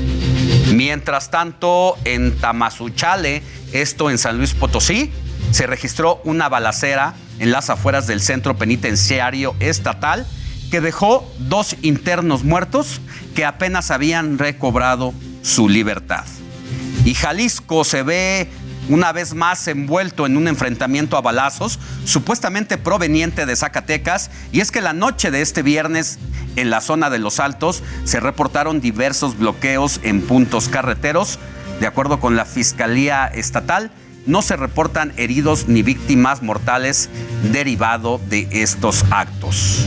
Mientras 0.74 1.31
tanto, 1.31 1.97
en 2.05 2.36
Tamazuchale, 2.36 3.43
esto 3.73 4.11
en 4.11 4.19
San 4.19 4.36
Luis 4.36 4.53
Potosí, 4.53 5.11
se 5.51 5.66
registró 5.66 6.20
una 6.24 6.51
balacera 6.51 7.15
en 7.39 7.53
las 7.53 7.70
afueras 7.70 8.07
del 8.07 8.20
centro 8.20 8.59
penitenciario 8.59 9.55
estatal 9.61 10.27
que 10.70 10.81
dejó 10.81 11.31
dos 11.39 11.77
internos 11.82 12.45
muertos 12.45 13.01
que 13.35 13.45
apenas 13.45 13.90
habían 13.90 14.39
recobrado 14.39 15.15
su 15.43 15.69
libertad. 15.69 16.24
Y 17.05 17.15
Jalisco 17.15 17.85
se 17.85 18.03
ve 18.03 18.49
una 18.89 19.12
vez 19.12 19.35
más 19.35 19.66
envuelto 19.69 20.27
en 20.27 20.36
un 20.36 20.49
enfrentamiento 20.49 21.16
a 21.16 21.20
balazos, 21.20 21.78
supuestamente 22.05 22.78
proveniente 22.78 23.47
de 23.47 23.57
Zacatecas, 23.57 24.31
y 24.51 24.61
es 24.61 24.70
que 24.70 24.81
la 24.81 24.93
noche 24.93 25.31
de 25.31 25.43
este 25.43 25.62
viernes, 25.62 26.19
en 26.57 26.70
la 26.70 26.81
zona 26.81 27.11
de 27.11 27.19
Los 27.19 27.39
Altos, 27.39 27.82
se 28.05 28.20
reportaron 28.20 28.81
diversos 28.81 29.39
bloqueos 29.39 30.01
en 30.03 30.23
puntos 30.23 30.69
carreteros. 30.69 31.39
De 31.81 31.86
acuerdo 31.86 32.19
con 32.19 32.35
la 32.35 32.45
Fiscalía 32.45 33.27
Estatal, 33.27 33.90
no 34.27 34.43
se 34.43 34.57
reportan 34.57 35.12
heridos 35.16 35.69
ni 35.69 35.82
víctimas 35.82 36.43
mortales 36.43 37.09
derivado 37.53 38.20
de 38.28 38.49
estos 38.51 39.05
actos. 39.11 39.86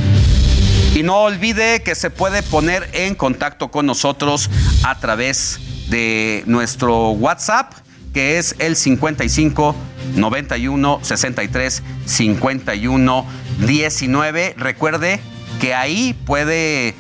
Y 0.94 1.04
no 1.04 1.22
olvide 1.22 1.84
que 1.84 1.96
se 1.96 2.10
puede 2.10 2.44
poner 2.44 2.90
en 2.94 3.16
contacto 3.16 3.72
con 3.72 3.86
nosotros 3.86 4.50
a 4.84 5.00
través 5.00 5.60
de 5.90 6.44
nuestro 6.48 7.12
WhatsApp, 7.12 7.74
que 8.14 8.38
es 8.38 8.56
el 8.60 8.76
55 8.76 9.76
91 10.16 11.00
63 11.02 11.84
51 12.06 13.26
19. 13.66 14.56
Recuerde 14.58 15.22
que 15.62 15.74
ahí 15.74 16.14
puede 16.26 16.94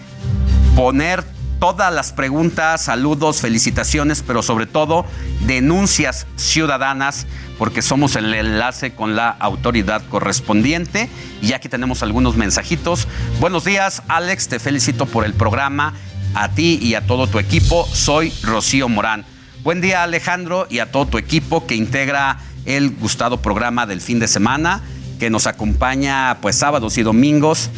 poner 0.76 1.26
todas 1.62 1.94
las 1.94 2.12
preguntas, 2.12 2.86
saludos, 2.86 3.40
felicitaciones, 3.40 4.24
pero 4.26 4.42
sobre 4.42 4.66
todo 4.66 5.06
denuncias 5.46 6.26
ciudadanas 6.36 7.28
porque 7.60 7.84
somos 7.84 8.16
el 8.16 8.34
enlace 8.34 8.96
con 8.96 9.16
la 9.16 9.30
autoridad 9.30 10.02
correspondiente. 10.10 11.08
Y 11.40 11.54
aquí 11.54 11.70
tenemos 11.70 12.02
algunos 12.02 12.36
mensajitos. 12.36 13.08
Buenos 13.40 13.64
días, 13.64 14.02
Alex, 14.08 14.48
te 14.48 14.58
felicito 14.58 15.06
por 15.06 15.24
el 15.24 15.36
programa. 15.36 15.94
A 16.34 16.50
ti 16.50 16.80
y 16.82 16.96
a 16.96 17.06
todo 17.06 17.28
tu 17.28 17.38
equipo, 17.38 17.88
soy 17.94 18.34
Rocío 18.42 18.90
Morán. 18.90 19.24
Buen 19.62 19.82
día, 19.82 20.02
Alejandro, 20.02 20.66
y 20.68 20.80
a 20.80 20.92
todo 20.92 21.06
tu 21.06 21.20
equipo 21.20 21.68
que 21.68 21.76
integra 21.76 22.40
el 22.66 22.90
gustado 22.90 23.40
programa 23.40 23.86
del 23.86 24.02
fin 24.02 24.18
de 24.18 24.28
semana, 24.28 24.82
que 25.22 25.30
nos 25.30 25.45
acompaña 25.45 26.39
pues 26.41 26.56
sábados 26.56 26.98
y 26.98 27.03
domingos 27.03 27.69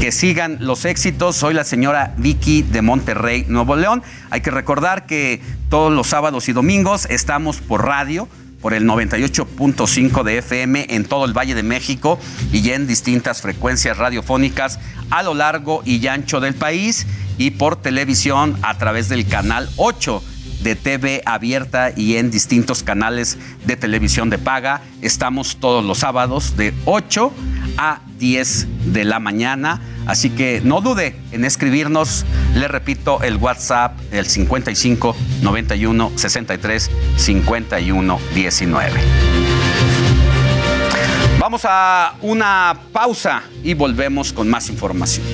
que 0.00 0.10
sigan 0.10 0.58
los 0.58 0.84
éxitos. 0.84 1.36
Soy 1.36 1.54
la 1.54 1.62
señora 1.62 2.12
Vicky 2.16 2.62
de 2.62 2.82
Monterrey, 2.82 3.44
Nuevo 3.46 3.76
León. 3.76 4.02
Hay 4.30 4.40
que 4.40 4.50
recordar 4.50 5.06
que 5.06 5.40
todos 5.68 5.92
los 5.92 6.08
sábados 6.08 6.48
y 6.48 6.52
domingos 6.52 7.06
estamos 7.08 7.58
por 7.58 7.84
radio 7.84 8.26
por 8.60 8.74
el 8.74 8.84
98.5 8.84 10.24
de 10.24 10.38
FM 10.38 10.86
en 10.90 11.04
todo 11.04 11.24
el 11.24 11.38
Valle 11.38 11.54
de 11.54 11.62
México 11.62 12.18
y 12.52 12.68
en 12.70 12.88
distintas 12.88 13.42
frecuencias 13.42 13.96
radiofónicas 13.96 14.80
a 15.10 15.22
lo 15.22 15.34
largo 15.34 15.82
y 15.84 16.04
ancho 16.08 16.40
del 16.40 16.54
país 16.54 17.06
y 17.38 17.52
por 17.52 17.76
televisión 17.76 18.58
a 18.62 18.76
través 18.76 19.08
del 19.08 19.24
canal 19.28 19.70
8 19.76 20.20
de 20.60 20.76
TV 20.76 21.22
abierta 21.24 21.92
y 21.94 22.16
en 22.16 22.30
distintos 22.30 22.82
canales 22.82 23.38
de 23.64 23.76
televisión 23.76 24.30
de 24.30 24.38
paga. 24.38 24.82
Estamos 25.02 25.56
todos 25.60 25.84
los 25.84 25.98
sábados 25.98 26.56
de 26.56 26.74
8 26.84 27.32
a 27.76 28.00
10 28.18 28.92
de 28.92 29.04
la 29.04 29.20
mañana. 29.20 29.80
Así 30.06 30.30
que 30.30 30.60
no 30.64 30.80
dude 30.80 31.16
en 31.32 31.44
escribirnos. 31.44 32.24
Le 32.54 32.68
repito, 32.68 33.22
el 33.22 33.36
WhatsApp, 33.36 33.98
el 34.12 34.26
55 34.26 35.16
91 35.42 36.12
63 36.16 36.90
51 37.16 38.18
19. 38.34 39.00
Vamos 41.38 41.62
a 41.64 42.14
una 42.20 42.78
pausa 42.92 43.42
y 43.62 43.74
volvemos 43.74 44.32
con 44.32 44.48
más 44.48 44.68
información. 44.68 45.24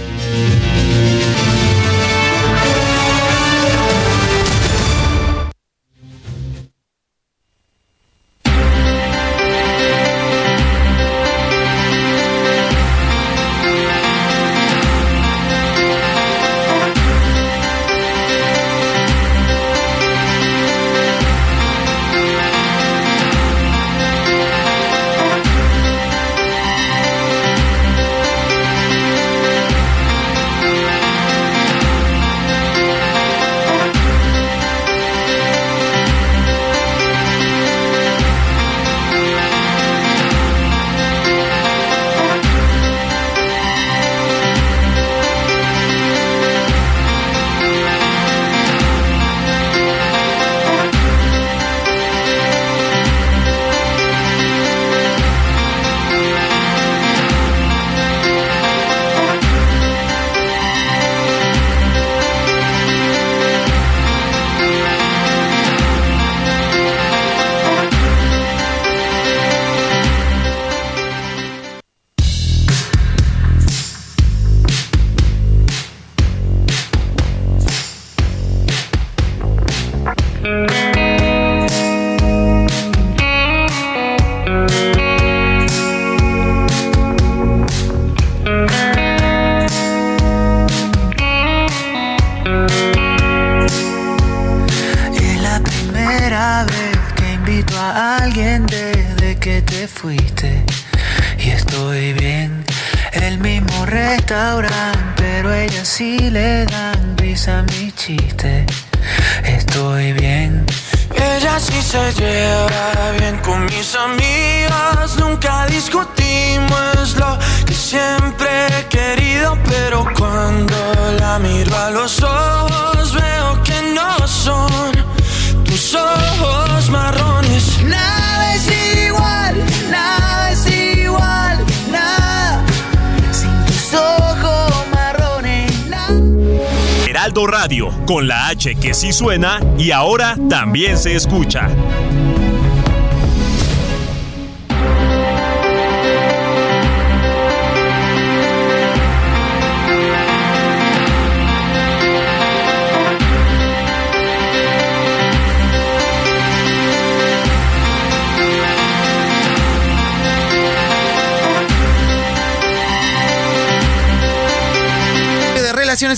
H 139.05 139.09
que 139.09 139.13
sí 139.13 139.13
suena 139.13 139.61
y 139.79 139.91
ahora 139.91 140.37
también 140.49 140.97
se 140.97 141.15
escucha. 141.15 141.69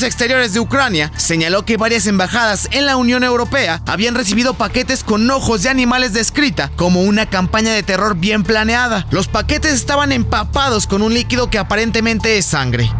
Exteriores 0.02 0.52
de 0.52 0.60
Ucrania 0.60 1.12
señaló 1.16 1.64
que 1.64 1.76
varias 1.76 2.06
embajadas 2.06 2.68
en 2.72 2.86
la 2.86 2.96
Unión 2.96 3.24
Europea 3.24 3.82
habían 3.86 4.14
recibido 4.14 4.54
paquetes 4.54 5.04
con 5.04 5.30
ojos 5.30 5.62
de 5.62 5.68
animales 5.68 6.12
descrita 6.12 6.70
como 6.76 7.02
una 7.02 7.26
campaña 7.26 7.72
de 7.72 7.82
terror 7.82 8.16
bien 8.16 8.42
planeada. 8.42 9.06
Los 9.10 9.28
paquetes 9.28 9.72
estaban 9.72 10.12
empapados 10.12 10.86
con 10.86 11.02
un 11.02 11.14
líquido 11.14 11.50
que 11.50 11.58
aparentemente 11.58 12.36
es 12.38 12.46
sangre. 12.46 12.90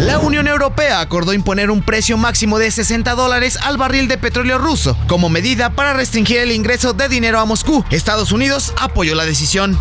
La 0.00 0.18
Unión 0.18 0.48
Europea 0.48 1.00
acordó 1.00 1.32
imponer 1.32 1.70
un 1.70 1.82
precio 1.82 2.16
máximo 2.16 2.58
de 2.58 2.70
60 2.70 3.14
dólares 3.14 3.58
al 3.62 3.76
barril 3.76 4.08
de 4.08 4.18
petróleo 4.18 4.58
ruso 4.58 4.96
como 5.06 5.28
medida 5.28 5.70
para 5.70 5.92
restringir 5.92 6.38
el 6.38 6.52
ingreso 6.52 6.92
de 6.92 7.08
dinero 7.08 7.38
a 7.38 7.44
Moscú. 7.44 7.84
Estados 7.90 8.32
Unidos 8.32 8.72
apoyó 8.78 9.14
la 9.14 9.24
decisión. 9.24 9.78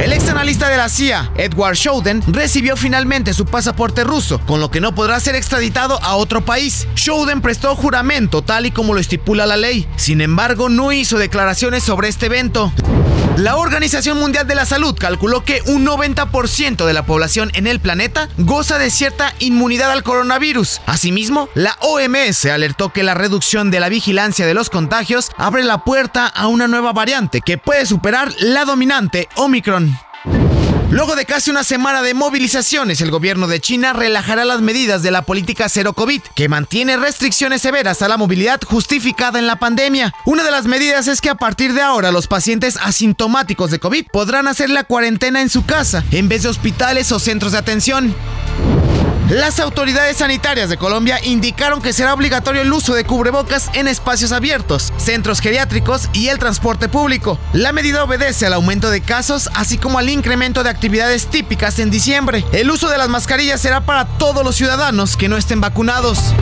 El 0.00 0.12
ex 0.12 0.28
analista 0.28 0.68
de 0.68 0.76
la 0.76 0.88
CIA, 0.88 1.32
Edward 1.36 1.76
Snowden, 1.76 2.22
recibió 2.28 2.76
finalmente 2.76 3.34
su 3.34 3.44
pasaporte 3.44 4.04
ruso, 4.04 4.40
con 4.46 4.60
lo 4.60 4.70
que 4.70 4.80
no 4.80 4.94
podrá 4.94 5.18
ser 5.18 5.34
extraditado 5.34 6.00
a 6.02 6.14
otro 6.14 6.44
país. 6.44 6.86
Snowden 6.96 7.40
prestó 7.40 7.74
juramento 7.74 8.42
tal 8.42 8.66
y 8.66 8.70
como 8.70 8.94
lo 8.94 9.00
estipula 9.00 9.44
la 9.44 9.56
ley. 9.56 9.88
Sin 9.96 10.20
embargo, 10.20 10.68
no 10.68 10.92
hizo 10.92 11.18
declaraciones 11.18 11.82
sobre 11.82 12.08
este 12.08 12.26
evento. 12.26 12.72
La 13.38 13.54
Organización 13.54 14.18
Mundial 14.18 14.48
de 14.48 14.56
la 14.56 14.66
Salud 14.66 14.96
calculó 14.98 15.44
que 15.44 15.62
un 15.66 15.86
90% 15.86 16.84
de 16.84 16.92
la 16.92 17.06
población 17.06 17.52
en 17.54 17.68
el 17.68 17.78
planeta 17.78 18.28
goza 18.36 18.78
de 18.78 18.90
cierta 18.90 19.32
inmunidad 19.38 19.92
al 19.92 20.02
coronavirus. 20.02 20.80
Asimismo, 20.86 21.48
la 21.54 21.76
OMS 21.80 22.46
alertó 22.46 22.92
que 22.92 23.04
la 23.04 23.14
reducción 23.14 23.70
de 23.70 23.78
la 23.78 23.90
vigilancia 23.90 24.44
de 24.44 24.54
los 24.54 24.70
contagios 24.70 25.30
abre 25.36 25.62
la 25.62 25.84
puerta 25.84 26.26
a 26.26 26.48
una 26.48 26.66
nueva 26.66 26.92
variante 26.92 27.40
que 27.40 27.58
puede 27.58 27.86
superar 27.86 28.32
la 28.40 28.64
dominante 28.64 29.28
Omicron. 29.36 29.96
Luego 30.90 31.16
de 31.16 31.26
casi 31.26 31.50
una 31.50 31.64
semana 31.64 32.00
de 32.00 32.14
movilizaciones, 32.14 33.02
el 33.02 33.10
gobierno 33.10 33.46
de 33.46 33.60
China 33.60 33.92
relajará 33.92 34.46
las 34.46 34.62
medidas 34.62 35.02
de 35.02 35.10
la 35.10 35.20
política 35.20 35.68
cero 35.68 35.92
COVID, 35.92 36.22
que 36.34 36.48
mantiene 36.48 36.96
restricciones 36.96 37.60
severas 37.60 38.00
a 38.00 38.08
la 38.08 38.16
movilidad 38.16 38.58
justificada 38.64 39.38
en 39.38 39.46
la 39.46 39.58
pandemia. 39.58 40.14
Una 40.24 40.44
de 40.44 40.50
las 40.50 40.64
medidas 40.64 41.06
es 41.06 41.20
que 41.20 41.28
a 41.28 41.34
partir 41.34 41.74
de 41.74 41.82
ahora 41.82 42.10
los 42.10 42.26
pacientes 42.26 42.78
asintomáticos 42.80 43.70
de 43.70 43.80
COVID 43.80 44.06
podrán 44.10 44.48
hacer 44.48 44.70
la 44.70 44.84
cuarentena 44.84 45.42
en 45.42 45.50
su 45.50 45.66
casa, 45.66 46.04
en 46.10 46.30
vez 46.30 46.44
de 46.44 46.48
hospitales 46.48 47.12
o 47.12 47.18
centros 47.18 47.52
de 47.52 47.58
atención. 47.58 48.14
Las 49.28 49.60
autoridades 49.60 50.16
sanitarias 50.16 50.70
de 50.70 50.78
Colombia 50.78 51.20
indicaron 51.22 51.82
que 51.82 51.92
será 51.92 52.14
obligatorio 52.14 52.62
el 52.62 52.72
uso 52.72 52.94
de 52.94 53.04
cubrebocas 53.04 53.68
en 53.74 53.86
espacios 53.86 54.32
abiertos, 54.32 54.90
centros 54.96 55.40
geriátricos 55.40 56.08
y 56.14 56.28
el 56.28 56.38
transporte 56.38 56.88
público. 56.88 57.38
La 57.52 57.72
medida 57.72 58.02
obedece 58.02 58.46
al 58.46 58.54
aumento 58.54 58.88
de 58.88 59.02
casos, 59.02 59.50
así 59.52 59.76
como 59.76 59.98
al 59.98 60.08
incremento 60.08 60.62
de 60.62 60.70
actividades 60.70 61.26
típicas 61.26 61.78
en 61.78 61.90
diciembre. 61.90 62.42
El 62.52 62.70
uso 62.70 62.88
de 62.88 62.96
las 62.96 63.10
mascarillas 63.10 63.60
será 63.60 63.82
para 63.82 64.06
todos 64.06 64.42
los 64.42 64.56
ciudadanos 64.56 65.18
que 65.18 65.28
no 65.28 65.36
estén 65.36 65.60
vacunados. 65.60 66.32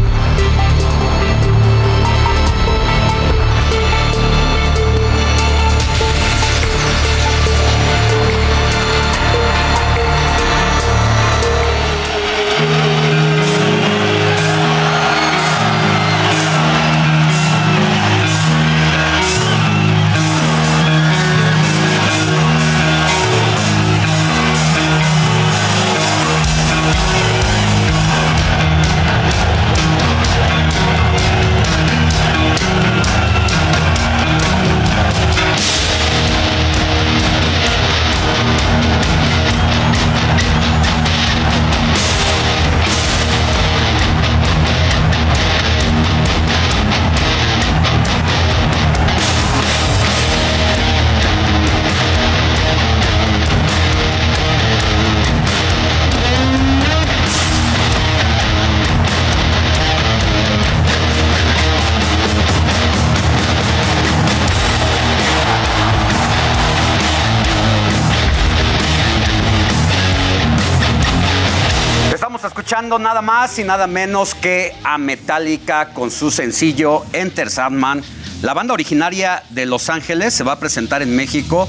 Nada 72.98 73.22
más 73.22 73.58
y 73.58 73.64
nada 73.64 73.86
menos 73.86 74.34
que 74.34 74.74
a 74.84 74.98
Metallica 74.98 75.90
con 75.94 76.10
su 76.10 76.30
sencillo 76.30 77.04
Enter 77.12 77.50
Sandman. 77.50 78.02
La 78.42 78.54
banda 78.54 78.74
originaria 78.74 79.42
de 79.50 79.66
Los 79.66 79.90
Ángeles 79.90 80.34
se 80.34 80.44
va 80.44 80.52
a 80.52 80.58
presentar 80.58 81.02
en 81.02 81.14
México 81.14 81.68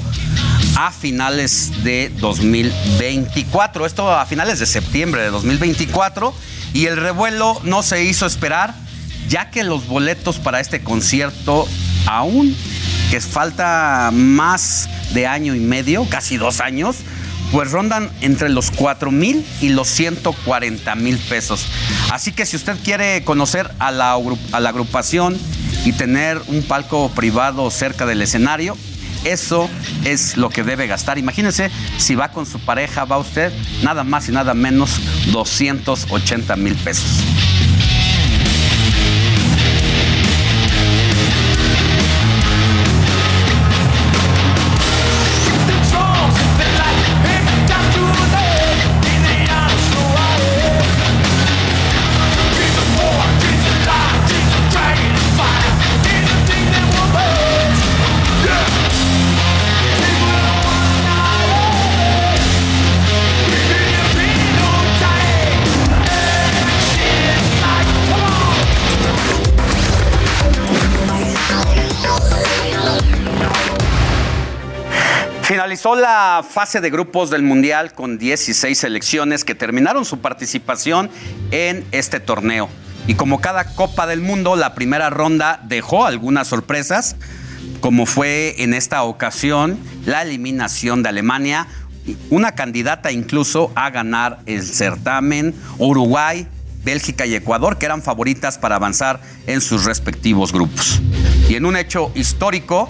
a 0.77 0.91
finales 0.91 1.83
de 1.83 2.11
2024. 2.19 3.85
Esto 3.85 4.11
a 4.11 4.25
finales 4.25 4.59
de 4.59 4.65
septiembre 4.65 5.21
de 5.21 5.29
2024. 5.29 6.33
Y 6.73 6.85
el 6.85 6.97
revuelo 6.97 7.59
no 7.63 7.83
se 7.83 8.03
hizo 8.03 8.25
esperar, 8.25 8.73
ya 9.27 9.49
que 9.49 9.63
los 9.63 9.87
boletos 9.87 10.37
para 10.37 10.59
este 10.59 10.83
concierto 10.83 11.67
aún 12.05 12.55
que 13.09 13.21
falta 13.21 14.11
más 14.13 14.89
de 15.13 15.27
año 15.27 15.55
y 15.55 15.59
medio, 15.59 16.07
casi 16.09 16.37
dos 16.37 16.59
años, 16.59 16.97
pues 17.51 17.71
rondan 17.71 18.09
entre 18.21 18.49
los 18.49 18.71
4 18.71 19.11
mil 19.11 19.45
y 19.61 19.69
los 19.69 19.87
140 19.87 20.95
mil 20.95 21.17
pesos. 21.17 21.67
Así 22.11 22.31
que 22.31 22.45
si 22.45 22.55
usted 22.55 22.77
quiere 22.83 23.23
conocer 23.23 23.71
a 23.79 23.91
la, 23.91 24.13
agrupación 24.13 25.37
y 25.85 25.93
tener 25.93 26.41
un 26.47 26.63
palco 26.63 27.09
privado 27.11 27.69
cerca 27.71 28.05
del 28.05 28.21
escenario, 28.21 28.77
eso 29.23 29.69
es 30.05 30.37
lo 30.37 30.49
que 30.49 30.63
debe 30.63 30.87
gastar. 30.87 31.17
Imagínense, 31.17 31.71
si 31.97 32.15
va 32.15 32.29
con 32.29 32.45
su 32.45 32.59
pareja, 32.59 33.05
va 33.05 33.17
usted 33.17 33.51
nada 33.83 34.03
más 34.03 34.29
y 34.29 34.31
nada 34.31 34.53
menos 34.53 34.99
280 35.31 36.55
mil 36.55 36.75
pesos. 36.75 37.23
Finalizó 75.77 76.01
la 76.01 76.43
fase 76.49 76.81
de 76.81 76.89
grupos 76.89 77.29
del 77.29 77.43
Mundial 77.43 77.93
con 77.93 78.17
16 78.17 78.75
selecciones 78.75 79.45
que 79.45 79.53
terminaron 79.53 80.05
su 80.05 80.21
participación 80.21 81.11
en 81.51 81.85
este 81.91 82.19
torneo. 82.19 82.67
Y 83.05 83.13
como 83.13 83.41
cada 83.41 83.75
Copa 83.75 84.07
del 84.07 84.21
Mundo, 84.21 84.55
la 84.55 84.73
primera 84.73 85.11
ronda 85.11 85.61
dejó 85.65 86.07
algunas 86.07 86.47
sorpresas, 86.47 87.15
como 87.79 88.07
fue 88.07 88.55
en 88.57 88.73
esta 88.73 89.03
ocasión 89.03 89.77
la 90.03 90.23
eliminación 90.23 91.03
de 91.03 91.09
Alemania, 91.09 91.67
una 92.31 92.53
candidata 92.53 93.11
incluso 93.11 93.71
a 93.75 93.91
ganar 93.91 94.39
el 94.47 94.63
certamen, 94.63 95.53
Uruguay, 95.77 96.47
Bélgica 96.83 97.27
y 97.27 97.35
Ecuador, 97.35 97.77
que 97.77 97.85
eran 97.85 98.01
favoritas 98.01 98.57
para 98.57 98.77
avanzar 98.77 99.21
en 99.45 99.61
sus 99.61 99.85
respectivos 99.85 100.51
grupos. 100.51 101.03
Y 101.47 101.53
en 101.53 101.67
un 101.67 101.77
hecho 101.77 102.11
histórico, 102.15 102.89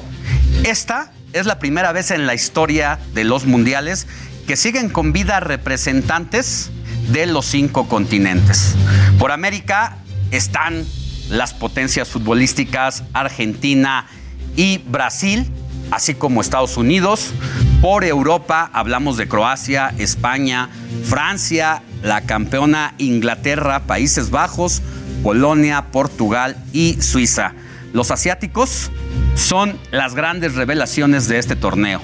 esta 0.64 1.12
es 1.40 1.46
la 1.46 1.60
primera 1.60 1.92
vez 1.92 2.12
en 2.12 2.26
la 2.26 2.36
historia 2.36 3.00
de 3.14 3.24
los 3.24 3.46
mundiales 3.46 4.08
que 4.48 4.56
siguen 4.56 4.90
con 4.90 5.14
vida 5.14 5.40
representantes 5.40 6.72
de 7.12 7.26
los 7.26 7.46
cinco 7.46 7.88
continentes. 7.88 8.76
Por 9.20 9.32
América 9.32 9.98
están 10.32 10.86
las 11.30 11.54
potencias 11.54 12.08
futbolísticas 12.08 13.04
Argentina 13.14 14.08
y 14.56 14.80
Brasil, 14.80 15.52
así 15.92 16.16
como 16.16 16.42
Estados 16.42 16.78
Unidos. 16.78 17.32
Por 17.82 18.04
Europa 18.04 18.70
hablamos 18.74 19.18
de 19.18 19.28
Croacia, 19.28 19.94
España, 19.98 20.70
Francia, 21.04 21.84
la 22.04 22.22
campeona 22.22 22.96
Inglaterra, 22.98 23.84
Países 23.84 24.30
Bajos, 24.32 24.82
Polonia, 25.24 25.92
Portugal 25.92 26.58
y 26.74 27.02
Suiza. 27.02 27.54
Los 27.98 28.12
asiáticos 28.12 28.92
son 29.34 29.76
las 29.90 30.14
grandes 30.14 30.54
revelaciones 30.54 31.28
de 31.28 31.40
este 31.40 31.56
torneo. 31.56 32.00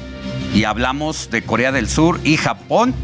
Y 0.51 0.63
hablamos 0.63 1.29
de 1.29 1.43
Corea 1.43 1.71
del 1.71 1.87
Sur 1.87 2.19
y 2.23 2.35
Japón, 2.35 2.95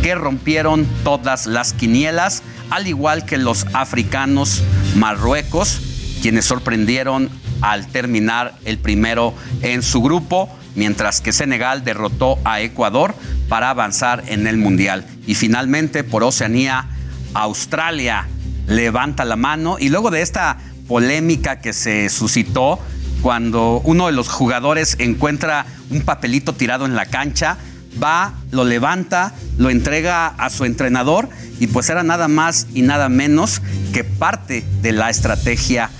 que 0.00 0.14
rompieron 0.14 0.86
todas 1.02 1.46
las 1.46 1.72
quinielas, 1.72 2.44
al 2.70 2.86
igual 2.86 3.24
que 3.24 3.36
los 3.36 3.66
africanos 3.72 4.62
Marruecos, 4.94 5.80
quienes 6.22 6.44
sorprendieron 6.44 7.30
al 7.62 7.88
terminar 7.88 8.54
el 8.64 8.78
primero 8.78 9.34
en 9.62 9.82
su 9.82 10.00
grupo, 10.00 10.48
mientras 10.76 11.20
que 11.20 11.32
Senegal 11.32 11.82
derrotó 11.82 12.38
a 12.44 12.60
Ecuador 12.60 13.16
para 13.48 13.70
avanzar 13.70 14.22
en 14.28 14.46
el 14.46 14.56
Mundial. 14.56 15.04
Y 15.26 15.34
finalmente, 15.34 16.04
por 16.04 16.22
Oceanía, 16.22 16.90
Australia 17.34 18.28
levanta 18.68 19.24
la 19.24 19.34
mano 19.34 19.78
y 19.80 19.88
luego 19.88 20.12
de 20.12 20.22
esta 20.22 20.58
polémica 20.88 21.60
que 21.60 21.72
se 21.72 22.08
suscitó 22.08 22.78
cuando 23.22 23.80
uno 23.84 24.06
de 24.06 24.12
los 24.12 24.28
jugadores 24.28 24.96
encuentra 24.98 25.66
un 25.90 26.02
papelito 26.02 26.52
tirado 26.54 26.86
en 26.86 26.94
la 26.94 27.06
cancha, 27.06 27.56
va, 28.02 28.34
lo 28.50 28.64
levanta, 28.64 29.32
lo 29.58 29.70
entrega 29.70 30.26
a 30.26 30.50
su 30.50 30.64
entrenador 30.64 31.28
y 31.58 31.66
pues 31.66 31.88
era 31.88 32.02
nada 32.02 32.28
más 32.28 32.66
y 32.74 32.82
nada 32.82 33.08
menos 33.08 33.62
que 33.92 34.04
parte 34.04 34.64
de 34.82 34.92
la 34.92 35.10
estrategia 35.10 35.90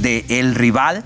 del 0.00 0.54
rival, 0.54 1.04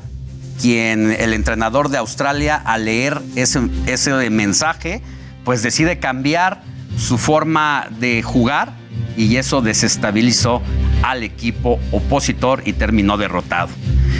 quien 0.60 1.10
el 1.12 1.32
entrenador 1.32 1.88
de 1.88 1.98
Australia 1.98 2.56
al 2.56 2.84
leer 2.84 3.22
ese, 3.36 3.60
ese 3.86 4.28
mensaje, 4.30 5.02
pues 5.44 5.62
decide 5.62 5.98
cambiar 5.98 6.62
su 6.98 7.16
forma 7.16 7.86
de 7.98 8.22
jugar 8.22 8.79
y 9.16 9.36
eso 9.36 9.60
desestabilizó 9.60 10.62
al 11.02 11.22
equipo 11.22 11.78
opositor 11.92 12.62
y 12.64 12.72
terminó 12.72 13.16
derrotado. 13.16 13.68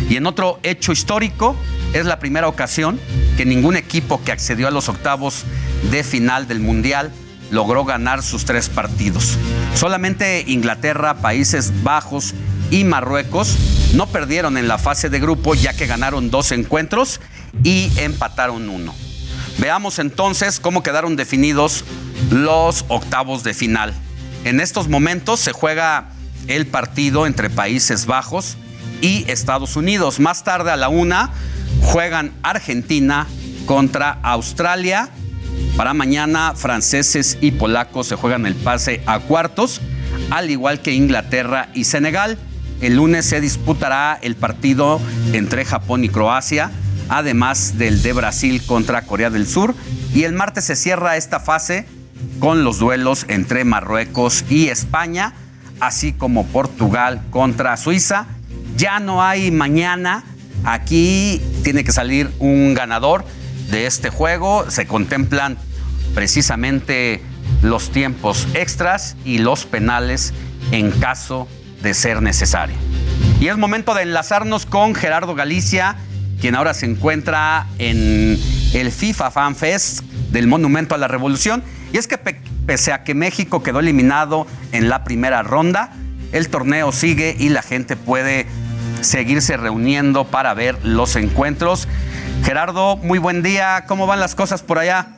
Y 0.09 0.17
en 0.17 0.27
otro 0.27 0.59
hecho 0.63 0.93
histórico, 0.93 1.57
es 1.93 2.07
la 2.07 2.19
primera 2.19 2.49
ocasión 2.49 3.01
que 3.37 3.45
ningún 3.45 3.77
equipo 3.77 4.23
que 4.23 4.33
accedió 4.33 4.69
a 4.69 4.71
los 4.71 4.89
octavos 4.89 5.45
de 5.91 6.05
final 6.05 6.47
del 6.47 6.61
Mundial 6.61 7.11
logró 7.51 7.85
ganar 7.85 8.23
sus 8.23 8.45
tres 8.45 8.69
partidos. 8.69 9.37
Solamente 9.75 10.45
Inglaterra, 10.47 11.15
Países 11.15 11.73
Bajos 11.83 12.35
y 12.71 12.85
Marruecos 12.85 13.57
no 13.95 14.07
perdieron 14.07 14.57
en 14.57 14.69
la 14.69 14.79
fase 14.79 15.11
de 15.11 15.19
grupo 15.19 15.55
ya 15.55 15.73
que 15.73 15.87
ganaron 15.87 16.31
dos 16.31 16.53
encuentros 16.53 17.21
y 17.65 17.91
empataron 17.97 18.69
uno. 18.69 18.95
Veamos 19.59 19.99
entonces 19.99 20.61
cómo 20.61 20.83
quedaron 20.83 21.17
definidos 21.17 21.85
los 22.31 22.85
octavos 22.89 23.43
de 23.43 23.53
final. 23.53 23.95
En 24.45 24.59
estos 24.59 24.89
momentos 24.89 25.39
se 25.39 25.53
juega 25.53 26.09
el 26.49 26.67
partido 26.67 27.27
entre 27.27 27.51
Países 27.51 28.07
Bajos 28.07 28.57
y 29.03 29.31
Estados 29.31 29.77
Unidos. 29.77 30.19
Más 30.19 30.45
tarde 30.45 30.71
a 30.71 30.77
la 30.77 30.89
una 30.89 31.31
juegan 31.83 32.33
Argentina 32.43 33.27
contra 33.67 34.19
Australia. 34.23 35.11
Para 35.77 35.93
mañana 35.93 36.55
franceses 36.57 37.37
y 37.43 37.51
polacos 37.51 38.07
se 38.07 38.17
juegan 38.17 38.47
el 38.47 38.55
pase 38.55 39.03
a 39.05 39.19
cuartos, 39.21 39.83
al 40.31 40.51
igual 40.51 40.81
que 40.81 40.95
Inglaterra 40.95 41.69
y 41.75 41.85
Senegal. 41.85 42.39
El 42.81 42.97
lunes 42.97 43.27
se 43.27 43.43
disputará 43.43 44.19
el 44.23 44.37
partido 44.37 45.03
entre 45.35 45.67
Japón 45.67 46.03
y 46.03 46.09
Croacia, 46.09 46.71
además 47.11 47.77
del 47.77 48.03
de 48.03 48.15
Brasil 48.15 48.63
contra 48.65 49.03
Corea 49.03 49.29
del 49.29 49.47
Sur. 49.47 49.75
Y 50.15 50.25
el 50.25 50.33
martes 50.33 50.65
se 50.65 50.77
cierra 50.77 51.19
esta 51.19 51.41
fase 51.41 51.87
con 52.39 52.65
los 52.65 52.79
duelos 52.79 53.27
entre 53.29 53.65
Marruecos 53.65 54.45
y 54.49 54.69
España, 54.69 55.35
así 55.81 56.13
como 56.13 56.47
Portugal 56.47 57.23
contra 57.31 57.77
Suiza. 57.77 58.27
Ya 58.77 59.01
no 59.01 59.23
hay 59.23 59.51
mañana. 59.51 60.25
Aquí 60.65 61.41
tiene 61.63 61.85
que 61.85 61.93
salir 61.93 62.31
un 62.39 62.75
ganador 62.75 63.25
de 63.71 63.87
este 63.87 64.11
juego. 64.11 64.71
Se 64.71 64.87
contemplan 64.87 65.59
precisamente 66.15 67.23
los 67.63 67.91
tiempos 67.91 68.47
extras 68.55 69.17
y 69.25 69.39
los 69.39 69.65
penales 69.65 70.33
en 70.73 70.91
caso 70.91 71.49
de 71.83 71.95
ser 71.95 72.23
necesario. 72.23 72.77
Y 73.41 73.49
es 73.49 73.57
momento 73.57 73.95
de 73.95 74.03
enlazarnos 74.03 74.67
con 74.67 74.95
Gerardo 74.95 75.35
Galicia, 75.35 75.97
quien 76.41 76.55
ahora 76.55 76.75
se 76.75 76.87
encuentra 76.87 77.67
en 77.79 78.39
el 78.75 78.93
FIFA 78.93 79.31
Fan 79.31 79.57
Fest 79.57 80.01
del 80.31 80.47
Monumento 80.47 80.95
a 80.95 80.99
la 80.99 81.09
Revolución. 81.09 81.63
Y 81.93 81.99
es 81.99 82.07
que 82.07 82.19
pese 82.19 82.93
a 82.93 83.03
que 83.05 83.15
México 83.15 83.63
quedó 83.63 83.81
eliminado 83.81 84.47
en 84.73 84.89
la 84.89 85.05
primera 85.05 85.43
ronda, 85.43 85.93
el 86.33 86.49
torneo 86.49 86.93
sigue 86.93 87.37
y 87.39 87.49
la 87.49 87.63
gente 87.63 87.97
puede 87.97 88.47
seguirse 89.01 89.57
reuniendo 89.57 90.25
para 90.27 90.55
ver 90.55 90.79
los 90.85 91.17
encuentros. 91.17 91.89
Gerardo, 92.45 92.97
muy 92.97 93.19
buen 93.19 93.43
día. 93.43 93.85
¿Cómo 93.89 94.07
van 94.07 94.21
las 94.21 94.35
cosas 94.35 94.63
por 94.63 94.79
allá? 94.79 95.09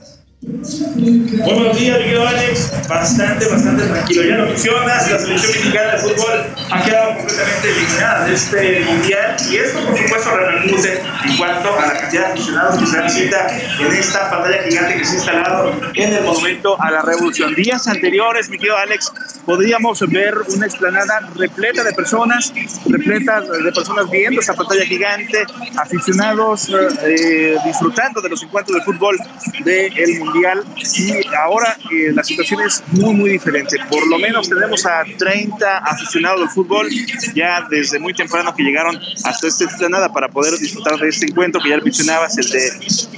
Buenos 0.62 1.76
días, 1.76 1.98
querido 1.98 2.24
Alex. 2.24 2.70
Bastante, 2.88 3.48
bastante 3.48 3.82
tranquilo. 3.84 4.22
Ya 4.22 4.36
lo 4.36 4.46
mencionas, 4.46 5.10
la 5.10 5.18
selección 5.18 5.52
mexicana 5.56 5.92
de 5.92 5.98
fútbol 5.98 6.46
ha 6.70 6.84
quedado 6.84 7.16
completamente 7.16 7.68
eliminada 7.68 8.26
de 8.26 8.34
este 8.34 8.80
mundial 8.84 9.36
y 9.50 9.56
esto, 9.56 9.80
por 9.84 9.98
supuesto, 9.98 10.36
repercute 10.36 11.02
en 11.24 11.36
cuanto 11.36 11.78
a 11.80 11.86
la 11.86 11.92
cantidad 11.94 12.26
de 12.28 12.32
aficionados 12.34 12.78
que 12.78 12.86
se 12.86 13.28
dan 13.28 13.50
en 13.80 13.92
esta 13.92 14.30
pantalla 14.30 14.62
gigante 14.62 14.98
que 14.98 15.04
se 15.04 15.10
ha 15.10 15.14
instalado 15.16 15.72
en 15.94 16.14
el 16.14 16.22
Monumento 16.22 16.80
a 16.80 16.90
la 16.92 17.02
Revolución. 17.02 17.54
Días 17.56 17.88
anteriores, 17.88 18.48
mi 18.48 18.56
querido 18.56 18.76
Alex, 18.76 19.12
podríamos 19.44 20.00
ver 20.10 20.34
una 20.54 20.66
explanada 20.66 21.28
repleta 21.34 21.82
de 21.82 21.92
personas, 21.92 22.52
repleta 22.86 23.40
de 23.40 23.72
personas 23.72 24.08
viendo 24.08 24.40
esa 24.40 24.54
pantalla 24.54 24.84
gigante, 24.84 25.44
aficionados 25.76 26.72
eh, 27.04 27.56
disfrutando 27.64 28.20
de 28.20 28.28
los 28.28 28.40
encuentros 28.44 28.78
de 28.78 28.84
fútbol 28.84 29.18
del 29.64 30.18
mundial 30.20 30.51
y 30.98 31.26
ahora 31.36 31.76
eh, 31.90 32.12
la 32.12 32.22
situación 32.22 32.60
es 32.62 32.82
muy, 32.92 33.14
muy 33.14 33.30
diferente. 33.30 33.76
Por 33.90 34.06
lo 34.08 34.18
menos 34.18 34.48
tenemos 34.48 34.84
a 34.86 35.04
30 35.18 35.78
aficionados 35.78 36.40
del 36.40 36.48
fútbol 36.50 36.88
ya 37.34 37.66
desde 37.70 37.98
muy 37.98 38.14
temprano 38.14 38.54
que 38.54 38.62
llegaron 38.62 38.98
hasta 39.24 39.46
esta 39.46 39.64
explanada 39.64 40.12
para 40.12 40.28
poder 40.28 40.58
disfrutar 40.58 40.98
de 40.98 41.08
este 41.08 41.26
encuentro 41.26 41.60
que 41.60 41.70
ya 41.70 41.78
mencionabas, 41.78 42.36
el 42.38 42.48
de 42.50 42.68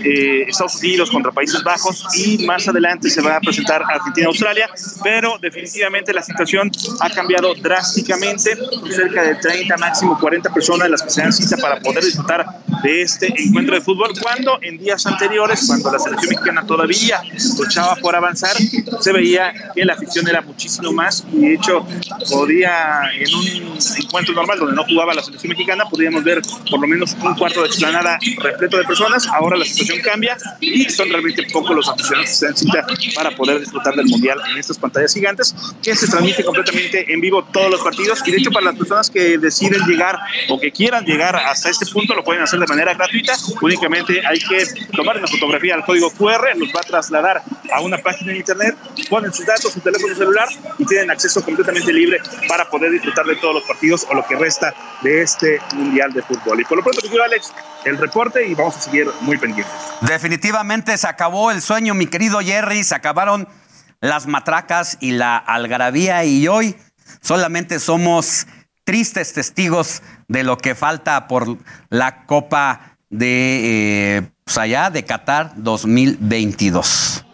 eh, 0.05 0.45
Estados 0.49 0.77
Unidos 0.77 1.11
contra 1.11 1.33
Países 1.33 1.63
Bajos 1.63 2.05
y 2.17 2.45
más 2.47 2.67
adelante 2.69 3.11
se 3.11 3.21
va 3.21 3.37
a 3.37 3.41
presentar 3.41 3.83
Argentina-Australia, 3.83 4.69
pero 5.03 5.39
definitivamente 5.39 6.13
la 6.13 6.23
situación 6.23 6.71
ha 7.01 7.11
cambiado 7.11 7.55
drásticamente, 7.55 8.57
cerca 8.91 9.23
de 9.23 9.35
30, 9.37 9.77
máximo 9.77 10.19
40 10.19 10.53
personas 10.53 10.91
las 10.91 11.03
que 11.03 11.11
se 11.11 11.23
dan 11.23 11.33
cita 11.33 11.57
para 11.57 11.81
poder 11.81 12.05
disfrutar 12.05 12.47
de 12.83 13.03
este 13.03 13.33
encuentro 13.37 13.75
de 13.75 13.81
fútbol, 13.81 14.13
cuando 14.21 14.59
en 14.63 14.79
días 14.79 15.07
anteriores, 15.07 15.65
cuando 15.67 15.91
la 15.93 15.99
selección 15.99 16.31
mexicana 16.31 16.67
todavía 16.67 17.23
luchaba 17.59 17.97
por 17.97 18.15
avanzar, 18.15 18.57
se 19.01 19.13
veía 19.13 19.53
que 19.75 19.85
la 19.85 19.95
afición 19.95 20.29
era 20.29 20.41
muchísimo 20.43 20.93
más 20.93 21.25
y 21.33 21.39
de 21.39 21.55
hecho 21.55 21.87
podía 22.31 23.11
en 23.19 23.35
un 23.35 23.79
encuentro 23.97 24.35
normal 24.35 24.59
donde 24.59 24.75
no 24.75 24.85
jugaba 24.85 25.15
la 25.15 25.23
selección 25.23 25.51
mexicana, 25.51 25.85
podíamos 25.89 26.25
ver 26.25 26.43
por 26.71 26.81
lo 26.81 26.87
menos 26.87 27.17
un 27.21 27.35
cuarto 27.35 27.63
de 27.63 27.69
explanada 27.69 28.19
repleto 28.39 28.77
de 28.77 28.85
personas, 28.85 29.27
ahora 29.29 29.57
la 29.57 29.65
situación 29.65 30.01
cambia 30.01 30.37
y 30.61 30.89
son 30.91 31.09
realmente 31.09 31.43
pocos 31.53 31.75
los 31.75 31.89
aficionados 31.89 32.31
que 32.31 32.37
se 32.37 32.47
dan 32.47 32.57
cita 32.57 32.87
para 33.15 33.31
poder 33.35 33.61
disfrutar 33.61 33.95
del 33.95 34.07
mundial 34.07 34.41
en 34.51 34.59
estas 34.59 34.79
pantallas 34.79 35.15
gigantes 35.15 35.55
que 35.83 35.95
se 35.95 36.07
transmite 36.07 36.45
completamente 36.45 37.13
en 37.13 37.21
vivo 37.21 37.45
todos 37.53 37.71
los 37.71 37.81
partidos. 37.81 38.23
Y 38.27 38.31
de 38.31 38.39
hecho 38.39 38.51
para 38.51 38.67
las 38.67 38.77
personas 38.77 39.11
que 39.11 39.39
deciden 39.39 39.81
llegar 39.87 40.19
o 40.49 40.59
que 40.59 40.71
quieran 40.71 41.05
llegar 41.05 41.37
hasta 41.37 41.71
este 41.71 41.87
punto 41.87 42.15
lo 42.15 42.25
pueden 42.25 42.43
hacer 42.43 42.61
de 42.61 42.67
manera 42.67 42.95
gratuita, 42.95 43.35
únicamente 43.61 44.23
hay 44.27 44.39
que 44.39 44.65
tomar 44.95 45.19
una 45.19 45.27
fotografía 45.27 45.75
al 45.75 45.85
código 45.85 46.11
QR, 46.11 46.57
los 46.57 46.69
va 46.69 46.81
a 46.81 46.85
trasladar 46.85 47.14
a 47.73 47.81
una 47.81 47.99
página 47.99 48.33
de 48.33 48.39
internet, 48.39 48.77
ponen 49.09 49.33
sus 49.33 49.47
datos, 49.47 49.73
su 49.73 49.81
teléfono 49.81 50.15
celular 50.15 50.49
y 50.79 50.85
tienen 50.85 51.11
acceso 51.11 51.45
completamente 51.45 51.93
libre 51.93 52.19
para 52.49 52.69
poder 52.69 52.91
disfrutar 52.91 53.27
de 53.27 53.37
todos 53.37 53.55
los 53.55 53.65
partidos 53.65 54.07
o 54.11 54.15
lo 54.15 54.25
que 54.27 54.37
resta 54.37 54.75
de 55.03 55.23
este 55.23 55.61
Mundial 55.75 56.13
de 56.13 56.23
Fútbol. 56.23 56.61
Y 56.61 56.65
por 56.65 56.79
lo 56.79 56.85
pronto, 56.85 57.01
quiero 57.03 57.25
Alex, 57.25 57.53
el 57.85 57.99
reporte 57.99 58.47
y 58.47 58.55
vamos 58.55 58.77
a 58.77 58.81
seguir 58.81 59.09
muy 59.21 59.39
pendientes. 59.39 59.75
Definitivamente 60.01 60.97
se 60.97 61.07
acabó 61.07 61.51
el 61.51 61.63
sueño, 61.63 61.95
mi 61.95 62.07
querido 62.07 62.41
Jerry, 62.41 62.85
se 62.85 62.95
acabaron 62.95 63.49
las 64.01 64.27
matracas 64.27 64.99
y 65.01 65.13
la 65.13 65.37
algarabía 65.37 66.25
y 66.25 66.47
hoy 66.49 66.77
solamente 67.21 67.79
somos 67.79 68.47
tristes 68.85 69.33
testigos 69.33 70.03
de 70.29 70.45
lo 70.45 70.59
que 70.59 70.75
falta 70.75 71.27
por 71.27 71.59
la 71.89 72.27
Copa 72.27 72.99
de 73.09 74.19
eh, 74.19 74.34
pues 74.45 74.59
allá 74.59 74.91
de 74.91 75.05
Qatar 75.05 75.53
2022. 75.57 77.25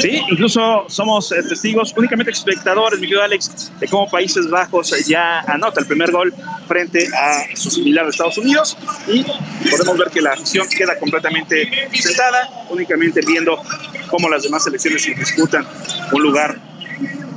Sí, 0.00 0.20
incluso 0.30 0.84
somos 0.88 1.32
eh, 1.32 1.42
testigos, 1.48 1.94
únicamente 1.96 2.30
espectadores, 2.30 3.00
mi 3.00 3.06
querido 3.06 3.22
Alex, 3.22 3.72
de 3.80 3.88
cómo 3.88 4.08
Países 4.10 4.48
Bajos 4.48 4.92
ya 5.06 5.40
anota 5.40 5.80
el 5.80 5.86
primer 5.86 6.10
gol 6.10 6.32
frente 6.66 7.08
a 7.14 7.56
su 7.56 7.70
similar 7.70 8.04
de 8.04 8.10
Estados 8.10 8.38
Unidos 8.38 8.76
y 9.06 9.24
podemos 9.70 9.98
ver 9.98 10.10
que 10.10 10.20
la 10.20 10.32
afición 10.32 10.68
queda 10.68 10.98
completamente 10.98 11.88
sentada, 11.92 12.48
únicamente 12.70 13.20
viendo 13.26 13.60
cómo 14.08 14.28
las 14.28 14.42
demás 14.42 14.64
selecciones 14.64 15.04
disputan 15.04 15.66
un 16.12 16.22
lugar 16.22 16.58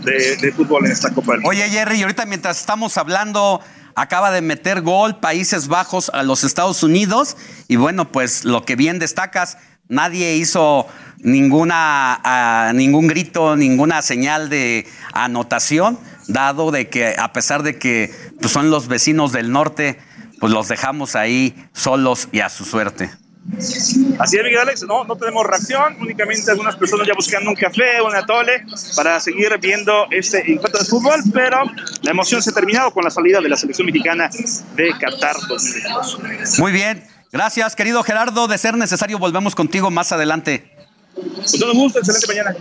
de, 0.03 0.35
de 0.38 0.52
fútbol 0.52 0.85
en 0.85 0.91
esta 0.91 1.14
Copa 1.14 1.34
del 1.34 1.41
Mundo. 1.41 1.49
Oye, 1.49 1.69
Jerry, 1.69 2.02
ahorita 2.02 2.26
mientras 2.26 2.60
estamos 2.60 2.97
hablando 2.97 3.61
acaba 3.95 4.31
de 4.31 4.41
meter 4.41 4.81
gol 4.81 5.19
Países 5.19 5.67
Bajos 5.67 6.11
a 6.13 6.23
los 6.23 6.43
Estados 6.43 6.84
Unidos 6.84 7.38
y 7.67 7.77
bueno, 7.77 8.11
pues 8.11 8.43
lo 8.45 8.63
que 8.63 8.76
bien 8.76 8.99
destacas, 8.99 9.57
nadie 9.88 10.35
hizo 10.35 10.88
ninguna, 11.19 12.72
ningún 12.73 13.07
grito, 13.07 13.55
ninguna 13.55 14.01
señal 14.01 14.49
de 14.49 14.85
anotación, 15.13 15.97
dado 16.27 16.72
de 16.72 16.89
que 16.89 17.15
a 17.17 17.34
pesar 17.34 17.63
de 17.63 17.77
que 17.80 18.13
pues, 18.39 18.51
son 18.51 18.69
los 18.69 18.88
vecinos 18.88 19.31
del 19.31 19.51
norte, 19.51 19.99
pues 20.39 20.51
los 20.51 20.67
dejamos 20.67 21.15
ahí 21.15 21.55
solos 21.73 22.27
y 22.31 22.41
a 22.41 22.49
su 22.49 22.65
suerte. 22.65 23.09
Así 23.57 24.38
es, 24.38 24.43
Miguel 24.43 24.57
Alex, 24.59 24.84
no, 24.84 25.03
no 25.03 25.15
tenemos 25.15 25.45
reacción, 25.45 25.95
únicamente 26.01 26.49
algunas 26.49 26.76
personas 26.76 27.07
ya 27.07 27.13
buscando 27.13 27.49
un 27.49 27.55
café, 27.55 28.01
un 28.01 28.15
atole, 28.15 28.65
para 28.95 29.19
seguir 29.19 29.57
viendo 29.61 30.07
este 30.11 30.39
encuentro 30.51 30.80
de 30.80 30.85
fútbol, 30.85 31.22
pero 31.34 31.63
la 32.01 32.11
emoción 32.11 32.41
se 32.41 32.49
ha 32.49 32.53
terminado 32.53 32.91
con 32.91 33.03
la 33.03 33.11
salida 33.11 33.39
de 33.41 33.49
la 33.49 33.55
selección 33.55 33.85
mexicana 33.85 34.30
de 34.76 34.91
Qatar 34.99 35.35
2022. 35.47 36.59
Muy 36.59 36.72
bien, 36.72 37.03
gracias 37.31 37.76
querido 37.76 38.03
Gerardo, 38.03 38.47
de 38.47 38.57
ser 38.57 38.76
necesario 38.76 39.19
volvemos 39.19 39.55
contigo 39.55 39.91
más 39.91 40.11
adelante. 40.11 40.72
Con 41.13 41.59
todo 41.59 41.73
gusto, 41.73 41.99
excelente 41.99 42.27
mañana. 42.27 42.55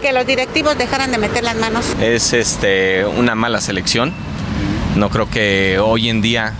Que 0.00 0.12
los 0.12 0.26
directivos 0.26 0.78
dejaran 0.78 1.12
de 1.12 1.18
meter 1.18 1.44
las 1.44 1.56
manos. 1.56 1.84
Es 2.00 2.32
este 2.32 3.04
una 3.04 3.34
mala 3.34 3.60
selección. 3.60 4.12
No 4.96 5.10
creo 5.10 5.28
que 5.28 5.78
hoy 5.78 6.08
en 6.08 6.22
día 6.22 6.54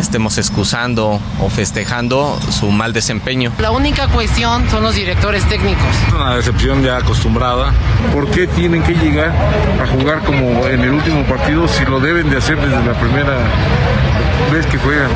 estemos 0.00 0.38
excusando 0.38 1.20
o 1.40 1.48
festejando 1.48 2.40
su 2.50 2.70
mal 2.70 2.92
desempeño. 2.92 3.52
La 3.58 3.70
única 3.70 4.08
cuestión 4.08 4.68
son 4.70 4.82
los 4.82 4.94
directores 4.94 5.44
técnicos. 5.48 5.86
Una 6.14 6.36
decepción 6.36 6.82
ya 6.82 6.96
acostumbrada. 6.96 7.72
¿Por 8.12 8.30
qué 8.30 8.46
tienen 8.46 8.82
que 8.82 8.94
llegar 8.94 9.32
a 9.80 9.86
jugar 9.86 10.20
como 10.24 10.66
en 10.66 10.80
el 10.80 10.90
último 10.90 11.24
partido 11.24 11.68
si 11.68 11.84
lo 11.84 12.00
deben 12.00 12.30
de 12.30 12.38
hacer 12.38 12.56
desde 12.56 12.84
la 12.84 12.98
primera 12.98 13.36
ves 14.52 14.66
que 14.66 14.78
juegan. 14.78 15.10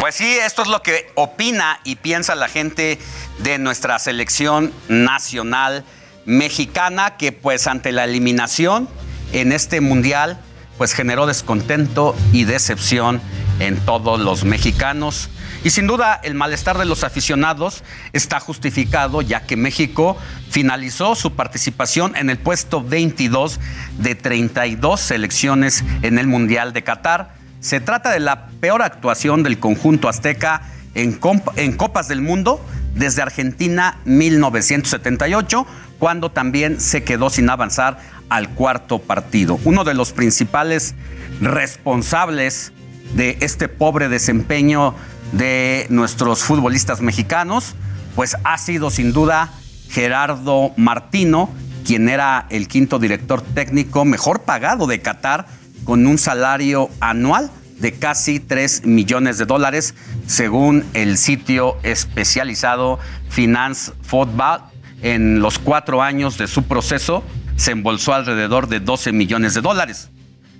Pues 0.00 0.14
sí, 0.14 0.38
esto 0.38 0.62
es 0.62 0.68
lo 0.68 0.80
que 0.82 1.10
opina 1.14 1.80
y 1.84 1.96
piensa 1.96 2.34
la 2.34 2.48
gente 2.48 2.98
de 3.38 3.58
nuestra 3.58 3.98
selección 3.98 4.72
nacional 4.88 5.84
mexicana 6.28 7.16
que 7.16 7.32
pues 7.32 7.66
ante 7.66 7.90
la 7.90 8.04
eliminación 8.04 8.86
en 9.32 9.50
este 9.50 9.80
mundial 9.80 10.38
pues 10.76 10.92
generó 10.92 11.26
descontento 11.26 12.14
y 12.32 12.44
decepción 12.44 13.22
en 13.60 13.76
todos 13.78 14.20
los 14.20 14.44
mexicanos. 14.44 15.30
Y 15.64 15.70
sin 15.70 15.86
duda 15.86 16.20
el 16.22 16.34
malestar 16.34 16.76
de 16.76 16.84
los 16.84 17.02
aficionados 17.02 17.82
está 18.12 18.40
justificado 18.40 19.22
ya 19.22 19.46
que 19.46 19.56
México 19.56 20.18
finalizó 20.50 21.14
su 21.14 21.32
participación 21.32 22.14
en 22.14 22.28
el 22.28 22.36
puesto 22.36 22.84
22 22.84 23.58
de 23.96 24.14
32 24.14 25.00
selecciones 25.00 25.82
en 26.02 26.18
el 26.18 26.26
Mundial 26.26 26.74
de 26.74 26.84
Qatar. 26.84 27.36
Se 27.60 27.80
trata 27.80 28.10
de 28.10 28.20
la 28.20 28.48
peor 28.60 28.82
actuación 28.82 29.42
del 29.42 29.58
conjunto 29.58 30.10
azteca 30.10 30.60
en, 30.94 31.18
en 31.56 31.72
Copas 31.76 32.06
del 32.06 32.20
Mundo 32.20 32.62
desde 32.98 33.22
Argentina 33.22 33.98
1978, 34.04 35.66
cuando 35.98 36.30
también 36.30 36.80
se 36.80 37.04
quedó 37.04 37.30
sin 37.30 37.48
avanzar 37.48 37.98
al 38.28 38.50
cuarto 38.50 38.98
partido. 38.98 39.58
Uno 39.64 39.84
de 39.84 39.94
los 39.94 40.12
principales 40.12 40.94
responsables 41.40 42.72
de 43.14 43.38
este 43.40 43.68
pobre 43.68 44.08
desempeño 44.08 44.94
de 45.32 45.86
nuestros 45.90 46.42
futbolistas 46.42 47.00
mexicanos, 47.00 47.74
pues 48.14 48.36
ha 48.44 48.58
sido 48.58 48.90
sin 48.90 49.12
duda 49.12 49.50
Gerardo 49.88 50.72
Martino, 50.76 51.50
quien 51.86 52.08
era 52.08 52.46
el 52.50 52.68
quinto 52.68 52.98
director 52.98 53.40
técnico 53.40 54.04
mejor 54.04 54.42
pagado 54.42 54.86
de 54.86 55.00
Qatar, 55.00 55.46
con 55.84 56.06
un 56.06 56.18
salario 56.18 56.90
anual 57.00 57.50
de 57.78 57.92
casi 57.92 58.40
3 58.40 58.84
millones 58.84 59.38
de 59.38 59.46
dólares, 59.46 59.94
según 60.26 60.84
el 60.94 61.16
sitio 61.18 61.76
especializado 61.82 62.98
Finance 63.28 63.92
Football. 64.02 64.62
En 65.02 65.40
los 65.40 65.58
cuatro 65.58 66.02
años 66.02 66.38
de 66.38 66.48
su 66.48 66.64
proceso, 66.64 67.22
se 67.56 67.72
embolsó 67.72 68.14
alrededor 68.14 68.68
de 68.68 68.80
12 68.80 69.12
millones 69.12 69.54
de 69.54 69.60
dólares, 69.60 70.10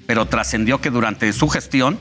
pero 0.07 0.27
trascendió 0.27 0.81
que 0.81 0.91
durante 0.91 1.33
su 1.33 1.49
gestión, 1.49 1.99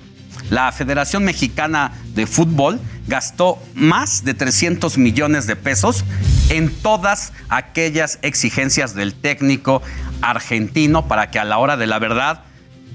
la 0.49 0.72
Federación 0.72 1.23
Mexicana 1.23 1.94
de 2.14 2.26
Fútbol 2.26 2.80
gastó 3.07 3.60
más 3.73 4.23
de 4.23 4.34
300 4.34 4.98
millones 4.98 5.48
de 5.48 5.56
pesos 5.56 6.06
en 6.49 6.69
todas 6.69 7.34
aquellas 7.49 8.19
exigencias 8.22 8.94
del 8.94 9.14
técnico 9.14 9.81
argentino 10.22 11.07
para 11.07 11.31
que 11.31 11.39
a 11.39 11.45
la 11.45 11.57
hora 11.57 11.76
de 11.76 11.88
la 11.88 11.99
verdad 11.99 12.44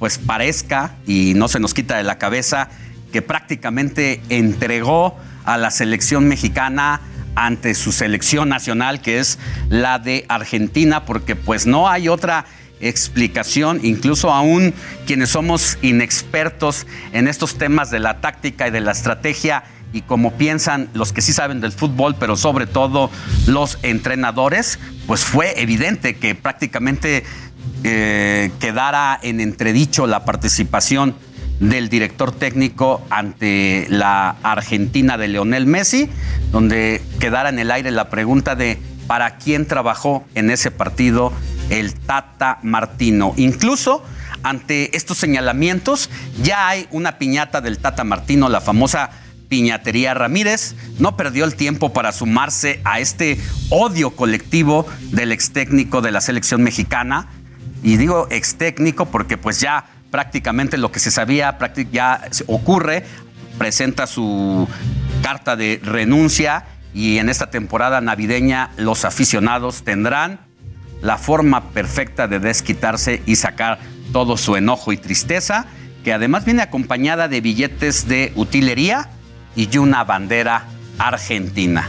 pues 0.03 0.19
parezca 0.19 0.97
y 1.07 1.35
no 1.35 1.47
se 1.47 1.61
nos 1.61 1.75
quita 1.75 1.97
de 1.97 2.03
la 2.03 2.19
cabeza 2.19 2.71
que 3.13 3.23
prácticamente 3.23 4.21
entregó 4.31 5.17
a 5.45 5.57
la 5.59 5.71
selección 5.71 6.27
mexicana 6.27 7.01
ante 7.37 7.77
su 7.77 7.93
selección 7.93 8.49
nacional, 8.49 9.01
que 9.01 9.21
es 9.21 9.39
la 9.69 10.01
de 10.01 10.25
Argentina, 10.29 11.05
porque 11.05 11.37
pues 11.37 11.67
no 11.69 11.89
hay 11.89 12.09
otra 12.09 12.47
explicación, 12.81 13.79
incluso 13.85 14.33
aún 14.33 14.75
quienes 15.07 15.29
somos 15.29 15.79
inexpertos 15.83 16.85
en 17.13 17.29
estos 17.29 17.57
temas 17.57 17.93
de 17.93 18.01
la 18.01 18.21
táctica 18.21 18.67
y 18.67 18.73
de 18.73 18.81
la 18.81 18.91
estrategia 18.91 19.63
y 19.93 20.03
como 20.03 20.33
piensan 20.33 20.89
los 20.95 21.13
que 21.13 21.23
sí 21.23 21.33
saben 21.33 21.61
del 21.61 21.73
fútbol, 21.73 22.17
pero 22.19 22.37
sobre 22.37 22.67
todo 22.67 23.11
los 23.47 23.79
entrenadores, 23.83 24.79
pues 25.07 25.25
fue 25.25 25.61
evidente 25.61 26.17
que 26.17 26.35
prácticamente 26.35 27.25
eh, 27.85 28.51
quedara 28.61 29.19
en 29.23 29.41
entredicho 29.41 30.07
la 30.07 30.25
participación 30.25 31.15
del 31.61 31.89
director 31.89 32.33
técnico 32.33 33.03
ante 33.11 33.87
la 33.89 34.37
Argentina 34.43 35.17
de 35.17 35.29
Leonel 35.29 35.67
Messi, 35.67 36.09
donde 36.51 37.03
quedara 37.21 37.49
en 37.49 37.59
el 37.59 37.71
aire 37.71 37.91
la 37.91 38.11
pregunta 38.11 38.57
de 38.57 38.79
para 39.07 39.37
quién 39.37 39.67
trabajó 39.67 40.25
en 40.35 40.51
ese 40.51 40.71
partido 40.71 41.33
el 41.71 41.95
Tata 41.95 42.59
Martino. 42.63 43.35
Incluso 43.37 44.03
ante 44.43 44.97
estos 44.97 45.19
señalamientos 45.19 46.11
ya 46.43 46.69
hay 46.69 46.89
una 46.91 47.19
piñata 47.19 47.61
del 47.61 47.79
Tata 47.79 48.05
Martino, 48.05 48.49
la 48.49 48.61
famosa 48.61 49.11
Piñatería 49.49 50.15
Ramírez, 50.15 50.75
no 50.99 51.15
perdió 51.17 51.45
el 51.45 51.55
tiempo 51.55 51.93
para 51.93 52.13
sumarse 52.13 52.81
a 52.85 53.01
este 53.01 53.39
odio 53.69 54.13
colectivo 54.13 54.87
del 55.11 55.31
ex 55.31 55.53
técnico 55.53 56.01
de 56.01 56.11
la 56.11 56.23
selección 56.23 56.63
mexicana. 56.63 57.29
Y 57.83 57.97
digo 57.97 58.29
ex 58.31 58.57
técnico 58.57 59.07
porque 59.07 59.37
pues 59.37 59.61
ya 59.61 59.87
prácticamente 60.11 60.79
lo 60.79 60.93
que 60.93 61.01
se 61.01 61.11
sabía 61.11 61.59
ya 61.91 62.29
ocurre, 62.47 63.05
presenta 63.59 64.07
su 64.07 64.69
carta 65.23 65.57
de 65.57 65.81
renuncia 65.83 66.65
y 66.95 67.19
en 67.19 67.29
esta 67.29 67.51
temporada 67.51 68.01
navideña 68.01 68.71
los 68.77 69.05
aficionados 69.05 69.83
tendrán 69.83 70.41
la 71.01 71.19
forma 71.19 71.71
perfecta 71.71 72.29
de 72.29 72.39
desquitarse 72.39 73.23
y 73.27 73.37
sacar 73.37 73.79
todo 74.13 74.37
su 74.37 74.57
enojo 74.57 74.93
y 74.93 74.99
tristeza, 74.99 75.67
que 76.05 76.13
además 76.13 76.45
viene 76.45 76.63
acompañada 76.63 77.29
de 77.29 77.41
billetes 77.41 78.07
de 78.07 78.33
utilería 78.37 79.09
y 79.57 79.77
una 79.79 80.05
bandera 80.05 80.67
argentina. 80.99 81.89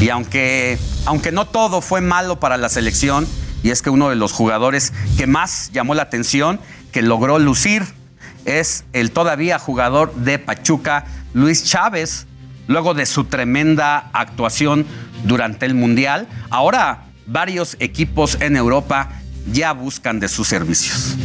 Y 0.00 0.10
aunque, 0.10 0.78
aunque 1.06 1.32
no 1.32 1.46
todo 1.46 1.80
fue 1.80 2.00
malo 2.00 2.40
para 2.40 2.56
la 2.56 2.68
selección, 2.68 3.26
y 3.64 3.70
es 3.70 3.80
que 3.80 3.90
uno 3.90 4.10
de 4.10 4.14
los 4.14 4.32
jugadores 4.32 4.92
que 5.16 5.26
más 5.26 5.70
llamó 5.72 5.94
la 5.94 6.02
atención 6.02 6.60
que 6.92 7.00
logró 7.00 7.38
lucir 7.38 7.82
es 8.44 8.84
el 8.92 9.10
todavía 9.10 9.58
jugador 9.58 10.14
de 10.14 10.38
Pachuca, 10.38 11.06
Luis 11.32 11.64
Chávez, 11.64 12.26
luego 12.66 12.92
de 12.92 13.06
su 13.06 13.24
tremenda 13.24 14.10
actuación 14.12 14.86
durante 15.24 15.64
el 15.64 15.74
Mundial. 15.74 16.28
Ahora 16.50 17.06
varios 17.26 17.78
equipos 17.80 18.36
en 18.40 18.56
Europa 18.56 19.08
ya 19.50 19.72
buscan 19.72 20.20
de 20.20 20.28
sus 20.28 20.46
servicios. 20.46 21.16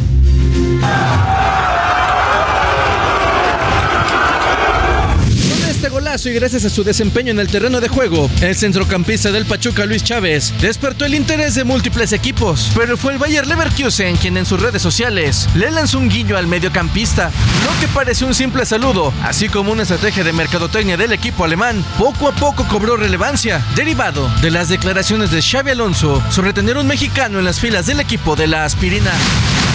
Este 5.79 5.87
golazo 5.87 6.27
y 6.27 6.33
gracias 6.33 6.65
a 6.65 6.69
su 6.69 6.83
desempeño 6.83 7.31
en 7.31 7.39
el 7.39 7.47
terreno 7.47 7.79
de 7.79 7.87
juego, 7.87 8.29
el 8.41 8.53
centrocampista 8.53 9.31
del 9.31 9.45
Pachuca 9.45 9.85
Luis 9.85 10.03
Chávez 10.03 10.53
despertó 10.59 11.05
el 11.05 11.15
interés 11.15 11.55
de 11.55 11.63
múltiples 11.63 12.11
equipos, 12.11 12.69
pero 12.75 12.97
fue 12.97 13.13
el 13.13 13.17
Bayer 13.17 13.47
Leverkusen 13.47 14.17
quien 14.17 14.35
en 14.35 14.45
sus 14.45 14.61
redes 14.61 14.81
sociales 14.81 15.47
le 15.55 15.71
lanzó 15.71 15.99
un 15.99 16.09
guiño 16.09 16.35
al 16.35 16.47
mediocampista, 16.47 17.31
lo 17.63 17.79
que 17.79 17.87
parece 17.93 18.25
un 18.25 18.33
simple 18.33 18.65
saludo, 18.65 19.13
así 19.23 19.47
como 19.47 19.71
una 19.71 19.83
estrategia 19.83 20.25
de 20.25 20.33
mercadotecnia 20.33 20.97
del 20.97 21.13
equipo 21.13 21.45
alemán, 21.45 21.81
poco 21.97 22.27
a 22.27 22.33
poco 22.33 22.67
cobró 22.67 22.97
relevancia, 22.97 23.65
derivado 23.77 24.29
de 24.41 24.51
las 24.51 24.67
declaraciones 24.67 25.31
de 25.31 25.41
Xavi 25.41 25.71
Alonso 25.71 26.21
sobre 26.29 26.51
tener 26.51 26.75
un 26.75 26.87
mexicano 26.87 27.39
en 27.39 27.45
las 27.45 27.61
filas 27.61 27.85
del 27.85 28.01
equipo 28.01 28.35
de 28.35 28.47
la 28.47 28.65
aspirina. 28.65 29.13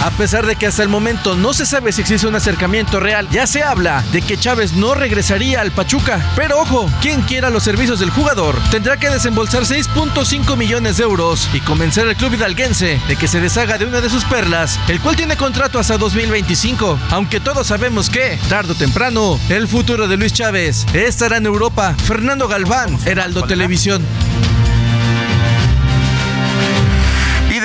A 0.03 0.11
pesar 0.11 0.45
de 0.45 0.55
que 0.55 0.67
hasta 0.67 0.83
el 0.83 0.89
momento 0.89 1.35
no 1.35 1.53
se 1.53 1.65
sabe 1.65 1.91
si 1.91 2.01
existe 2.01 2.27
un 2.27 2.35
acercamiento 2.35 2.99
real, 2.99 3.27
ya 3.29 3.47
se 3.47 3.63
habla 3.63 4.03
de 4.11 4.21
que 4.21 4.37
Chávez 4.37 4.73
no 4.73 4.93
regresaría 4.93 5.61
al 5.61 5.71
Pachuca. 5.71 6.23
Pero 6.35 6.59
ojo, 6.59 6.89
quien 7.01 7.21
quiera 7.21 7.49
los 7.49 7.63
servicios 7.63 7.99
del 7.99 8.11
jugador 8.11 8.55
tendrá 8.69 8.97
que 8.97 9.09
desembolsar 9.09 9.63
6.5 9.63 10.57
millones 10.57 10.97
de 10.97 11.03
euros 11.03 11.49
y 11.53 11.59
convencer 11.59 12.07
al 12.07 12.15
club 12.15 12.33
hidalguense 12.33 12.99
de 13.07 13.15
que 13.15 13.27
se 13.27 13.41
deshaga 13.41 13.77
de 13.77 13.85
una 13.85 14.01
de 14.01 14.09
sus 14.09 14.25
perlas, 14.25 14.79
el 14.87 15.01
cual 15.01 15.15
tiene 15.15 15.37
contrato 15.37 15.79
hasta 15.79 15.97
2025. 15.97 16.99
Aunque 17.11 17.39
todos 17.39 17.67
sabemos 17.67 18.09
que, 18.09 18.39
tarde 18.49 18.73
o 18.73 18.75
temprano, 18.75 19.39
el 19.49 19.67
futuro 19.67 20.07
de 20.07 20.17
Luis 20.17 20.33
Chávez 20.33 20.85
estará 20.93 21.37
en 21.37 21.45
Europa. 21.45 21.95
Fernando 22.05 22.47
Galván, 22.47 22.97
Heraldo 23.05 23.43
Televisión. 23.43 24.05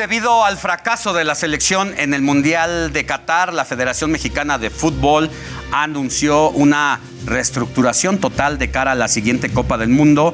Debido 0.01 0.47
al 0.47 0.57
fracaso 0.57 1.13
de 1.13 1.25
la 1.25 1.35
selección 1.35 1.93
en 1.99 2.15
el 2.15 2.23
Mundial 2.23 2.91
de 2.91 3.05
Qatar, 3.05 3.53
la 3.53 3.67
Federación 3.67 4.11
Mexicana 4.11 4.57
de 4.57 4.71
Fútbol 4.71 5.31
anunció 5.73 6.49
una 6.49 7.01
reestructuración 7.27 8.17
total 8.17 8.57
de 8.57 8.71
cara 8.71 8.93
a 8.93 8.95
la 8.95 9.09
siguiente 9.09 9.51
Copa 9.53 9.77
del 9.77 9.91
Mundo 9.91 10.33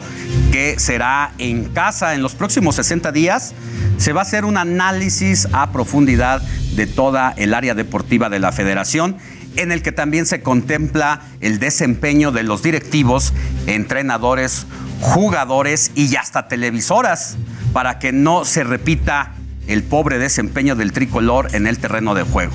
que 0.52 0.78
será 0.78 1.32
en 1.38 1.64
casa 1.64 2.14
en 2.14 2.22
los 2.22 2.36
próximos 2.36 2.76
60 2.76 3.10
días. 3.10 3.54
Se 3.98 4.12
va 4.12 4.20
a 4.20 4.22
hacer 4.22 4.44
un 4.44 4.56
análisis 4.56 5.48
a 5.50 5.72
profundidad 5.72 6.42
de 6.76 6.86
toda 6.86 7.34
el 7.36 7.52
área 7.52 7.74
deportiva 7.74 8.28
de 8.28 8.38
la 8.38 8.52
federación 8.52 9.16
en 9.56 9.72
el 9.72 9.82
que 9.82 9.90
también 9.90 10.26
se 10.26 10.42
contempla 10.42 11.22
el 11.40 11.58
desempeño 11.58 12.30
de 12.30 12.44
los 12.44 12.62
directivos, 12.62 13.32
entrenadores, 13.66 14.64
jugadores 15.00 15.90
y 15.96 16.14
hasta 16.14 16.46
televisoras 16.46 17.36
para 17.72 17.98
que 17.98 18.12
no 18.12 18.44
se 18.44 18.62
repita 18.62 19.32
el 19.66 19.82
pobre 19.82 20.18
desempeño 20.18 20.76
del 20.76 20.92
tricolor 20.92 21.54
en 21.54 21.66
el 21.66 21.78
terreno 21.78 22.14
de 22.14 22.22
juego. 22.22 22.52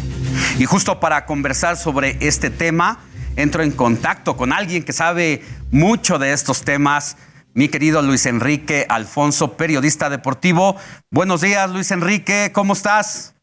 Y 0.59 0.65
justo 0.65 0.99
para 0.99 1.25
conversar 1.25 1.77
sobre 1.77 2.17
este 2.19 2.49
tema, 2.49 2.99
entro 3.35 3.63
en 3.63 3.71
contacto 3.71 4.37
con 4.37 4.53
alguien 4.53 4.83
que 4.83 4.93
sabe 4.93 5.43
mucho 5.71 6.19
de 6.19 6.33
estos 6.33 6.63
temas, 6.63 7.17
mi 7.53 7.67
querido 7.67 8.01
Luis 8.01 8.25
Enrique 8.25 8.85
Alfonso, 8.87 9.57
periodista 9.57 10.09
deportivo. 10.09 10.77
Buenos 11.09 11.41
días, 11.41 11.69
Luis 11.69 11.91
Enrique, 11.91 12.51
¿cómo 12.53 12.73
estás? 12.73 13.33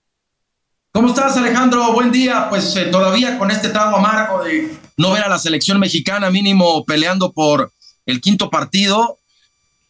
¿Cómo 0.93 1.09
estás, 1.09 1.37
Alejandro? 1.37 1.93
Buen 1.93 2.11
día. 2.11 2.49
Pues 2.49 2.75
eh, 2.77 2.87
todavía 2.87 3.39
con 3.39 3.51
este 3.51 3.69
trago 3.69 3.99
amargo 3.99 4.43
de 4.43 4.75
no 4.97 5.13
ver 5.13 5.23
a 5.23 5.29
la 5.29 5.39
selección 5.39 5.79
mexicana 5.79 6.31
mínimo 6.31 6.85
peleando 6.85 7.33
por 7.33 7.71
el 8.07 8.21
quinto 8.23 8.49
partido, 8.49 9.19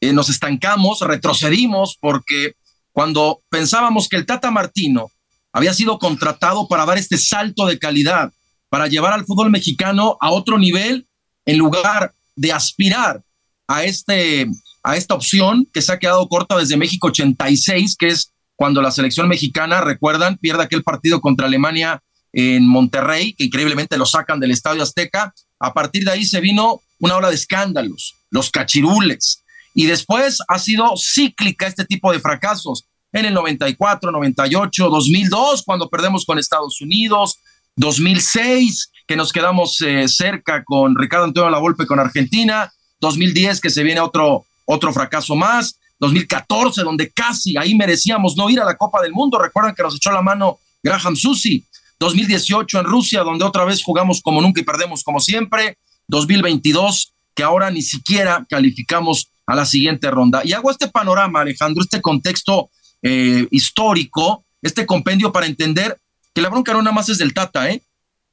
eh, 0.01 0.13
nos 0.13 0.29
estancamos, 0.29 1.01
retrocedimos, 1.01 1.97
porque 2.01 2.57
cuando 2.99 3.45
pensábamos 3.49 4.09
que 4.09 4.17
el 4.17 4.27
Tata 4.27 4.51
Martino 4.51 5.13
había 5.53 5.73
sido 5.73 6.01
contratado 6.01 6.67
para 6.67 6.85
dar 6.85 6.99
este 6.99 7.17
salto 7.17 7.65
de 7.65 7.79
calidad, 7.79 8.33
para 8.71 8.89
llevar 8.89 9.13
al 9.13 9.25
fútbol 9.25 9.53
mexicano 9.53 10.17
a 10.21 10.33
otro 10.33 10.59
nivel, 10.59 11.07
en 11.47 11.59
lugar 11.59 12.13
de 12.35 12.53
aspirar 12.53 13.23
a, 13.69 13.85
este, 13.85 14.49
a 14.83 14.97
esta 14.97 15.15
opción 15.15 15.69
que 15.73 15.81
se 15.81 15.93
ha 15.93 16.01
quedado 16.01 16.27
corta 16.27 16.59
desde 16.59 16.77
México 16.77 17.07
86, 17.07 17.95
que 17.97 18.09
es 18.09 18.33
cuando 18.57 18.83
la 18.83 18.91
selección 18.91 19.29
mexicana, 19.29 19.81
recuerdan, 19.81 20.37
pierde 20.37 20.65
aquel 20.65 20.83
partido 20.83 21.21
contra 21.21 21.47
Alemania 21.47 22.03
en 22.33 22.67
Monterrey, 22.67 23.33
que 23.33 23.45
increíblemente 23.45 23.97
lo 23.97 24.07
sacan 24.07 24.41
del 24.41 24.51
Estadio 24.51 24.83
Azteca. 24.83 25.33
A 25.61 25.73
partir 25.73 26.05
de 26.05 26.11
ahí 26.11 26.25
se 26.25 26.41
vino 26.41 26.81
una 26.99 27.15
ola 27.15 27.29
de 27.29 27.37
escándalos, 27.37 28.17
los 28.31 28.51
cachirules. 28.51 29.45
Y 29.79 29.87
después 29.87 30.41
ha 30.49 30.59
sido 30.59 30.95
cíclica 30.97 31.69
este 31.69 31.85
tipo 31.85 32.11
de 32.11 32.19
fracasos. 32.19 32.89
En 33.13 33.27
el 33.27 33.33
94, 33.33 34.11
98, 34.11 34.91
2002, 34.91 35.63
cuando 35.63 35.89
perdemos 35.89 36.25
con 36.25 36.37
Estados 36.37 36.81
Unidos, 36.81 37.39
2006, 37.77 38.91
que 39.07 39.15
nos 39.15 39.33
quedamos 39.33 39.81
eh, 39.83 40.09
cerca 40.09 40.65
con 40.65 40.97
Ricardo 40.99 41.27
Antonio 41.27 41.49
Lavolpe 41.49 41.87
con 41.87 42.01
Argentina, 42.01 42.73
2010, 42.99 43.61
que 43.61 43.71
se 43.71 43.85
viene 43.85 44.01
otro, 44.01 44.47
otro 44.65 44.93
fracaso 44.93 45.37
más, 45.37 45.79
2014, 46.01 46.83
donde 46.83 47.13
casi 47.13 47.57
ahí 47.57 47.77
merecíamos 47.77 48.37
no 48.37 48.51
ir 48.51 48.59
a 48.59 48.65
la 48.65 48.77
Copa 48.77 49.01
del 49.01 49.13
Mundo. 49.13 49.39
Recuerdan 49.39 49.77
que 49.77 49.85
nos 49.85 49.95
echó 49.95 50.11
la 50.11 50.23
mano 50.23 50.59
Graham 50.83 51.15
Susi. 51.15 51.65
2018 52.01 52.81
en 52.81 52.85
Rusia, 52.85 53.23
donde 53.23 53.45
otra 53.45 53.65
vez 53.65 53.81
jugamos 53.85 54.23
como 54.23 54.43
nunca 54.43 54.61
y 54.61 54.65
perdemos 54.65 55.05
como 55.05 55.21
siempre. 55.21 55.79
2022, 56.09 57.15
que 57.33 57.45
ahora 57.45 57.71
ni 57.71 57.83
siquiera 57.83 58.45
calificamos 58.51 59.29
a 59.49 59.57
la 59.57 59.65
siguiente 59.65 60.11
ronda. 60.11 60.43
Y 60.45 60.53
hago 60.53 60.71
este 60.71 60.89
panorama, 60.89 61.41
Alejandro, 61.41 61.83
este 61.83 62.03
contexto 62.03 62.71
eh, 63.03 63.49
histórico, 63.51 64.45
este 64.61 64.85
compendio 64.85 65.33
para 65.33 65.47
entender 65.47 65.99
que 66.35 66.43
la 66.43 66.51
bronca 66.51 66.75
no 66.75 66.83
nada 66.83 66.95
más 66.95 67.09
es 67.09 67.17
del 67.17 67.33
Tata, 67.33 67.71
¿eh? 67.71 67.83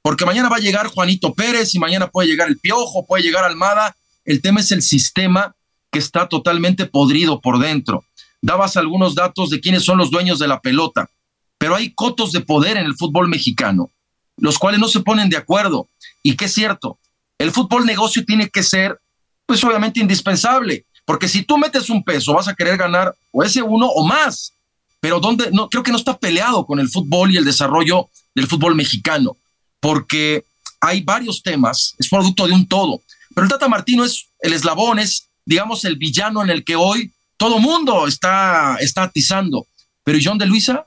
Porque 0.02 0.26
mañana 0.26 0.50
va 0.50 0.58
a 0.58 0.60
llegar 0.60 0.88
Juanito 0.88 1.34
Pérez 1.34 1.74
y 1.74 1.80
mañana 1.80 2.08
puede 2.08 2.28
llegar 2.28 2.50
el 2.50 2.60
Piojo, 2.60 3.06
puede 3.08 3.24
llegar 3.24 3.46
Almada. 3.46 3.96
El 4.26 4.42
tema 4.42 4.60
es 4.60 4.74
el 4.74 4.82
sistema 4.82 5.56
que 5.90 6.00
está 6.00 6.28
totalmente 6.28 6.86
podrido 6.86 7.40
por 7.40 7.60
dentro. 7.60 8.04
Dabas 8.42 8.76
algunos 8.76 9.16
datos 9.16 9.50
de 9.50 9.62
quiénes 9.62 9.86
son 9.86 9.98
los 9.98 10.12
dueños 10.12 10.38
de 10.38 10.50
la 10.50 10.60
pelota, 10.60 11.10
pero 11.58 11.76
hay 11.76 11.94
cotos 11.94 12.34
de 12.34 12.42
poder 12.42 12.76
en 12.76 12.86
el 12.86 12.96
fútbol 12.96 13.30
mexicano, 13.30 13.90
los 14.36 14.60
cuales 14.60 14.82
no 14.82 14.90
se 14.90 15.00
ponen 15.00 15.30
de 15.30 15.38
acuerdo. 15.38 15.88
Y 16.22 16.36
que 16.36 16.46
es 16.46 16.54
cierto, 16.54 17.00
el 17.38 17.52
fútbol 17.52 17.86
negocio 17.86 18.26
tiene 18.26 18.50
que 18.50 18.64
ser, 18.64 19.00
pues 19.46 19.64
obviamente 19.64 20.02
indispensable, 20.02 20.86
porque 21.06 21.28
si 21.28 21.44
tú 21.44 21.58
metes 21.58 21.90
un 21.90 22.04
peso 22.04 22.34
vas 22.34 22.48
a 22.48 22.56
querer 22.56 22.78
ganar 22.78 23.16
o 23.32 23.44
ese 23.44 23.62
uno 23.62 23.88
o 23.88 24.06
más, 24.06 24.54
pero 25.00 25.20
donde 25.20 25.52
no 25.52 25.70
creo 25.70 25.84
que 25.84 25.92
no 25.92 25.98
está 25.98 26.18
peleado 26.18 26.66
con 26.66 26.80
el 26.80 26.90
fútbol 26.90 27.32
y 27.32 27.38
el 27.38 27.46
desarrollo 27.46 28.10
del 28.34 28.48
fútbol 28.48 28.76
mexicano, 28.76 29.38
porque 29.80 30.44
hay 30.82 31.02
varios 31.02 31.42
temas, 31.44 31.96
es 32.00 32.10
producto 32.10 32.48
de 32.48 32.54
un 32.54 32.68
todo. 32.68 33.02
Pero 33.34 33.46
el 33.46 33.52
Tata 33.52 33.68
Martino 33.68 34.04
es 34.04 34.28
el 34.40 34.54
eslabón, 34.54 35.00
es 35.00 35.28
digamos, 35.46 35.86
el 35.86 35.96
villano 35.96 36.44
en 36.44 36.50
el 36.50 36.64
que 36.64 36.76
hoy 36.76 37.12
todo 37.38 37.60
mundo 37.60 38.08
está, 38.08 38.78
está 38.80 39.04
atizando. 39.04 39.68
Pero 40.04 40.20
John 40.22 40.38
de 40.38 40.46
Luisa, 40.46 40.86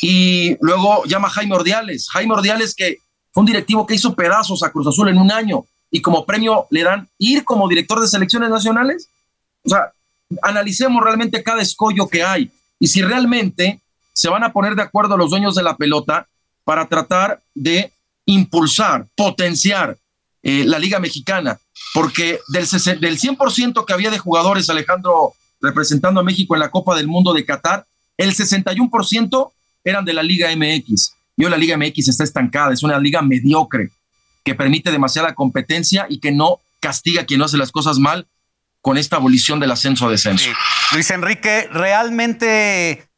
y 0.00 0.56
luego 0.60 1.04
llama 1.04 1.30
Jaime 1.30 1.54
Ordiales. 1.54 2.08
Jaime 2.10 2.34
Ordiales, 2.34 2.74
que 2.74 2.98
fue 3.32 3.42
un 3.42 3.46
directivo 3.46 3.86
que 3.86 3.94
hizo 3.94 4.14
pedazos 4.14 4.62
a 4.62 4.70
Cruz 4.70 4.86
Azul 4.86 5.08
en 5.08 5.18
un 5.18 5.32
año 5.32 5.64
y 5.90 6.00
como 6.00 6.26
premio 6.26 6.66
le 6.70 6.82
dan 6.82 7.08
ir 7.18 7.44
como 7.44 7.68
director 7.68 8.00
de 8.00 8.08
selecciones 8.08 8.50
nacionales. 8.50 9.08
O 9.68 9.70
sea, 9.70 9.92
analicemos 10.42 11.04
realmente 11.04 11.42
cada 11.42 11.60
escollo 11.60 12.08
que 12.08 12.22
hay 12.22 12.50
y 12.80 12.88
si 12.88 13.02
realmente 13.02 13.80
se 14.14 14.30
van 14.30 14.44
a 14.44 14.52
poner 14.52 14.74
de 14.74 14.82
acuerdo 14.82 15.16
los 15.16 15.30
dueños 15.30 15.54
de 15.54 15.62
la 15.62 15.76
pelota 15.76 16.26
para 16.64 16.88
tratar 16.88 17.42
de 17.54 17.92
impulsar, 18.24 19.06
potenciar 19.14 19.96
eh, 20.42 20.64
la 20.64 20.78
Liga 20.78 20.98
Mexicana 20.98 21.58
porque 21.92 22.40
del, 22.48 22.64
del 23.00 23.18
100% 23.18 23.84
que 23.84 23.92
había 23.92 24.10
de 24.10 24.18
jugadores, 24.18 24.68
Alejandro, 24.70 25.34
representando 25.60 26.20
a 26.20 26.24
México 26.24 26.54
en 26.54 26.60
la 26.60 26.70
Copa 26.70 26.96
del 26.96 27.06
Mundo 27.06 27.32
de 27.32 27.44
Qatar, 27.44 27.86
el 28.16 28.34
61% 28.34 29.52
eran 29.84 30.04
de 30.04 30.14
la 30.14 30.22
Liga 30.22 30.48
MX. 30.54 31.12
Y 31.36 31.44
hoy 31.44 31.50
la 31.50 31.56
Liga 31.56 31.76
MX 31.76 32.08
está 32.08 32.24
estancada, 32.24 32.72
es 32.72 32.82
una 32.82 32.98
liga 32.98 33.22
mediocre 33.22 33.90
que 34.44 34.54
permite 34.54 34.90
demasiada 34.90 35.34
competencia 35.34 36.06
y 36.08 36.18
que 36.18 36.32
no 36.32 36.60
castiga 36.80 37.22
a 37.22 37.26
quien 37.26 37.38
no 37.38 37.46
hace 37.46 37.58
las 37.58 37.70
cosas 37.70 37.98
mal 37.98 38.26
con 38.80 38.98
esta 38.98 39.16
abolición 39.16 39.60
del 39.60 39.70
ascenso-descenso. 39.70 40.50
Luis 40.92 41.10
Enrique, 41.10 41.68
¿realmente 41.72 43.08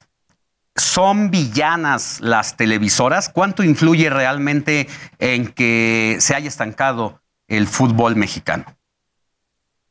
son 0.77 1.31
villanas 1.31 2.21
las 2.21 2.57
televisoras? 2.57 3.29
¿Cuánto 3.29 3.63
influye 3.63 4.11
realmente 4.11 4.89
en 5.19 5.49
que 5.49 6.17
se 6.21 6.35
haya 6.35 6.49
estancado 6.49 7.21
el 7.49 7.67
fútbol 7.67 8.17
mexicano? 8.17 8.65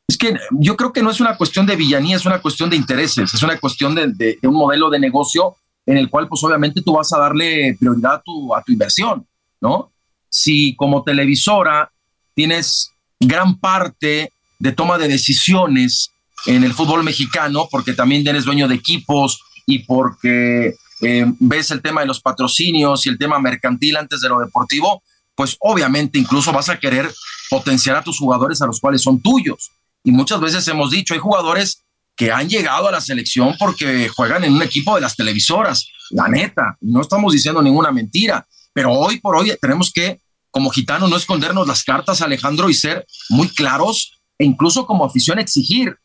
Es 0.08 0.18
que 0.18 0.36
yo 0.52 0.76
creo 0.76 0.92
que 0.92 1.04
no 1.04 1.12
es 1.12 1.22
una 1.22 1.38
cuestión 1.38 1.68
de 1.68 1.76
villanía, 1.76 2.16
es 2.16 2.26
una 2.26 2.42
cuestión 2.42 2.70
de 2.70 2.76
intereses, 2.76 3.32
es 3.32 3.44
una 3.44 3.60
cuestión 3.60 3.94
de, 3.94 4.40
un 4.42 4.56
modelo 4.56 4.90
de 4.90 5.00
negocio 5.00 5.56
en 5.86 5.98
el 5.98 6.10
cual 6.10 6.28
pues 6.28 6.44
obviamente 6.44 6.82
tú 6.82 6.94
vas 6.94 7.14
a 7.14 7.20
darle 7.20 7.76
prioridad 7.80 8.16
a 8.16 8.22
tu, 8.22 8.56
a 8.56 8.64
tu 8.64 8.72
inversión, 8.72 9.26
¿no? 9.62 9.92
Si 10.28 10.76
como 10.76 11.04
televisora 11.04 11.92
tienes 12.34 12.92
gran 13.20 13.60
parte 13.60 14.32
de 14.60 14.72
toma 14.74 14.98
de 14.98 15.08
decisiones 15.08 16.12
en 16.46 16.64
el 16.64 16.74
fútbol 16.74 17.04
mexicano, 17.04 17.68
porque 17.72 17.94
también 17.94 18.28
eres 18.28 18.46
dueño 18.46 18.68
de 18.68 18.76
equipos 18.76 19.42
y 19.66 19.80
porque 19.80 20.76
eh, 21.02 21.26
ves 21.40 21.72
el 21.72 21.82
tema 21.82 22.02
de 22.02 22.08
los 22.08 22.22
patrocinios 22.22 23.06
y 23.06 23.10
el 23.10 23.18
tema 23.18 23.40
mercantil 23.40 23.98
antes 23.98 24.22
de 24.22 24.30
lo 24.30 24.40
deportivo, 24.40 25.02
pues 25.36 25.56
obviamente 25.60 26.20
incluso 26.20 26.52
vas 26.52 26.70
a 26.70 26.80
querer 26.80 27.10
potenciar 27.50 27.96
a 27.96 28.04
tus 28.04 28.20
jugadores 28.20 28.62
a 28.62 28.68
los 28.68 28.80
cuales 28.80 29.02
son 29.02 29.22
tuyos. 29.22 29.72
Y 30.04 30.12
muchas 30.12 30.40
veces 30.40 30.68
hemos 30.68 30.92
dicho, 30.92 31.14
hay 31.14 31.20
jugadores 31.20 31.84
que 32.16 32.32
han 32.32 32.50
llegado 32.50 32.88
a 32.88 32.92
la 32.92 33.00
selección 33.00 33.56
porque 33.58 34.10
juegan 34.10 34.44
en 34.44 34.54
un 34.54 34.62
equipo 34.62 34.96
de 34.96 35.02
las 35.02 35.16
televisoras, 35.16 35.88
la 36.10 36.28
neta, 36.28 36.78
no 36.82 37.02
estamos 37.02 37.32
diciendo 37.32 37.62
ninguna 37.62 37.92
mentira, 37.92 38.46
pero 38.74 38.92
hoy 38.92 39.20
por 39.20 39.36
hoy 39.38 39.54
tenemos 39.62 39.92
que, 39.94 40.20
como 40.52 40.70
gitanos, 40.70 41.10
no 41.10 41.16
escondernos 41.16 41.68
las 41.68 41.84
cartas, 41.84 42.22
Alejandro, 42.22 42.70
y 42.70 42.74
ser 42.74 43.06
muy 43.30 43.48
claros 43.50 44.19
e 44.40 44.46
incluso 44.46 44.88
como 44.88 45.06
afición 45.06 45.38
exigir, 45.38 45.96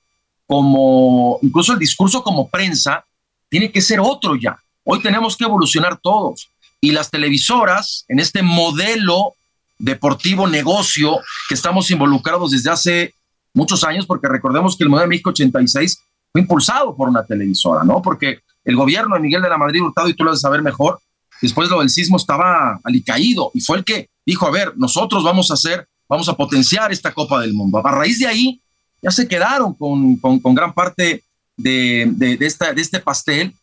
como 0.47 1.39
incluso 1.41 1.73
el 1.73 1.79
discurso 1.79 2.23
como 2.23 2.49
prensa, 2.49 3.05
tiene 3.49 3.71
que 3.71 3.81
ser 3.81 4.01
otro 4.01 4.37
ya. 4.37 4.59
Hoy 4.85 5.01
tenemos 5.01 5.37
que 5.37 5.45
evolucionar 5.45 5.99
todos 6.03 6.51
y 6.81 6.91
las 6.91 7.11
televisoras 7.11 8.05
en 8.09 8.19
este 8.19 8.43
modelo 8.43 9.33
deportivo 9.79 10.47
negocio 10.47 11.19
que 11.49 11.55
estamos 11.55 11.91
involucrados 11.91 12.51
desde 12.51 12.71
hace 12.71 13.15
muchos 13.55 13.85
años, 13.85 14.05
porque 14.05 14.29
recordemos 14.29 14.77
que 14.77 14.85
el 14.85 14.91
modelo 14.91 15.05
de 15.05 15.11
México 15.11 15.31
86 15.31 15.99
fue 16.33 16.41
impulsado 16.41 16.95
por 16.97 17.09
una 17.09 17.25
televisora, 17.25 17.85
¿no? 17.85 18.03
Porque 18.03 18.41
el 18.65 18.77
gobierno 18.77 19.15
de 19.15 19.23
Miguel 19.23 19.43
de 19.43 19.49
la 19.49 19.57
Madrid 19.57 19.83
Hurtado, 19.83 20.09
y 20.09 20.15
tú 20.15 20.25
lo 20.25 20.31
debes 20.31 20.41
saber 20.41 20.63
mejor, 20.63 20.99
después 21.41 21.69
lo 21.69 21.81
del 21.81 21.91
sismo 21.91 22.17
estaba 22.17 22.81
alicaído 22.83 23.51
y 23.55 23.61
fue 23.61 23.79
el 23.79 23.85
que 23.85 24.09
dijo, 24.27 24.47
a 24.47 24.51
ver, 24.51 24.73
nosotros 24.77 25.23
vamos 25.23 25.51
a 25.51 25.55
hacer, 25.55 25.87
vamos 26.09 26.29
a 26.29 26.35
potenciar 26.35 26.93
esta 26.93 27.13
Copa 27.13 27.41
del 27.41 27.55
Mundo. 27.55 27.85
A 27.85 27.91
raíz 27.91 28.19
de 28.19 28.27
ahí 28.27 28.61
ya 29.03 29.11
se 29.11 29.29
quedaron 29.29 29.75
con, 29.75 30.17
con, 30.17 30.55
gran 30.55 30.73
parte 30.73 31.23
de, 31.57 32.07
de, 32.15 32.37
de, 32.37 32.47
esta, 32.47 32.73
de 32.73 32.81
este 32.81 33.01
pastel 33.01 33.55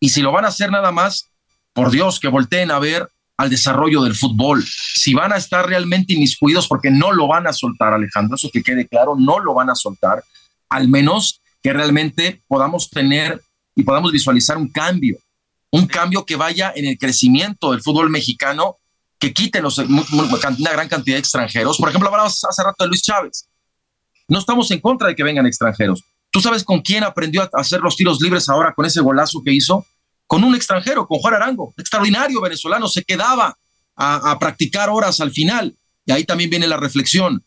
y 0.00 0.08
si 0.10 0.22
lo 0.22 0.32
van 0.32 0.44
a 0.44 0.48
hacer 0.48 0.70
nada 0.70 0.92
más, 0.92 1.30
por 1.72 1.90
Dios, 1.90 2.18
que 2.20 2.28
volteen 2.28 2.70
a 2.70 2.78
ver 2.78 3.08
al 3.36 3.50
desarrollo 3.50 4.02
del 4.02 4.14
fútbol. 4.14 4.64
Si 4.64 5.14
van 5.14 5.32
a 5.32 5.36
estar 5.36 5.66
realmente 5.66 6.12
inmiscuidos, 6.12 6.66
porque 6.66 6.90
no 6.90 7.12
lo 7.12 7.28
van 7.28 7.46
a 7.46 7.52
soltar, 7.52 7.94
Alejandro, 7.94 8.34
eso 8.34 8.50
que 8.52 8.62
quede 8.62 8.86
claro, 8.86 9.14
no 9.16 9.38
lo 9.38 9.54
van 9.54 9.70
a 9.70 9.74
soltar, 9.74 10.22
al 10.68 10.88
menos 10.88 11.40
que 11.62 11.72
realmente 11.72 12.42
podamos 12.48 12.90
tener 12.90 13.40
y 13.74 13.84
podamos 13.84 14.12
visualizar 14.12 14.56
un 14.56 14.68
cambio, 14.68 15.18
un 15.70 15.86
cambio 15.86 16.26
que 16.26 16.36
vaya 16.36 16.72
en 16.74 16.86
el 16.86 16.98
crecimiento 16.98 17.70
del 17.70 17.82
fútbol 17.82 18.10
mexicano, 18.10 18.76
que 19.18 19.32
quite 19.32 19.60
los, 19.60 19.78
una 19.78 20.72
gran 20.72 20.88
cantidad 20.88 21.16
de 21.16 21.20
extranjeros. 21.20 21.76
Por 21.78 21.88
ejemplo, 21.88 22.08
hablamos 22.08 22.44
hace 22.44 22.62
rato 22.62 22.84
de 22.84 22.88
Luis 22.88 23.02
Chávez. 23.02 23.48
No 24.28 24.38
estamos 24.38 24.70
en 24.70 24.80
contra 24.80 25.08
de 25.08 25.16
que 25.16 25.24
vengan 25.24 25.46
extranjeros. 25.46 26.04
¿Tú 26.30 26.40
sabes 26.40 26.62
con 26.62 26.80
quién 26.80 27.04
aprendió 27.04 27.42
a 27.42 27.50
hacer 27.54 27.80
los 27.80 27.96
tiros 27.96 28.20
libres 28.20 28.48
ahora 28.48 28.74
con 28.74 28.84
ese 28.84 29.00
golazo 29.00 29.42
que 29.42 29.52
hizo? 29.52 29.84
con 30.28 30.44
un 30.44 30.54
extranjero, 30.54 31.08
con 31.08 31.18
Juan 31.18 31.34
Arango, 31.34 31.72
extraordinario 31.78 32.40
venezolano, 32.42 32.86
se 32.86 33.02
quedaba 33.02 33.58
a, 33.96 34.38
practicar 34.38 34.90
horas 34.90 35.20
al 35.20 35.32
final. 35.32 35.76
Y 36.04 36.12
ahí 36.12 36.24
también 36.24 36.50
viene 36.50 36.68
la 36.68 36.76
reflexión. 36.76 37.44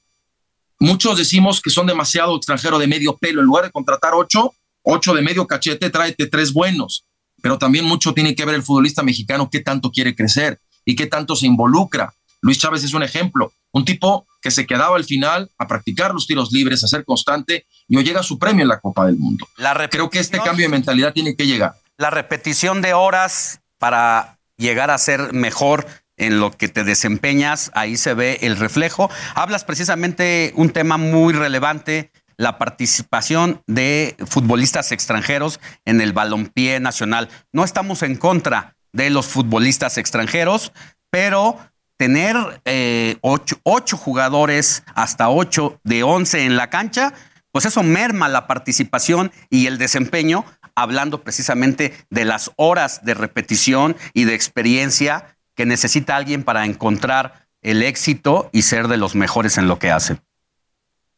Muchos 0.80 1.18
decimos 1.18 1.62
que 1.62 1.70
son 1.70 1.86
demasiado 1.86 2.36
extranjeros 2.36 2.80
de 2.80 2.88
medio 2.88 3.16
pelo. 3.16 3.40
En 3.40 3.46
lugar 3.46 3.66
de 3.66 3.72
contratar 3.72 4.14
ocho, 4.16 4.56
ocho 4.82 5.14
de 5.14 5.22
medio 5.22 5.46
cachete, 5.46 5.92
tráete 5.92 6.26
tres 6.26 6.52
buenos. 6.52 7.06
pero 7.44 7.58
también 7.58 7.86
mucho 7.86 8.14
tiene 8.14 8.36
que 8.36 8.46
ver 8.46 8.56
el 8.56 8.64
futbolista 8.64 9.02
mexicano 9.04 9.50
qué 9.52 9.62
tanto 9.62 9.92
quiere 9.92 10.16
crecer 10.16 10.60
y 10.86 10.96
qué 10.96 11.08
tanto 11.08 11.36
se 11.36 11.46
involucra. 11.46 12.14
Luis 12.42 12.58
Chávez 12.58 12.84
es 12.84 12.94
un 12.94 13.04
ejemplo, 13.04 13.54
un 13.72 13.86
tipo 13.86 14.26
que 14.42 14.52
se 14.52 14.66
quedaba 14.66 14.96
al 14.96 15.04
final 15.04 15.52
a 15.58 15.68
practicar 15.68 16.14
los 16.14 16.26
tiros 16.26 16.52
libres, 16.52 16.84
a 16.84 16.88
ser 16.88 17.06
constante 17.06 17.68
y 17.88 17.98
hoy 17.98 18.04
llega 18.04 18.22
a 18.22 18.24
su 18.24 18.40
premio 18.40 18.64
en 18.64 18.70
la 18.70 18.80
Copa 18.80 19.06
del 19.06 19.18
Mundo. 19.18 19.48
Creo 19.90 20.10
que 20.10 20.20
este 20.20 20.40
cambio 20.40 20.66
de 20.66 20.70
mentalidad 20.70 21.14
tiene 21.14 21.36
que 21.36 21.46
llegar. 21.46 21.76
La 21.98 22.10
repetición 22.10 22.82
de 22.82 22.94
horas 22.94 23.62
para 23.78 24.40
llegar 24.58 24.90
a 24.90 24.98
ser 24.98 25.34
mejor 25.34 25.86
en 26.18 26.40
lo 26.40 26.52
que 26.52 26.68
te 26.68 26.84
desempeñas, 26.84 27.72
ahí 27.74 27.98
se 27.98 28.14
ve 28.14 28.40
el 28.42 28.58
reflejo. 28.58 29.10
Hablas 29.34 29.64
precisamente 29.64 30.54
un 30.56 30.70
tema 30.70 30.98
muy 30.98 31.34
relevante, 31.34 32.12
la 32.38 32.58
participación 32.58 33.62
de 33.68 34.16
futbolistas 34.28 34.92
extranjeros 34.92 35.60
en 35.86 36.02
el 36.02 36.14
balompié 36.14 36.80
nacional. 36.80 37.30
No 37.52 37.64
estamos 37.64 38.04
en 38.04 38.16
contra 38.16 38.76
de 38.94 39.10
los 39.10 39.28
futbolistas 39.28 39.98
extranjeros, 39.98 40.72
pero 41.10 41.58
tener 41.98 42.36
eh, 42.66 43.18
ocho, 43.22 43.98
jugadores, 43.98 44.84
hasta 44.96 45.30
ocho 45.30 45.80
de 45.84 46.04
once 46.04 46.46
en 46.46 46.56
la 46.56 46.70
cancha, 46.70 47.14
pues 47.52 47.66
eso 47.66 47.84
merma 47.84 48.30
la 48.30 48.48
participación 48.48 49.32
y 49.50 49.68
el 49.68 49.78
desempeño, 49.78 50.46
hablando 50.74 51.22
precisamente 51.22 51.94
de 52.10 52.26
las 52.26 52.52
horas 52.56 53.04
de 53.04 53.14
repetición 53.14 53.96
y 54.14 54.24
de 54.24 54.34
experiencia 54.34 55.38
que 55.56 55.66
necesita 55.66 56.16
alguien 56.16 56.44
para 56.44 56.66
encontrar 56.66 57.48
el 57.62 57.84
éxito 57.84 58.50
y 58.52 58.64
ser 58.64 58.88
de 58.88 58.98
los 58.98 59.14
mejores 59.16 59.58
en 59.58 59.68
lo 59.68 59.78
que 59.78 59.92
hace. 59.92 60.18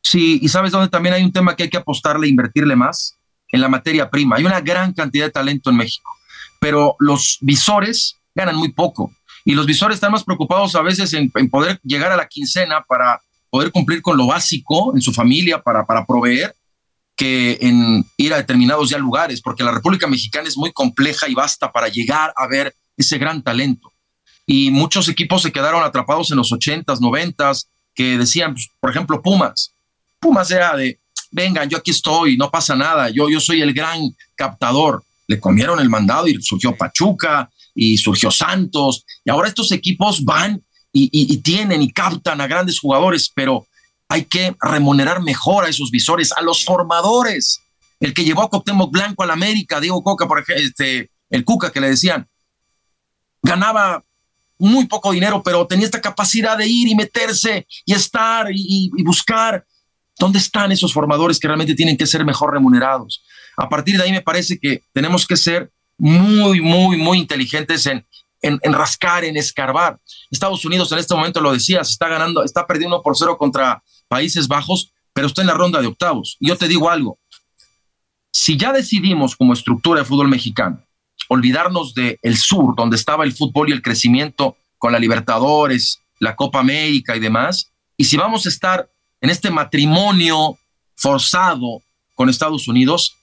Sí, 0.02 0.40
y 0.42 0.50
sabes 0.50 0.72
dónde 0.72 0.90
también 0.90 1.16
hay 1.16 1.24
un 1.24 1.32
tema 1.32 1.56
que 1.56 1.64
hay 1.64 1.70
que 1.70 1.78
apostarle, 1.78 2.28
invertirle 2.28 2.76
más 2.76 3.18
en 3.50 3.62
la 3.62 3.70
materia 3.70 4.10
prima. 4.10 4.36
Hay 4.36 4.46
una 4.46 4.60
gran 4.60 4.92
cantidad 4.92 5.28
de 5.28 5.32
talento 5.32 5.70
en 5.70 5.78
México, 5.78 6.12
pero 6.64 6.96
los 7.00 7.40
visores 7.42 8.16
ganan 8.34 8.56
muy 8.56 8.72
poco. 8.72 9.12
Y 9.44 9.52
los 9.52 9.66
visores 9.66 9.96
están 9.96 10.14
más 10.14 10.24
preocupados 10.24 10.74
a 10.76 10.82
veces 10.82 11.12
en, 11.12 11.30
poder 11.50 11.78
llegar 11.84 12.14
a 12.14 12.16
la 12.16 12.26
quincena 12.26 12.86
para 12.88 13.22
poder 13.50 13.70
cumplir 13.70 14.02
con 14.02 14.16
lo 14.16 14.28
básico 14.28 14.96
en 14.96 15.02
su 15.02 15.12
familia, 15.12 15.62
para, 15.62 15.86
para 15.86 16.06
proveer, 16.06 16.56
que 17.18 17.58
en 17.60 18.06
ir 18.16 18.34
a 18.34 18.38
determinados 18.38 18.90
ya 18.90 18.98
lugares, 18.98 19.42
porque 19.42 19.62
la 19.62 19.72
República 19.72 20.08
Mexicana 20.08 20.48
es 20.48 20.56
muy 20.56 20.72
compleja 20.72 21.28
y 21.28 21.34
basta 21.34 21.70
para 21.70 21.90
llegar 21.90 22.34
a 22.38 22.48
ver 22.48 22.74
ese 22.96 23.18
gran 23.18 23.44
talento. 23.44 23.92
Y 24.46 24.72
muchos 24.72 25.10
equipos 25.10 25.42
se 25.42 25.52
quedaron 25.52 25.84
atrapados 25.84 26.32
en 26.32 26.38
los 26.38 26.50
80s, 26.54 27.00
90s, 27.00 27.68
que 27.94 28.18
decían, 28.18 28.54
pues, 28.54 28.70
por 28.80 28.90
ejemplo, 28.90 29.22
Pumas. 29.22 29.74
Pumas 30.18 30.50
era 30.50 30.78
de, 30.78 30.98
vengan, 31.30 31.70
yo 31.70 31.78
aquí 31.78 31.92
estoy, 31.92 32.38
no 32.38 32.50
pasa 32.50 32.74
nada, 32.74 33.10
yo, 33.10 33.30
yo 33.30 33.42
soy 33.42 33.62
el 33.62 33.74
gran 33.74 34.00
captador. 34.38 35.04
Le 35.34 35.40
comieron 35.40 35.80
el 35.80 35.90
mandado 35.90 36.28
y 36.28 36.40
surgió 36.42 36.76
Pachuca, 36.76 37.50
y 37.74 37.98
surgió 37.98 38.30
Santos, 38.30 39.04
y 39.26 39.32
ahora 39.32 39.48
estos 39.48 39.72
equipos 39.72 40.24
van 40.24 40.64
y, 40.92 41.38
tienen 41.38 41.82
y 41.82 41.92
captan 41.92 42.40
a 42.40 42.46
grandes 42.46 42.80
jugadores, 42.80 43.32
pero 43.34 43.66
hay 44.08 44.26
que 44.26 44.56
remunerar 44.62 45.24
mejor 45.24 45.66
a 45.66 45.70
esos 45.70 45.90
visores, 45.90 46.32
a 46.32 46.44
los 46.44 46.64
formadores. 46.64 47.62
El 48.00 48.14
que 48.14 48.24
llevó 48.24 48.44
a 48.44 48.50
Cuauhtémoc 48.50 48.92
Blanco 48.92 49.24
al 49.24 49.32
América, 49.32 49.80
Diego 49.80 50.04
Coca, 50.04 50.28
por 50.28 50.40
ejemplo, 50.40 50.64
este, 50.64 51.10
el 51.32 51.44
Cuca 51.44 51.72
que 51.72 51.82
le 51.82 51.90
decían, 51.90 52.30
ganaba 53.42 54.04
muy 54.60 54.86
poco 54.86 55.12
dinero, 55.12 55.42
pero 55.42 55.66
tenía 55.66 55.86
esta 55.86 56.00
capacidad 56.00 56.56
de 56.56 56.68
ir 56.68 56.88
y 56.88 56.94
meterse 56.94 57.66
y 57.86 57.94
estar 57.94 58.52
y, 58.52 58.92
y 58.96 59.04
buscar. 59.04 59.66
¿Dónde 60.20 60.38
están 60.38 60.72
esos 60.72 60.94
formadores 60.94 61.40
que 61.40 61.48
realmente 61.48 61.74
tienen 61.74 61.98
que 61.98 62.06
ser 62.06 62.24
mejor 62.24 62.54
remunerados? 62.54 63.24
A 63.58 63.70
partir 63.70 63.98
de 63.98 64.04
ahí 64.04 64.12
me 64.12 64.22
parece 64.22 64.60
que 64.60 64.82
tenemos 64.94 65.28
que 65.28 65.38
ser 65.38 65.72
muy, 65.98 66.62
muy, 66.62 66.98
muy 66.98 67.20
inteligentes 67.20 67.86
en, 67.86 68.06
en, 68.42 68.74
rascar, 68.74 69.24
en 69.24 69.38
escarbar. 69.38 70.00
Estados 70.30 70.64
Unidos 70.66 70.92
en 70.92 71.00
este 71.00 71.16
momento 71.16 71.42
lo 71.42 71.54
decías, 71.54 71.90
está 71.90 72.08
ganando, 72.08 72.44
está 72.44 72.68
perdiendo 72.68 73.02
por 73.02 73.18
cero 73.18 73.38
contra 73.38 73.82
Países 74.08 74.48
Bajos, 74.48 74.92
pero 75.14 75.28
está 75.28 75.42
en 75.42 75.48
la 75.48 75.54
ronda 75.54 75.82
de 75.82 75.88
octavos. 75.88 76.38
Y 76.40 76.50
yo 76.50 76.58
te 76.58 76.68
digo 76.68 76.90
algo, 76.90 77.18
si 78.32 78.58
ya 78.58 78.74
decidimos 78.74 79.36
como 79.36 79.54
estructura 79.54 80.02
de 80.02 80.06
fútbol 80.06 80.28
mexicano 80.28 80.84
olvidarnos 81.30 81.94
del 81.94 82.20
el 82.22 82.38
sur, 82.38 82.76
donde 82.76 82.96
estaba 82.96 83.24
el 83.24 83.34
fútbol 83.34 83.70
y 83.70 83.72
el 83.72 83.82
crecimiento 83.82 84.58
con 84.78 84.92
la 84.92 85.00
Libertadores, 85.00 86.00
la 86.20 86.36
Copa 86.36 86.60
América 86.60 87.16
y 87.16 87.20
demás, 87.20 87.72
y 87.96 88.06
si 88.06 88.18
vamos 88.18 88.46
a 88.46 88.50
estar 88.50 88.90
en 89.22 89.30
este 89.30 89.50
matrimonio 89.50 90.58
forzado 90.96 91.82
con 92.16 92.30
Estados 92.30 92.68
Unidos, 92.68 93.16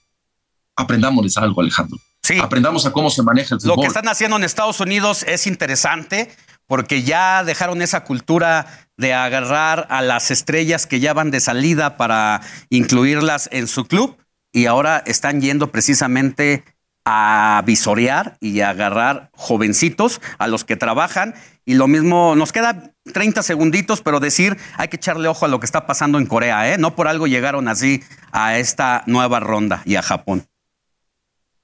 aprendámosles 0.75 1.37
algo, 1.37 1.61
Alejandro. 1.61 1.97
Sí. 2.23 2.39
Aprendamos 2.39 2.85
a 2.85 2.91
cómo 2.91 3.09
se 3.09 3.23
maneja 3.23 3.55
el 3.55 3.61
fútbol. 3.61 3.77
Lo 3.77 3.81
que 3.81 3.87
están 3.87 4.07
haciendo 4.07 4.37
en 4.37 4.43
Estados 4.43 4.79
Unidos 4.79 5.23
es 5.23 5.47
interesante 5.47 6.29
porque 6.67 7.03
ya 7.03 7.43
dejaron 7.43 7.81
esa 7.81 8.03
cultura 8.03 8.87
de 8.95 9.13
agarrar 9.13 9.87
a 9.89 10.01
las 10.01 10.31
estrellas 10.31 10.87
que 10.87 10.99
ya 10.99 11.13
van 11.13 11.31
de 11.31 11.39
salida 11.39 11.97
para 11.97 12.41
incluirlas 12.69 13.49
en 13.51 13.67
su 13.67 13.85
club 13.85 14.17
y 14.53 14.67
ahora 14.67 15.03
están 15.05 15.41
yendo 15.41 15.71
precisamente 15.71 16.63
a 17.03 17.63
visorear 17.65 18.37
y 18.39 18.61
a 18.61 18.69
agarrar 18.69 19.31
jovencitos 19.33 20.21
a 20.37 20.47
los 20.47 20.63
que 20.63 20.75
trabajan 20.75 21.33
y 21.65 21.73
lo 21.73 21.87
mismo 21.87 22.35
nos 22.35 22.51
queda 22.51 22.93
30 23.11 23.43
segunditos, 23.43 24.01
pero 24.01 24.19
decir, 24.19 24.57
hay 24.77 24.87
que 24.87 24.97
echarle 24.97 25.27
ojo 25.27 25.45
a 25.45 25.47
lo 25.47 25.59
que 25.59 25.65
está 25.65 25.85
pasando 25.87 26.19
en 26.19 26.25
Corea, 26.25 26.71
¿eh? 26.71 26.77
No 26.77 26.95
por 26.95 27.07
algo 27.07 27.27
llegaron 27.27 27.67
así 27.67 28.03
a 28.31 28.57
esta 28.57 29.03
nueva 29.07 29.39
ronda 29.39 29.81
y 29.85 29.95
a 29.95 30.01
Japón. 30.01 30.45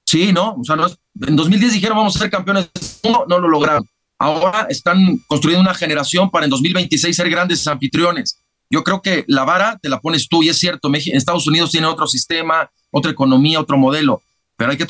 Sí, 0.08 0.32
¿no? 0.32 0.54
O 0.54 0.64
sea, 0.64 0.74
no 0.74 0.86
en 0.86 1.36
2010 1.36 1.74
dijeron 1.74 1.98
vamos 1.98 2.16
a 2.16 2.20
ser 2.20 2.30
campeones 2.30 2.70
no 3.04 3.38
lo 3.38 3.46
lograron. 3.46 3.86
Ahora 4.18 4.66
están 4.70 5.18
construyendo 5.26 5.60
una 5.60 5.74
generación 5.74 6.30
para 6.30 6.46
en 6.46 6.50
2026 6.50 7.14
ser 7.14 7.28
grandes 7.28 7.66
anfitriones. 7.66 8.42
Yo 8.70 8.82
creo 8.84 9.02
que 9.02 9.26
la 9.28 9.44
vara 9.44 9.78
te 9.82 9.90
la 9.90 10.00
pones 10.00 10.26
tú 10.26 10.42
y 10.42 10.48
es 10.48 10.58
cierto, 10.58 10.90
Estados 10.94 11.46
Unidos 11.46 11.72
tiene 11.72 11.88
otro 11.88 12.06
sistema, 12.06 12.70
otra 12.90 13.10
economía, 13.10 13.60
otro 13.60 13.76
modelo, 13.76 14.22
pero 14.56 14.70
hay 14.70 14.78
que 14.78 14.86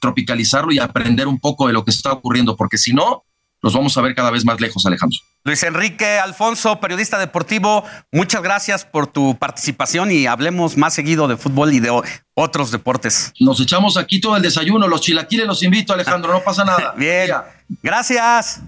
tropicalizarlo 0.00 0.70
y 0.70 0.78
aprender 0.78 1.26
un 1.26 1.40
poco 1.40 1.66
de 1.66 1.72
lo 1.72 1.84
que 1.84 1.90
está 1.90 2.12
ocurriendo, 2.12 2.56
porque 2.56 2.78
si 2.78 2.92
no, 2.92 3.24
los 3.62 3.74
vamos 3.74 3.96
a 3.96 4.00
ver 4.00 4.14
cada 4.14 4.30
vez 4.30 4.44
más 4.44 4.60
lejos, 4.60 4.84
Alejandro. 4.86 5.18
Luis 5.44 5.62
Enrique 5.62 6.18
Alfonso, 6.18 6.80
periodista 6.80 7.18
deportivo, 7.18 7.84
muchas 8.12 8.42
gracias 8.42 8.84
por 8.84 9.06
tu 9.06 9.36
participación 9.38 10.10
y 10.10 10.26
hablemos 10.26 10.76
más 10.76 10.94
seguido 10.94 11.28
de 11.28 11.36
fútbol 11.36 11.72
y 11.72 11.80
de 11.80 11.90
otros 12.34 12.70
deportes. 12.70 13.32
Nos 13.40 13.60
echamos 13.60 13.96
aquí 13.96 14.20
todo 14.20 14.36
el 14.36 14.42
desayuno, 14.42 14.88
los 14.88 15.00
chilaquiles 15.00 15.46
los 15.46 15.62
invito, 15.62 15.92
Alejandro, 15.92 16.32
no 16.32 16.40
pasa 16.40 16.64
nada. 16.64 16.94
Bien, 16.96 17.30
gracias. 17.82 18.60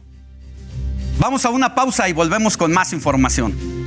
Vamos 1.18 1.44
a 1.44 1.50
una 1.50 1.74
pausa 1.74 2.08
y 2.08 2.12
volvemos 2.12 2.56
con 2.56 2.72
más 2.72 2.92
información. 2.92 3.82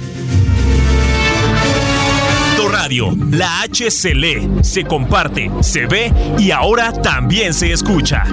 Radio, 2.75 3.15
la 3.31 3.61
H 3.61 3.89
se 3.89 4.13
lee, 4.13 4.49
se 4.61 4.83
comparte, 4.83 5.49
se 5.61 5.85
ve 5.85 6.11
y 6.37 6.51
ahora 6.51 6.91
también 6.91 7.53
se 7.53 7.71
escucha. 7.71 8.23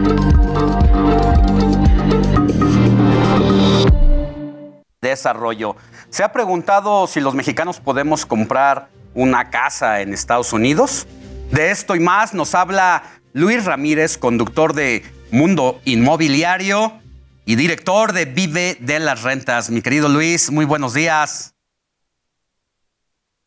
Desarrollo. 5.03 5.77
¿Se 6.11 6.23
ha 6.23 6.33
preguntado 6.33 7.07
si 7.09 7.21
los 7.21 7.35
mexicanos 7.35 7.81
podemos 7.81 8.25
comprar 8.25 8.89
una 9.15 9.51
casa 9.51 10.01
en 10.01 10.15
Estados 10.15 10.53
Unidos? 10.53 11.07
De 11.51 11.71
esto 11.71 11.97
y 11.97 12.01
más 12.01 12.33
nos 12.33 12.55
habla 12.55 13.03
Luis 13.33 13.65
Ramírez, 13.65 14.17
conductor 14.17 14.75
de 14.75 15.03
Mundo 15.33 15.81
Inmobiliario 15.85 17.01
y 17.45 17.57
director 17.57 18.13
de 18.13 18.27
Vive 18.27 18.77
de 18.81 19.01
las 19.01 19.23
Rentas. 19.23 19.71
Mi 19.71 19.83
querido 19.83 20.09
Luis, 20.09 20.51
muy 20.53 20.65
buenos 20.65 20.95
días. 20.95 21.52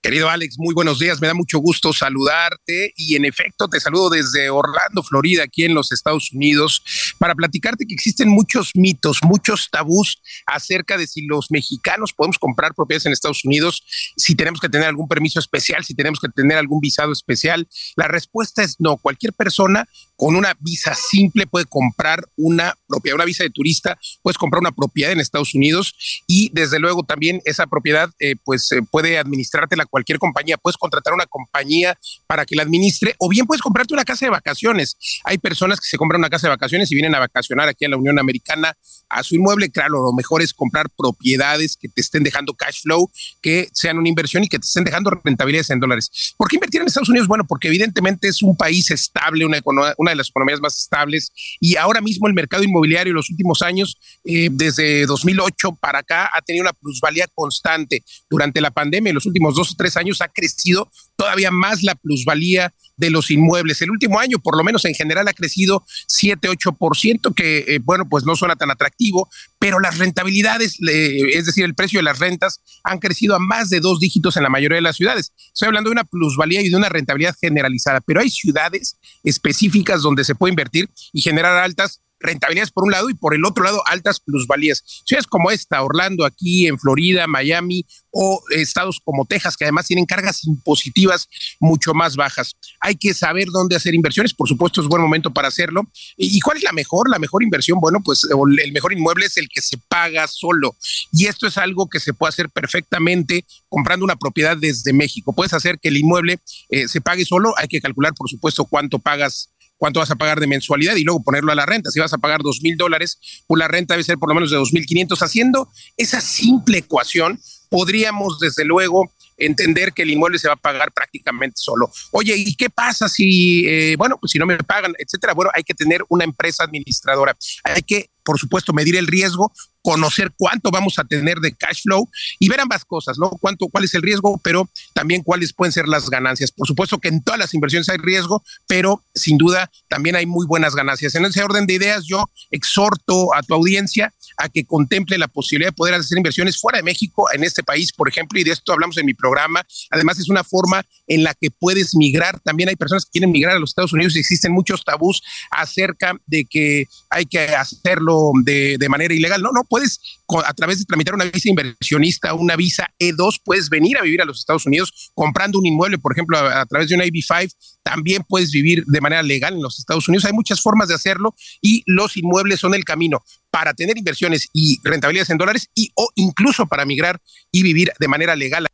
Querido 0.05 0.29
Alex, 0.29 0.59
muy 0.59 0.75
buenos 0.75 0.99
días. 0.99 1.19
Me 1.19 1.25
da 1.25 1.33
mucho 1.33 1.57
gusto 1.57 1.91
saludarte 1.91 2.93
y 2.95 3.15
en 3.15 3.25
efecto 3.25 3.67
te 3.67 3.79
saludo 3.79 4.11
desde 4.11 4.51
Orlando, 4.51 5.01
Florida, 5.01 5.41
aquí 5.41 5.63
en 5.63 5.73
los 5.73 5.91
Estados 5.91 6.31
Unidos, 6.31 7.15
para 7.17 7.33
platicarte 7.33 7.87
que 7.87 7.95
existen 7.95 8.29
muchos 8.29 8.69
mitos, 8.75 9.21
muchos 9.23 9.67
tabús 9.71 10.21
acerca 10.45 10.99
de 10.99 11.07
si 11.07 11.25
los 11.25 11.49
mexicanos 11.49 12.13
podemos 12.13 12.37
comprar 12.37 12.75
propiedades 12.75 13.07
en 13.07 13.13
Estados 13.13 13.43
Unidos, 13.45 13.83
si 14.15 14.35
tenemos 14.35 14.59
que 14.59 14.69
tener 14.69 14.87
algún 14.87 15.07
permiso 15.07 15.39
especial, 15.39 15.83
si 15.83 15.95
tenemos 15.95 16.19
que 16.19 16.29
tener 16.29 16.59
algún 16.59 16.81
visado 16.81 17.11
especial. 17.11 17.67
La 17.95 18.07
respuesta 18.07 18.61
es 18.61 18.75
no. 18.77 18.97
Cualquier 18.97 19.33
persona 19.33 19.89
con 20.15 20.35
una 20.35 20.55
visa 20.59 20.93
simple 20.93 21.47
puede 21.47 21.65
comprar 21.65 22.23
una 22.35 22.77
propiedad, 22.87 23.15
una 23.15 23.25
visa 23.25 23.43
de 23.43 23.49
turista, 23.49 23.97
puedes 24.21 24.37
comprar 24.37 24.59
una 24.59 24.71
propiedad 24.71 25.11
en 25.11 25.19
Estados 25.19 25.55
Unidos 25.55 26.23
y 26.27 26.51
desde 26.53 26.77
luego 26.77 27.01
también 27.01 27.41
esa 27.45 27.65
propiedad 27.65 28.11
eh, 28.19 28.35
pues 28.43 28.71
eh, 28.71 28.81
puede 28.91 29.17
administrarte 29.17 29.75
la 29.75 29.85
cualquier 29.95 30.19
compañía, 30.19 30.57
puedes 30.57 30.75
contratar 30.75 31.13
una 31.13 31.25
compañía 31.25 31.97
para 32.27 32.45
que 32.45 32.53
la 32.53 32.63
administre 32.63 33.15
o 33.17 33.29
bien 33.29 33.45
puedes 33.45 33.61
comprarte 33.61 33.93
una 33.93 34.03
casa 34.03 34.25
de 34.25 34.29
vacaciones. 34.29 34.97
Hay 35.23 35.37
personas 35.37 35.79
que 35.79 35.87
se 35.87 35.95
compran 35.95 36.19
una 36.19 36.29
casa 36.29 36.47
de 36.47 36.49
vacaciones 36.49 36.91
y 36.91 36.95
vienen 36.95 37.15
a 37.15 37.19
vacacionar 37.19 37.69
aquí 37.69 37.85
en 37.85 37.91
la 37.91 37.97
Unión 37.97 38.19
Americana 38.19 38.75
a 39.07 39.23
su 39.23 39.35
inmueble. 39.35 39.69
Claro, 39.69 40.03
lo 40.03 40.11
mejor 40.11 40.41
es 40.41 40.53
comprar 40.53 40.89
propiedades 40.89 41.77
que 41.77 41.87
te 41.87 42.01
estén 42.01 42.23
dejando 42.23 42.53
cash 42.55 42.81
flow, 42.81 43.09
que 43.41 43.69
sean 43.71 43.97
una 43.97 44.09
inversión 44.09 44.43
y 44.43 44.49
que 44.49 44.59
te 44.59 44.65
estén 44.65 44.83
dejando 44.83 45.11
rentabilidades 45.23 45.69
en 45.69 45.79
dólares. 45.79 46.33
¿Por 46.35 46.49
qué 46.49 46.57
invertir 46.57 46.81
en 46.81 46.87
Estados 46.87 47.07
Unidos? 47.07 47.29
Bueno, 47.29 47.45
porque 47.47 47.69
evidentemente 47.69 48.27
es 48.27 48.41
un 48.43 48.57
país 48.57 48.91
estable, 48.91 49.45
una, 49.45 49.61
una 49.97 50.11
de 50.11 50.17
las 50.17 50.27
economías 50.27 50.59
más 50.59 50.77
estables 50.77 51.31
y 51.61 51.77
ahora 51.77 52.01
mismo 52.01 52.27
el 52.27 52.33
mercado 52.33 52.63
inmobiliario 52.63 53.11
en 53.11 53.15
los 53.15 53.29
últimos 53.29 53.61
años, 53.61 53.97
eh, 54.25 54.49
desde 54.51 55.05
2008 55.05 55.77
para 55.79 55.99
acá, 55.99 56.29
ha 56.33 56.41
tenido 56.41 56.63
una 56.63 56.73
plusvalía 56.73 57.27
constante. 57.33 58.03
Durante 58.29 58.59
la 58.59 58.71
pandemia, 58.71 59.11
en 59.11 59.15
los 59.15 59.25
últimos 59.25 59.55
dos 59.55 59.74
tres 59.75 59.97
años, 59.97 60.21
ha 60.21 60.27
crecido 60.27 60.91
todavía 61.15 61.51
más 61.51 61.83
la 61.83 61.95
plusvalía 61.95 62.73
de 62.97 63.09
los 63.09 63.31
inmuebles. 63.31 63.81
El 63.81 63.91
último 63.91 64.19
año, 64.19 64.39
por 64.39 64.57
lo 64.57 64.63
menos 64.63 64.85
en 64.85 64.93
general, 64.93 65.27
ha 65.27 65.33
crecido 65.33 65.85
7-8%, 66.07 67.33
que 67.33 67.65
eh, 67.67 67.79
bueno, 67.83 68.07
pues 68.07 68.25
no 68.25 68.35
suena 68.35 68.55
tan 68.55 68.71
atractivo, 68.71 69.29
pero 69.59 69.79
las 69.79 69.97
rentabilidades, 69.97 70.77
es 70.79 71.45
decir, 71.45 71.65
el 71.65 71.75
precio 71.75 71.99
de 71.99 72.03
las 72.03 72.19
rentas, 72.19 72.61
han 72.83 72.99
crecido 72.99 73.35
a 73.35 73.39
más 73.39 73.69
de 73.69 73.79
dos 73.79 73.99
dígitos 73.99 74.37
en 74.37 74.43
la 74.43 74.49
mayoría 74.49 74.75
de 74.75 74.81
las 74.81 74.95
ciudades. 74.95 75.33
Estoy 75.53 75.67
hablando 75.67 75.89
de 75.89 75.93
una 75.93 76.03
plusvalía 76.03 76.61
y 76.61 76.69
de 76.69 76.75
una 76.75 76.89
rentabilidad 76.89 77.35
generalizada, 77.39 78.01
pero 78.01 78.21
hay 78.21 78.29
ciudades 78.29 78.97
específicas 79.23 80.01
donde 80.01 80.23
se 80.23 80.35
puede 80.35 80.51
invertir 80.51 80.89
y 81.13 81.21
generar 81.21 81.57
altas 81.57 82.01
rentabilidades 82.25 82.71
por 82.71 82.83
un 82.83 82.91
lado 82.91 83.09
y 83.09 83.13
por 83.13 83.33
el 83.33 83.45
otro 83.45 83.63
lado 83.63 83.81
altas 83.87 84.19
plusvalías. 84.19 84.83
Ciudades 85.05 85.27
como 85.27 85.51
esta, 85.51 85.81
Orlando, 85.83 86.25
aquí 86.25 86.67
en 86.67 86.79
Florida, 86.79 87.27
Miami 87.27 87.85
o 88.11 88.41
estados 88.51 89.01
como 89.03 89.25
Texas, 89.25 89.57
que 89.57 89.65
además 89.65 89.87
tienen 89.87 90.05
cargas 90.05 90.45
impositivas 90.45 91.27
mucho 91.59 91.93
más 91.93 92.15
bajas. 92.15 92.55
Hay 92.79 92.95
que 92.95 93.13
saber 93.13 93.47
dónde 93.51 93.75
hacer 93.75 93.93
inversiones, 93.93 94.33
por 94.33 94.47
supuesto 94.47 94.81
es 94.81 94.87
buen 94.87 95.01
momento 95.01 95.31
para 95.31 95.49
hacerlo. 95.49 95.81
¿Y 96.17 96.39
cuál 96.39 96.57
es 96.57 96.63
la 96.63 96.71
mejor? 96.71 97.09
La 97.09 97.19
mejor 97.19 97.43
inversión, 97.43 97.79
bueno, 97.79 97.99
pues 98.03 98.21
el 98.23 98.71
mejor 98.71 98.93
inmueble 98.93 99.25
es 99.25 99.35
el 99.37 99.49
que 99.49 99.61
se 99.61 99.77
paga 99.89 100.27
solo. 100.27 100.75
Y 101.11 101.25
esto 101.25 101.47
es 101.47 101.57
algo 101.57 101.89
que 101.89 101.99
se 101.99 102.13
puede 102.13 102.29
hacer 102.29 102.49
perfectamente 102.49 103.45
comprando 103.67 104.05
una 104.05 104.15
propiedad 104.15 104.55
desde 104.55 104.93
México. 104.93 105.33
Puedes 105.33 105.53
hacer 105.53 105.77
que 105.79 105.89
el 105.89 105.97
inmueble 105.97 106.39
eh, 106.69 106.87
se 106.87 107.01
pague 107.01 107.25
solo, 107.25 107.53
hay 107.57 107.67
que 107.67 107.81
calcular, 107.81 108.13
por 108.13 108.29
supuesto, 108.29 108.65
cuánto 108.65 108.99
pagas 108.99 109.49
cuánto 109.77 109.99
vas 109.99 110.11
a 110.11 110.15
pagar 110.15 110.39
de 110.39 110.47
mensualidad 110.47 110.95
y 110.95 111.03
luego 111.03 111.23
ponerlo 111.23 111.51
a 111.51 111.55
la 111.55 111.65
renta. 111.65 111.91
Si 111.91 111.99
vas 111.99 112.13
a 112.13 112.17
pagar 112.17 112.41
dos 112.41 112.61
mil 112.61 112.77
dólares, 112.77 113.19
pues 113.47 113.59
la 113.59 113.67
renta 113.67 113.93
debe 113.93 114.03
ser 114.03 114.17
por 114.17 114.29
lo 114.29 114.35
menos 114.35 114.51
de 114.51 114.57
dos 114.57 114.73
mil 114.73 114.85
quinientos. 114.85 115.21
Haciendo 115.21 115.69
esa 115.97 116.21
simple 116.21 116.79
ecuación, 116.79 117.39
podríamos 117.69 118.39
desde 118.39 118.65
luego 118.65 119.11
entender 119.37 119.91
que 119.91 120.03
el 120.03 120.11
inmueble 120.11 120.39
se 120.39 120.47
va 120.47 120.53
a 120.53 120.57
pagar 120.57 120.91
prácticamente 120.93 121.55
solo. 121.57 121.91
Oye, 122.11 122.35
¿y 122.37 122.55
qué 122.55 122.69
pasa 122.69 123.09
si, 123.09 123.67
eh, 123.67 123.95
bueno, 123.97 124.17
pues 124.19 124.31
si 124.31 124.39
no 124.39 124.45
me 124.45 124.57
pagan, 124.57 124.93
etcétera? 124.97 125.33
Bueno, 125.33 125.51
hay 125.53 125.63
que 125.63 125.73
tener 125.73 126.03
una 126.07 126.23
empresa 126.23 126.63
administradora. 126.63 127.35
Hay 127.63 127.81
que, 127.81 128.09
por 128.25 128.39
supuesto, 128.39 128.73
medir 128.73 128.95
el 128.97 129.07
riesgo, 129.07 129.53
conocer 129.85 130.33
cuánto 130.35 130.71
vamos 130.71 130.97
a 130.97 131.03
tener 131.03 131.37
de 131.39 131.53
cash 131.53 131.83
flow 131.83 132.09
y 132.39 132.49
ver 132.49 132.59
ambas 132.59 132.83
cosas, 132.83 133.19
¿no? 133.19 133.29
Cuánto, 133.39 133.67
cuál 133.67 133.83
es 133.83 133.93
el 133.93 134.01
riesgo, 134.01 134.41
pero 134.43 134.67
también 134.93 135.21
cuáles 135.21 135.53
pueden 135.53 135.71
ser 135.71 135.87
las 135.87 136.09
ganancias. 136.09 136.51
Por 136.51 136.67
supuesto 136.67 136.97
que 136.97 137.07
en 137.07 137.23
todas 137.23 137.39
las 137.39 137.53
inversiones 137.53 137.87
hay 137.89 137.97
riesgo, 137.97 138.43
pero 138.67 139.03
sin 139.13 139.37
duda 139.37 139.69
también 139.87 140.15
hay 140.15 140.25
muy 140.25 140.47
buenas 140.47 140.75
ganancias. 140.75 141.13
En 141.13 141.23
ese 141.23 141.43
orden 141.43 141.67
de 141.67 141.75
ideas, 141.75 142.03
yo 142.07 142.25
exhorto 142.49 143.33
a 143.35 143.43
tu 143.43 143.53
audiencia 143.53 144.11
a 144.37 144.49
que 144.49 144.65
contemple 144.65 145.19
la 145.19 145.27
posibilidad 145.27 145.69
de 145.69 145.75
poder 145.75 145.93
hacer 145.93 146.17
inversiones 146.17 146.59
fuera 146.59 146.79
de 146.79 146.83
México, 146.83 147.27
en 147.31 147.43
este 147.43 147.61
país, 147.61 147.93
por 147.93 148.09
ejemplo, 148.09 148.39
y 148.39 148.43
de 148.43 148.51
esto 148.51 148.73
hablamos 148.73 148.97
en 148.97 149.05
mi 149.05 149.13
programa. 149.13 149.61
Además, 149.91 150.17
es 150.17 150.29
una 150.29 150.43
forma 150.43 150.83
en 151.05 151.23
la 151.23 151.35
que 151.35 151.51
puedes 151.51 151.95
migrar. 151.95 152.39
También 152.39 152.69
hay 152.69 152.75
personas 152.75 153.05
que 153.05 153.11
quieren 153.11 153.31
migrar 153.31 153.55
a 153.55 153.59
los 153.59 153.69
Estados 153.69 153.93
Unidos 153.93 154.15
y 154.15 154.19
existen 154.19 154.51
muchos 154.51 154.83
tabús 154.83 155.21
acerca 155.51 156.17
de 156.25 156.45
que 156.45 156.87
hay 157.11 157.27
que 157.27 157.49
hacerlo 157.55 158.14
de, 158.43 158.77
de 158.77 158.89
manera 158.89 159.13
ilegal. 159.13 159.41
No, 159.41 159.51
no, 159.51 159.63
puedes, 159.63 159.99
a 160.45 160.53
través 160.53 160.79
de 160.79 160.85
tramitar 160.85 161.15
una 161.15 161.25
visa 161.25 161.49
inversionista, 161.49 162.33
una 162.33 162.55
visa 162.55 162.87
E2, 162.99 163.41
puedes 163.43 163.69
venir 163.69 163.97
a 163.97 164.01
vivir 164.01 164.21
a 164.21 164.25
los 164.25 164.39
Estados 164.39 164.65
Unidos 164.65 165.11
comprando 165.13 165.59
un 165.59 165.65
inmueble, 165.65 165.97
por 165.97 166.11
ejemplo, 166.11 166.37
a, 166.37 166.65
través 166.65 166.89
de 166.89 166.95
una 166.95 167.05
AB5, 167.05 167.51
también 167.83 168.23
puedes 168.27 168.51
vivir 168.51 168.83
de 168.85 169.01
manera 169.01 169.23
legal 169.23 169.53
en 169.53 169.61
los 169.61 169.79
Estados 169.79 170.07
Unidos. 170.07 170.25
Hay 170.25 170.33
muchas 170.33 170.61
formas 170.61 170.87
de 170.87 170.95
hacerlo 170.95 171.35
y 171.61 171.83
los 171.85 172.17
inmuebles 172.17 172.59
son 172.59 172.73
el 172.73 172.83
camino 172.83 173.23
para 173.51 173.73
tener 173.73 173.97
inversiones 173.97 174.49
y 174.53 174.79
rentabilidades 174.83 175.29
en 175.29 175.37
dólares 175.37 175.69
y 175.75 175.91
o 175.95 176.09
incluso 176.15 176.65
para 176.65 176.85
migrar 176.85 177.21
y 177.51 177.63
vivir 177.63 177.91
de 177.99 178.07
manera 178.07 178.35
legal. 178.35 178.67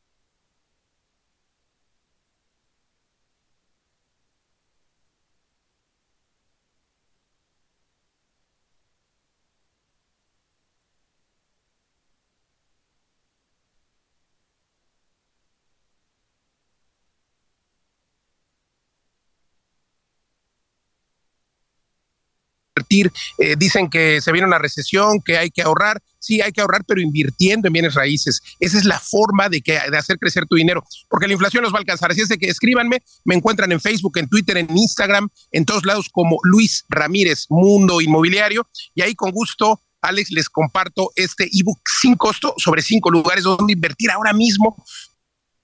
Eh, 23.38 23.55
dicen 23.57 23.89
que 23.89 24.22
se 24.22 24.31
viene 24.31 24.47
una 24.47 24.59
recesión, 24.59 25.22
que 25.22 25.38
hay 25.38 25.49
que 25.49 25.61
ahorrar. 25.61 26.01
Sí, 26.19 26.41
hay 26.41 26.51
que 26.51 26.61
ahorrar, 26.61 26.84
pero 26.85 27.01
invirtiendo 27.01 27.68
en 27.68 27.73
bienes 27.73 27.95
raíces. 27.95 28.41
Esa 28.59 28.77
es 28.77 28.85
la 28.85 28.99
forma 28.99 29.49
de, 29.49 29.61
que, 29.61 29.80
de 29.89 29.97
hacer 29.97 30.19
crecer 30.19 30.45
tu 30.45 30.55
dinero, 30.55 30.84
porque 31.09 31.26
la 31.26 31.34
inflación 31.34 31.63
nos 31.63 31.73
va 31.73 31.77
a 31.77 31.80
alcanzar. 31.80 32.11
Así 32.11 32.22
es 32.22 32.30
de 32.30 32.38
que 32.38 32.47
escríbanme, 32.47 33.01
me 33.26 33.35
encuentran 33.35 33.72
en 33.72 33.80
Facebook, 33.80 34.18
en 34.18 34.27
Twitter, 34.27 34.57
en 34.57 34.69
Instagram, 34.77 35.30
en 35.51 35.65
todos 35.65 35.85
lados 35.85 36.09
como 36.11 36.38
Luis 36.43 36.85
Ramírez, 36.89 37.47
Mundo 37.49 38.01
Inmobiliario, 38.01 38.68
y 38.93 39.01
ahí 39.01 39.15
con 39.15 39.31
gusto 39.31 39.81
Alex, 40.01 40.31
les 40.31 40.49
comparto 40.49 41.11
este 41.15 41.47
ebook 41.53 41.80
sin 42.01 42.15
costo 42.15 42.55
sobre 42.57 42.81
cinco 42.81 43.11
lugares 43.11 43.43
donde 43.43 43.73
invertir 43.73 44.09
ahora 44.09 44.34
mismo 44.34 44.84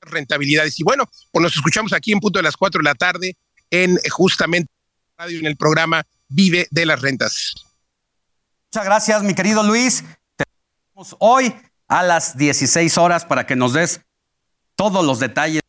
rentabilidades. 0.02 0.80
Y 0.80 0.84
bueno, 0.84 1.10
pues 1.32 1.42
nos 1.42 1.56
escuchamos 1.56 1.92
aquí 1.94 2.12
en 2.12 2.20
punto 2.20 2.40
de 2.40 2.44
las 2.44 2.56
cuatro 2.56 2.80
de 2.80 2.84
la 2.84 2.96
tarde 2.96 3.36
en 3.72 3.98
justamente 4.10 4.72
en 5.18 5.46
el 5.48 5.58
programa 5.58 6.06
vive 6.28 6.68
de 6.72 6.86
las 6.86 7.02
rentas. 7.02 7.56
Muchas 8.72 8.86
gracias, 8.86 9.24
mi 9.24 9.34
querido 9.34 9.64
Luis. 9.64 10.04
Te 10.36 10.44
vemos 10.94 11.16
hoy 11.20 11.56
a 11.88 12.04
las 12.04 12.38
16 12.38 12.98
horas 12.98 13.26
para 13.26 13.46
que 13.46 13.56
nos 13.56 13.74
des 13.74 14.02
todos 14.76 15.06
los 15.06 15.20
detalles. 15.20 15.62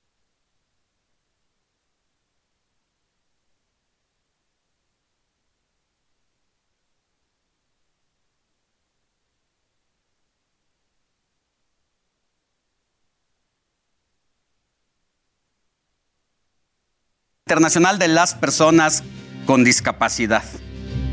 Internacional 17.47 17.99
de 17.99 18.09
las 18.09 18.35
Personas 18.35 19.03
con 19.49 19.65
discapacidad. 19.65 20.43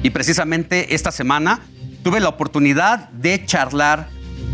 Y 0.04 0.10
precisamente 0.10 0.94
esta 0.94 1.14
semana 1.14 1.62
tuve 2.04 2.20
la 2.20 2.28
oportunidad 2.28 3.08
de 3.12 3.46
charlar 3.46 4.10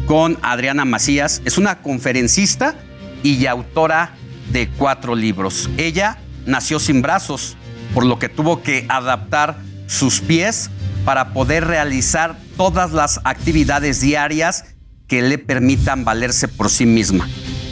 con 0.05 0.37
Adriana 0.43 0.85
Macías. 0.85 1.41
Es 1.45 1.57
una 1.57 1.81
conferencista 1.81 2.75
y 3.23 3.43
autora 3.47 4.13
de 4.51 4.69
cuatro 4.69 5.15
libros. 5.15 5.67
Ella 5.77 6.19
nació 6.45 6.79
sin 6.79 7.01
brazos, 7.01 7.57
por 7.95 8.05
lo 8.05 8.19
que 8.19 8.29
tuvo 8.29 8.61
que 8.61 8.85
adaptar 8.87 9.57
sus 9.87 10.21
pies 10.21 10.69
para 11.03 11.33
poder 11.33 11.65
realizar 11.65 12.37
todas 12.57 12.91
las 12.91 13.19
actividades 13.23 13.99
diarias 13.99 14.75
que 15.07 15.23
le 15.23 15.39
permitan 15.39 16.05
valerse 16.05 16.47
por 16.47 16.69
sí 16.69 16.85
misma. 16.85 17.27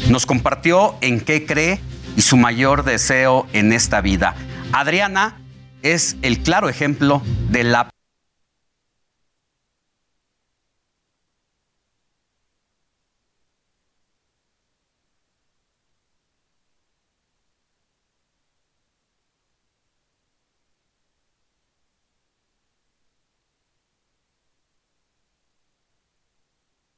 Nos 0.10 0.26
compartió 0.26 0.96
en 1.02 1.22
qué 1.22 1.46
cree 1.46 1.80
y 2.18 2.22
su 2.22 2.36
mayor 2.36 2.84
deseo 2.84 3.46
en 3.54 3.74
esta 3.74 4.02
vida. 4.02 4.34
Adriana 4.72 5.39
es 5.82 6.18
el 6.22 6.40
claro 6.40 6.70
ejemplo 6.70 7.22
de 7.50 7.64
la 7.64 7.90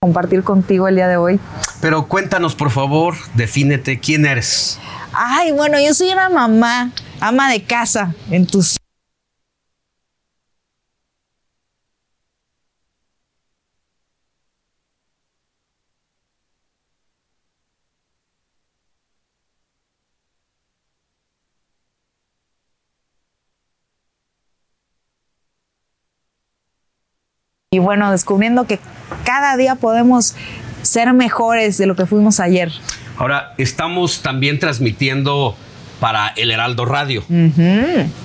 compartir 0.03 0.43
contigo 0.43 0.87
el 0.87 0.95
día 0.95 1.07
de 1.07 1.17
hoy. 1.17 1.39
Pero 1.79 2.07
cuéntanos, 2.07 2.55
por 2.55 2.71
favor, 2.71 3.13
defínete 3.35 3.99
quién 3.99 4.25
eres. 4.25 4.79
Ay, 5.13 5.51
bueno, 5.51 5.79
yo 5.79 5.93
soy 5.93 6.11
una 6.11 6.27
mamá, 6.27 6.89
ama 7.21 7.49
de 7.51 7.63
casa 7.63 8.13
en 8.29 8.45
tus 8.45 8.77
y 27.73 27.79
bueno, 27.79 28.11
descubriendo 28.11 28.67
que 28.67 28.79
cada 29.23 29.55
día 29.55 29.75
podemos 29.75 30.35
ser 30.81 31.13
mejores 31.13 31.77
de 31.77 31.85
lo 31.85 31.95
que 31.95 32.05
fuimos 32.05 32.41
ayer. 32.41 32.69
Ahora, 33.17 33.53
estamos 33.57 34.21
también 34.21 34.59
transmitiendo 34.59 35.55
para 36.01 36.29
el 36.29 36.49
Heraldo 36.49 36.83
Radio 36.85 37.23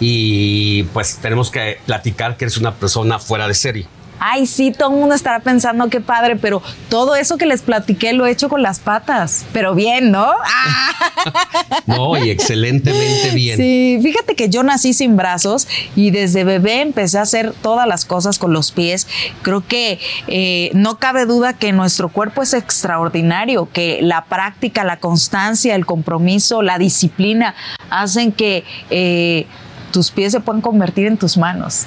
y 0.00 0.84
pues 0.94 1.18
tenemos 1.18 1.50
que 1.50 1.78
platicar 1.84 2.38
que 2.38 2.46
eres 2.46 2.56
una 2.56 2.72
persona 2.74 3.18
fuera 3.18 3.46
de 3.46 3.54
serie. 3.54 3.86
Ay, 4.18 4.46
sí, 4.46 4.72
todo 4.72 4.90
el 4.90 4.96
mundo 4.96 5.14
estará 5.14 5.40
pensando 5.40 5.88
qué 5.88 6.00
padre, 6.00 6.36
pero 6.36 6.62
todo 6.88 7.16
eso 7.16 7.36
que 7.36 7.46
les 7.46 7.62
platiqué 7.62 8.12
lo 8.12 8.26
he 8.26 8.30
hecho 8.30 8.48
con 8.48 8.62
las 8.62 8.78
patas, 8.78 9.44
pero 9.52 9.74
bien, 9.74 10.10
¿no? 10.10 10.32
No, 11.86 12.16
y 12.16 12.30
excelentemente 12.30 13.30
bien. 13.34 13.56
Sí, 13.56 13.98
fíjate 14.02 14.34
que 14.34 14.48
yo 14.48 14.62
nací 14.62 14.92
sin 14.92 15.16
brazos 15.16 15.66
y 15.94 16.10
desde 16.10 16.44
bebé 16.44 16.80
empecé 16.82 17.18
a 17.18 17.22
hacer 17.22 17.52
todas 17.62 17.86
las 17.86 18.04
cosas 18.04 18.38
con 18.38 18.52
los 18.52 18.72
pies. 18.72 19.06
Creo 19.42 19.66
que 19.66 19.98
eh, 20.26 20.70
no 20.74 20.98
cabe 20.98 21.26
duda 21.26 21.54
que 21.54 21.72
nuestro 21.72 22.08
cuerpo 22.08 22.42
es 22.42 22.54
extraordinario, 22.54 23.68
que 23.72 24.00
la 24.02 24.24
práctica, 24.24 24.84
la 24.84 24.98
constancia, 24.98 25.74
el 25.74 25.86
compromiso, 25.86 26.62
la 26.62 26.78
disciplina 26.78 27.54
hacen 27.90 28.32
que 28.32 28.64
eh, 28.90 29.46
tus 29.92 30.10
pies 30.10 30.32
se 30.32 30.40
puedan 30.40 30.60
convertir 30.60 31.06
en 31.06 31.16
tus 31.16 31.36
manos. 31.36 31.86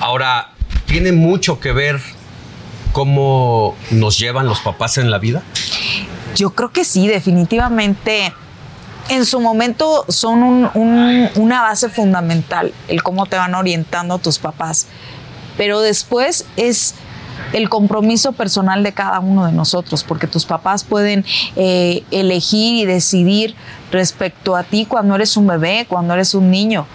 Ahora, 0.00 0.52
¿tiene 0.88 1.12
mucho 1.12 1.60
que 1.60 1.72
ver 1.72 2.00
cómo 2.92 3.76
nos 3.90 4.18
llevan 4.18 4.46
los 4.46 4.60
papás 4.60 4.98
en 4.98 5.10
la 5.10 5.18
vida? 5.18 5.42
Yo 6.34 6.50
creo 6.50 6.72
que 6.72 6.84
sí, 6.84 7.06
definitivamente. 7.06 8.32
En 9.08 9.24
su 9.24 9.40
momento 9.40 10.04
son 10.08 10.42
un- 10.42 10.70
un- 10.74 11.28
una 11.36 11.62
base 11.62 11.88
fundamental, 11.88 12.74
el 12.88 13.02
cómo 13.02 13.24
te 13.26 13.36
van 13.36 13.54
orientando 13.54 14.18
tus 14.18 14.38
papás. 14.38 14.86
Pero 15.56 15.80
después 15.80 16.44
es 16.56 16.94
el 17.52 17.68
compromiso 17.70 18.32
personal 18.32 18.82
de 18.82 18.92
cada 18.92 19.20
uno 19.20 19.46
de 19.46 19.52
nosotros, 19.52 20.04
porque 20.04 20.26
tus 20.26 20.44
papás 20.44 20.84
pueden 20.84 21.24
eh, 21.56 22.02
elegir 22.10 22.74
y 22.74 22.84
decidir 22.84 23.54
respecto 23.90 24.56
a 24.56 24.62
ti 24.64 24.84
cuando 24.84 25.14
eres 25.14 25.36
un 25.38 25.46
bebé, 25.46 25.86
cuando 25.88 26.12
eres 26.14 26.34
un 26.34 26.50
niño. 26.50 26.86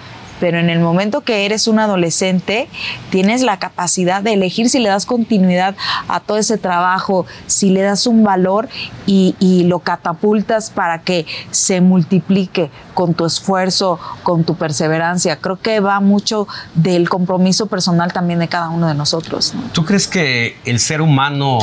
Pero 0.44 0.60
en 0.60 0.70
el 0.70 0.82
momento 0.82 1.22
que 1.22 1.46
eres 1.46 1.70
un 1.70 1.80
adolescente, 1.80 2.68
tienes 3.12 3.44
la 3.44 3.60
capacidad 3.60 4.22
de 4.22 4.34
elegir 4.34 4.68
si 4.68 4.80
le 4.80 4.90
das 4.90 5.06
continuidad 5.06 5.74
a 6.10 6.20
todo 6.20 6.38
ese 6.38 6.58
trabajo, 6.58 7.26
si 7.48 7.70
le 7.70 7.80
das 7.80 8.08
un 8.08 8.26
valor 8.26 8.68
y, 9.06 9.64
lo 9.70 9.80
catapultas 9.80 10.70
para 10.70 11.00
que 11.00 11.26
se 11.52 11.80
multiplique 11.80 12.72
con 12.94 13.14
tu 13.14 13.26
esfuerzo, 13.26 14.02
con 14.24 14.44
tu 14.44 14.56
perseverancia. 14.56 15.38
Creo 15.38 15.62
que 15.62 15.80
va 15.80 16.02
mucho 16.02 16.50
del 16.74 17.08
compromiso 17.08 17.68
personal 17.68 18.12
también 18.12 18.40
de 18.40 18.50
cada 18.50 18.68
uno 18.68 18.90
de 18.90 18.96
nosotros. 18.96 19.54
¿no? 19.54 19.62
¿Tú 19.72 19.86
crees 19.86 20.10
que 20.10 20.58
el 20.66 20.82
ser 20.82 21.02
humano 21.02 21.60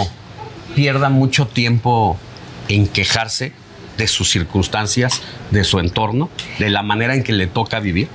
pierda 0.75 1.11
mucho 1.11 1.47
tiempo 1.47 2.17
en 2.69 2.89
quejarse 2.89 3.53
de 3.99 4.07
sus 4.07 4.31
circunstancias, 4.31 5.21
de 5.51 5.65
su 5.65 5.81
entorno, 5.81 6.31
de 6.59 6.71
la 6.71 6.83
manera 6.83 7.15
en 7.15 7.23
que 7.23 7.35
le 7.35 7.47
toca 7.47 7.79
vivir? 7.79 8.09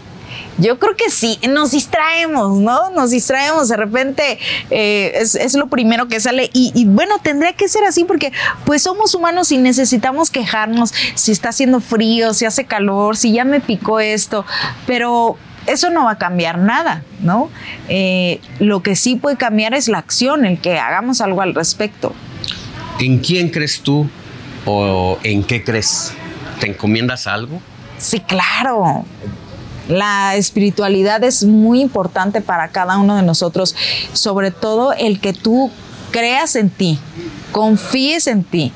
Yo 0.58 0.80
creo 0.80 0.96
que 0.96 1.10
sí, 1.10 1.40
nos 1.50 1.72
distraemos, 1.72 2.58
¿no? 2.60 2.90
Nos 2.92 3.12
distraemos, 3.12 3.68
de 3.68 3.78
repente 3.78 4.40
eh, 4.70 5.12
es, 5.16 5.36
es 5.36 5.56
lo 5.56 5.68
primero 5.68 6.08
que 6.08 6.20
sale 6.20 6.50
y, 6.54 6.72
y 6.74 6.86
bueno, 6.86 7.16
tendría 7.22 7.54
que 7.54 7.68
ser 7.68 7.84
así 7.84 8.04
porque 8.04 8.32
pues 8.66 8.84
somos 8.84 9.14
humanos 9.16 9.52
y 9.52 9.58
necesitamos 9.58 10.30
quejarnos 10.30 10.94
si 11.16 11.32
está 11.32 11.50
haciendo 11.50 11.80
frío, 11.82 12.34
si 12.34 12.46
hace 12.46 12.66
calor, 12.66 13.18
si 13.18 13.34
ya 13.34 13.44
me 13.44 13.60
picó 13.60 14.00
esto, 14.00 14.46
pero 14.88 15.38
eso 15.68 15.90
no 15.90 16.06
va 16.06 16.12
a 16.12 16.18
cambiar 16.18 16.58
nada, 16.58 17.04
¿no? 17.22 17.50
Eh, 17.88 18.40
lo 18.60 18.82
que 18.84 18.96
sí 18.96 19.16
puede 19.16 19.38
cambiar 19.38 19.74
es 19.74 19.88
la 19.88 19.98
acción, 19.98 20.46
el 20.46 20.60
que 20.60 20.78
hagamos 20.78 21.22
algo 21.22 21.42
al 21.42 21.54
respecto. 21.56 22.14
¿En 23.00 23.20
quién 23.20 23.50
crees 23.50 23.82
tú 23.82 24.08
o 24.66 25.18
en 25.24 25.44
qué 25.44 25.64
crees? 25.64 26.14
¿Te 26.60 26.68
encomiendas 26.68 27.28
algo? 27.28 27.62
Sí, 27.98 28.20
claro. 28.20 29.06
La 29.88 30.36
espiritualidad 30.36 31.24
es 31.24 31.44
muy 31.44 31.82
importante 31.82 32.42
para 32.42 32.70
cada 32.70 32.98
uno 32.98 33.16
de 33.16 33.24
nosotros, 33.24 33.76
sobre 34.14 34.52
todo 34.52 34.94
el 34.94 35.20
que 35.20 35.34
tú 35.34 35.72
creas 36.12 36.56
en 36.56 36.70
ti, 36.70 36.98
confíes 37.52 38.28
en 38.28 38.44
ti. 38.44 38.72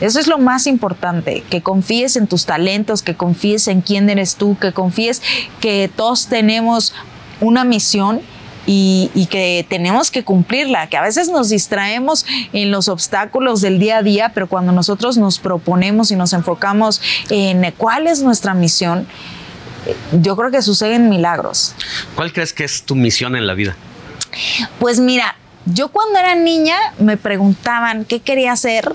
Eso 0.00 0.18
es 0.18 0.26
lo 0.26 0.38
más 0.38 0.66
importante, 0.66 1.44
que 1.50 1.62
confíes 1.62 2.16
en 2.16 2.26
tus 2.26 2.46
talentos, 2.46 3.02
que 3.02 3.14
confíes 3.14 3.68
en 3.68 3.80
quién 3.80 4.10
eres 4.10 4.36
tú, 4.36 4.56
que 4.58 4.72
confíes 4.72 5.22
que 5.60 5.90
todos 5.94 6.26
tenemos 6.26 6.92
una 7.40 7.64
misión 7.64 8.20
y, 8.66 9.28
que 9.30 9.66
tenemos 9.68 10.10
que 10.10 10.24
cumplirla, 10.24 10.88
que 10.88 10.96
a 10.96 11.02
veces 11.02 11.28
nos 11.28 11.50
distraemos 11.50 12.24
en 12.52 12.70
los 12.70 12.88
obstáculos 12.88 13.60
del 13.60 13.78
día 13.78 13.98
a 13.98 14.02
día, 14.02 14.32
pero 14.34 14.48
cuando 14.48 14.72
nosotros 14.72 15.16
nos 15.18 15.38
proponemos 15.38 16.10
y 16.10 16.16
nos 16.16 16.32
enfocamos 16.32 17.00
en 17.30 17.72
cuál 17.76 18.06
es 18.06 18.22
nuestra 18.22 18.54
misión, 18.54 19.06
yo 20.12 20.36
creo 20.36 20.50
que 20.50 20.62
suceden 20.62 21.08
milagros. 21.08 21.74
¿Cuál 22.14 22.32
crees 22.32 22.52
que 22.52 22.64
es 22.64 22.82
tu 22.82 22.94
misión 22.94 23.36
en 23.36 23.46
la 23.46 23.54
vida? 23.54 23.76
Pues 24.78 25.00
mira, 25.00 25.36
yo 25.66 25.88
cuando 25.88 26.18
era 26.18 26.34
niña 26.34 26.76
me 26.98 27.16
preguntaban 27.16 28.04
qué 28.04 28.20
quería 28.20 28.52
hacer 28.52 28.94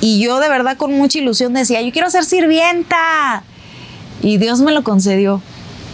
y 0.00 0.20
yo 0.20 0.40
de 0.40 0.48
verdad 0.48 0.76
con 0.76 0.92
mucha 0.92 1.18
ilusión 1.18 1.54
decía, 1.54 1.80
yo 1.80 1.92
quiero 1.92 2.10
ser 2.10 2.24
sirvienta. 2.24 3.44
Y 4.20 4.36
Dios 4.38 4.60
me 4.60 4.72
lo 4.72 4.82
concedió. 4.82 5.40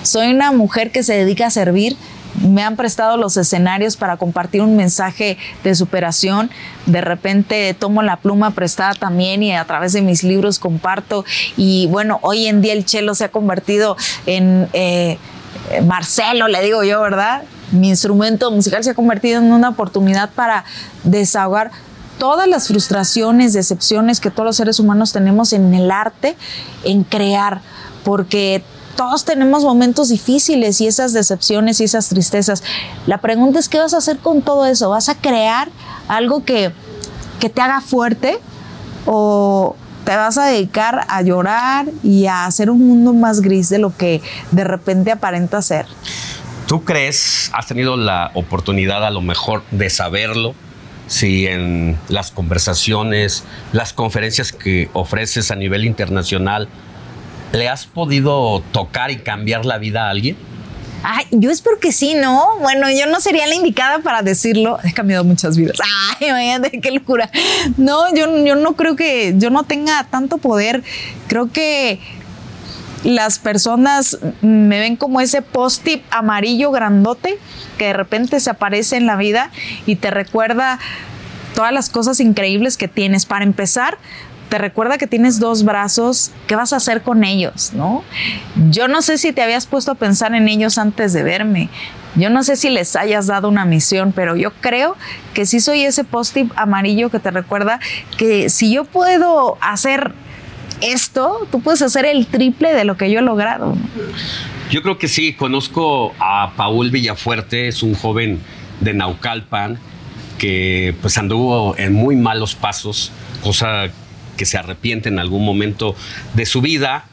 Soy 0.02 0.28
una 0.28 0.51
mujer 0.51 0.90
que 0.90 1.02
se 1.02 1.15
dedica 1.15 1.47
a 1.47 1.51
servir. 1.51 1.97
Me 2.46 2.62
han 2.62 2.76
prestado 2.76 3.16
los 3.16 3.36
escenarios 3.36 3.96
para 3.96 4.16
compartir 4.16 4.62
un 4.62 4.76
mensaje 4.76 5.38
de 5.64 5.74
superación. 5.74 6.50
De 6.86 7.00
repente 7.00 7.74
tomo 7.74 8.02
la 8.02 8.16
pluma 8.16 8.52
prestada 8.52 8.94
también 8.94 9.42
y 9.42 9.55
a 9.55 9.64
través 9.64 9.92
de 9.92 10.02
mis 10.02 10.22
libros 10.22 10.59
comparto. 10.59 11.24
Y 11.56 11.86
bueno, 11.88 12.18
hoy 12.22 12.46
en 12.46 12.60
día 12.60 12.72
el 12.72 12.84
chelo 12.84 13.14
se 13.14 13.24
ha 13.24 13.30
convertido 13.30 13.96
en 14.26 14.68
eh, 14.72 15.18
Marcelo, 15.84 16.48
le 16.48 16.62
digo 16.62 16.84
yo, 16.84 17.00
¿verdad? 17.00 17.42
Mi 17.72 17.88
instrumento 17.88 18.50
musical 18.50 18.82
se 18.84 18.90
ha 18.90 18.94
convertido 18.94 19.40
en 19.40 19.52
una 19.52 19.70
oportunidad 19.70 20.30
para 20.30 20.64
desahogar 21.05 21.70
todas 22.18 22.48
las 22.48 22.68
frustraciones, 22.68 23.52
decepciones 23.52 24.20
que 24.20 24.30
todos 24.30 24.46
los 24.46 24.56
seres 24.56 24.80
humanos 24.80 25.12
tenemos 25.12 25.52
en 25.52 25.72
el 25.74 25.90
arte, 25.90 26.36
en 26.84 27.05
crear, 27.05 27.60
porque 28.05 28.62
todos 28.99 29.25
tenemos 29.25 29.62
momentos 29.62 30.09
difíciles 30.09 30.81
y 30.81 30.89
esas 30.89 31.12
decepciones 31.12 31.81
y 31.81 31.85
esas 31.85 32.09
tristezas. 32.09 32.65
La 33.07 33.18
pregunta 33.18 33.60
es, 33.60 33.68
¿qué 33.68 33.78
vas 33.78 33.94
a 33.94 33.99
hacer 33.99 34.18
con 34.18 34.43
todo 34.43 34.67
eso? 34.67 34.91
¿Vas 34.91 35.09
a 35.09 35.15
crear 35.15 35.68
algo 36.09 36.44
que, 36.44 36.73
que 37.39 37.49
te 37.49 37.60
haga 37.60 37.81
fuerte 37.81 38.41
o 39.07 39.77
te 40.05 40.17
vas 40.17 40.36
a 40.36 40.47
dedicar 40.47 41.07
a 41.09 41.23
llorar 41.23 41.86
y 42.02 42.27
a 42.27 42.44
hacer 42.44 42.70
un 42.70 42.89
mundo 42.89 43.12
más 43.12 43.41
gris 43.41 43.68
de 43.68 43.78
lo 43.78 43.97
que 43.97 44.20
de 44.51 44.65
repente 44.65 45.12
aparenta 45.12 45.62
ser? 45.62 45.86
¿Tú 46.67 46.83
crees, 46.83 47.52
has 47.55 47.68
tenido 47.68 47.97
la 47.97 48.33
oportunidad 48.35 49.07
a 49.07 49.10
lo 49.10 49.20
mejor 49.20 49.62
de 49.70 49.91
saberlo? 49.91 50.57
Si 51.07 51.47
en 51.47 51.97
las 52.09 52.33
conversaciones, 52.33 53.44
las 53.70 53.93
conferencias 53.93 54.51
que 54.51 54.91
ofreces 54.93 55.52
a 55.52 55.55
nivel 55.55 55.85
internacional, 55.85 56.68
¿le 57.52 57.68
has 57.68 57.86
podido 57.86 58.62
tocar 58.73 59.10
y 59.10 59.18
cambiar 59.18 59.65
la 59.65 59.78
vida 59.78 60.07
a 60.07 60.10
alguien? 60.10 60.36
Ay, 61.02 61.27
yo 61.31 61.51
espero 61.51 61.78
que 61.78 61.93
sí, 61.93 62.15
¿no? 62.15 62.59
Bueno, 62.60 62.91
yo 62.91 63.07
no 63.07 63.20
sería 63.20 63.47
la 63.47 63.55
indicada 63.55 64.01
para 64.01 64.23
decirlo. 64.23 64.78
He 64.83 64.93
cambiado 64.93 65.25
muchas 65.25 65.57
vidas. 65.57 65.77
Ay, 66.20 66.28
imagínate 66.28 66.81
qué 66.81 66.91
locura. 66.91 67.31
No, 67.77 68.12
yo, 68.15 68.44
yo 68.44 68.57
no 68.57 68.75
creo 68.75 68.97
que 68.97 69.35
yo 69.36 69.51
no 69.51 69.62
tenga 69.62 70.05
tanto 70.10 70.39
poder. 70.39 70.83
Creo 71.28 71.52
que 71.52 72.01
las 73.05 73.39
personas 73.39 74.18
me 74.43 74.81
ven 74.81 74.97
como 74.97 75.20
ese 75.20 75.41
post-it 75.41 76.02
amarillo 76.10 76.73
grandote 76.73 77.39
que 77.78 77.86
de 77.86 77.93
repente 77.93 78.41
se 78.41 78.51
aparece 78.51 78.97
en 78.97 79.07
la 79.07 79.17
vida 79.17 79.51
y 79.86 79.97
te 79.97 80.10
recuerda 80.10 80.81
todas 81.55 81.73
las 81.73 81.91
cosas 81.91 82.18
increíbles 82.18 82.77
que 82.77 82.89
tienes. 82.89 83.25
Para 83.25 83.44
empezar, 83.44 83.99
te 84.49 84.59
recuerda 84.59 84.99
que 84.99 85.07
tienes 85.07 85.41
dos 85.41 85.65
brazos, 85.65 86.31
¿qué 86.47 86.57
vas 86.57 86.73
a 86.73 86.77
hacer 86.77 87.02
con 87.02 87.25
ellos? 87.25 87.73
¿no? 87.75 88.02
Yo 88.70 88.89
no 88.89 89.02
sé 89.02 89.18
si 89.18 89.33
te 89.33 89.43
habías 89.43 89.67
puesto 89.67 89.93
a 89.93 89.94
pensar 89.94 90.35
en 90.35 90.49
ellos 90.49 90.78
antes 90.78 91.12
de 91.12 91.23
verme. 91.23 91.68
Yo 92.15 92.31
no 92.31 92.43
sé 92.43 92.57
si 92.57 92.70
les 92.70 92.97
hayas 92.97 93.27
dado 93.27 93.49
una 93.49 93.65
misión, 93.65 94.12
pero 94.12 94.35
yo 94.35 94.52
creo 94.60 94.97
que 95.35 95.47
sí 95.47 95.60
soy 95.60 95.83
ese 95.83 96.05
post-it 96.05 96.51
amarillo 96.57 97.10
que 97.10 97.18
te 97.18 97.31
recuerda 97.31 97.81
que 98.17 98.49
si 98.49 98.73
yo 98.73 98.85
puedo 98.85 99.59
hacer 99.60 100.12
esto, 100.81 101.47
tú 101.51 101.60
puedes 101.60 101.83
hacer 101.83 102.07
el 102.07 102.27
triple 102.27 102.73
de 102.75 102.85
lo 102.85 102.97
que 102.97 103.10
yo 103.10 103.20
he 103.20 103.23
logrado. 103.23 103.77
Yo 104.70 104.83
creo 104.83 104.99
que 104.99 105.09
sí, 105.09 105.35
conozco 105.35 106.12
a 106.18 106.52
Paul 106.57 106.91
Villafuerte, 106.91 107.68
es 107.68 107.83
un 107.83 107.94
joven 107.94 108.41
de 108.81 108.94
Naucalpan 108.94 109.78
que 110.39 110.94
pues 111.01 111.18
anduvo 111.18 111.77
en 111.78 111.93
muy 111.93 112.17
malos 112.17 112.55
pasos, 112.55 113.12
cosa 113.43 113.91
que 114.39 114.47
se 114.47 114.57
arrepiente 114.57 115.10
en 115.10 115.18
algún 115.18 115.44
momento 115.44 115.94
de 116.33 116.47
su 116.47 116.62
vida. 116.62 117.05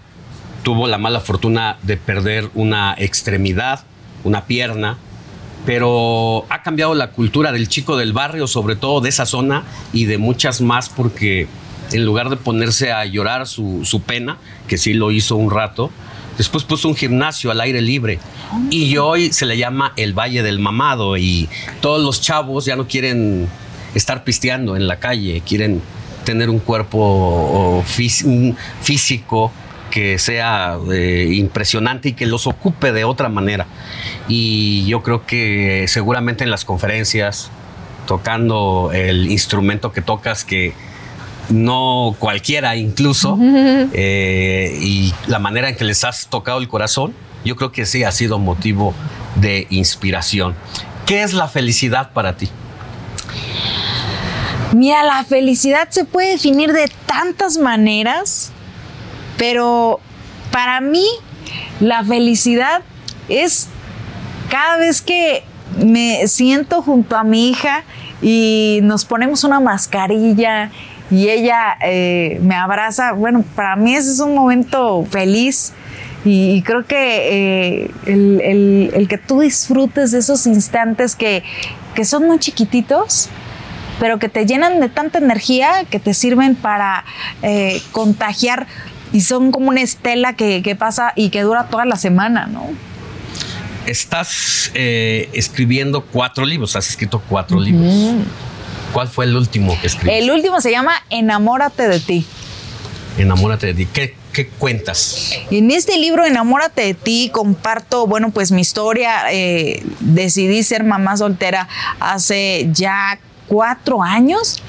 Tuvo 0.64 0.88
la 0.88 0.98
mala 0.98 1.20
fortuna 1.20 1.78
de 1.84 1.98
perder 1.98 2.50
una 2.54 2.96
extremidad, 2.98 3.84
una 4.24 4.46
pierna, 4.46 4.98
pero 5.66 6.46
ha 6.50 6.64
cambiado 6.64 6.96
la 6.96 7.12
cultura 7.12 7.52
del 7.52 7.68
chico 7.68 7.98
del 7.98 8.14
barrio, 8.14 8.48
sobre 8.48 8.78
todo 8.78 9.02
de 9.02 9.10
esa 9.10 9.26
zona 9.26 9.64
y 9.92 10.06
de 10.06 10.18
muchas 10.18 10.62
más, 10.62 10.88
porque 10.88 11.48
en 11.92 12.06
lugar 12.06 12.30
de 12.30 12.38
ponerse 12.38 12.94
a 12.94 13.06
llorar 13.06 13.48
su, 13.48 13.82
su 13.84 14.02
pena, 14.02 14.38
que 14.68 14.78
sí 14.78 14.94
lo 14.94 15.12
hizo 15.12 15.36
un 15.36 15.52
rato, 15.52 15.92
después 16.38 16.64
puso 16.64 16.88
un 16.88 16.96
gimnasio 16.96 17.52
al 17.52 17.62
aire 17.62 17.82
libre. 17.82 18.20
Y 18.70 18.98
hoy 18.98 19.34
se 19.34 19.46
le 19.46 19.58
llama 19.58 19.94
el 19.98 20.14
Valle 20.14 20.44
del 20.44 20.60
Mamado 20.60 21.18
y 21.18 21.50
todos 21.82 22.04
los 22.04 22.22
chavos 22.22 22.66
ya 22.66 22.76
no 22.76 22.88
quieren 22.88 23.48
estar 23.96 24.24
pisteando 24.24 24.76
en 24.76 24.88
la 24.88 25.00
calle, 25.00 25.42
quieren 25.46 25.82
tener 26.26 26.50
un 26.50 26.60
cuerpo 26.60 27.84
físico 27.86 29.52
que 29.96 30.20
sea 30.20 30.78
eh, 30.92 31.30
impresionante 31.36 32.10
y 32.10 32.14
que 32.14 32.26
los 32.26 32.48
ocupe 32.48 32.92
de 32.92 33.06
otra 33.06 33.30
manera. 33.30 33.66
Y 34.28 34.86
yo 34.88 35.02
creo 35.02 35.26
que 35.26 35.86
seguramente 35.88 36.44
en 36.44 36.52
las 36.52 36.66
conferencias, 36.66 37.50
tocando 38.06 38.92
el 38.94 39.32
instrumento 39.32 39.94
que 39.94 40.02
tocas, 40.02 40.44
que 40.44 40.74
no 41.50 42.14
cualquiera 42.20 42.76
incluso, 42.76 43.40
eh, 43.94 44.78
y 44.82 45.14
la 45.28 45.40
manera 45.40 45.70
en 45.70 45.78
que 45.78 45.86
les 45.86 46.04
has 46.04 46.28
tocado 46.28 46.58
el 46.58 46.68
corazón, 46.68 47.14
yo 47.46 47.56
creo 47.56 47.72
que 47.72 47.86
sí 47.86 48.04
ha 48.04 48.12
sido 48.12 48.38
motivo 48.38 48.94
de 49.36 49.66
inspiración. 49.70 50.56
¿Qué 51.06 51.24
es 51.24 51.34
la 51.34 51.48
felicidad 51.48 52.12
para 52.12 52.36
ti? 52.36 52.50
Mira, 54.76 55.04
la 55.04 55.24
felicidad 55.24 55.88
se 55.90 56.04
puede 56.04 56.32
definir 56.32 56.74
de 56.74 56.92
tantas 57.06 57.58
maneras, 57.58 58.52
pero 59.38 60.02
para 60.52 60.82
mí 60.82 61.06
la 61.80 62.04
felicidad 62.04 62.82
es 63.30 63.70
cada 64.50 64.76
vez 64.76 65.02
que 65.02 65.44
me 65.78 66.28
siento 66.28 66.82
junto 66.82 67.16
a 67.16 67.24
mi 67.24 67.52
hija 67.52 67.86
y 68.22 68.82
nos 68.84 69.06
ponemos 69.06 69.46
una 69.46 69.62
mascarilla 69.62 70.72
y 71.10 71.30
ella 71.30 71.78
eh, 71.82 72.40
me 72.42 72.56
abraza, 72.56 73.14
bueno, 73.14 73.46
para 73.56 73.78
mí 73.78 73.96
ese 73.96 74.12
es 74.12 74.20
un 74.20 74.36
momento 74.36 75.06
feliz 75.10 75.72
y, 76.26 76.64
creo 76.64 76.86
que 76.86 77.86
eh, 77.86 77.92
el, 78.08 79.08
que 79.08 79.18
tú 79.18 79.40
disfrutes 79.40 80.12
de 80.12 80.20
esos 80.20 80.46
instantes 80.48 81.16
que, 81.16 81.44
son 82.04 82.26
muy 82.26 82.40
chiquititos, 82.40 83.30
pero 84.00 84.20
que 84.20 84.30
te 84.30 84.46
llenan 84.46 84.80
de 84.80 84.90
tanta 84.90 85.20
energía 85.20 85.86
que 85.90 86.00
te 86.00 86.14
sirven 86.14 86.56
para 86.56 87.06
eh, 87.42 87.82
contagiar 87.92 88.68
y 89.14 89.22
son 89.22 89.52
como 89.52 89.70
una 89.70 89.82
estela 89.82 90.34
que, 90.34 90.76
pasa 90.78 91.14
y 91.16 91.30
que 91.30 91.42
dura 91.42 91.68
toda 91.70 91.86
la 91.86 91.96
semana, 91.96 92.48
¿no? 92.48 92.68
Estás 93.86 94.72
escribiendo 94.74 96.04
cuatro 96.04 96.46
libros, 96.46 96.76
has 96.76 96.90
escrito 96.90 97.22
cuatro 97.30 97.60
libros. 97.60 98.26
¿Cuál 98.96 99.10
fue 99.10 99.26
el 99.26 99.36
último 99.36 99.78
que 99.82 99.88
escribiste? 99.88 100.20
El 100.20 100.32
último 100.32 100.62
se 100.62 100.72
llama 100.72 100.94
Enamórate 101.10 101.88
de 101.88 102.00
ti. 102.00 102.26
Enamórate 103.18 103.68
de 103.68 103.74
ti. 103.74 103.88
¿Qué, 103.92 104.16
qué 104.32 104.48
cuentas? 104.48 105.34
En 105.52 105.70
este 105.70 105.98
libro, 105.98 106.26
Enamórate 106.26 106.82
de 106.82 106.94
ti, 106.94 107.30
comparto, 107.32 108.08
bueno, 108.08 108.32
pues 108.32 108.54
mi 108.54 108.62
historia. 108.62 109.24
Eh, 109.32 109.84
decidí 110.00 110.64
ser 110.64 110.86
mamá 110.86 111.18
soltera 111.18 111.68
hace 112.00 112.70
ya 112.72 113.20
cuatro 113.48 114.02
años 114.04 114.62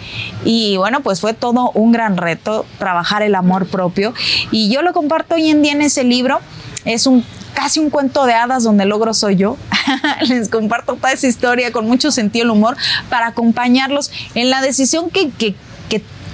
y 0.44 0.76
bueno, 0.76 1.00
pues 1.00 1.20
fue 1.20 1.34
todo 1.34 1.70
un 1.72 1.92
gran 1.92 2.16
reto 2.16 2.66
trabajar 2.78 3.22
el 3.22 3.34
amor 3.34 3.66
propio 3.66 4.14
y 4.50 4.70
yo 4.70 4.82
lo 4.82 4.92
comparto 4.92 5.34
hoy 5.36 5.50
en 5.50 5.62
día 5.62 5.72
en 5.72 5.82
ese 5.82 6.04
libro. 6.04 6.40
Es 6.84 7.06
un 7.06 7.24
casi 7.56 7.80
un 7.80 7.90
cuento 7.90 8.26
de 8.26 8.34
hadas 8.34 8.62
donde 8.62 8.84
logro 8.84 9.14
soy 9.14 9.36
yo. 9.36 9.56
Les 10.28 10.48
comparto 10.48 10.94
toda 10.94 11.12
esa 11.12 11.26
historia 11.26 11.72
con 11.72 11.88
mucho 11.88 12.12
sentido 12.12 12.44
del 12.44 12.50
humor 12.50 12.76
para 13.08 13.28
acompañarlos 13.28 14.12
en 14.34 14.50
la 14.50 14.60
decisión 14.60 15.10
que, 15.10 15.30
que, 15.30 15.54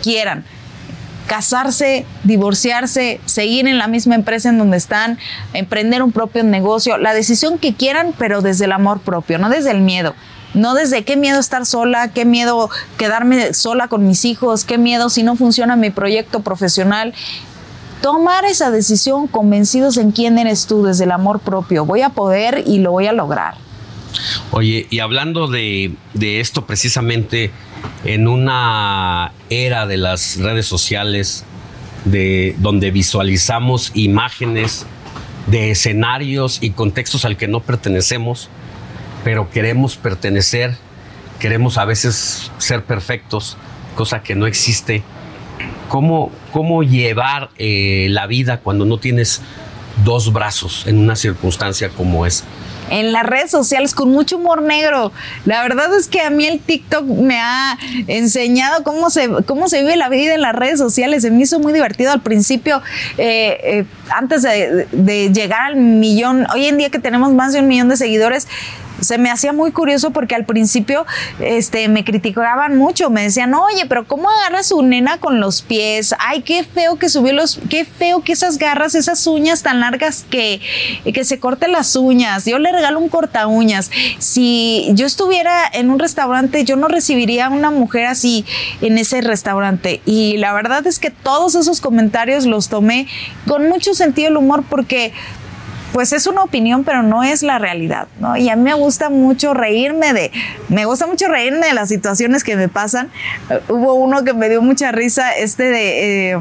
quieran 0.03 0.45
casarse, 1.29 2.05
divorciarse, 2.25 3.21
seguir 3.25 3.69
en 3.69 3.79
la 3.79 3.87
misma 3.87 4.17
empresa 4.17 4.49
en 4.49 4.59
donde 4.59 4.77
están, 4.77 5.17
emprender 5.53 6.03
un 6.03 6.11
propio 6.11 6.43
negocio, 6.43 6.99
la 6.99 7.15
decisión 7.15 7.57
que 7.57 7.73
quieran, 7.73 8.13
pero 8.19 8.43
desde 8.43 8.65
el 8.65 8.73
amor 8.73 9.01
propio, 9.01 9.39
no 9.39 9.49
desde 9.49 9.71
el 9.71 9.81
miedo. 9.81 10.17
No 10.55 10.75
desde 10.75 11.05
qué 11.05 11.17
miedo 11.17 11.41
estar 11.41 11.65
sola, 11.67 12.09
qué 12.09 12.25
miedo 12.25 12.69
quedarme 12.99 13.55
sola 13.55 13.89
con 13.89 14.07
mis 14.07 14.25
hijos, 14.25 14.65
qué 14.65 14.79
miedo 14.79 15.09
si 15.09 15.23
no 15.23 15.37
funciona 15.37 15.77
mi 15.77 15.91
proyecto 15.91 16.41
profesional 16.41 17.15
tomar 18.03 18.45
esa 18.45 18.71
decisión 18.71 19.29
convencidos 19.29 19.97
en 19.97 20.11
quién 20.11 20.37
eres 20.37 20.67
tú 20.67 20.83
desde 20.83 21.05
el 21.05 21.13
amor 21.13 21.41
propio. 21.41 21.87
Voy 21.87 22.03
a 22.03 22.11
poder 22.11 22.65
y 22.67 22.79
lo 22.79 22.91
voy 22.91 23.07
a 23.07 23.13
lograr. 23.13 23.55
Oye, 24.51 24.87
y 24.91 24.99
hablando 24.99 25.47
de, 25.49 25.95
esto 26.21 26.67
precisamente 26.67 27.51
en 28.05 28.29
una 28.29 29.33
era 29.49 29.87
de 29.87 29.97
las 29.97 30.37
redes 30.37 30.67
sociales, 30.67 31.45
de 32.05 32.55
donde 32.59 32.91
visualizamos 32.91 33.93
imágenes 33.95 34.87
de 35.47 35.71
escenarios 35.71 36.59
y 36.61 36.71
contextos 36.71 37.25
al 37.25 37.37
que 37.37 37.49
no 37.49 37.61
pertenecemos, 37.61 38.51
pero 39.25 39.51
queremos 39.51 39.97
pertenecer, 39.97 40.77
queremos 41.39 41.79
a 41.79 41.85
veces 41.85 42.51
ser 42.59 42.85
perfectos, 42.85 43.57
cosa 43.95 44.23
que 44.23 44.35
no 44.35 44.47
existe 44.47 45.03
cómo, 45.89 46.31
cómo 46.53 46.83
llevar 46.83 47.51
eh, 47.59 48.07
la 48.11 48.27
vida 48.27 48.59
cuando 48.59 48.85
no 48.85 48.99
tienes 48.99 49.43
dos 50.05 50.33
brazos 50.33 50.87
en 50.87 50.99
una 50.99 51.17
circunstancia 51.17 51.91
como 51.91 52.27
esa 52.27 52.45
en 52.93 53.13
las 53.13 53.25
redes 53.25 53.51
sociales 53.51 53.95
con 53.95 54.11
mucho 54.11 54.37
humor 54.37 54.63
negro. 54.63 55.13
La 55.47 55.63
verdad 55.63 55.95
es 55.97 56.09
que 56.09 56.21
a 56.21 56.31
mí 56.31 56.47
el 56.47 56.61
TikTok 56.61 57.05
me 57.05 57.39
ha 57.39 57.79
enseñado 58.07 58.85
cómo 58.85 59.09
se, 59.09 59.31
cómo 59.47 59.69
se 59.69 59.81
vive 59.81 59.97
la 59.97 60.11
vida 60.11 60.35
en 60.35 60.43
las 60.43 60.55
redes 60.55 60.79
sociales. 60.79 61.23
Se 61.23 61.31
me 61.31 61.43
hizo 61.43 61.59
muy 61.59 61.73
divertido 61.73 62.13
al 62.13 62.21
principio, 62.21 62.83
eh, 63.17 63.59
eh, 63.63 63.85
antes 64.11 64.43
de, 64.43 65.31
llegar 65.33 65.63
al 65.63 65.77
millón. 65.77 66.47
Hoy 66.53 66.67
en 66.67 66.77
día 66.77 66.91
que 66.91 66.99
tenemos 66.99 67.33
más 67.33 67.55
de 67.55 67.61
un 67.61 67.69
millón 67.69 67.89
de 67.89 67.97
seguidores, 67.97 68.47
se 69.03 69.19
me 69.19 69.31
hacía 69.31 69.53
muy 69.53 69.73
curioso 69.73 70.11
porque 70.11 70.35
al 70.35 70.45
principio 70.45 71.07
este, 71.41 71.89
me 71.89 72.05
criticaban 72.05 72.77
mucho, 72.77 73.11
me 73.11 73.23
decían, 73.23 73.55
oye, 73.55 73.87
pero 73.89 74.07
¿cómo 74.07 74.31
agarras 74.31 74.69
su 74.69 74.83
nena 74.83 75.19
con 75.19 75.41
los 75.41 75.63
pies? 75.63 76.15
Ay, 76.19 76.43
qué 76.43 76.65
feo 76.65 76.97
que 76.97 77.09
subió 77.09 77.33
los, 77.33 77.61
qué 77.69 77.85
feo 77.85 78.23
que 78.23 78.33
esas 78.33 78.59
garras, 78.59 78.95
esas 78.95 79.27
uñas 79.27 79.63
tan 79.63 79.81
largas 79.81 80.25
que, 80.29 80.61
que 81.13 81.25
se 81.25 81.39
corten 81.39 81.73
las 81.73 81.97
uñas. 81.97 82.45
Yo 82.45 82.59
le 82.59 82.73
regalo 82.73 82.99
un 82.99 83.09
corta 83.09 83.47
uñas. 83.47 83.91
Si 84.19 84.91
yo 84.95 85.07
estuviera 85.07 85.63
en 85.73 85.91
un 85.91 85.99
restaurante, 85.99 86.65
yo 86.65 86.77
no 86.77 86.89
recibiría 86.89 87.47
a 87.47 87.51
una 87.51 87.71
mujer 87.71 88.07
así 88.07 88.45
en 88.81 88.99
ese 88.99 89.21
restaurante. 89.21 90.01
Y 90.07 90.37
la 90.39 90.53
verdad 90.53 90.87
es 90.87 90.99
que 90.99 91.11
todos 91.11 91.55
esos 91.55 91.81
comentarios 91.81 92.47
los 92.47 92.69
tomé 92.69 93.07
con 93.47 93.69
mucho 93.69 93.95
sentido 93.95 94.29
del 94.29 94.37
humor 94.37 94.65
porque 94.69 95.13
pues 95.93 96.13
es 96.13 96.27
una 96.27 96.43
opinión, 96.43 96.85
pero 96.85 97.03
no 97.03 97.23
es 97.23 97.43
la 97.43 97.59
realidad, 97.59 98.09
¿no? 98.19 98.37
Y 98.37 98.49
a 98.49 98.57
mí 98.57 98.63
me 98.63 98.75
gusta 98.75 99.11
mucho 99.11 99.55
reírme 99.55 100.13
de, 100.13 100.33
me 100.69 100.85
gusta 100.87 101.07
mucho 101.07 101.29
reírme 101.29 101.67
de 101.67 101.75
las 101.75 101.89
situaciones 101.89 102.45
que 102.45 102.57
me 102.57 102.69
pasan. 102.69 103.11
hubo 103.69 103.95
uno 103.95 104.25
que 104.25 104.33
me 104.33 104.49
dio 104.49 104.63
mucha 104.63 104.93
risa, 104.93 105.33
este 105.33 105.65
de... 105.65 106.31
Eh, 106.33 106.39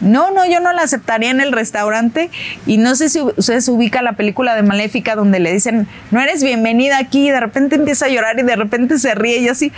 no, 0.00 0.30
no, 0.30 0.46
yo 0.46 0.60
no 0.60 0.72
la 0.72 0.82
aceptaría 0.82 1.30
en 1.30 1.40
el 1.40 1.50
restaurante. 1.50 2.30
Y 2.66 2.78
no 2.78 2.94
sé 2.94 3.08
si 3.08 3.20
ustedes 3.20 3.68
ubica 3.68 4.00
la 4.00 4.12
película 4.12 4.54
de 4.54 4.62
Maléfica 4.62 5.16
donde 5.16 5.40
le 5.40 5.52
dicen, 5.52 5.88
no 6.12 6.20
eres 6.20 6.42
bienvenida 6.42 6.98
aquí, 6.98 7.28
y 7.28 7.30
de 7.30 7.40
repente 7.40 7.74
empieza 7.74 8.06
a 8.06 8.08
llorar 8.08 8.38
y 8.38 8.42
de 8.42 8.54
repente 8.54 8.98
se 8.98 9.16
ríe 9.16 9.38
y 9.38 9.48
así 9.48 9.72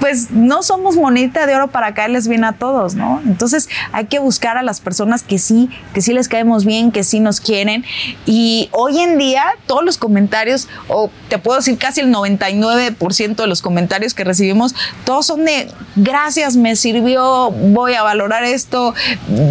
pues 0.00 0.30
no 0.30 0.62
somos 0.62 0.96
monita 0.96 1.46
de 1.46 1.54
oro 1.54 1.68
para 1.68 1.94
caerles 1.94 2.28
bien 2.28 2.44
a 2.44 2.52
todos, 2.52 2.94
¿no? 2.94 3.20
Entonces 3.26 3.68
hay 3.92 4.06
que 4.06 4.18
buscar 4.18 4.56
a 4.56 4.62
las 4.62 4.80
personas 4.80 5.22
que 5.22 5.38
sí, 5.38 5.68
que 5.92 6.02
sí 6.02 6.12
les 6.12 6.28
caemos 6.28 6.64
bien, 6.64 6.92
que 6.92 7.04
sí 7.04 7.20
nos 7.20 7.40
quieren. 7.40 7.84
Y 8.26 8.68
hoy 8.72 9.00
en 9.00 9.18
día 9.18 9.44
todos 9.66 9.84
los 9.84 9.98
comentarios, 9.98 10.68
o 10.88 11.10
te 11.28 11.38
puedo 11.38 11.58
decir 11.58 11.78
casi 11.78 12.00
el 12.00 12.12
99% 12.12 13.36
de 13.36 13.46
los 13.46 13.62
comentarios 13.62 14.14
que 14.14 14.24
recibimos, 14.24 14.74
todos 15.04 15.26
son 15.26 15.44
de 15.44 15.68
gracias, 15.96 16.56
me 16.56 16.76
sirvió, 16.76 17.50
voy 17.50 17.94
a 17.94 18.02
valorar 18.02 18.44
esto, 18.44 18.94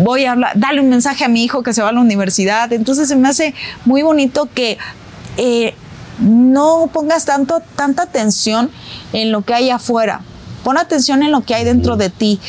voy 0.03 0.25
a 0.25 0.31
hablar, 0.31 0.53
darle 0.55 0.81
un 0.81 0.89
mensaje 0.89 1.25
a 1.25 1.27
mi 1.27 1.43
hijo 1.43 1.63
que 1.63 1.73
se 1.73 1.81
va 1.81 1.89
a 1.89 1.93
la 1.93 2.01
universidad. 2.01 2.71
Entonces 2.71 3.07
se 3.07 3.15
me 3.15 3.27
hace 3.27 3.53
muy 3.85 4.01
bonito 4.01 4.49
que... 4.53 4.77
Eh, 5.37 5.75
no 6.19 6.89
pongas 6.91 7.25
tanto, 7.25 7.61
tanta 7.75 8.03
atención 8.03 8.71
en 9.13 9.31
lo 9.31 9.43
que 9.43 9.53
hay 9.53 9.69
afuera, 9.69 10.21
Pon 10.63 10.77
atención 10.77 11.23
en 11.23 11.31
lo 11.31 11.41
que 11.41 11.55
hay 11.55 11.63
dentro 11.63 11.97
de 11.97 12.09
ti. 12.09 12.39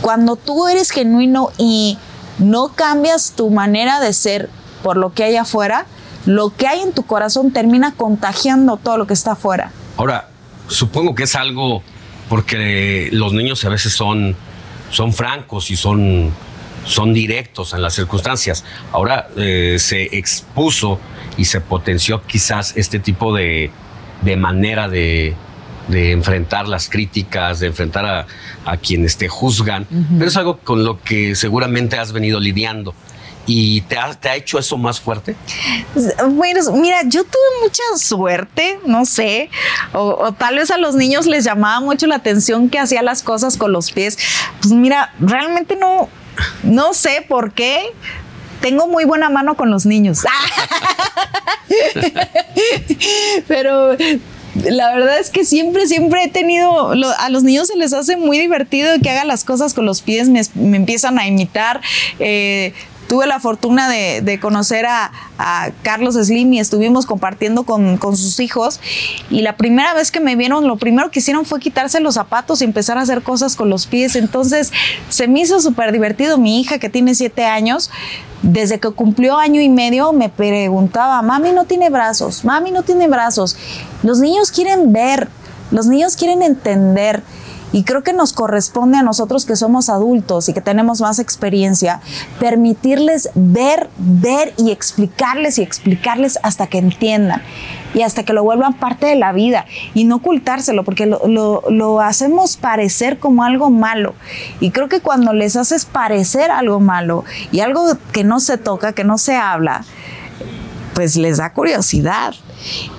Cuando 0.00 0.36
tú 0.36 0.68
eres 0.68 0.90
genuino 0.90 1.50
y 1.58 1.98
no 2.38 2.68
cambias 2.74 3.32
tu 3.36 3.50
manera 3.50 4.00
de 4.00 4.12
ser 4.12 4.50
por 4.82 4.96
lo 4.96 5.12
que 5.12 5.24
hay 5.24 5.36
afuera, 5.36 5.86
lo 6.26 6.50
que 6.50 6.66
hay 6.66 6.80
en 6.80 6.92
tu 6.92 7.04
corazón 7.04 7.52
termina 7.52 7.92
contagiando 7.92 8.76
todo 8.76 8.98
lo 8.98 9.06
que 9.06 9.14
está 9.14 9.32
afuera. 9.32 9.72
Ahora, 9.96 10.28
supongo 10.68 11.14
que 11.14 11.24
es 11.24 11.34
algo 11.34 11.82
porque 12.28 13.08
los 13.12 13.32
niños 13.32 13.64
a 13.64 13.68
veces 13.68 13.92
son, 13.92 14.34
son 14.90 15.12
francos 15.12 15.70
y 15.70 15.76
son, 15.76 16.30
son 16.84 17.12
directos 17.12 17.74
en 17.74 17.82
las 17.82 17.94
circunstancias. 17.94 18.64
Ahora 18.92 19.28
eh, 19.36 19.76
se 19.78 20.16
expuso 20.16 20.98
y 21.36 21.44
se 21.44 21.60
potenció 21.60 22.22
quizás 22.26 22.76
este 22.76 22.98
tipo 22.98 23.34
de, 23.34 23.70
de 24.22 24.36
manera 24.36 24.88
de, 24.88 25.36
de 25.88 26.12
enfrentar 26.12 26.68
las 26.68 26.88
críticas, 26.88 27.60
de 27.60 27.68
enfrentar 27.68 28.06
a, 28.06 28.26
a 28.64 28.76
quienes 28.76 29.16
te 29.16 29.28
juzgan, 29.28 29.86
pero 30.18 30.28
es 30.28 30.36
algo 30.36 30.58
con 30.58 30.84
lo 30.84 31.00
que 31.00 31.34
seguramente 31.34 31.98
has 31.98 32.12
venido 32.12 32.40
lidiando. 32.40 32.94
¿Y 33.46 33.82
te 33.82 33.98
ha, 33.98 34.14
te 34.14 34.30
ha 34.30 34.36
hecho 34.36 34.58
eso 34.58 34.78
más 34.78 34.98
fuerte? 34.98 35.36
Bueno, 36.30 36.60
mira, 36.72 37.02
yo 37.04 37.24
tuve 37.24 37.62
mucha 37.62 37.82
suerte, 37.96 38.78
no 38.86 39.04
sé, 39.04 39.50
o, 39.92 40.16
o, 40.18 40.32
tal 40.32 40.56
vez 40.56 40.70
a 40.70 40.78
los 40.78 40.94
niños 40.94 41.26
les 41.26 41.44
llamaba 41.44 41.80
mucho 41.80 42.06
la 42.06 42.16
atención 42.16 42.70
que 42.70 42.78
hacía 42.78 43.02
las 43.02 43.22
cosas 43.22 43.58
con 43.58 43.70
los 43.70 43.92
pies. 43.92 44.18
Pues 44.62 44.72
mira, 44.72 45.12
realmente 45.20 45.76
no, 45.76 46.08
no 46.62 46.94
sé 46.94 47.24
por 47.28 47.52
qué. 47.52 47.92
Tengo 48.60 48.86
muy 48.86 49.04
buena 49.04 49.28
mano 49.28 49.56
con 49.56 49.70
los 49.70 49.84
niños. 49.84 50.20
Pero 53.48 53.94
la 54.70 54.94
verdad 54.94 55.18
es 55.18 55.30
que 55.30 55.44
siempre, 55.44 55.86
siempre 55.86 56.24
he 56.24 56.28
tenido, 56.28 56.94
lo, 56.94 57.08
a 57.18 57.28
los 57.28 57.42
niños 57.42 57.68
se 57.68 57.76
les 57.76 57.92
hace 57.92 58.16
muy 58.16 58.38
divertido 58.38 58.90
que 59.02 59.10
hagan 59.10 59.28
las 59.28 59.44
cosas 59.44 59.74
con 59.74 59.86
los 59.86 60.02
pies, 60.02 60.28
me, 60.28 60.42
me 60.54 60.76
empiezan 60.76 61.18
a 61.18 61.26
imitar. 61.26 61.80
Eh, 62.18 62.72
tuve 63.08 63.26
la 63.26 63.40
fortuna 63.40 63.88
de, 63.88 64.20
de 64.22 64.40
conocer 64.40 64.86
a, 64.86 65.12
a, 65.38 65.70
Carlos 65.82 66.14
Slim 66.14 66.52
y 66.52 66.60
estuvimos 66.60 67.06
compartiendo 67.06 67.64
con, 67.64 67.96
con, 67.98 68.16
sus 68.16 68.40
hijos. 68.40 68.80
Y 69.30 69.42
la 69.42 69.56
primera 69.56 69.94
vez 69.94 70.10
que 70.10 70.20
me 70.20 70.36
vieron, 70.36 70.66
lo 70.66 70.76
primero 70.76 71.10
que 71.10 71.20
hicieron 71.20 71.44
fue 71.44 71.60
quitarse 71.60 72.00
los 72.00 72.14
zapatos 72.14 72.60
y 72.60 72.64
empezar 72.64 72.98
a 72.98 73.02
hacer 73.02 73.22
cosas 73.22 73.56
con 73.56 73.68
los 73.68 73.86
pies. 73.86 74.16
Entonces 74.16 74.72
se 75.08 75.28
me 75.28 75.40
hizo 75.40 75.60
súper 75.60 75.92
divertido. 75.92 76.38
Mi 76.38 76.60
hija, 76.60 76.78
que 76.78 76.88
tiene 76.88 77.14
siete 77.14 77.44
años, 77.44 77.90
desde 78.42 78.78
que 78.78 78.90
cumplió 78.90 79.38
año 79.38 79.60
y 79.60 79.68
medio, 79.68 80.12
me 80.12 80.28
preguntaba, 80.28 81.22
mami 81.22 81.52
no 81.52 81.64
tiene 81.64 81.90
brazos, 81.90 82.44
mami 82.44 82.70
no 82.70 82.82
tiene 82.82 83.08
brazos. 83.08 83.56
Los 84.02 84.18
niños 84.18 84.50
quieren 84.50 84.92
ver, 84.92 85.28
los 85.70 85.86
niños 85.86 86.16
quieren 86.16 86.42
entender. 86.42 87.22
Y 87.74 87.82
creo 87.82 88.04
que 88.04 88.12
nos 88.12 88.32
corresponde 88.32 88.98
a 88.98 89.02
nosotros 89.02 89.46
que 89.46 89.56
somos 89.56 89.88
adultos 89.88 90.48
y 90.48 90.54
que 90.54 90.60
tenemos 90.60 91.00
más 91.00 91.18
experiencia, 91.18 92.00
permitirles 92.38 93.30
ver, 93.34 93.90
ver 93.98 94.54
y 94.56 94.70
explicarles 94.70 95.58
y 95.58 95.62
explicarles 95.62 96.38
hasta 96.44 96.68
que 96.68 96.78
entiendan 96.78 97.42
y 97.92 98.02
hasta 98.02 98.22
que 98.22 98.32
lo 98.32 98.44
vuelvan 98.44 98.74
parte 98.74 99.06
de 99.06 99.16
la 99.16 99.32
vida 99.32 99.66
y 99.92 100.04
no 100.04 100.16
ocultárselo, 100.16 100.84
porque 100.84 101.06
lo, 101.06 101.26
lo, 101.68 102.00
hacemos 102.00 102.56
parecer 102.56 103.18
como 103.18 103.42
algo 103.42 103.70
malo. 103.70 104.14
Y 104.60 104.70
creo 104.70 104.88
que 104.88 105.00
cuando 105.00 105.32
les 105.32 105.56
haces 105.56 105.84
parecer 105.84 106.52
algo 106.52 106.78
malo 106.78 107.24
y 107.50 107.58
algo 107.58 107.98
que 108.12 108.22
no 108.22 108.38
se 108.38 108.56
toca, 108.56 108.92
que 108.92 109.02
no 109.02 109.18
se 109.18 109.34
habla, 109.34 109.84
pues 110.94 111.16
les 111.16 111.38
da 111.38 111.52
curiosidad. 111.52 112.34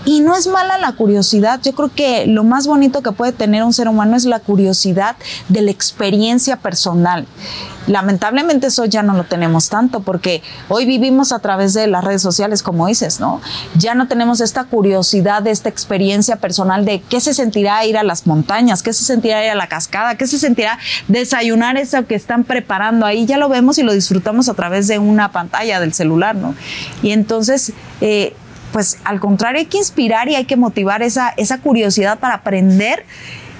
Y 0.05 0.19
no 0.19 0.35
es 0.35 0.47
mala 0.47 0.77
la 0.77 0.91
curiosidad, 0.91 1.59
yo 1.63 1.73
creo 1.73 1.89
que 1.93 2.27
lo 2.27 2.43
más 2.43 2.67
bonito 2.67 3.01
que 3.01 3.11
puede 3.11 3.31
tener 3.31 3.63
un 3.63 3.73
ser 3.73 3.87
humano 3.87 4.15
es 4.15 4.25
la 4.25 4.39
curiosidad 4.39 5.15
de 5.49 5.61
la 5.61 5.71
experiencia 5.71 6.57
personal. 6.57 7.25
Lamentablemente 7.87 8.67
eso 8.67 8.85
ya 8.85 9.03
no 9.03 9.13
lo 9.13 9.25
tenemos 9.25 9.69
tanto 9.69 10.01
porque 10.01 10.41
hoy 10.69 10.85
vivimos 10.85 11.31
a 11.31 11.39
través 11.39 11.73
de 11.73 11.87
las 11.87 12.03
redes 12.03 12.21
sociales, 12.21 12.63
como 12.63 12.87
dices, 12.87 13.19
¿no? 13.19 13.41
Ya 13.77 13.95
no 13.95 14.07
tenemos 14.07 14.41
esta 14.41 14.63
curiosidad 14.63 15.45
esta 15.47 15.69
experiencia 15.69 16.37
personal 16.37 16.85
de 16.85 17.01
qué 17.01 17.19
se 17.19 17.33
sentirá 17.33 17.85
ir 17.85 17.97
a 17.97 18.03
las 18.03 18.25
montañas, 18.25 18.81
qué 18.83 18.93
se 18.93 19.03
sentirá 19.03 19.43
ir 19.45 19.51
a 19.51 19.55
la 19.55 19.67
cascada, 19.67 20.15
qué 20.15 20.27
se 20.27 20.39
sentirá 20.39 20.79
desayunar 21.07 21.77
eso 21.77 22.05
que 22.07 22.15
están 22.15 22.43
preparando 22.43 23.05
ahí. 23.05 23.25
Ya 23.25 23.37
lo 23.37 23.49
vemos 23.49 23.77
y 23.77 23.83
lo 23.83 23.93
disfrutamos 23.93 24.49
a 24.49 24.53
través 24.53 24.87
de 24.87 24.99
una 24.99 25.31
pantalla 25.31 25.79
del 25.79 25.93
celular, 25.93 26.35
¿no? 26.35 26.55
Y 27.01 27.11
entonces... 27.11 27.73
Eh, 28.01 28.35
pues 28.71 28.97
al 29.05 29.21
contrario 29.21 29.59
hay 29.61 29.67
que 29.67 29.77
inspirar 29.77 30.27
y 30.27 30.35
hay 30.35 30.43
que 30.43 30.57
motivar 30.57 31.01
esa 31.01 31.33
curiosidad 31.63 32.19
para 32.19 32.33
aprender 32.33 33.05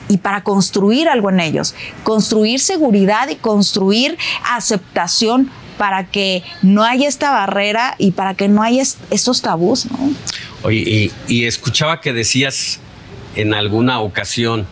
y 0.07 0.17
para 0.17 0.43
construir 0.43 1.09
algo 1.09 1.29
en 1.29 1.39
ellos, 1.39 1.75
construir 2.03 2.59
seguridad 2.59 3.29
y 3.29 3.35
construir 3.35 4.17
aceptación 4.49 5.51
para 5.77 6.05
que 6.07 6.43
no 6.61 6.83
haya 6.83 7.07
esta 7.07 7.31
barrera 7.31 7.95
y 7.97 8.11
para 8.11 8.33
que 8.33 8.47
no 8.47 8.63
haya 8.63 8.81
estos 8.81 9.41
tabús. 9.41 9.85
¿no? 9.91 10.11
Oye, 10.63 11.11
y, 11.27 11.33
y 11.33 11.45
escuchaba 11.45 12.01
que 12.01 12.13
decías 12.13 12.79
en 13.35 13.53
alguna 13.53 13.99
ocasión, 13.99 14.65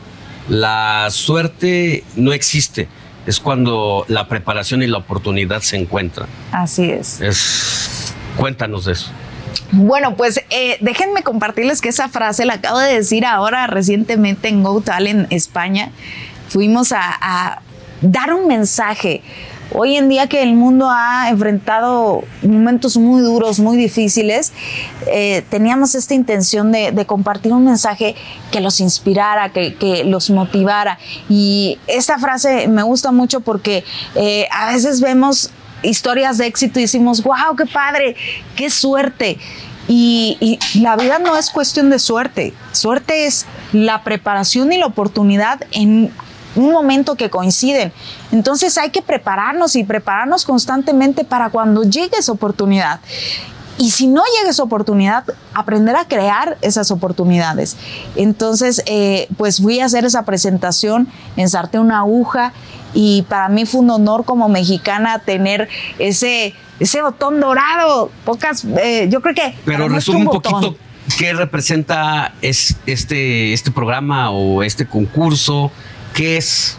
la 0.50 1.08
suerte 1.12 2.03
no 2.16 2.34
existe, 2.34 2.88
es 3.26 3.40
cuando 3.40 4.06
la 4.08 4.28
preparación 4.28 4.84
y 4.84 4.88
la 4.88 4.98
oportunidad 4.98 5.62
se 5.62 5.78
encuentran. 5.78 6.28
Así 6.52 6.90
es. 6.90 7.22
es 7.22 8.14
cuéntanos 8.38 8.86
de 8.86 8.94
eso. 8.94 9.12
Bueno, 9.72 10.16
pues 10.16 10.40
eh, 10.50 10.78
déjenme 10.82 11.24
compartirles 11.24 11.82
que 11.82 11.90
esa 11.90 12.10
frase 12.10 12.46
la 12.46 12.56
acabo 12.56 12.80
de 12.80 12.94
decir 12.94 13.26
ahora 13.26 13.68
recientemente 13.68 14.48
en 14.48 14.64
Go 14.64 14.82
Talent 14.82 15.32
España. 15.32 15.92
Fuimos 16.50 16.92
a, 16.92 17.62
dar 18.02 18.34
un 18.34 18.48
mensaje. 18.48 19.22
Hoy 19.72 19.96
en 19.96 20.10
día 20.10 20.28
que 20.28 20.44
el 20.44 20.54
mundo 20.54 20.90
ha 20.92 21.30
enfrentado 21.30 22.24
momentos 22.44 22.98
muy 22.98 23.22
duros, 23.22 23.60
muy 23.60 23.78
difíciles, 23.78 24.52
eh, 25.08 25.44
teníamos 25.50 25.96
esta 25.96 26.14
intención 26.14 26.72
de, 26.72 27.06
compartir 27.08 27.54
un 27.54 27.66
mensaje 27.66 28.14
que 28.52 28.60
los 28.60 28.80
inspirara, 28.80 29.50
que, 29.50 29.74
que, 29.74 30.04
los 30.04 30.30
motivara. 30.30 31.00
Y 31.30 31.80
esta 31.88 32.20
frase 32.20 32.68
me 32.68 32.84
gusta 32.84 33.12
mucho 33.12 33.40
porque 33.40 33.84
eh, 34.16 34.48
a 34.52 34.72
veces 34.72 35.02
vemos 35.02 35.50
historias 35.84 36.38
de 36.38 36.48
éxito 36.48 36.80
y 36.80 36.84
decimos, 36.84 37.22
wow, 37.24 37.56
qué 37.58 37.66
padre, 37.66 38.16
qué 38.56 38.70
suerte. 38.70 39.38
Y, 39.88 40.60
la 40.80 40.95
vida 40.95 41.20
no 41.20 41.38
es 41.38 41.50
cuestión 41.50 41.90
de 41.90 42.00
suerte, 42.00 42.53
suerte 42.72 43.26
es 43.26 43.45
la 43.74 44.03
preparación 44.03 44.72
y 44.72 44.78
la 44.78 44.86
oportunidad 44.86 45.62
en 45.72 46.12
un 46.56 46.72
momento 46.72 47.16
que 47.16 47.30
coinciden. 47.30 47.92
Entonces 48.32 48.78
hay 48.78 48.92
que 48.92 49.02
prepararnos 49.02 49.76
y 49.76 49.84
prepararnos 49.84 50.45
constantemente 50.45 51.26
para 51.26 51.50
cuando 51.50 51.84
llegue 51.84 52.18
esa 52.18 52.32
oportunidad. 52.32 53.02
Y 53.78 53.90
si 53.90 54.08
no 54.08 54.22
llega 54.38 54.52
esa 54.52 54.64
oportunidad, 54.64 55.26
aprender 55.53 55.95
a 55.95 56.08
crear 56.08 56.58
esas 56.62 56.92
oportunidades. 56.92 57.76
Entonces, 58.16 58.84
eh, 58.86 59.28
pues 59.36 59.62
fui 59.62 59.80
a 59.80 59.86
hacer 59.86 60.06
esa 60.06 60.24
presentación, 60.24 61.08
ensarté 61.36 61.80
una 61.80 62.00
aguja 62.00 62.53
y 62.94 63.24
para 63.24 63.50
mí 63.50 63.66
fue 63.66 63.82
un 63.82 63.90
honor 63.90 64.26
como 64.26 64.50
mexicana 64.50 65.20
tener 65.20 65.70
ese, 66.00 66.54
ese 66.80 67.02
botón 67.02 67.40
dorado. 67.40 68.12
Pocas, 68.26 68.66
eh, 68.66 69.08
yo 69.10 69.22
creo 69.22 69.36
que... 69.36 69.56
Pero 69.66 69.90
resume 69.90 70.20
un, 70.22 70.28
un 70.28 70.34
poquito 70.34 70.76
qué 71.18 71.34
representa 71.34 72.34
es 72.42 72.78
este, 72.86 73.54
este 73.54 73.72
programa 73.72 74.32
o 74.32 74.64
este 74.64 74.86
concurso, 74.86 75.72
qué 76.14 76.38
es... 76.38 76.78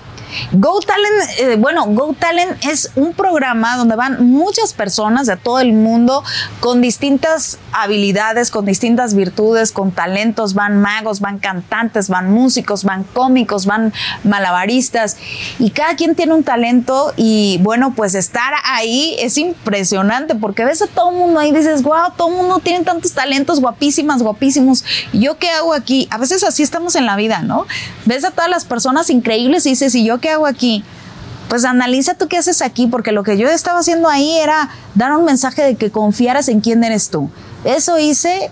Go 0.52 0.80
Talent, 0.80 1.30
eh, 1.38 1.56
bueno, 1.56 1.86
Go 1.86 2.14
Talent 2.18 2.64
es 2.64 2.90
un 2.96 3.12
programa 3.12 3.76
donde 3.76 3.96
van 3.96 4.26
muchas 4.26 4.72
personas 4.72 5.26
de 5.26 5.36
todo 5.36 5.60
el 5.60 5.72
mundo 5.72 6.22
con 6.60 6.80
distintas 6.80 7.58
habilidades, 7.72 8.50
con 8.50 8.64
distintas 8.64 9.14
virtudes, 9.14 9.72
con 9.72 9.92
talentos, 9.92 10.54
van 10.54 10.80
magos, 10.80 11.20
van 11.20 11.38
cantantes, 11.38 12.08
van 12.08 12.30
músicos, 12.30 12.84
van 12.84 13.04
cómicos, 13.04 13.66
van 13.66 13.92
malabaristas 14.22 15.16
y 15.58 15.70
cada 15.70 15.96
quien 15.96 16.14
tiene 16.14 16.34
un 16.34 16.44
talento 16.44 17.12
y 17.16 17.58
bueno, 17.62 17.94
pues 17.94 18.14
estar 18.14 18.54
ahí 18.64 19.16
es 19.18 19.38
impresionante 19.38 20.34
porque 20.34 20.64
ves 20.64 20.82
a 20.82 20.86
todo 20.86 21.10
el 21.10 21.16
mundo 21.16 21.40
ahí 21.40 21.50
y 21.50 21.52
dices, 21.52 21.82
wow, 21.82 22.12
todo 22.16 22.28
el 22.28 22.36
mundo 22.36 22.60
tiene 22.60 22.84
tantos 22.84 23.12
talentos 23.12 23.60
guapísimas, 23.60 24.22
guapísimos. 24.22 24.84
¿Y 25.12 25.20
yo 25.20 25.38
qué 25.38 25.50
hago 25.50 25.74
aquí? 25.74 26.08
A 26.10 26.18
veces 26.18 26.42
así 26.44 26.62
estamos 26.62 26.94
en 26.96 27.06
la 27.06 27.16
vida, 27.16 27.40
¿no? 27.40 27.66
Ves 28.06 28.24
a 28.24 28.30
todas 28.30 28.50
las 28.50 28.64
personas 28.64 29.10
increíbles 29.10 29.66
y 29.66 29.70
dices, 29.70 29.94
¿y 29.94 30.04
yo 30.04 30.18
qué 30.24 30.30
hago 30.30 30.46
aquí? 30.46 30.82
Pues 31.48 31.66
analiza 31.66 32.14
tú 32.14 32.28
qué 32.28 32.38
haces 32.38 32.62
aquí, 32.62 32.86
porque 32.86 33.12
lo 33.12 33.22
que 33.22 33.36
yo 33.36 33.46
estaba 33.46 33.80
haciendo 33.80 34.08
ahí 34.08 34.38
era 34.38 34.70
dar 34.94 35.12
un 35.12 35.26
mensaje 35.26 35.62
de 35.62 35.74
que 35.76 35.90
confiaras 35.90 36.48
en 36.48 36.60
quién 36.62 36.82
eres 36.82 37.10
tú. 37.10 37.30
Eso 37.64 37.98
hice 37.98 38.50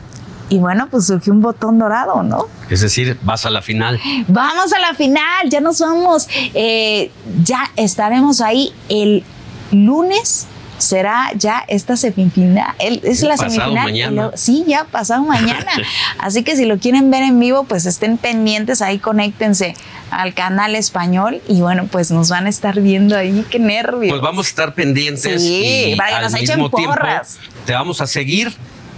y 0.51 0.59
bueno, 0.59 0.89
pues 0.91 1.07
surgió 1.07 1.33
un 1.33 1.41
botón 1.41 1.79
dorado, 1.79 2.23
¿no? 2.23 2.47
Es 2.69 2.83
decir, 2.83 3.19
vas 3.23 3.47
a 3.47 3.51
la 3.51 3.63
final. 3.63 3.99
Vamos 4.29 4.71
a 4.75 4.79
la 4.81 4.93
final, 4.93 5.49
ya 5.49 5.63
nos 5.63 5.81
vamos. 5.81 6.29
Eh, 6.53 7.11
ya 7.43 7.71
estaremos 7.77 8.43
ahí 8.43 8.75
el 8.91 9.25
lunes 9.71 10.47
será 10.83 11.31
ya 11.35 11.65
esta 11.69 11.97
semifinal. 11.97 12.75
Es 12.81 13.23
la 13.23 13.37
pasado 13.37 13.51
semifinal. 13.51 13.85
Mañana. 13.85 14.31
Sí, 14.35 14.65
ya 14.67 14.85
pasado 14.85 15.23
mañana. 15.23 15.71
Así 16.19 16.43
que 16.43 16.57
si 16.57 16.65
lo 16.65 16.79
quieren 16.79 17.11
ver 17.11 17.23
en 17.23 17.39
vivo, 17.39 17.65
pues 17.65 17.87
estén 17.87 18.19
pendientes 18.19 18.83
ahí, 18.83 18.99
conéctense 18.99 19.75
al 20.11 20.35
canal 20.35 20.75
español 20.75 21.41
y 21.49 21.61
bueno, 21.61 21.87
pues 21.91 22.11
nos 22.11 22.29
van 22.29 22.47
a 22.47 22.49
estar 22.49 22.81
viendo 22.81 23.17
ahí, 23.17 23.47
qué 23.49 23.59
nervios. 23.59 24.11
Pues 24.11 24.23
vamos 24.23 24.47
a 24.47 24.49
estar 24.49 24.75
pendientes. 24.75 25.41
Sí, 25.41 25.93
y 25.93 25.97
para 25.97 26.17
que 26.17 26.23
nos 26.25 26.35
echen 26.35 26.47
tiempo 26.47 26.71
porras. 26.71 27.39
te 27.65 27.73
vamos 27.73 28.01
a 28.01 28.07
seguir 28.07 28.53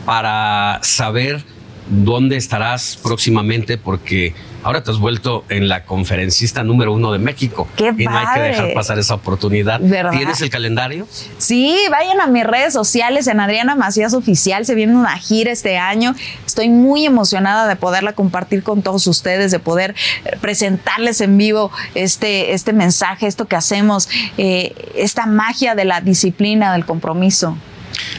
para 0.06 0.80
saber 0.82 1.44
dónde 1.88 2.36
estarás 2.36 2.98
próximamente 3.02 3.76
porque 3.76 4.34
ahora 4.65 4.83
te 4.83 4.91
has 4.91 4.99
vuelto 4.99 5.44
en 5.49 5.68
la 5.68 5.84
conferencista 5.84 6.65
número 6.65 6.93
uno 6.93 7.12
de 7.12 7.18
México. 7.18 7.68
¡Qué 7.76 7.94
Y 7.97 8.07
no 8.07 8.18
hay 8.18 8.26
que 8.34 8.41
dejar 8.41 8.75
pasar 8.75 8.99
esa 8.99 9.15
oportunidad. 9.15 9.78
¿Verdad? 9.81 10.10
¿Tienes 10.10 10.41
el 10.41 10.51
calendario? 10.51 11.07
Sí, 11.39 11.78
vayan 11.91 12.20
a 12.20 12.26
mis 12.26 12.44
redes 12.44 12.73
sociales 12.73 13.26
en 13.26 13.41
Adriana 13.41 13.76
Macías 13.76 14.15
Oficial. 14.15 14.65
Se 14.65 14.75
viene 14.75 14.97
una 14.97 15.17
gira 15.18 15.52
este 15.52 15.76
año. 15.78 16.15
Estoy 16.47 16.70
muy 16.70 17.05
emocionada 17.05 17.68
de 17.68 17.76
poderla 17.76 18.15
compartir 18.15 18.62
con 18.62 18.83
todos 18.83 19.07
ustedes, 19.07 19.52
de 19.52 19.59
poder 19.59 19.94
eh, 20.25 20.36
presentarles 20.41 21.20
en 21.20 21.36
vivo 21.36 21.70
este, 21.94 22.55
este 22.55 22.73
mensaje, 22.73 23.26
esto 23.26 23.44
que 23.47 23.57
hacemos, 23.57 24.09
eh, 24.39 24.75
esta 24.97 25.26
magia 25.26 25.75
de 25.75 25.84
la 25.84 26.01
disciplina, 26.01 26.73
del 26.73 26.86
compromiso. 26.86 27.57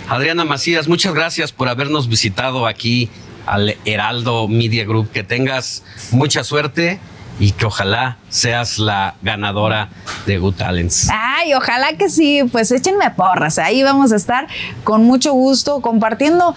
Adriana 0.07 0.45
Macías, 0.45 0.87
muchas 0.87 1.13
gracias 1.13 1.51
por 1.51 1.67
habernos 1.67 2.07
visitado 2.07 2.67
aquí 2.67 3.09
al 3.45 3.75
Heraldo 3.85 4.47
Media 4.47 4.85
Group. 4.85 5.11
Que 5.11 5.23
tengas 5.23 5.83
mucha 6.11 6.43
suerte 6.43 6.99
y 7.39 7.51
que 7.51 7.65
ojalá 7.65 8.17
seas 8.29 8.79
la 8.79 9.15
ganadora 9.21 9.89
de 10.25 10.37
Good 10.37 10.55
Talents. 10.55 11.09
Ay, 11.11 11.53
ojalá 11.53 11.97
que 11.97 12.09
sí, 12.09 12.41
pues 12.51 12.71
échenme 12.71 13.09
porras. 13.11 13.59
Ahí 13.59 13.83
vamos 13.83 14.11
a 14.11 14.15
estar 14.15 14.47
con 14.83 15.03
mucho 15.03 15.33
gusto 15.33 15.81
compartiendo. 15.81 16.55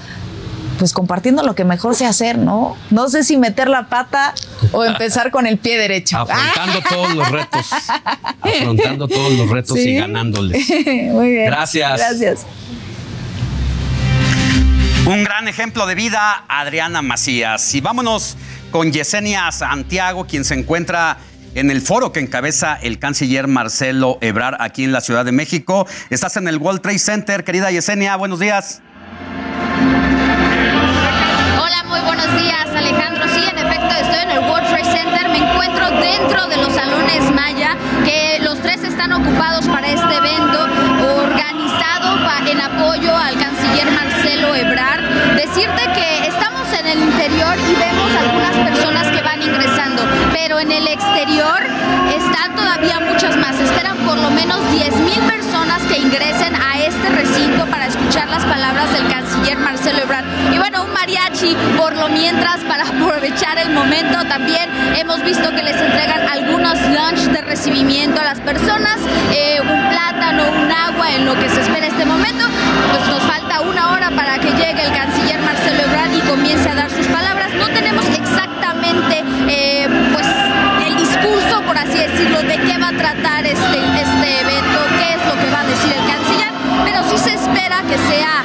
Pues 0.79 0.93
compartiendo 0.93 1.43
lo 1.43 1.57
que 1.57 1.65
mejor 1.65 1.97
sé 1.97 2.07
hacer, 2.07 2.39
¿no? 2.39 2.77
No 2.91 3.09
sé 3.09 3.25
si 3.25 3.37
meter 3.37 3.69
la 3.69 3.89
pata 3.89 4.33
o 4.71 4.85
empezar 4.85 5.33
con 5.33 5.45
el 5.49 5.59
pie 5.59 5.77
derecho. 5.77 6.17
Afrontando 6.19 6.81
todos 6.89 7.15
los 7.17 7.29
retos. 7.33 7.67
Afrontando 8.41 9.09
todos 9.09 9.33
los 9.33 9.51
retos 9.51 9.77
Sí. 9.77 9.89
y 9.91 9.95
ganándoles. 9.97 10.69
Muy 11.11 11.31
bien. 11.33 11.47
Gracias. 11.47 11.99
Gracias. 11.99 12.47
Un 15.09 15.25
gran 15.25 15.49
ejemplo 15.49 15.87
de 15.87 15.95
vida, 15.95 16.45
Adriana 16.49 17.01
Macías. 17.01 17.75
Y 17.75 17.81
vámonos 17.81 18.37
con 18.71 18.93
Yesenia 18.93 19.51
Santiago, 19.53 20.27
quien 20.27 20.45
se 20.45 20.53
encuentra 20.53 21.17
en 21.55 21.71
el 21.71 21.81
foro 21.81 22.13
que 22.13 22.21
encabeza 22.21 22.79
el 22.83 22.99
canciller 22.99 23.49
Marcelo 23.49 24.19
Ebrard 24.21 24.61
aquí 24.61 24.85
en 24.85 24.93
la 24.93 25.01
Ciudad 25.01 25.25
de 25.25 25.33
México. 25.33 25.87
Estás 26.11 26.37
en 26.37 26.47
el 26.47 26.59
World 26.59 26.83
Trade 26.83 26.99
Center, 26.99 27.43
querida 27.43 27.71
Yesenia, 27.71 28.17
buenos 28.17 28.39
días. 28.39 28.83
Hola, 31.59 31.85
muy 31.87 32.01
buenos 32.01 32.43
días, 32.43 32.67
Alejandro. 32.69 33.25
Sí, 33.33 33.41
en 33.51 33.67
efecto, 33.67 33.95
estoy 34.03 34.21
en 34.25 34.31
el 34.31 34.41
World 34.41 34.69
Trade 34.69 34.85
Center. 34.85 35.29
Me 35.31 35.39
encuentro 35.39 35.91
dentro 36.03 36.47
de 36.49 36.57
los 36.59 36.75
salones 36.75 37.35
Maya, 37.35 37.79
que 38.05 38.41
los 38.43 38.61
tres 38.61 38.83
están 38.85 39.15
ocupados 39.15 39.67
para 39.69 39.89
este 39.89 40.15
evento 40.15 40.65
organizado 41.23 41.59
en 42.47 42.61
apoyo 42.61 43.17
al 43.17 43.33
canciller 43.35 43.48
Marcelo 43.87 44.55
Ebrard. 44.55 45.03
Decirte 45.37 45.83
que 45.95 46.27
estamos 46.27 46.67
en 46.79 46.87
el 46.87 46.99
interior 47.03 47.57
y 47.59 47.75
vemos 47.75 48.11
algunas 48.19 48.57
personas 48.71 49.07
que 49.09 49.23
van 49.23 49.43
ingresando, 49.43 50.03
pero 50.33 50.61
en 50.61 50.73
el 50.73 50.87
exterior 50.89 51.61
están 52.09 52.55
todavía 52.57 52.88
muchas 53.19 53.37
más. 53.37 53.59
Esperan 53.59 53.97
por 54.07 54.17
lo 54.17 54.31
menos 54.31 54.61
10 54.71 54.95
mil 55.01 55.21
personas 55.23 55.83
que 55.89 55.99
ingresen 55.99 56.55
a 56.55 56.79
este 56.79 57.09
recinto 57.09 57.67
para 57.67 57.87
escuchar 57.87 58.29
las 58.29 58.45
palabras 58.45 58.93
del 58.93 59.09
canciller 59.09 59.59
Marcelo 59.59 60.03
Ebrard. 60.03 60.25
Y 60.53 60.59
bueno, 60.59 60.85
un 60.85 60.93
mariachi 60.93 61.57
por 61.77 61.97
lo 61.97 62.09
mientras 62.11 62.59
para 62.61 62.85
aprovechar 62.89 63.59
el 63.59 63.71
momento. 63.71 64.23
También 64.29 64.71
hemos 64.95 65.21
visto 65.25 65.51
que 65.51 65.65
les 65.65 65.75
entregan 65.81 66.29
algunos 66.29 66.79
lunch 66.81 67.33
de 67.33 67.41
recibimiento 67.41 68.21
a 68.21 68.25
las 68.25 68.39
personas, 68.39 69.01
eh, 69.33 69.61
un 69.63 69.89
plátano, 69.91 70.45
un 70.63 70.71
agua 70.71 71.11
en 71.11 71.27
lo 71.27 71.35
que 71.35 71.49
se 71.49 71.63
espera 71.63 71.89
este 71.89 72.05
momento. 72.05 72.45
Pues 72.93 73.09
nos 73.09 73.23
falta 73.25 73.63
una 73.63 73.91
hora 73.95 74.13
para 74.13 74.39
que 74.39 74.53
llegue 74.53 74.87
el 74.87 74.93
canciller 74.93 75.41
Marcelo 75.43 75.83
Ebrard 75.83 76.13
y 76.13 76.21
comience 76.21 76.69
a 76.69 76.75
dar 76.77 76.91
sus 76.91 77.07
palabras. 77.09 77.28
Así 81.83 81.99
decirlo, 81.99 82.43
de 82.43 82.57
qué 82.59 82.79
va 82.79 82.89
a 82.89 82.93
tratar 82.93 83.47
este, 83.47 83.79
este 83.79 84.41
evento, 84.41 84.79
qué 84.99 85.15
es 85.15 85.27
lo 85.27 85.41
que 85.41 85.51
va 85.51 85.61
a 85.61 85.65
decir 85.65 85.93
el 85.93 86.07
canciller, 86.07 86.53
pero 86.85 87.03
sí 87.11 87.19
se 87.19 87.35
espera 87.35 87.83
que 87.83 87.99
sea 88.11 88.38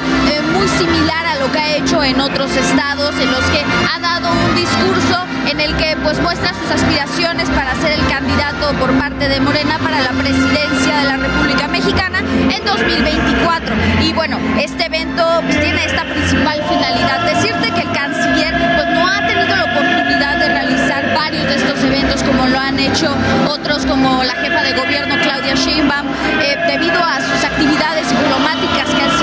muy 0.63 0.77
similar 0.77 1.25
a 1.25 1.35
lo 1.39 1.51
que 1.51 1.59
ha 1.59 1.75
hecho 1.75 2.01
en 2.03 2.21
otros 2.21 2.55
estados, 2.55 3.13
en 3.19 3.29
los 3.31 3.43
que 3.51 3.59
ha 3.59 3.99
dado 3.99 4.31
un 4.31 4.55
discurso 4.55 5.25
en 5.51 5.59
el 5.59 5.75
que 5.75 5.97
pues 6.01 6.21
muestra 6.21 6.53
sus 6.53 6.71
aspiraciones 6.71 7.49
para 7.49 7.75
ser 7.81 7.91
el 7.91 8.07
candidato 8.07 8.71
por 8.79 8.97
parte 8.97 9.27
de 9.27 9.41
Morena 9.41 9.77
para 9.79 9.99
la 9.99 10.11
presidencia 10.11 10.97
de 10.99 11.03
la 11.03 11.17
República 11.17 11.67
Mexicana 11.67 12.19
en 12.19 12.63
2024. 12.63 13.75
Y 14.03 14.13
bueno, 14.13 14.37
este 14.57 14.85
evento 14.85 15.41
pues, 15.45 15.59
tiene 15.59 15.83
esta 15.83 16.05
principal 16.05 16.63
finalidad, 16.69 17.25
decirte 17.25 17.71
que 17.71 17.81
el 17.81 17.91
canciller 17.91 18.53
pues 18.77 18.87
no 18.87 19.05
ha 19.05 19.27
tenido 19.27 19.55
la 19.55 19.65
oportunidad 19.65 20.37
de 20.37 20.47
realizar 20.47 21.13
varios 21.13 21.43
de 21.43 21.55
estos 21.55 21.83
eventos 21.83 22.23
como 22.23 22.47
lo 22.47 22.57
han 22.57 22.79
hecho 22.79 23.13
otros 23.49 23.85
como 23.85 24.23
la 24.23 24.35
jefa 24.35 24.63
de 24.63 24.73
gobierno 24.73 25.15
Claudia 25.23 25.55
Sheinbaum 25.55 26.07
eh, 26.41 26.57
debido 26.67 27.03
a 27.03 27.19
sus 27.19 27.43
actividades 27.43 28.07
diplomáticas 28.07 28.89
que 28.89 29.01
han 29.01 29.11
sido 29.17 29.22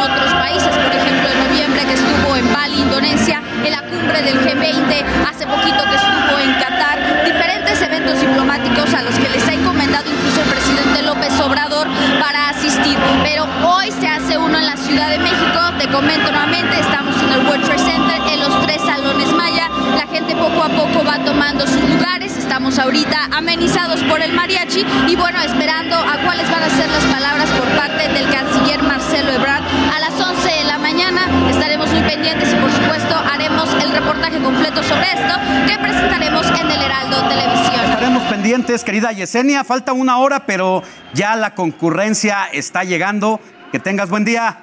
otros 0.00 0.32
países, 0.34 0.68
por 0.68 0.92
ejemplo 0.92 1.28
en 1.30 1.38
noviembre 1.48 1.84
que 1.84 1.94
estuvo 1.94 2.36
en 2.36 2.52
Bali, 2.52 2.80
Indonesia, 2.80 3.42
en 3.64 3.70
la 3.70 3.82
cumbre 3.82 4.22
del 4.22 4.40
G20, 4.40 5.04
hace 5.28 5.46
poquito 5.46 5.84
que 5.84 5.96
estuvo 5.96 6.38
en 6.38 6.52
Qatar, 6.54 7.24
diferentes 7.24 7.82
eventos 7.82 8.20
diplomáticos 8.20 8.94
a 8.94 9.02
los 9.02 9.14
que 9.18 9.28
les 9.28 9.46
ha 9.48 9.52
encomendado 9.52 10.08
incluso 10.08 10.40
el 10.40 10.48
presidente 10.48 11.02
López 11.02 11.38
Obrador 11.40 11.86
para 12.18 12.48
asistir. 12.48 12.96
Pero 13.22 13.46
hoy 13.64 13.90
se 13.92 14.08
hace 14.08 14.38
uno 14.38 14.58
en 14.58 14.66
la 14.66 14.76
Ciudad 14.76 15.10
de 15.10 15.18
México, 15.18 15.60
te 15.78 15.88
comento 15.88 16.30
nuevamente, 16.30 16.80
estamos 16.80 17.14
en 17.22 17.32
el 17.32 17.46
World 17.46 17.64
Trade 17.64 17.78
Center, 17.78 18.20
en 18.32 18.40
los 18.40 18.66
tres 18.66 18.80
salones 18.82 19.28
Maya, 19.32 19.59
la 20.00 20.06
gente 20.06 20.34
poco 20.34 20.62
a 20.62 20.68
poco 20.70 21.04
va 21.04 21.22
tomando 21.26 21.66
sus 21.66 21.82
lugares, 21.82 22.34
estamos 22.38 22.78
ahorita 22.78 23.28
amenizados 23.32 24.02
por 24.04 24.22
el 24.22 24.32
mariachi 24.32 24.82
y 25.06 25.14
bueno, 25.14 25.38
esperando 25.42 25.94
a 25.94 26.16
cuáles 26.24 26.50
van 26.50 26.62
a 26.62 26.70
ser 26.70 26.88
las 26.88 27.04
palabras 27.04 27.50
por 27.50 27.68
parte 27.76 28.08
del 28.08 28.30
canciller 28.30 28.82
Marcelo 28.82 29.30
Ebrard 29.30 29.62
a 29.94 30.00
las 30.00 30.18
11 30.18 30.48
de 30.48 30.64
la 30.64 30.78
mañana. 30.78 31.28
Estaremos 31.50 31.90
muy 31.90 32.00
pendientes 32.00 32.50
y 32.50 32.56
por 32.56 32.72
supuesto 32.72 33.14
haremos 33.30 33.68
el 33.74 33.92
reportaje 33.92 34.38
completo 34.38 34.82
sobre 34.82 35.04
esto 35.04 35.34
que 35.68 35.78
presentaremos 35.78 36.46
en 36.46 36.70
el 36.70 36.82
Heraldo 36.82 37.28
Televisión. 37.28 37.84
Estaremos 37.84 38.22
pendientes, 38.22 38.84
querida 38.84 39.12
Yesenia. 39.12 39.64
Falta 39.64 39.92
una 39.92 40.16
hora, 40.16 40.46
pero 40.46 40.82
ya 41.12 41.36
la 41.36 41.54
concurrencia 41.54 42.46
está 42.50 42.84
llegando. 42.84 43.38
Que 43.70 43.78
tengas 43.78 44.08
buen 44.08 44.24
día. 44.24 44.60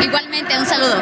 Igualmente, 0.00 0.56
un 0.56 0.66
saludo. 0.66 0.94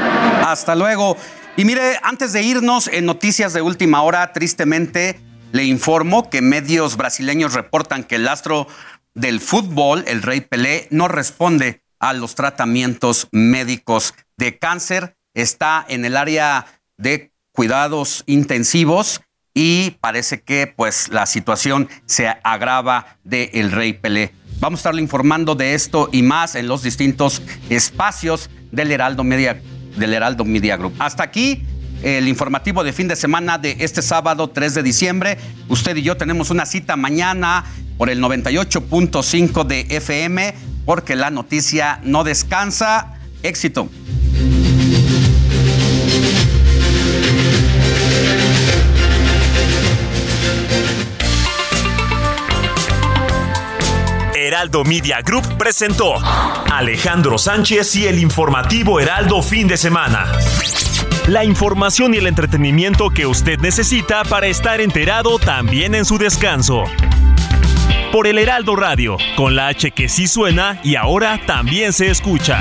Hasta 0.46 0.74
luego. 0.74 1.18
Y 1.56 1.64
mire, 1.64 2.00
antes 2.02 2.32
de 2.32 2.42
irnos 2.42 2.88
en 2.88 3.06
noticias 3.06 3.52
de 3.52 3.62
última 3.62 4.02
hora, 4.02 4.32
tristemente 4.32 5.20
le 5.52 5.62
informo 5.62 6.28
que 6.28 6.42
medios 6.42 6.96
brasileños 6.96 7.54
reportan 7.54 8.02
que 8.02 8.16
el 8.16 8.26
astro 8.26 8.66
del 9.14 9.40
fútbol, 9.40 10.02
el 10.08 10.22
Rey 10.22 10.40
Pelé, 10.40 10.88
no 10.90 11.06
responde 11.06 11.84
a 12.00 12.12
los 12.12 12.34
tratamientos 12.34 13.28
médicos 13.30 14.14
de 14.36 14.58
cáncer. 14.58 15.16
Está 15.32 15.84
en 15.88 16.04
el 16.04 16.16
área 16.16 16.66
de 16.96 17.32
cuidados 17.52 18.24
intensivos 18.26 19.20
y 19.54 19.92
parece 20.00 20.42
que 20.42 20.66
pues 20.66 21.08
la 21.10 21.24
situación 21.24 21.88
se 22.06 22.26
agrava 22.42 23.18
de 23.22 23.50
el 23.54 23.70
Rey 23.70 23.92
Pelé. 23.92 24.34
Vamos 24.58 24.78
a 24.78 24.80
estarle 24.80 25.02
informando 25.02 25.54
de 25.54 25.74
esto 25.74 26.08
y 26.10 26.22
más 26.22 26.56
en 26.56 26.66
los 26.66 26.82
distintos 26.82 27.42
espacios 27.70 28.50
del 28.72 28.90
Heraldo 28.90 29.22
Media, 29.22 29.62
del 29.96 30.14
Heraldo 30.14 30.44
Media 30.44 30.76
Group. 30.76 30.94
Hasta 30.98 31.22
aquí 31.22 31.62
el 32.02 32.28
informativo 32.28 32.84
de 32.84 32.92
fin 32.92 33.08
de 33.08 33.16
semana 33.16 33.58
de 33.58 33.76
este 33.80 34.02
sábado 34.02 34.48
3 34.50 34.74
de 34.74 34.82
diciembre. 34.82 35.38
Usted 35.68 35.96
y 35.96 36.02
yo 36.02 36.16
tenemos 36.16 36.50
una 36.50 36.66
cita 36.66 36.96
mañana 36.96 37.64
por 37.96 38.10
el 38.10 38.20
98.5 38.20 39.64
de 39.64 39.86
FM 39.90 40.54
porque 40.84 41.16
la 41.16 41.30
noticia 41.30 42.00
no 42.02 42.24
descansa. 42.24 43.14
Éxito. 43.42 43.88
Heraldo 54.54 54.84
Media 54.84 55.20
Group 55.20 55.58
presentó 55.58 56.14
Alejandro 56.72 57.38
Sánchez 57.38 57.96
y 57.96 58.06
el 58.06 58.20
informativo 58.20 59.00
Heraldo 59.00 59.42
fin 59.42 59.66
de 59.66 59.76
semana. 59.76 60.30
La 61.26 61.44
información 61.44 62.14
y 62.14 62.18
el 62.18 62.28
entretenimiento 62.28 63.10
que 63.10 63.26
usted 63.26 63.58
necesita 63.58 64.22
para 64.22 64.46
estar 64.46 64.80
enterado 64.80 65.40
también 65.40 65.96
en 65.96 66.04
su 66.04 66.18
descanso. 66.18 66.84
Por 68.12 68.28
el 68.28 68.38
Heraldo 68.38 68.76
Radio, 68.76 69.16
con 69.34 69.56
la 69.56 69.66
H 69.66 69.90
que 69.90 70.08
sí 70.08 70.28
suena 70.28 70.78
y 70.84 70.94
ahora 70.94 71.40
también 71.44 71.92
se 71.92 72.08
escucha. 72.08 72.60